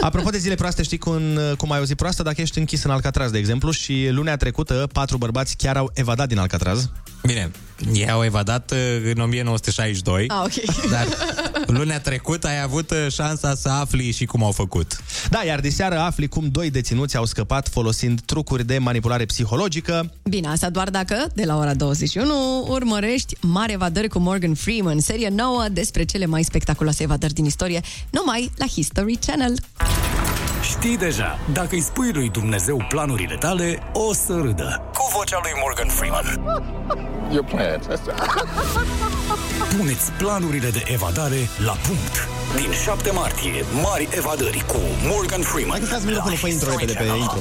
Apropo 0.00 0.30
de 0.30 0.38
zile 0.38 0.54
proaste, 0.54 0.82
știi 0.82 0.98
cum, 0.98 1.22
cum 1.56 1.72
ai 1.72 1.80
o 1.80 1.84
zi 1.84 1.94
proastă? 1.94 2.22
Dacă 2.22 2.40
ești 2.40 2.58
închis 2.58 2.84
în 2.84 2.90
Alcatraz, 2.90 3.30
de 3.30 3.38
exemplu, 3.38 3.70
și 3.70 4.08
lunea 4.10 4.36
trecută 4.36 4.88
patru 4.92 5.16
bărbați 5.16 5.56
chiar 5.56 5.76
au 5.76 5.90
evadat 5.94 6.28
din 6.28 6.38
Alcatraz. 6.38 6.90
Bine, 7.22 7.50
ei 7.92 8.10
au 8.10 8.24
evadat 8.24 8.70
uh, 8.70 8.78
în 9.14 9.20
1962, 9.20 10.24
Ah, 10.28 10.42
ok. 10.44 10.74
dar 10.90 11.06
lunea 11.66 12.00
trecută 12.00 12.46
ai 12.46 12.62
avut 12.62 12.90
uh, 12.90 13.06
șansa 13.12 13.54
să 13.54 13.68
afli 13.68 14.10
și 14.10 14.24
cum 14.24 14.44
au 14.44 14.52
făcut. 14.52 14.96
Da, 15.30 15.44
iar 15.44 15.60
de 15.60 15.68
seară 15.68 15.98
afli 15.98 16.28
cum 16.28 16.48
doi 16.48 16.70
deținuți 16.70 17.16
au 17.16 17.24
scăpat 17.24 17.68
folosind 17.68 18.20
trucuri 18.20 18.64
de 18.66 18.78
manipulare 18.78 19.24
psihologică. 19.24 20.12
Bine, 20.22 20.48
asta 20.48 20.70
doar 20.70 20.90
dacă, 20.90 21.26
de 21.34 21.44
la 21.44 21.56
ora 21.56 21.74
21, 21.74 22.66
urmărești 22.68 23.36
Mare 23.40 23.72
Evadări 23.72 24.08
cu 24.08 24.18
Morgan 24.18 24.54
Freeman, 24.54 25.00
serie 25.00 25.28
nouă 25.28 25.64
despre 25.72 26.04
cele 26.04 26.26
mai 26.26 26.42
spectaculoase 26.42 27.02
evadări 27.02 27.32
din 27.32 27.44
istorie, 27.44 27.80
numai 28.10 28.50
la 28.56 28.66
History 28.66 29.18
Channel. 29.26 29.54
Știi 30.80 30.96
deja, 30.96 31.38
dacă 31.52 31.68
îi 31.70 31.80
spui 31.80 32.12
lui 32.12 32.28
Dumnezeu 32.28 32.84
planurile 32.88 33.34
tale, 33.34 33.78
o 33.92 34.12
să 34.14 34.32
râdă. 34.32 34.82
Cu 34.94 35.10
vocea 35.16 35.38
lui 35.42 35.50
Morgan 35.62 35.88
Freeman. 35.88 36.26
Your 37.32 37.44
plans. 37.44 37.86
Puneți 39.76 40.10
planurile 40.12 40.70
de 40.70 40.82
evadare 40.92 41.48
la 41.64 41.72
punct. 41.72 42.28
Din 42.56 42.70
7 42.84 43.10
martie, 43.10 43.64
mari 43.82 44.08
evadări 44.16 44.64
cu 44.66 44.78
Morgan 45.02 45.40
Freeman. 45.40 45.70
Hai 45.70 45.80
că 45.80 45.86
stați 45.86 46.06
microfonul, 46.06 46.38
fă 46.38 46.48
intro 46.48 46.70
repede 46.70 46.92
pe 46.92 47.04
intro. 47.04 47.38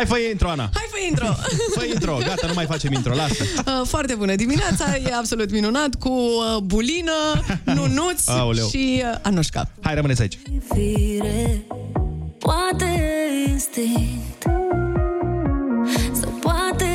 Hai, 0.00 0.08
fă 0.08 0.16
intro, 0.30 0.48
Ana. 0.48 0.70
Hai, 0.74 0.86
fă 0.90 0.96
intro! 1.08 1.26
Fă 1.78 1.84
intro, 1.84 2.16
gata, 2.26 2.46
nu 2.46 2.52
mai 2.54 2.64
facem 2.66 2.92
intro, 2.92 3.14
lasă. 3.14 3.44
Uh, 3.66 3.86
Foarte 3.86 4.14
bună 4.14 4.34
dimineața, 4.34 4.96
e 4.96 5.14
absolut 5.14 5.50
minunat, 5.50 5.94
cu 5.94 6.08
uh, 6.08 6.56
bulină, 6.62 7.12
nunuți 7.76 8.30
Aoleu. 8.30 8.68
și 8.68 9.02
uh, 9.12 9.18
Anușca. 9.22 9.70
Hai, 9.80 9.94
rămâneți 9.94 10.20
aici. 10.20 10.38
fire 10.74 11.64
Poate 12.38 13.00
instinct 13.46 14.42
Sau 16.20 16.30
poate 16.30 16.94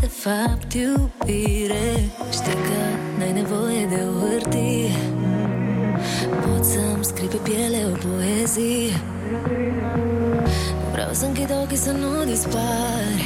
de 0.00 0.06
fapt 0.06 0.72
iubire 0.74 2.10
Știi 2.32 2.52
că 2.52 2.80
n-ai 3.18 3.32
nevoie 3.32 3.86
de 3.86 4.02
o 4.16 4.28
hârtie 4.28 4.90
Pot 6.46 6.64
să-mi 6.64 7.04
scrii 7.04 7.28
pe 7.28 7.36
piele 7.36 7.86
o 7.86 8.06
poezie 8.08 9.00
Vreau 10.92 11.12
să 11.12 11.24
închid 11.24 11.50
ochii 11.62 11.76
să 11.76 11.90
nu 11.90 12.24
dispari 12.24 13.24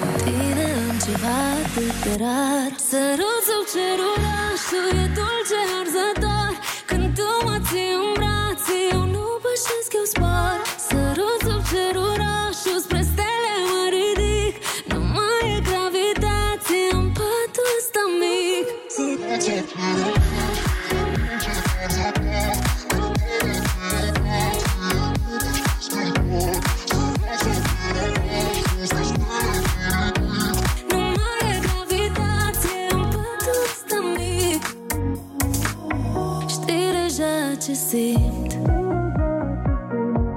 Cu 0.00 0.08
tine 0.24 0.66
am 0.88 0.96
ceva 1.06 1.38
atât 1.62 1.94
de 2.04 2.14
rar 2.22 2.70
Sărut 2.88 3.42
sub 3.48 3.64
cerul 3.72 4.16
rașul 4.26 4.88
e 5.02 5.06
dulce 5.16 5.58
arzător 5.78 6.52
Când 6.88 7.06
tu 7.16 7.28
mă 7.46 7.56
ții 7.68 7.92
în 8.00 8.08
brațe 8.18 8.76
Eu 8.94 9.02
nu 9.14 9.26
pășesc, 9.44 9.90
eu 10.00 10.06
spor 10.14 10.56
Sărut 10.88 11.40
sub 11.46 11.62
cerul 11.70 12.12
rașul 12.22 12.78
Spre 12.84 13.02
stele 13.12 13.54
mă 13.70 13.84
ridic 13.94 14.54
Nu 14.90 14.98
mai 15.14 15.44
e 15.54 15.58
gravitație 15.68 16.84
În 16.98 17.06
patul 17.18 17.68
ăsta 17.78 18.02
mic 18.20 18.66
Nu 22.16 22.19
simt. 37.90 38.52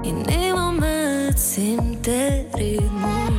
Inima 0.02 0.70
mea 0.80 1.28
îți 1.30 1.44
simte 1.54 2.48
ritmul. 2.54 3.34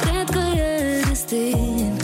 Cred 0.00 0.30
că 0.30 0.58
e 0.58 1.02
destin 1.08 1.96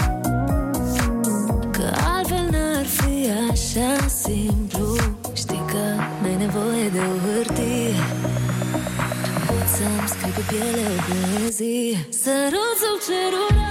Că 1.70 1.90
altfel 2.16 2.48
n-ar 2.50 2.86
fi 2.86 3.30
așa 3.50 4.06
simplu. 4.06 4.96
Știi 5.32 5.62
că 5.66 5.84
n-ai 6.22 6.36
nevoie 6.36 6.88
de 6.92 6.98
o 6.98 7.14
hârtie. 7.24 7.94
Pot 9.46 9.66
să-mi 9.76 10.08
scrii 10.08 10.32
pe 10.32 10.42
piele 10.48 10.86
o 10.94 10.98
poezie 11.08 12.06
Sărut 12.22 12.76
sub 12.82 12.98
cerul 13.06 13.63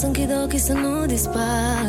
să 0.00 0.06
închid 0.06 0.30
ochii 0.44 0.58
să 0.58 0.72
nu 0.72 1.06
dispar. 1.06 1.86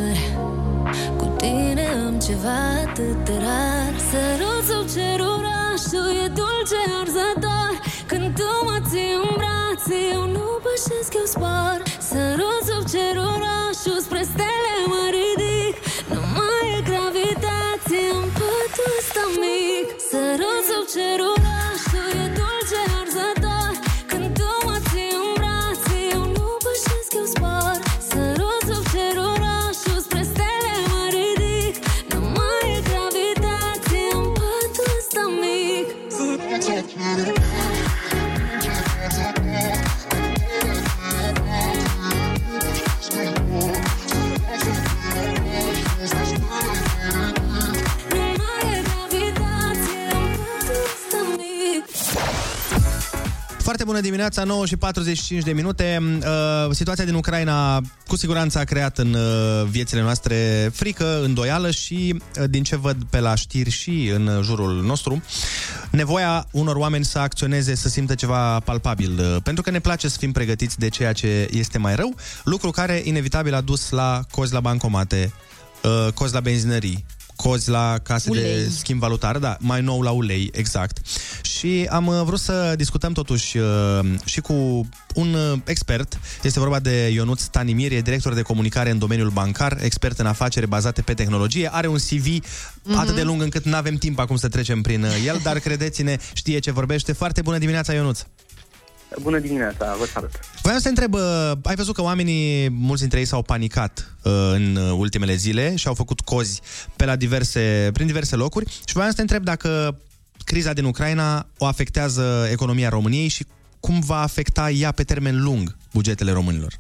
Cu 1.18 1.26
tine 1.38 1.88
am 2.06 2.20
ceva 2.20 2.60
atât 2.86 3.26
de 3.26 3.36
rar. 3.46 3.94
Sărut 4.10 4.64
sub 4.70 4.86
cerul 4.96 5.38
rașul 5.48 6.10
E 6.24 6.28
dulce 6.40 6.80
arzător. 7.00 7.74
Când 8.10 8.36
tu 8.38 8.50
mă 8.68 8.78
ții 8.90 9.14
în 9.22 9.30
brațe 9.40 9.98
Eu 10.14 10.24
nu 10.36 10.48
pășesc, 10.64 11.12
eu 11.22 11.28
spor 11.36 11.78
Sărut 12.10 12.62
sub 12.68 12.84
cerul 12.94 13.31
dimineața, 54.22 54.54
9 54.54 54.66
și 54.66 54.78
45 54.78 55.44
de 55.44 55.52
minute. 55.52 56.00
Uh, 56.02 56.72
situația 56.72 57.06
din 57.06 57.14
Ucraina 57.14 57.82
cu 58.08 58.16
siguranță 58.16 58.60
a 58.60 58.64
creat 58.64 58.98
în 58.98 59.14
uh, 59.14 59.68
viețile 59.70 60.02
noastre 60.02 60.70
frică, 60.74 61.22
îndoială 61.24 61.72
și, 61.72 62.22
uh, 62.40 62.44
din 62.50 62.64
ce 62.64 62.76
văd 62.76 62.98
pe 63.10 63.20
la 63.20 63.36
știri 63.36 63.70
și 63.70 64.12
în 64.14 64.42
jurul 64.44 64.82
nostru, 64.82 65.24
nevoia 65.92 66.48
unor 66.52 66.76
oameni 66.76 67.06
să 67.06 67.20
acționeze, 67.20 67.76
să 67.76 67.90
simtă 67.90 68.16
ceva 68.16 68.60
palpabil. 68.60 69.20
Uh, 69.20 69.42
pentru 69.44 69.64
că 69.64 69.70
ne 69.70 69.80
place 69.80 70.08
să 70.08 70.18
fim 70.20 70.32
pregătiți 70.32 70.80
de 70.80 70.90
ceea 70.90 71.14
ce 71.14 71.50
este 71.52 71.78
mai 71.78 71.96
rău, 71.96 72.16
lucru 72.44 72.70
care 72.70 73.02
inevitabil 73.04 73.54
a 73.54 73.62
dus 73.62 73.90
la 73.90 74.22
cozi 74.32 74.54
la 74.54 74.60
bancomate, 74.60 75.34
uh, 75.84 76.14
cozi 76.14 76.34
la 76.34 76.40
benzinării, 76.40 77.06
cozi 77.42 77.70
la 77.70 77.98
case 78.04 78.30
ulei. 78.30 78.44
de 78.44 78.50
Ulei. 78.50 78.70
schimb 78.70 79.00
valutar, 79.00 79.38
da, 79.38 79.58
mai 79.60 79.82
nou 79.82 80.02
la 80.02 80.12
ulei, 80.12 80.50
exact. 80.54 80.98
Și 81.42 81.88
am 81.90 82.08
uh, 82.08 82.22
vrut 82.26 82.40
să 82.40 82.74
discutăm 82.78 83.14
totuși 83.14 83.58
uh, 83.58 84.00
și 84.26 84.42
cu 84.42 84.54
un 85.14 85.34
uh, 85.34 85.60
expert, 85.64 86.20
este 86.44 86.60
vorba 86.60 86.80
de 86.80 87.10
Ionuț 87.14 87.42
Stanimir, 87.42 87.92
e 87.92 88.02
director 88.02 88.34
de 88.34 88.42
comunicare 88.42 88.90
în 88.90 88.98
domeniul 88.98 89.30
bancar, 89.30 89.78
expert 89.82 90.20
în 90.20 90.26
afacere 90.26 90.66
bazate 90.66 91.02
pe 91.02 91.14
tehnologie, 91.14 91.70
are 91.74 91.88
un 91.88 91.98
CV 91.98 92.40
Mhm. 92.84 92.98
atât 92.98 93.16
de 93.16 93.22
lung 93.24 93.42
încât 93.42 93.66
nu 93.66 93.76
avem 93.76 93.96
timp 93.96 94.20
acum 94.20 94.36
să 94.36 94.48
trecem 94.48 94.82
prin 94.82 95.04
uh, 95.04 95.24
el, 95.26 95.40
dar 95.44 95.60
credeți-ne, 95.60 96.18
știe 96.34 96.60
ce 96.60 96.72
vorbește. 96.72 97.12
Foarte 97.12 97.42
bună 97.42 97.58
dimineața, 97.58 97.94
Ionuț! 97.94 98.20
Bună 99.20 99.40
dimineața, 99.40 99.96
vă 100.00 100.06
salut. 100.06 100.30
Voiam 100.62 100.78
să 100.78 100.84
te 100.84 100.90
întreb, 100.90 101.14
uh, 101.14 101.52
ai 101.64 101.76
văzut 101.76 101.96
că 101.96 102.02
oamenii, 102.02 102.70
mulți 102.70 103.02
dintre 103.02 103.20
ei 103.20 103.26
s-au 103.26 103.42
panicat 103.42 104.16
uh, 104.24 104.32
în 104.54 104.76
uh, 104.76 104.92
ultimele 104.98 105.36
zile 105.36 105.76
și 105.76 105.88
au 105.88 105.94
făcut 105.94 106.22
cozi 106.22 106.62
pe 106.96 107.06
la 107.06 107.16
diverse, 107.16 107.90
prin 107.94 108.06
diverse 108.06 108.36
locuri 108.36 108.70
și 108.86 108.94
voiam 108.94 109.10
să 109.10 109.16
te 109.16 109.22
întreb 109.22 109.44
dacă 109.44 109.98
criza 110.44 110.74
din 110.74 110.84
Ucraina 110.84 111.48
o 111.58 111.66
afectează 111.66 112.48
economia 112.52 112.90
României 112.90 113.28
și 113.28 113.46
cum 113.80 114.00
va 114.00 114.22
afecta 114.22 114.70
ea 114.70 114.92
pe 114.92 115.04
termen 115.04 115.44
lung 115.44 115.76
bugetele 115.94 116.32
românilor. 116.32 116.78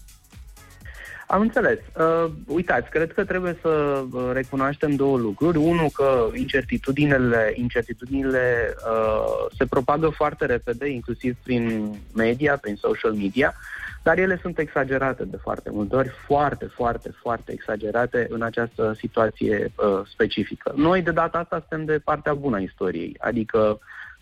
Am 1.31 1.41
înțeles. 1.41 1.79
Uh, 1.97 2.31
uitați, 2.47 2.89
cred 2.89 3.13
că 3.13 3.23
trebuie 3.25 3.57
să 3.61 4.03
uh, 4.11 4.29
recunoaștem 4.33 4.95
două 4.95 5.17
lucruri. 5.17 5.57
Unul, 5.57 5.89
că 5.93 6.29
incertitudinile, 6.33 7.53
incertitudinile 7.55 8.73
uh, 8.91 9.45
se 9.57 9.65
propagă 9.65 10.09
foarte 10.09 10.45
repede, 10.45 10.89
inclusiv 10.89 11.37
prin 11.43 11.95
media, 12.15 12.57
prin 12.57 12.75
social 12.75 13.11
media, 13.11 13.53
dar 14.03 14.17
ele 14.17 14.39
sunt 14.41 14.57
exagerate 14.57 15.23
de 15.23 15.37
foarte 15.37 15.69
multe 15.73 15.95
ori, 15.95 16.11
foarte, 16.25 16.65
foarte, 16.65 17.11
foarte 17.21 17.51
exagerate 17.51 18.27
în 18.29 18.41
această 18.41 18.95
situație 18.97 19.71
uh, 19.75 20.01
specifică. 20.13 20.73
Noi, 20.75 21.01
de 21.01 21.11
data 21.11 21.37
asta, 21.37 21.65
suntem 21.69 21.85
de 21.85 21.99
partea 21.99 22.33
bună 22.33 22.55
a 22.55 22.59
istoriei, 22.59 23.15
adică 23.19 23.79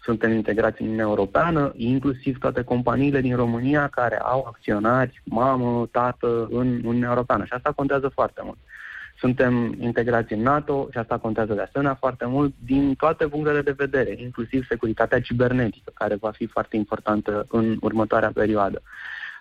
suntem 0.10 0.32
integrați 0.32 0.82
în 0.82 0.88
Uniunea 0.88 1.08
Europeană, 1.08 1.74
inclusiv 1.76 2.38
toate 2.40 2.62
companiile 2.64 3.22
din 3.22 3.36
România 3.36 3.88
care 3.88 4.18
au 4.20 4.46
acționari, 4.48 5.22
mamă, 5.24 5.88
tată 5.92 6.48
în 6.52 6.68
Uniunea 6.84 7.10
Europeană 7.10 7.44
și 7.46 7.54
asta 7.54 7.72
contează 7.72 8.08
foarte 8.08 8.42
mult. 8.44 8.58
Suntem 9.20 9.76
integrați 9.80 10.34
în 10.34 10.42
NATO 10.42 10.88
și 10.92 10.98
asta 10.98 11.18
contează 11.18 11.54
de 11.54 11.62
asemenea 11.62 11.96
foarte 11.96 12.26
mult 12.26 12.54
din 12.66 12.96
toate 12.96 13.28
punctele 13.28 13.62
de 13.62 13.76
vedere, 13.78 14.16
inclusiv 14.18 14.66
securitatea 14.68 15.22
cibernetică, 15.22 15.92
care 15.94 16.16
va 16.16 16.32
fi 16.32 16.46
foarte 16.48 16.76
importantă 16.76 17.46
în 17.50 17.78
următoarea 17.82 18.32
perioadă. 18.34 18.82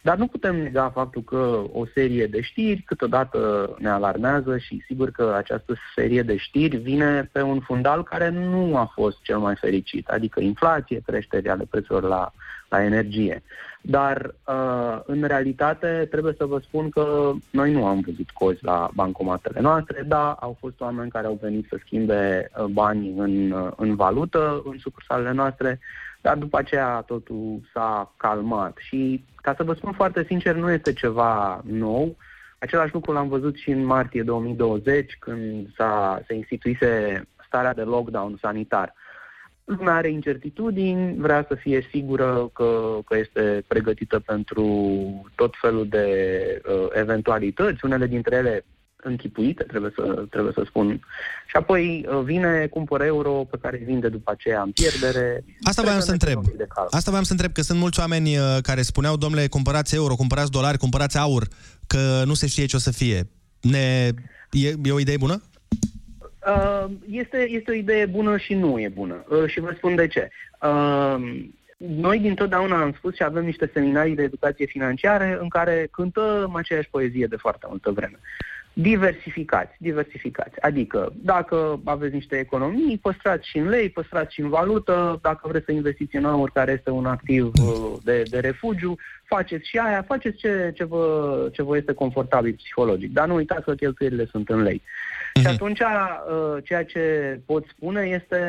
Dar 0.02 0.16
nu 0.16 0.26
putem 0.26 0.56
nega 0.56 0.90
faptul 0.90 1.22
că 1.22 1.62
o 1.72 1.86
serie 1.94 2.26
de 2.26 2.40
știri 2.40 2.82
câteodată 2.86 3.74
ne 3.78 3.88
alarmează 3.88 4.58
și 4.58 4.82
sigur 4.86 5.10
că 5.10 5.34
această 5.36 5.74
serie 5.94 6.22
de 6.22 6.36
știri 6.36 6.76
vine 6.76 7.28
pe 7.32 7.42
un 7.42 7.60
fundal 7.60 8.02
care 8.02 8.28
nu 8.28 8.76
a 8.76 8.90
fost 8.94 9.22
cel 9.22 9.38
mai 9.38 9.54
fericit, 9.54 10.08
adică 10.08 10.40
inflație, 10.40 11.02
creșterea 11.06 11.52
ale 11.52 11.64
prețurilor 11.70 12.10
la, 12.10 12.32
la 12.68 12.82
energie. 12.82 13.42
Dar, 13.80 14.34
uh, 14.46 15.00
în 15.06 15.22
realitate, 15.22 16.06
trebuie 16.10 16.34
să 16.38 16.44
vă 16.44 16.58
spun 16.58 16.88
că 16.88 17.32
noi 17.50 17.72
nu 17.72 17.86
am 17.86 18.00
văzut 18.00 18.30
cozi 18.30 18.64
la 18.64 18.90
bancomatele 18.94 19.60
noastre, 19.60 20.04
da, 20.06 20.32
au 20.32 20.56
fost 20.60 20.80
oameni 20.80 21.10
care 21.10 21.26
au 21.26 21.38
venit 21.42 21.66
să 21.68 21.76
schimbe 21.84 22.50
uh, 22.58 22.64
banii 22.64 23.14
în, 23.16 23.50
uh, 23.50 23.70
în 23.76 23.94
valută 23.94 24.62
în 24.64 24.78
sucursalele 24.78 25.32
noastre, 25.32 25.80
dar 26.20 26.36
după 26.36 26.58
aceea 26.58 27.00
totul 27.00 27.60
s-a 27.72 28.14
calmat 28.16 28.76
și, 28.80 29.24
ca 29.36 29.54
să 29.56 29.62
vă 29.62 29.72
spun 29.72 29.92
foarte 29.92 30.24
sincer, 30.24 30.54
nu 30.54 30.70
este 30.70 30.92
ceva 30.92 31.62
nou. 31.64 32.16
Același 32.58 32.94
lucru 32.94 33.12
l-am 33.12 33.28
văzut 33.28 33.56
și 33.56 33.70
în 33.70 33.84
martie 33.84 34.22
2020, 34.22 35.16
când 35.18 35.74
s-a, 35.76 36.22
se 36.26 36.34
instituise 36.34 37.22
starea 37.46 37.74
de 37.74 37.82
lockdown 37.82 38.38
sanitar. 38.40 38.94
Lumea 39.64 39.94
are 39.94 40.08
incertitudini, 40.08 41.16
vrea 41.18 41.44
să 41.48 41.54
fie 41.54 41.86
sigură 41.90 42.50
că, 42.52 42.98
că 43.04 43.16
este 43.16 43.64
pregătită 43.66 44.18
pentru 44.18 44.64
tot 45.34 45.54
felul 45.60 45.88
de 45.88 46.06
uh, 46.66 46.86
eventualități, 46.92 47.84
unele 47.84 48.06
dintre 48.06 48.36
ele 48.36 48.64
închipuite, 49.02 49.62
trebuie 49.62 49.92
să, 49.94 50.24
trebuie 50.30 50.52
să 50.52 50.62
spun. 50.66 51.00
Și 51.46 51.56
apoi 51.56 52.06
uh, 52.08 52.20
vine, 52.24 52.66
cumpără 52.66 53.04
euro 53.04 53.30
pe 53.30 53.58
care 53.60 53.78
îi 53.78 53.84
vinde 53.84 54.08
după 54.08 54.30
aceea 54.30 54.62
în 54.62 54.70
pierdere. 54.70 55.44
Asta 55.62 55.82
Cred 55.82 55.84
voiam 55.84 55.98
că 55.98 56.04
să 56.04 56.10
ne 56.10 56.18
întreb. 56.20 56.34
facem 56.34 56.42
un 56.44 56.50
pic 56.50 56.58
de 56.58 56.66
calm. 56.74 56.88
Asta 56.90 57.10
voiam 57.10 57.24
să 57.24 57.32
întreb, 57.32 57.52
că 57.52 57.62
sunt 57.62 57.78
mulți 57.78 58.00
oameni 58.00 58.36
uh, 58.36 58.56
care 58.62 58.82
spuneau, 58.82 59.16
domnule, 59.16 59.46
cumpărați 59.46 59.94
euro, 59.94 60.14
cumpărați 60.14 60.50
dolari, 60.50 60.78
cumpărați 60.78 61.18
aur, 61.18 61.46
că 61.86 62.22
nu 62.26 62.34
se 62.34 62.46
știe 62.46 62.66
ce 62.66 62.76
o 62.76 62.78
să 62.78 62.92
fie. 62.92 63.28
Ne... 63.60 64.08
E, 64.50 64.68
e 64.82 64.92
o 64.92 65.00
idee 65.00 65.16
bună? 65.16 65.42
Uh, 66.46 66.90
este, 67.10 67.46
este 67.50 67.70
o 67.70 67.74
idee 67.74 68.06
bună 68.06 68.36
și 68.36 68.54
nu 68.54 68.78
e 68.80 68.88
bună. 68.88 69.24
Uh, 69.28 69.46
și 69.46 69.60
vă 69.60 69.72
spun 69.76 69.94
de 69.94 70.06
ce. 70.06 70.28
Uh, 70.62 71.46
noi 71.76 72.18
din 72.18 72.34
totdeauna 72.34 72.80
am 72.80 72.92
spus 72.96 73.14
și 73.14 73.22
avem 73.22 73.44
niște 73.44 73.70
seminarii 73.72 74.14
de 74.14 74.22
educație 74.22 74.66
financiară 74.66 75.38
în 75.40 75.48
care 75.48 75.88
cântăm 75.90 76.54
aceeași 76.54 76.88
poezie 76.90 77.26
de 77.26 77.36
foarte 77.36 77.66
multă 77.68 77.90
vreme. 77.90 78.18
Diversificați, 78.72 79.74
diversificați. 79.78 80.60
Adică, 80.60 81.12
dacă 81.16 81.80
aveți 81.84 82.14
niște 82.14 82.36
economii, 82.36 82.98
păstrați 82.98 83.48
și 83.48 83.58
în 83.58 83.68
lei, 83.68 83.90
păstrați 83.90 84.34
și 84.34 84.40
în 84.40 84.48
valută, 84.48 85.18
dacă 85.22 85.48
vreți 85.48 85.64
să 85.64 85.72
investiți 85.72 86.16
în 86.16 86.24
aur, 86.24 86.50
care 86.50 86.72
este 86.72 86.90
un 86.90 87.06
activ 87.06 87.44
uh, 87.44 87.96
de, 88.04 88.22
de 88.30 88.38
refugiu, 88.38 88.96
faceți 89.24 89.68
și 89.68 89.78
aia, 89.78 90.02
faceți 90.02 90.36
ce, 90.36 90.72
ce, 90.74 90.84
vă, 90.84 91.48
ce 91.52 91.62
vă 91.62 91.76
este 91.76 91.92
confortabil 91.92 92.52
psihologic. 92.52 93.12
Dar 93.12 93.26
nu 93.28 93.34
uitați 93.34 93.64
că 93.64 93.74
cheltuielile 93.74 94.26
sunt 94.30 94.48
în 94.48 94.62
lei. 94.62 94.82
Și 95.40 95.46
atunci, 95.46 95.80
uh, 95.80 96.62
ceea 96.64 96.84
ce 96.84 97.40
pot 97.46 97.64
spune 97.66 98.02
este, 98.02 98.40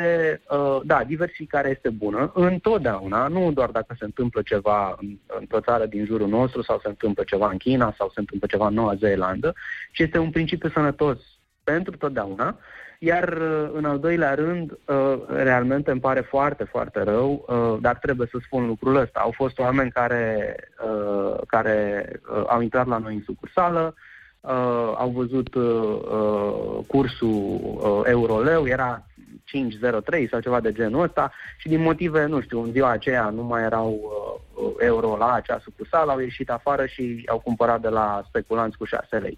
uh, 0.49 0.79
da, 0.83 1.03
diversificarea 1.03 1.69
este 1.69 1.89
bună, 1.89 2.31
întotdeauna, 2.33 3.27
nu 3.27 3.51
doar 3.51 3.69
dacă 3.69 3.95
se 3.99 4.05
întâmplă 4.05 4.41
ceva 4.41 4.95
în, 5.01 5.17
într-o 5.39 5.59
țară 5.59 5.85
din 5.85 6.05
jurul 6.05 6.27
nostru 6.27 6.61
sau 6.61 6.79
se 6.79 6.87
întâmplă 6.87 7.23
ceva 7.23 7.49
în 7.49 7.57
China 7.57 7.93
sau 7.97 8.07
se 8.13 8.19
întâmplă 8.19 8.47
ceva 8.47 8.67
în 8.67 8.73
Noua 8.73 8.95
Zeelandă, 8.95 9.53
ci 9.91 9.99
este 9.99 10.17
un 10.17 10.29
principiu 10.29 10.69
sănătos 10.69 11.17
pentru 11.63 11.97
totdeauna. 11.97 12.57
Iar 13.01 13.27
uh, 13.29 13.69
în 13.73 13.85
al 13.85 13.99
doilea 13.99 14.33
rând, 14.33 14.71
uh, 14.71 15.15
realmente 15.27 15.91
îmi 15.91 15.99
pare 15.99 16.21
foarte, 16.21 16.63
foarte 16.63 17.03
rău, 17.03 17.45
uh, 17.47 17.77
dar 17.81 17.95
trebuie 17.95 18.27
să 18.31 18.37
spun 18.45 18.65
lucrul 18.67 18.95
ăsta. 18.95 19.19
Au 19.19 19.31
fost 19.35 19.59
oameni 19.59 19.91
care, 19.91 20.55
uh, 20.85 21.35
care 21.47 22.05
uh, 22.35 22.43
au 22.47 22.61
intrat 22.61 22.87
la 22.87 22.97
noi 22.97 23.13
în 23.13 23.21
sucursală, 23.25 23.95
uh, 24.41 24.93
au 24.95 25.09
văzut 25.09 25.55
uh, 25.55 25.63
uh, 25.63 26.85
cursul 26.87 27.59
uh, 27.61 28.01
euro-leu, 28.03 28.67
era 28.67 29.05
5.03 29.49 30.29
sau 30.29 30.39
ceva 30.39 30.59
de 30.59 30.71
genul 30.71 31.03
ăsta 31.03 31.31
și 31.57 31.67
din 31.67 31.81
motive, 31.81 32.25
nu 32.25 32.41
știu, 32.41 32.61
în 32.61 32.71
ziua 32.71 32.89
aceea 32.89 33.29
nu 33.29 33.43
mai 33.43 33.63
erau 33.63 33.89
uh, 33.89 34.63
uh, 34.65 34.73
euro 34.79 35.17
la 35.17 35.33
acea 35.33 35.59
sucursală, 35.63 36.11
au 36.11 36.19
ieșit 36.19 36.49
afară 36.49 36.85
și 36.85 37.23
au 37.27 37.39
cumpărat 37.39 37.81
de 37.81 37.89
la 37.89 38.23
speculanți 38.27 38.77
cu 38.77 38.85
6 38.85 39.17
lei. 39.17 39.37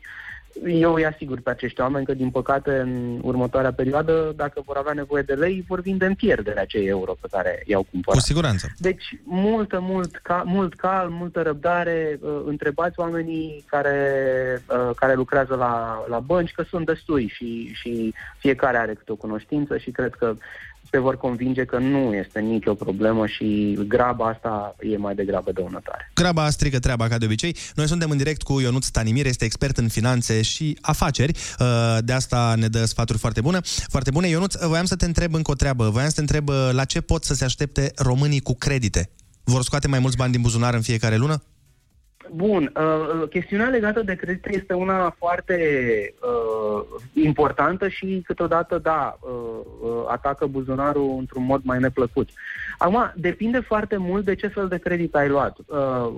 Eu 0.66 0.94
îi 0.94 1.06
asigur 1.06 1.40
pe 1.42 1.50
acești 1.50 1.82
oameni 1.82 2.06
că, 2.06 2.14
din 2.14 2.30
păcate, 2.30 2.80
în 2.80 3.20
următoarea 3.22 3.74
perioadă, 3.74 4.34
dacă 4.36 4.62
vor 4.66 4.78
avea 4.78 4.94
nevoie 4.94 5.22
de 5.22 5.34
lei, 5.34 5.66
vor 5.68 5.82
vinde 5.82 6.06
în 6.06 6.16
pierdere 6.16 6.60
acei 6.60 6.88
euro 6.88 7.16
pe 7.22 7.28
care 7.32 7.64
i-au 7.66 7.86
cumpărat. 7.92 8.20
Cu 8.20 8.26
siguranță. 8.26 8.68
Deci, 8.78 9.20
multă, 9.24 9.80
mult, 9.82 10.16
ca, 10.16 10.44
mult 10.46 10.74
calm, 10.74 11.14
multă 11.14 11.42
răbdare. 11.42 12.20
Uh, 12.22 12.42
întrebați 12.46 13.00
oamenii 13.00 13.64
care, 13.68 13.98
uh, 14.68 14.96
care 14.96 15.14
lucrează 15.14 15.56
la, 15.56 16.06
la 16.08 16.20
bănci, 16.20 16.52
că 16.52 16.64
sunt 16.70 16.86
destui 16.86 17.28
și, 17.36 17.72
și 17.74 18.14
fiecare 18.38 18.78
are 18.78 18.94
câte 18.94 19.12
o 19.12 19.16
cunoștință 19.16 19.78
și 19.78 19.92
cred 19.92 20.14
că 20.14 20.36
se 20.92 21.00
vor 21.00 21.18
convinge 21.18 21.66
că 21.66 21.78
nu 21.78 22.14
este 22.14 22.40
nicio 22.40 22.74
problemă 22.74 23.28
și 23.28 23.78
graba 23.88 24.28
asta 24.28 24.76
e 24.80 24.98
mai 24.98 25.16
degrabă 25.16 25.52
dăunătoare. 25.52 26.12
Graba 26.14 26.50
strică 26.50 26.80
treaba 26.80 27.08
ca 27.08 27.18
de 27.18 27.26
obicei. 27.26 27.56
Noi 27.76 27.88
suntem 27.88 28.10
în 28.10 28.18
direct 28.18 28.42
cu 28.42 28.60
Ionuț 28.60 28.86
Stanimir, 28.86 29.26
este 29.26 29.46
expert 29.46 29.78
în 29.78 29.88
finanțe 29.88 30.42
și 30.42 30.78
afaceri. 30.82 31.32
Uh, 31.60 31.98
De 32.00 32.14
asta 32.14 32.54
ne 32.58 32.68
dă 32.68 32.86
sfaturi 32.86 33.18
foarte 33.18 33.42
bune. 33.42 33.60
Foarte 33.88 34.12
bune. 34.12 34.28
Ionuț, 34.28 34.56
voiam 34.56 34.86
să 34.86 34.96
te 34.96 35.06
întreb 35.06 35.34
încă 35.34 35.52
o 35.52 35.56
treabă. 35.56 35.90
Voiam 35.90 36.08
să 36.08 36.16
te 36.16 36.22
întreb 36.22 36.50
uh, 36.50 36.70
la 36.72 36.86
ce 36.86 37.02
pot 37.02 37.24
să 37.24 37.34
se 37.34 37.44
aștepte 37.44 37.92
românii 37.96 38.40
cu 38.40 38.54
credite. 38.56 39.10
Vor 39.44 39.64
scoate 39.64 39.88
mai 39.88 40.00
mulți 40.00 40.18
bani 40.18 40.32
din 40.32 40.42
buzunar 40.42 40.74
în 40.74 40.82
fiecare 40.82 41.16
lună? 41.16 41.44
Bun, 42.34 42.72
uh, 42.76 43.28
chestiunea 43.30 43.68
legată 43.68 44.02
de 44.02 44.16
credite 44.16 44.50
este 44.54 44.74
una 44.74 45.16
foarte 45.18 45.56
uh, 46.22 47.02
importantă 47.14 47.88
și 47.88 48.22
câteodată, 48.26 48.78
da, 48.78 49.18
uh, 49.22 49.32
uh, 49.82 50.04
atacă 50.08 50.46
buzunarul 50.46 51.16
într-un 51.20 51.44
mod 51.44 51.62
mai 51.64 51.80
neplăcut. 51.80 52.30
Acum, 52.78 53.14
depinde 53.16 53.60
foarte 53.60 53.98
mult 53.98 54.26
de 54.26 54.36
ce 54.36 54.48
fel 54.48 54.68
de 54.68 54.78
credit 54.78 55.16
ai 55.16 55.30
luat. 55.30 55.58
Uh, 55.58 55.66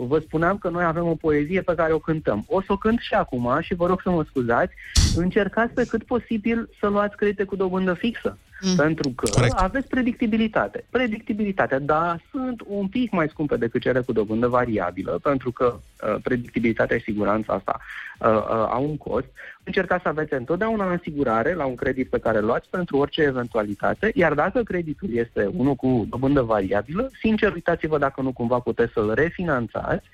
vă 0.08 0.20
spuneam 0.20 0.58
că 0.58 0.70
noi 0.70 0.84
avem 0.84 1.08
o 1.08 1.16
poezie 1.16 1.62
pe 1.62 1.76
care 1.76 1.94
o 1.94 2.00
cântăm. 2.00 2.44
O 2.48 2.62
să 2.62 2.72
o 2.72 2.78
cânt 2.78 3.00
și 3.00 3.14
acum 3.14 3.58
și 3.62 3.76
vă 3.76 3.88
rog 3.88 4.02
să 4.02 4.10
mă 4.10 4.24
scuzați. 4.28 4.74
Încercați 5.16 5.74
pe 5.74 5.86
cât 5.90 6.04
posibil 6.04 6.70
să 6.80 6.88
luați 6.88 7.16
credite 7.16 7.44
cu 7.44 7.56
dobândă 7.56 7.94
fixă. 7.94 8.38
Mm. 8.66 8.76
Pentru 8.76 9.10
că 9.10 9.30
Corect. 9.30 9.54
aveți 9.54 9.88
predictibilitate. 9.88 10.84
Predictibilitate, 10.90 11.80
da, 11.80 12.18
sunt 12.32 12.64
un 12.68 12.88
pic 12.88 13.12
mai 13.12 13.28
scumpe 13.30 13.56
decât 13.56 13.82
cele 13.82 14.00
cu 14.00 14.12
dobândă 14.12 14.48
variabilă, 14.48 15.20
pentru 15.24 15.52
că 15.52 15.76
uh, 15.76 16.16
predictibilitatea 16.24 16.98
și 16.98 17.04
siguranța 17.04 17.54
asta 17.54 17.80
uh, 18.20 18.28
uh, 18.28 18.68
au 18.70 18.84
un 18.84 18.98
cost. 18.98 19.26
Încercați 19.64 20.02
să 20.02 20.08
aveți 20.08 20.34
întotdeauna 20.34 20.92
asigurare 20.92 21.54
la 21.54 21.66
un 21.66 21.76
credit 21.76 22.10
pe 22.10 22.20
care 22.20 22.38
îl 22.38 22.46
luați 22.46 22.70
pentru 22.70 22.98
orice 22.98 23.22
eventualitate, 23.22 24.12
iar 24.16 24.34
dacă 24.34 24.64
creditul 24.64 25.10
este 25.14 25.50
unul 25.56 25.76
cu 25.76 26.06
dobândă 26.10 26.42
variabilă, 26.42 27.10
sincer, 27.20 27.54
uitați-vă 27.54 27.98
dacă 27.98 28.22
nu 28.22 28.32
cumva 28.32 28.60
puteți 28.60 28.94
să-l 28.94 29.14
refinanțați 29.14 30.06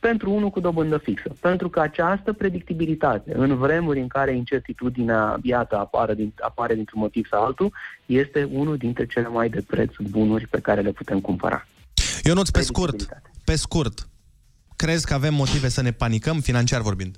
pentru 0.00 0.32
unul 0.32 0.50
cu 0.50 0.60
dobândă 0.60 0.98
fixă. 0.98 1.36
Pentru 1.40 1.68
că 1.68 1.80
această 1.80 2.32
predictibilitate, 2.32 3.32
în 3.36 3.56
vremuri 3.56 4.00
în 4.00 4.06
care 4.06 4.36
incertitudinea, 4.36 5.38
iată, 5.42 5.76
apare, 5.76 6.14
din, 6.14 6.32
apare 6.40 6.74
dintr-un 6.74 7.00
motiv 7.00 7.26
sau 7.30 7.44
altul, 7.44 7.72
este 8.06 8.48
unul 8.52 8.76
dintre 8.76 9.06
cele 9.06 9.28
mai 9.28 9.48
de 9.48 9.64
preț 9.66 9.90
bunuri 10.10 10.46
pe 10.46 10.60
care 10.60 10.80
le 10.80 10.92
putem 10.92 11.20
cumpăra. 11.20 11.66
Ionuț, 12.22 12.50
pe 12.50 12.60
scurt, 12.60 13.08
pe 13.44 13.54
scurt, 13.54 14.08
crezi 14.76 15.06
că 15.06 15.14
avem 15.14 15.34
motive 15.34 15.68
să 15.68 15.82
ne 15.82 15.90
panicăm, 15.90 16.40
financiar 16.40 16.80
vorbind? 16.80 17.16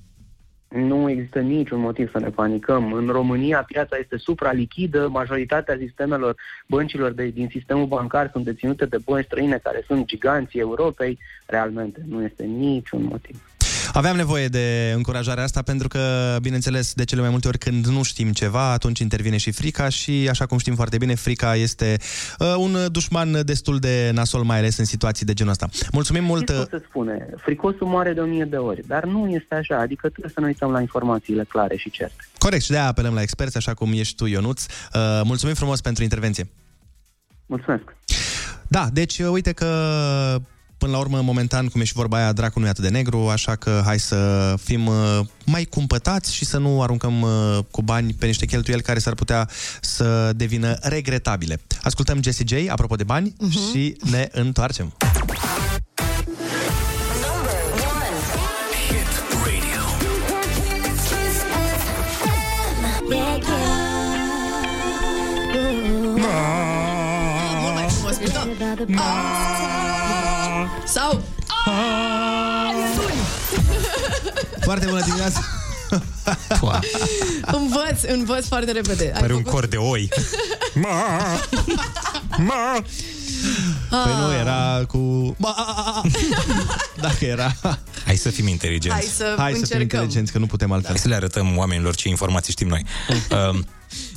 Nu 0.69 1.11
există 1.11 1.40
niciun 1.40 1.81
motiv 1.81 2.11
să 2.11 2.19
ne 2.19 2.28
panicăm. 2.31 2.93
În 2.93 3.07
România 3.07 3.62
piața 3.62 3.97
este 3.97 4.16
supralichidă, 4.16 5.09
majoritatea 5.09 5.77
sistemelor 5.78 6.36
băncilor 6.66 7.11
de, 7.11 7.27
din 7.27 7.49
sistemul 7.51 7.86
bancar 7.86 8.31
sunt 8.32 8.45
deținute 8.45 8.86
de 8.86 8.99
bănci 9.05 9.24
străine 9.24 9.59
care 9.62 9.85
sunt 9.86 10.07
giganții 10.07 10.61
Europei. 10.61 11.19
Realmente 11.47 12.05
nu 12.09 12.23
este 12.23 12.45
niciun 12.45 13.03
motiv. 13.05 13.58
Aveam 13.93 14.16
nevoie 14.16 14.48
de 14.48 14.93
încurajarea 14.97 15.44
asta 15.44 15.62
pentru 15.62 15.89
că, 15.89 16.36
bineînțeles, 16.43 16.94
de 16.94 17.05
cele 17.05 17.20
mai 17.20 17.31
multe 17.31 17.48
ori 17.48 17.59
când 17.59 17.86
nu 17.86 18.02
știm 18.02 18.32
ceva, 18.32 18.73
atunci 18.73 18.98
intervine 18.98 19.36
și 19.36 19.51
frica 19.51 19.89
și, 19.89 20.27
așa 20.31 20.47
cum 20.47 20.59
știm 20.59 20.74
foarte 20.74 20.97
bine, 20.98 21.15
frica 21.15 21.55
este 21.55 21.97
uh, 22.39 22.55
un 22.59 22.77
dușman 22.90 23.40
destul 23.44 23.78
de 23.78 24.10
nasol, 24.15 24.43
mai 24.43 24.59
ales 24.59 24.78
în 24.78 24.85
situații 24.85 25.27
de 25.27 25.32
genul 25.32 25.52
ăsta. 25.52 25.69
Mulțumim 25.93 26.24
mult! 26.24 26.48
uh, 26.48 26.55
Ce 26.55 26.60
pot 26.60 26.81
să 26.81 26.82
spune? 26.89 27.28
Fricosul 27.36 27.86
moare 27.86 28.12
de 28.12 28.20
o 28.20 28.24
mie 28.24 28.44
de 28.44 28.56
ori, 28.56 28.86
dar 28.86 29.05
nu 29.05 29.28
este 29.28 29.55
așa, 29.55 29.78
adică 29.78 30.09
trebuie 30.09 30.32
să 30.35 30.40
ne 30.40 30.47
uităm 30.47 30.70
la 30.70 30.81
informațiile 30.81 31.44
clare 31.44 31.77
și 31.77 31.90
certe. 31.90 32.28
Corect, 32.39 32.62
și 32.62 32.70
de-aia 32.70 32.86
apelăm 32.86 33.15
la 33.15 33.23
experți, 33.23 33.56
așa 33.56 33.74
cum 33.74 33.93
ești 33.93 34.15
tu, 34.16 34.27
Ionuț. 34.27 34.65
Uh, 34.65 35.01
mulțumim 35.24 35.55
frumos 35.55 35.81
pentru 35.81 36.02
intervenție. 36.02 36.48
Mulțumesc! 37.47 37.97
Da, 38.69 38.89
deci 38.93 39.19
uh, 39.19 39.28
uite 39.31 39.52
că 39.52 39.66
până 40.79 40.93
la 40.93 40.99
urmă, 40.99 41.21
momentan, 41.21 41.67
cum 41.67 41.81
e 41.81 41.85
și 41.85 41.93
vorba 41.93 42.17
aia, 42.17 42.33
dracul 42.33 42.61
nu 42.61 42.67
e 42.67 42.71
atât 42.71 42.83
de 42.85 42.91
negru, 42.91 43.29
așa 43.29 43.57
că 43.57 43.83
hai 43.85 43.99
să 43.99 44.55
fim 44.63 44.87
uh, 44.87 45.21
mai 45.45 45.65
cumpătați 45.65 46.35
și 46.35 46.45
să 46.45 46.59
nu 46.59 46.83
aruncăm 46.83 47.21
uh, 47.21 47.59
cu 47.71 47.83
bani 47.83 48.15
pe 48.19 48.27
niște 48.27 48.47
cheltuieli 48.47 48.83
care 48.83 48.99
s-ar 48.99 49.15
putea 49.15 49.49
să 49.81 50.33
devină 50.37 50.77
regretabile. 50.81 51.61
Ascultăm 51.83 52.23
Jessie 52.23 52.45
J, 52.49 52.69
apropo 52.69 52.95
de 52.95 53.05
bani, 53.05 53.33
uh-huh. 53.33 53.73
și 53.73 53.97
ne 54.11 54.29
întoarcem. 54.33 54.93
Mult 67.61 67.75
mai 67.75 67.89
frumos, 67.89 68.19
mișto. 68.19 69.48
Ah! 70.89 70.94
Sau... 70.94 71.23
Ah! 71.66 72.70
E 72.70 72.97
bun! 72.97 73.12
Foarte 74.60 74.86
bună 74.86 75.02
dimineața! 75.02 75.40
învăț, 77.47 78.02
învăț 78.02 78.47
foarte 78.47 78.70
repede. 78.73 79.05
Ai 79.15 79.20
Pare 79.20 79.32
un 79.35 79.43
făcut- 79.43 79.52
cor 79.52 79.66
de 79.66 79.77
oi. 79.77 80.09
Ma! 80.74 81.19
Ma! 82.36 82.82
Păi 83.90 84.12
nu, 84.20 84.32
era 84.32 84.85
cu... 84.89 84.98
Ma, 85.39 85.55
a, 85.56 85.74
a, 85.77 85.93
a. 85.97 86.02
Dacă 87.01 87.24
era... 87.24 87.56
Hai 88.05 88.16
să 88.16 88.31
fim 88.31 88.47
inteligenți. 88.47 88.98
Hai 88.98 89.09
să 89.16 89.35
Hai 89.36 89.36
să 89.36 89.56
fim 89.56 89.56
încercăm. 89.60 89.82
inteligenți, 89.82 90.32
că 90.32 90.39
nu 90.39 90.47
putem 90.47 90.73
altfel. 90.73 90.90
Hai 90.90 91.01
să 91.01 91.09
le 91.09 91.15
arătăm 91.15 91.56
oamenilor 91.56 91.94
ce 91.94 92.09
informații 92.09 92.52
știm 92.52 92.69
noi. 92.69 92.85
Uh, 93.31 93.59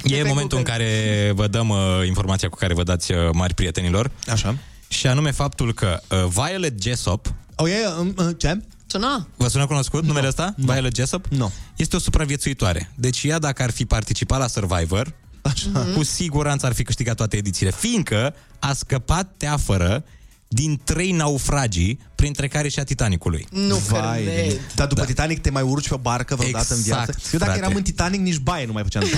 e 0.04 0.24
momentul 0.24 0.58
în 0.58 0.64
care 0.64 1.32
vă 1.36 1.48
dăm 1.48 1.70
uh, 1.70 1.78
informația 2.06 2.50
cu 2.50 2.58
care 2.58 2.74
vă 2.74 2.84
dați 2.84 3.12
uh, 3.12 3.18
mari 3.34 3.54
prietenilor. 3.54 4.12
Așa. 4.32 4.56
Și 4.92 5.08
anume 5.08 5.32
faptul 5.32 5.74
că 5.74 6.00
uh, 6.10 6.26
Violet 6.30 6.82
Jessop... 6.82 7.34
Oh, 7.56 7.70
e, 7.70 7.88
um, 8.00 8.14
uh, 8.18 8.30
ce? 8.38 8.62
Suna? 8.86 9.28
Vă 9.36 9.48
sună 9.48 9.66
cunoscut 9.68 10.04
numele 10.06 10.28
ăsta? 10.28 10.54
Violet 10.58 10.96
Jessop? 10.96 11.26
Nu. 11.28 11.52
Este 11.76 11.96
o 11.96 12.00
supraviețuitoare. 12.00 12.92
Deci 12.96 13.24
ea, 13.24 13.40
dacă 13.40 13.64
ar 13.64 13.72
fi 13.72 13.86
participat 13.86 14.40
la 14.40 14.48
Survivor, 14.48 15.14
Așa. 15.42 15.88
cu 15.96 16.04
siguranță 16.04 16.66
ar 16.66 16.74
fi 16.74 16.84
câștigat 16.84 17.16
toate 17.16 17.38
edițiile, 17.38 17.72
fiindcă 17.72 18.36
a 18.60 18.74
scăpat 18.74 19.34
teafără 19.38 20.04
din 20.48 20.82
trei 20.84 21.12
naufragii, 21.12 22.00
printre 22.16 22.48
care 22.48 22.68
și 22.68 22.80
a 22.80 22.84
Titanicului. 22.84 23.48
Nu 23.52 23.76
Vai, 23.76 24.22
cred. 24.22 24.36
de 24.36 24.42
mine. 24.48 24.60
Dar 24.76 24.88
după 24.88 25.02
da. 25.02 25.08
Titanic 25.08 25.42
te 25.42 25.50
mai 25.50 25.62
urci 25.64 25.88
pe 25.88 25.94
o 25.94 25.98
barcă 25.98 26.36
vreodată 26.36 26.74
în 26.74 26.82
viață? 26.82 27.12
Exact, 27.16 27.34
Eu 27.34 27.40
dacă 27.40 27.52
frate. 27.52 27.66
eram 27.66 27.76
în 27.78 27.84
Titanic, 27.84 28.20
nici 28.20 28.38
baie 28.38 28.66
nu 28.66 28.72
mai 28.74 28.84
făceam. 28.84 29.04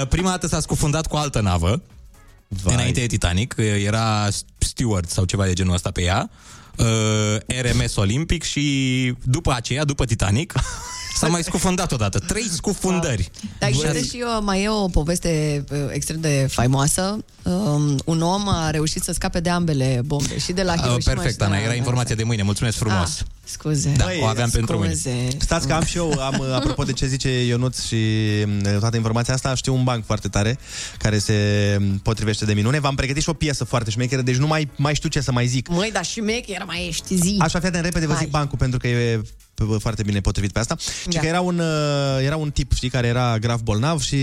Uh, 0.00 0.06
Prima 0.08 0.28
dată 0.30 0.46
s-a 0.46 0.60
scufundat 0.60 1.06
cu 1.06 1.16
o 1.16 1.18
altă 1.18 1.40
navă, 1.40 1.82
Vai. 2.48 2.74
înainte 2.74 3.00
de 3.00 3.06
Titanic, 3.06 3.54
uh, 3.58 3.64
era 3.84 4.28
Stewart 4.74 5.10
sau 5.10 5.24
ceva 5.24 5.44
de 5.44 5.52
genul 5.52 5.74
ăsta 5.74 5.90
pe 5.90 6.02
ea, 6.02 6.30
uh, 6.76 7.60
RMS 7.62 7.96
Olympic 7.96 8.42
și 8.42 9.14
după 9.22 9.52
aceea, 9.52 9.84
după 9.84 10.04
Titanic, 10.04 10.52
s-a 11.18 11.28
mai 11.28 11.42
scufundat 11.42 11.92
odată. 11.92 12.18
Trei 12.18 12.48
scufundări. 12.48 13.30
Dar 13.58 13.68
există 13.68 13.98
și 13.98 14.24
o, 14.38 14.42
mai 14.42 14.62
e 14.62 14.68
o 14.68 14.88
poveste 14.88 15.64
uh, 15.70 15.78
extrem 15.90 16.20
de 16.20 16.46
faimoasă. 16.50 17.24
Um, 17.42 17.98
un 18.04 18.20
om 18.20 18.48
a 18.48 18.70
reușit 18.70 19.02
să 19.02 19.12
scape 19.12 19.40
de 19.40 19.50
ambele 19.50 20.00
bombe, 20.04 20.38
și 20.38 20.52
de 20.52 20.62
la 20.62 20.72
Uh, 20.72 20.80
Hiroshima 20.80 21.14
perfect, 21.14 21.32
și 21.32 21.38
de 21.38 21.44
Ana, 21.44 21.56
la... 21.56 21.62
era 21.62 21.74
informația 21.74 22.14
de 22.14 22.24
mâine. 22.24 22.42
Mulțumesc 22.42 22.76
frumos. 22.76 23.20
Ah, 23.20 23.26
scuze. 23.44 23.92
Da, 23.96 24.06
o 24.20 24.24
aveam 24.24 24.50
pentru 24.50 24.78
mâine. 24.78 24.92
scuze. 24.94 25.28
Stați 25.38 25.66
că 25.66 25.72
am 25.72 25.84
și 25.84 25.96
eu, 25.96 26.12
am, 26.32 26.42
apropo 26.52 26.82
de 26.82 26.92
ce 26.92 27.06
zice 27.06 27.44
Ionuț 27.46 27.80
și 27.86 27.96
m, 28.46 28.78
toată 28.78 28.96
informația 28.96 29.34
asta, 29.34 29.54
știu 29.54 29.74
un 29.74 29.84
banc 29.84 30.04
foarte 30.04 30.28
tare 30.28 30.58
care 30.98 31.18
se 31.18 31.34
m, 31.80 31.98
potrivește 31.98 32.44
de 32.44 32.54
minune. 32.54 32.80
V-am 32.80 32.94
pregătit 32.94 33.22
și 33.22 33.28
o 33.28 33.32
piesă 33.32 33.64
foarte 33.64 33.90
șmecheră, 33.90 34.22
deci 34.22 34.36
nu 34.36 34.46
mai, 34.46 34.68
mai 34.76 34.94
știu 34.94 35.08
ce 35.08 35.20
să 35.20 35.32
mai 35.32 35.46
zic. 35.46 35.68
Măi, 35.68 35.90
dar 35.92 36.04
și 36.04 36.20
mec 36.20 36.48
era 36.48 36.64
mai 36.64 36.86
ești 36.88 37.14
zi. 37.16 37.36
Așa, 37.38 37.58
fii 37.58 37.68
atent, 37.68 37.84
repede 37.84 38.06
vă 38.06 38.12
zic 38.12 38.20
Hai. 38.20 38.30
bancul, 38.30 38.58
pentru 38.58 38.78
că 38.78 38.88
e 38.88 39.20
p- 39.54 39.78
foarte 39.80 40.02
bine 40.02 40.20
potrivit 40.20 40.52
pe 40.52 40.58
asta. 40.58 40.76
Și 40.78 41.08
Da. 41.08 41.20
că 41.20 41.26
era 41.26 41.40
un, 41.40 41.58
uh, 41.58 42.24
era 42.24 42.36
un 42.36 42.50
tip, 42.50 42.72
știi, 42.74 42.88
care 42.88 43.06
era 43.06 43.38
grav 43.38 43.60
bolnav 43.60 44.00
și 44.00 44.14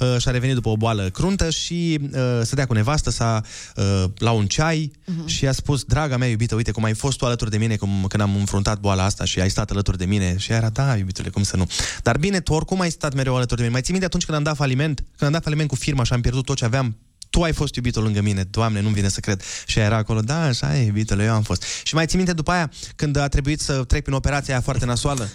uh, 0.00 0.16
și-a 0.18 0.30
revenit 0.32 0.54
după 0.54 0.68
o 0.68 0.76
boală 0.76 1.08
cruntă 1.12 1.50
și 1.50 1.98
uh, 2.12 2.18
stătea 2.42 2.66
cu 2.66 2.72
nevastă 2.74 3.10
sa 3.10 3.42
uh, 3.76 4.04
la 4.18 4.30
un 4.30 4.46
ceai 4.46 4.92
Mhm. 5.04 5.26
și 5.26 5.44
i-a 5.44 5.52
spus, 5.52 5.82
draga 5.84 6.16
mea 6.16 6.28
iubită, 6.28 6.54
uite 6.54 6.70
cum 6.70 6.84
ai 6.84 6.94
fost 6.94 7.18
tu 7.18 7.24
alături 7.24 7.50
de 7.50 7.56
mine 7.56 7.76
cum, 7.76 8.04
când 8.08 8.22
am 8.22 8.36
înfruntat 8.36 8.69
boala 8.78 9.04
asta 9.04 9.24
și 9.24 9.40
ai 9.40 9.50
stat 9.50 9.70
alături 9.70 9.98
de 9.98 10.04
mine. 10.04 10.36
Și 10.38 10.50
ea 10.50 10.56
era, 10.56 10.68
da, 10.68 10.96
iubitule, 10.96 11.28
cum 11.28 11.42
să 11.42 11.56
nu. 11.56 11.66
Dar 12.02 12.18
bine, 12.18 12.40
tu 12.40 12.52
oricum 12.52 12.80
ai 12.80 12.90
stat 12.90 13.14
mereu 13.14 13.36
alături 13.36 13.56
de 13.56 13.62
mine. 13.62 13.72
Mai 13.72 13.82
ții 13.82 13.92
minte 13.92 14.06
atunci 14.06 14.24
când 14.24 14.36
am 14.36 14.42
dat 14.42 14.56
faliment? 14.56 14.98
Când 14.98 15.22
am 15.22 15.32
dat 15.32 15.42
faliment 15.42 15.68
cu 15.68 15.74
firma 15.74 16.04
și 16.04 16.12
am 16.12 16.20
pierdut 16.20 16.44
tot 16.44 16.56
ce 16.56 16.64
aveam, 16.64 16.96
tu 17.30 17.42
ai 17.42 17.52
fost 17.52 17.74
iubitul 17.74 18.02
lângă 18.02 18.20
mine, 18.20 18.42
Doamne, 18.42 18.80
nu-mi 18.80 18.94
vine 18.94 19.08
să 19.08 19.20
cred. 19.20 19.42
Și 19.66 19.78
ea 19.78 19.84
era 19.84 19.96
acolo, 19.96 20.20
da, 20.20 20.42
așa 20.42 20.76
e, 20.76 20.86
iubitule, 20.86 21.24
eu 21.24 21.32
am 21.32 21.42
fost. 21.42 21.64
Și 21.82 21.94
mai 21.94 22.06
ții 22.06 22.16
minte 22.16 22.32
după 22.32 22.50
aia, 22.50 22.70
când 22.96 23.16
a 23.16 23.28
trebuit 23.28 23.60
să 23.60 23.84
trec 23.84 24.02
prin 24.02 24.14
operația 24.14 24.54
aia 24.54 24.62
foarte 24.62 24.84
nasoală, 24.84 25.28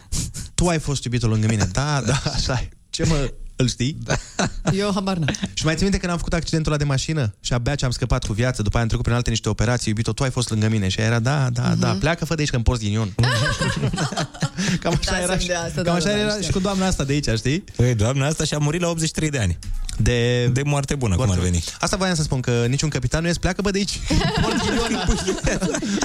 tu 0.54 0.68
ai 0.68 0.80
fost 0.80 1.04
iubitul 1.04 1.30
lângă 1.30 1.48
mine. 1.48 1.70
Da, 1.72 2.02
da, 2.06 2.22
așa 2.34 2.54
e. 2.54 2.70
Ce 2.90 3.06
mă, 3.06 3.34
îl 3.56 3.68
știi? 3.68 3.98
Da. 4.04 4.16
Eu 4.84 4.92
habar 4.94 5.18
n 5.18 5.26
Și 5.54 5.66
mai 5.66 5.74
ții 5.74 5.84
minte 5.84 5.98
când 5.98 6.12
am 6.12 6.18
făcut 6.18 6.34
accidentul 6.34 6.72
ăla 6.72 6.82
de 6.82 6.88
mașină 6.88 7.34
și 7.40 7.54
abia 7.54 7.76
ce 7.76 7.86
am 7.86 7.92
scăpat 7.92 8.26
cu 8.26 8.34
viață, 8.34 8.62
după 8.62 8.74
aia 8.74 8.82
am 8.82 8.88
trecut 8.88 9.06
prin 9.06 9.16
alte 9.18 9.30
niște 9.30 9.50
operații, 9.50 9.86
iubito, 9.90 10.12
tu 10.14 10.24
ai 10.24 10.30
fost 10.32 10.50
lângă 10.50 10.68
mine. 10.68 10.88
Și 10.88 11.00
ea 11.00 11.06
era, 11.06 11.20
da, 11.20 11.50
da, 11.50 11.76
da, 11.76 11.90
Mhm. 11.90 12.00
pleacă, 12.00 12.26
fă 12.26 12.34
de 12.36 12.40
aici 12.42 12.50
că 12.50 12.56
îmi 12.56 12.64
porți 12.66 12.84
ghinion. 12.84 13.14
cam 14.82 14.94
așa 15.00 15.12
Da, 15.12 15.18
era, 15.18 15.28
semn 15.28 15.40
și, 15.40 15.48
de 15.48 15.54
asta, 15.54 15.74
cam 15.82 15.84
da, 15.84 15.94
așa 15.94 16.06
da, 16.06 16.12
da, 16.12 16.18
era 16.20 16.30
știu. 16.30 16.44
și 16.44 16.52
cu 16.52 16.60
doamna 16.60 16.86
asta 16.86 17.04
de 17.04 17.14
aici, 17.14 17.30
știi? 17.38 17.64
Păi, 17.76 17.96
doamna 17.96 18.26
asta 18.28 18.44
și-a 18.44 18.58
murit 18.58 18.82
la 18.82 18.88
83 18.90 19.30
de 19.30 19.40
ani. 19.40 19.58
De... 19.98 20.48
De 20.48 20.62
moarte 20.64 20.96
bună, 20.96 21.16
cum 21.16 21.30
ar 21.30 21.40
veni. 21.40 21.64
Asta 21.80 21.98
voiam 21.98 22.16
să 22.16 22.22
spun, 22.22 22.40
că 22.40 22.66
niciun 22.68 22.90
capitan 22.90 23.22
nu 23.22 23.28
ies, 23.28 23.38
pleacă 23.38 23.62
bă 23.62 23.72
de 23.72 23.78
aici. 23.78 24.00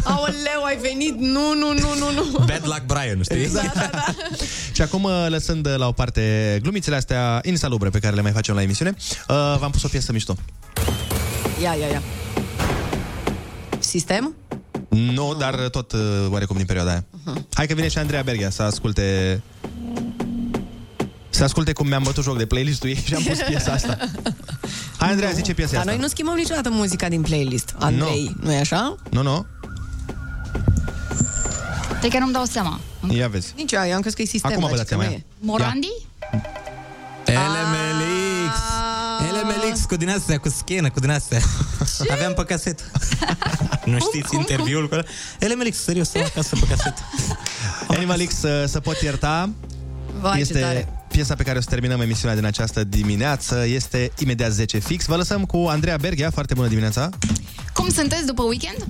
Aoleu, 0.03 0.63
ai 0.65 0.79
venit? 0.81 1.19
Nu, 1.19 1.55
nu, 1.55 1.73
nu, 1.73 1.95
nu, 1.99 2.13
nu. 2.15 2.39
Bad 2.39 2.63
luck 2.65 2.83
Brian, 2.87 3.23
știi? 3.23 3.43
Exact. 3.43 3.77
Și 4.77 4.83
acum, 4.83 5.03
uh, 5.03 5.27
lăsând 5.29 5.69
la 5.77 5.87
o 5.87 5.93
parte 5.93 6.59
glumițele 6.63 6.97
astea 6.97 7.41
insalubre 7.45 7.89
pe 7.89 7.99
care 7.99 8.15
le 8.15 8.23
mai 8.23 8.33
facem 8.33 8.55
la 8.55 8.63
emisiune, 8.63 8.95
uh, 8.99 9.57
v-am 9.59 9.71
pus 9.71 9.83
o 9.83 9.89
piesă 9.89 10.13
mișto. 10.13 10.37
Ia, 11.63 11.75
ia, 11.75 11.87
ia. 11.87 12.03
Sistem? 13.79 14.35
Nu, 14.89 15.35
dar 15.39 15.55
tot 15.55 15.93
uh, 15.93 16.01
oarecum 16.29 16.57
din 16.57 16.67
perioada 16.67 16.91
aia. 16.91 17.05
Hai 17.53 17.67
că 17.67 17.75
vine 17.75 17.89
și 17.89 17.99
Andreea 17.99 18.23
Berghia 18.23 18.51
să 18.51 18.63
asculte 18.63 19.43
să 21.41 21.47
asculte 21.47 21.73
cum 21.73 21.87
mi-am 21.87 22.03
bătut 22.03 22.25
joc 22.25 22.39
de 22.39 22.47
playlist-ul 22.47 22.89
ei 22.89 23.03
și 23.07 23.15
am 23.15 23.23
pus 23.23 23.39
piesa 23.39 23.73
asta. 23.73 23.97
Hai, 24.97 25.11
Andreea, 25.11 25.33
zice 25.33 25.55
piesa 25.55 25.71
Dar 25.71 25.81
asta. 25.81 25.91
noi 25.91 26.01
nu 26.01 26.09
schimbăm 26.09 26.35
niciodată 26.35 26.71
muzica 26.71 27.09
din 27.09 27.21
playlist. 27.21 27.75
Andrei, 27.79 28.35
nu. 28.37 28.47
nu 28.47 28.53
e 28.53 28.59
așa? 28.59 28.97
Nu, 29.11 29.23
nu. 29.23 29.47
De 32.01 32.09
că 32.09 32.19
nu-mi 32.19 32.33
dau 32.33 32.45
seama. 32.45 32.81
Ia 33.09 33.29
vezi. 33.29 33.53
Nici 33.57 33.73
eu, 33.73 33.81
eu 33.87 33.95
am 33.95 34.01
crezut 34.01 34.17
că 34.17 34.23
e 34.23 34.25
sistem. 34.25 34.51
Acum 34.51 34.63
vă 34.63 34.69
dar 34.69 34.77
dați 34.77 34.89
ce 34.89 34.95
că 34.95 35.01
seama, 35.01 35.05
nu 35.05 35.11
ia. 35.11 35.17
e. 35.19 35.47
Morandi? 35.47 35.93
LMLX! 37.27 38.57
LMLX 39.33 39.85
cu 39.85 39.97
din 39.97 40.11
astea, 40.11 40.39
cu 40.39 40.49
scenă, 40.49 40.91
cu 40.91 41.01
din 41.01 41.11
astea. 41.11 41.41
Aveam 42.15 42.35
pe 42.35 42.45
casetă. 42.45 42.83
nu 43.85 43.99
știți 43.99 44.35
interviul 44.35 44.89
cu 44.89 44.95
ăla? 44.95 45.05
LMLX, 45.39 45.77
serios, 45.77 46.15
am 46.15 46.23
acasă 46.25 46.57
pe 46.57 46.67
casetă. 46.69 47.01
Animal 47.89 48.21
X 48.25 48.35
să, 48.35 48.65
să 48.67 48.81
pot 48.81 49.01
ierta 49.01 49.51
Vai, 50.21 50.35
ce 50.35 50.41
este 50.41 50.61
tare. 50.61 51.00
Piesa 51.13 51.35
pe 51.35 51.43
care 51.43 51.59
o 51.59 51.61
să 51.61 51.67
terminăm 51.71 52.01
emisiunea 52.01 52.37
din 52.37 52.45
această 52.45 52.85
dimineață. 52.85 53.65
Este 53.67 54.13
imediat 54.19 54.51
10 54.51 54.79
fix. 54.79 55.05
Vă 55.05 55.17
lăsăm 55.17 55.45
cu 55.45 55.67
Andreea 55.69 55.97
Berghia. 55.97 56.31
Foarte 56.31 56.55
bună 56.55 56.69
dimineața. 56.69 57.09
Cum 57.73 57.89
sunteți 57.89 58.27
după 58.27 58.43
weekend? 58.43 58.87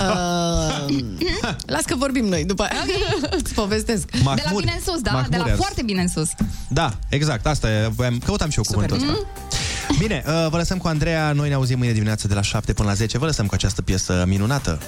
Uh, 0.00 1.50
las 1.66 1.84
că 1.84 1.94
vorbim 1.96 2.24
noi 2.24 2.44
după 2.44 2.62
aia. 2.62 2.84
Îți 3.30 3.54
povestesc. 3.54 4.10
de 4.10 4.18
la 4.24 4.50
bine 4.58 4.72
în 4.76 4.82
sus, 4.92 5.00
da? 5.00 5.10
de 5.30 5.36
la 5.36 5.42
Mahmuri, 5.42 5.56
foarte 5.56 5.82
bine 5.82 6.00
în 6.00 6.08
sus. 6.08 6.28
Da, 6.68 6.98
exact. 7.08 7.46
Asta 7.46 7.70
e. 7.70 7.88
Voiam- 7.96 8.18
Căutam 8.24 8.50
și 8.50 8.56
eu 8.58 8.64
cuvântul 8.64 8.96
ăsta. 8.96 9.18
Bine, 9.98 10.24
uh, 10.26 10.46
vă 10.50 10.56
lăsăm 10.56 10.78
cu 10.78 10.86
Andreea. 10.88 11.32
Noi 11.32 11.48
ne 11.48 11.54
auzim 11.54 11.78
mâine 11.78 11.92
dimineață 11.92 12.28
de 12.28 12.34
la 12.34 12.42
7 12.42 12.72
până 12.72 12.88
la 12.88 12.94
10. 12.94 13.18
Vă 13.18 13.24
lăsăm 13.26 13.46
cu 13.46 13.54
această 13.54 13.82
piesă 13.82 14.24
minunată. 14.26 14.78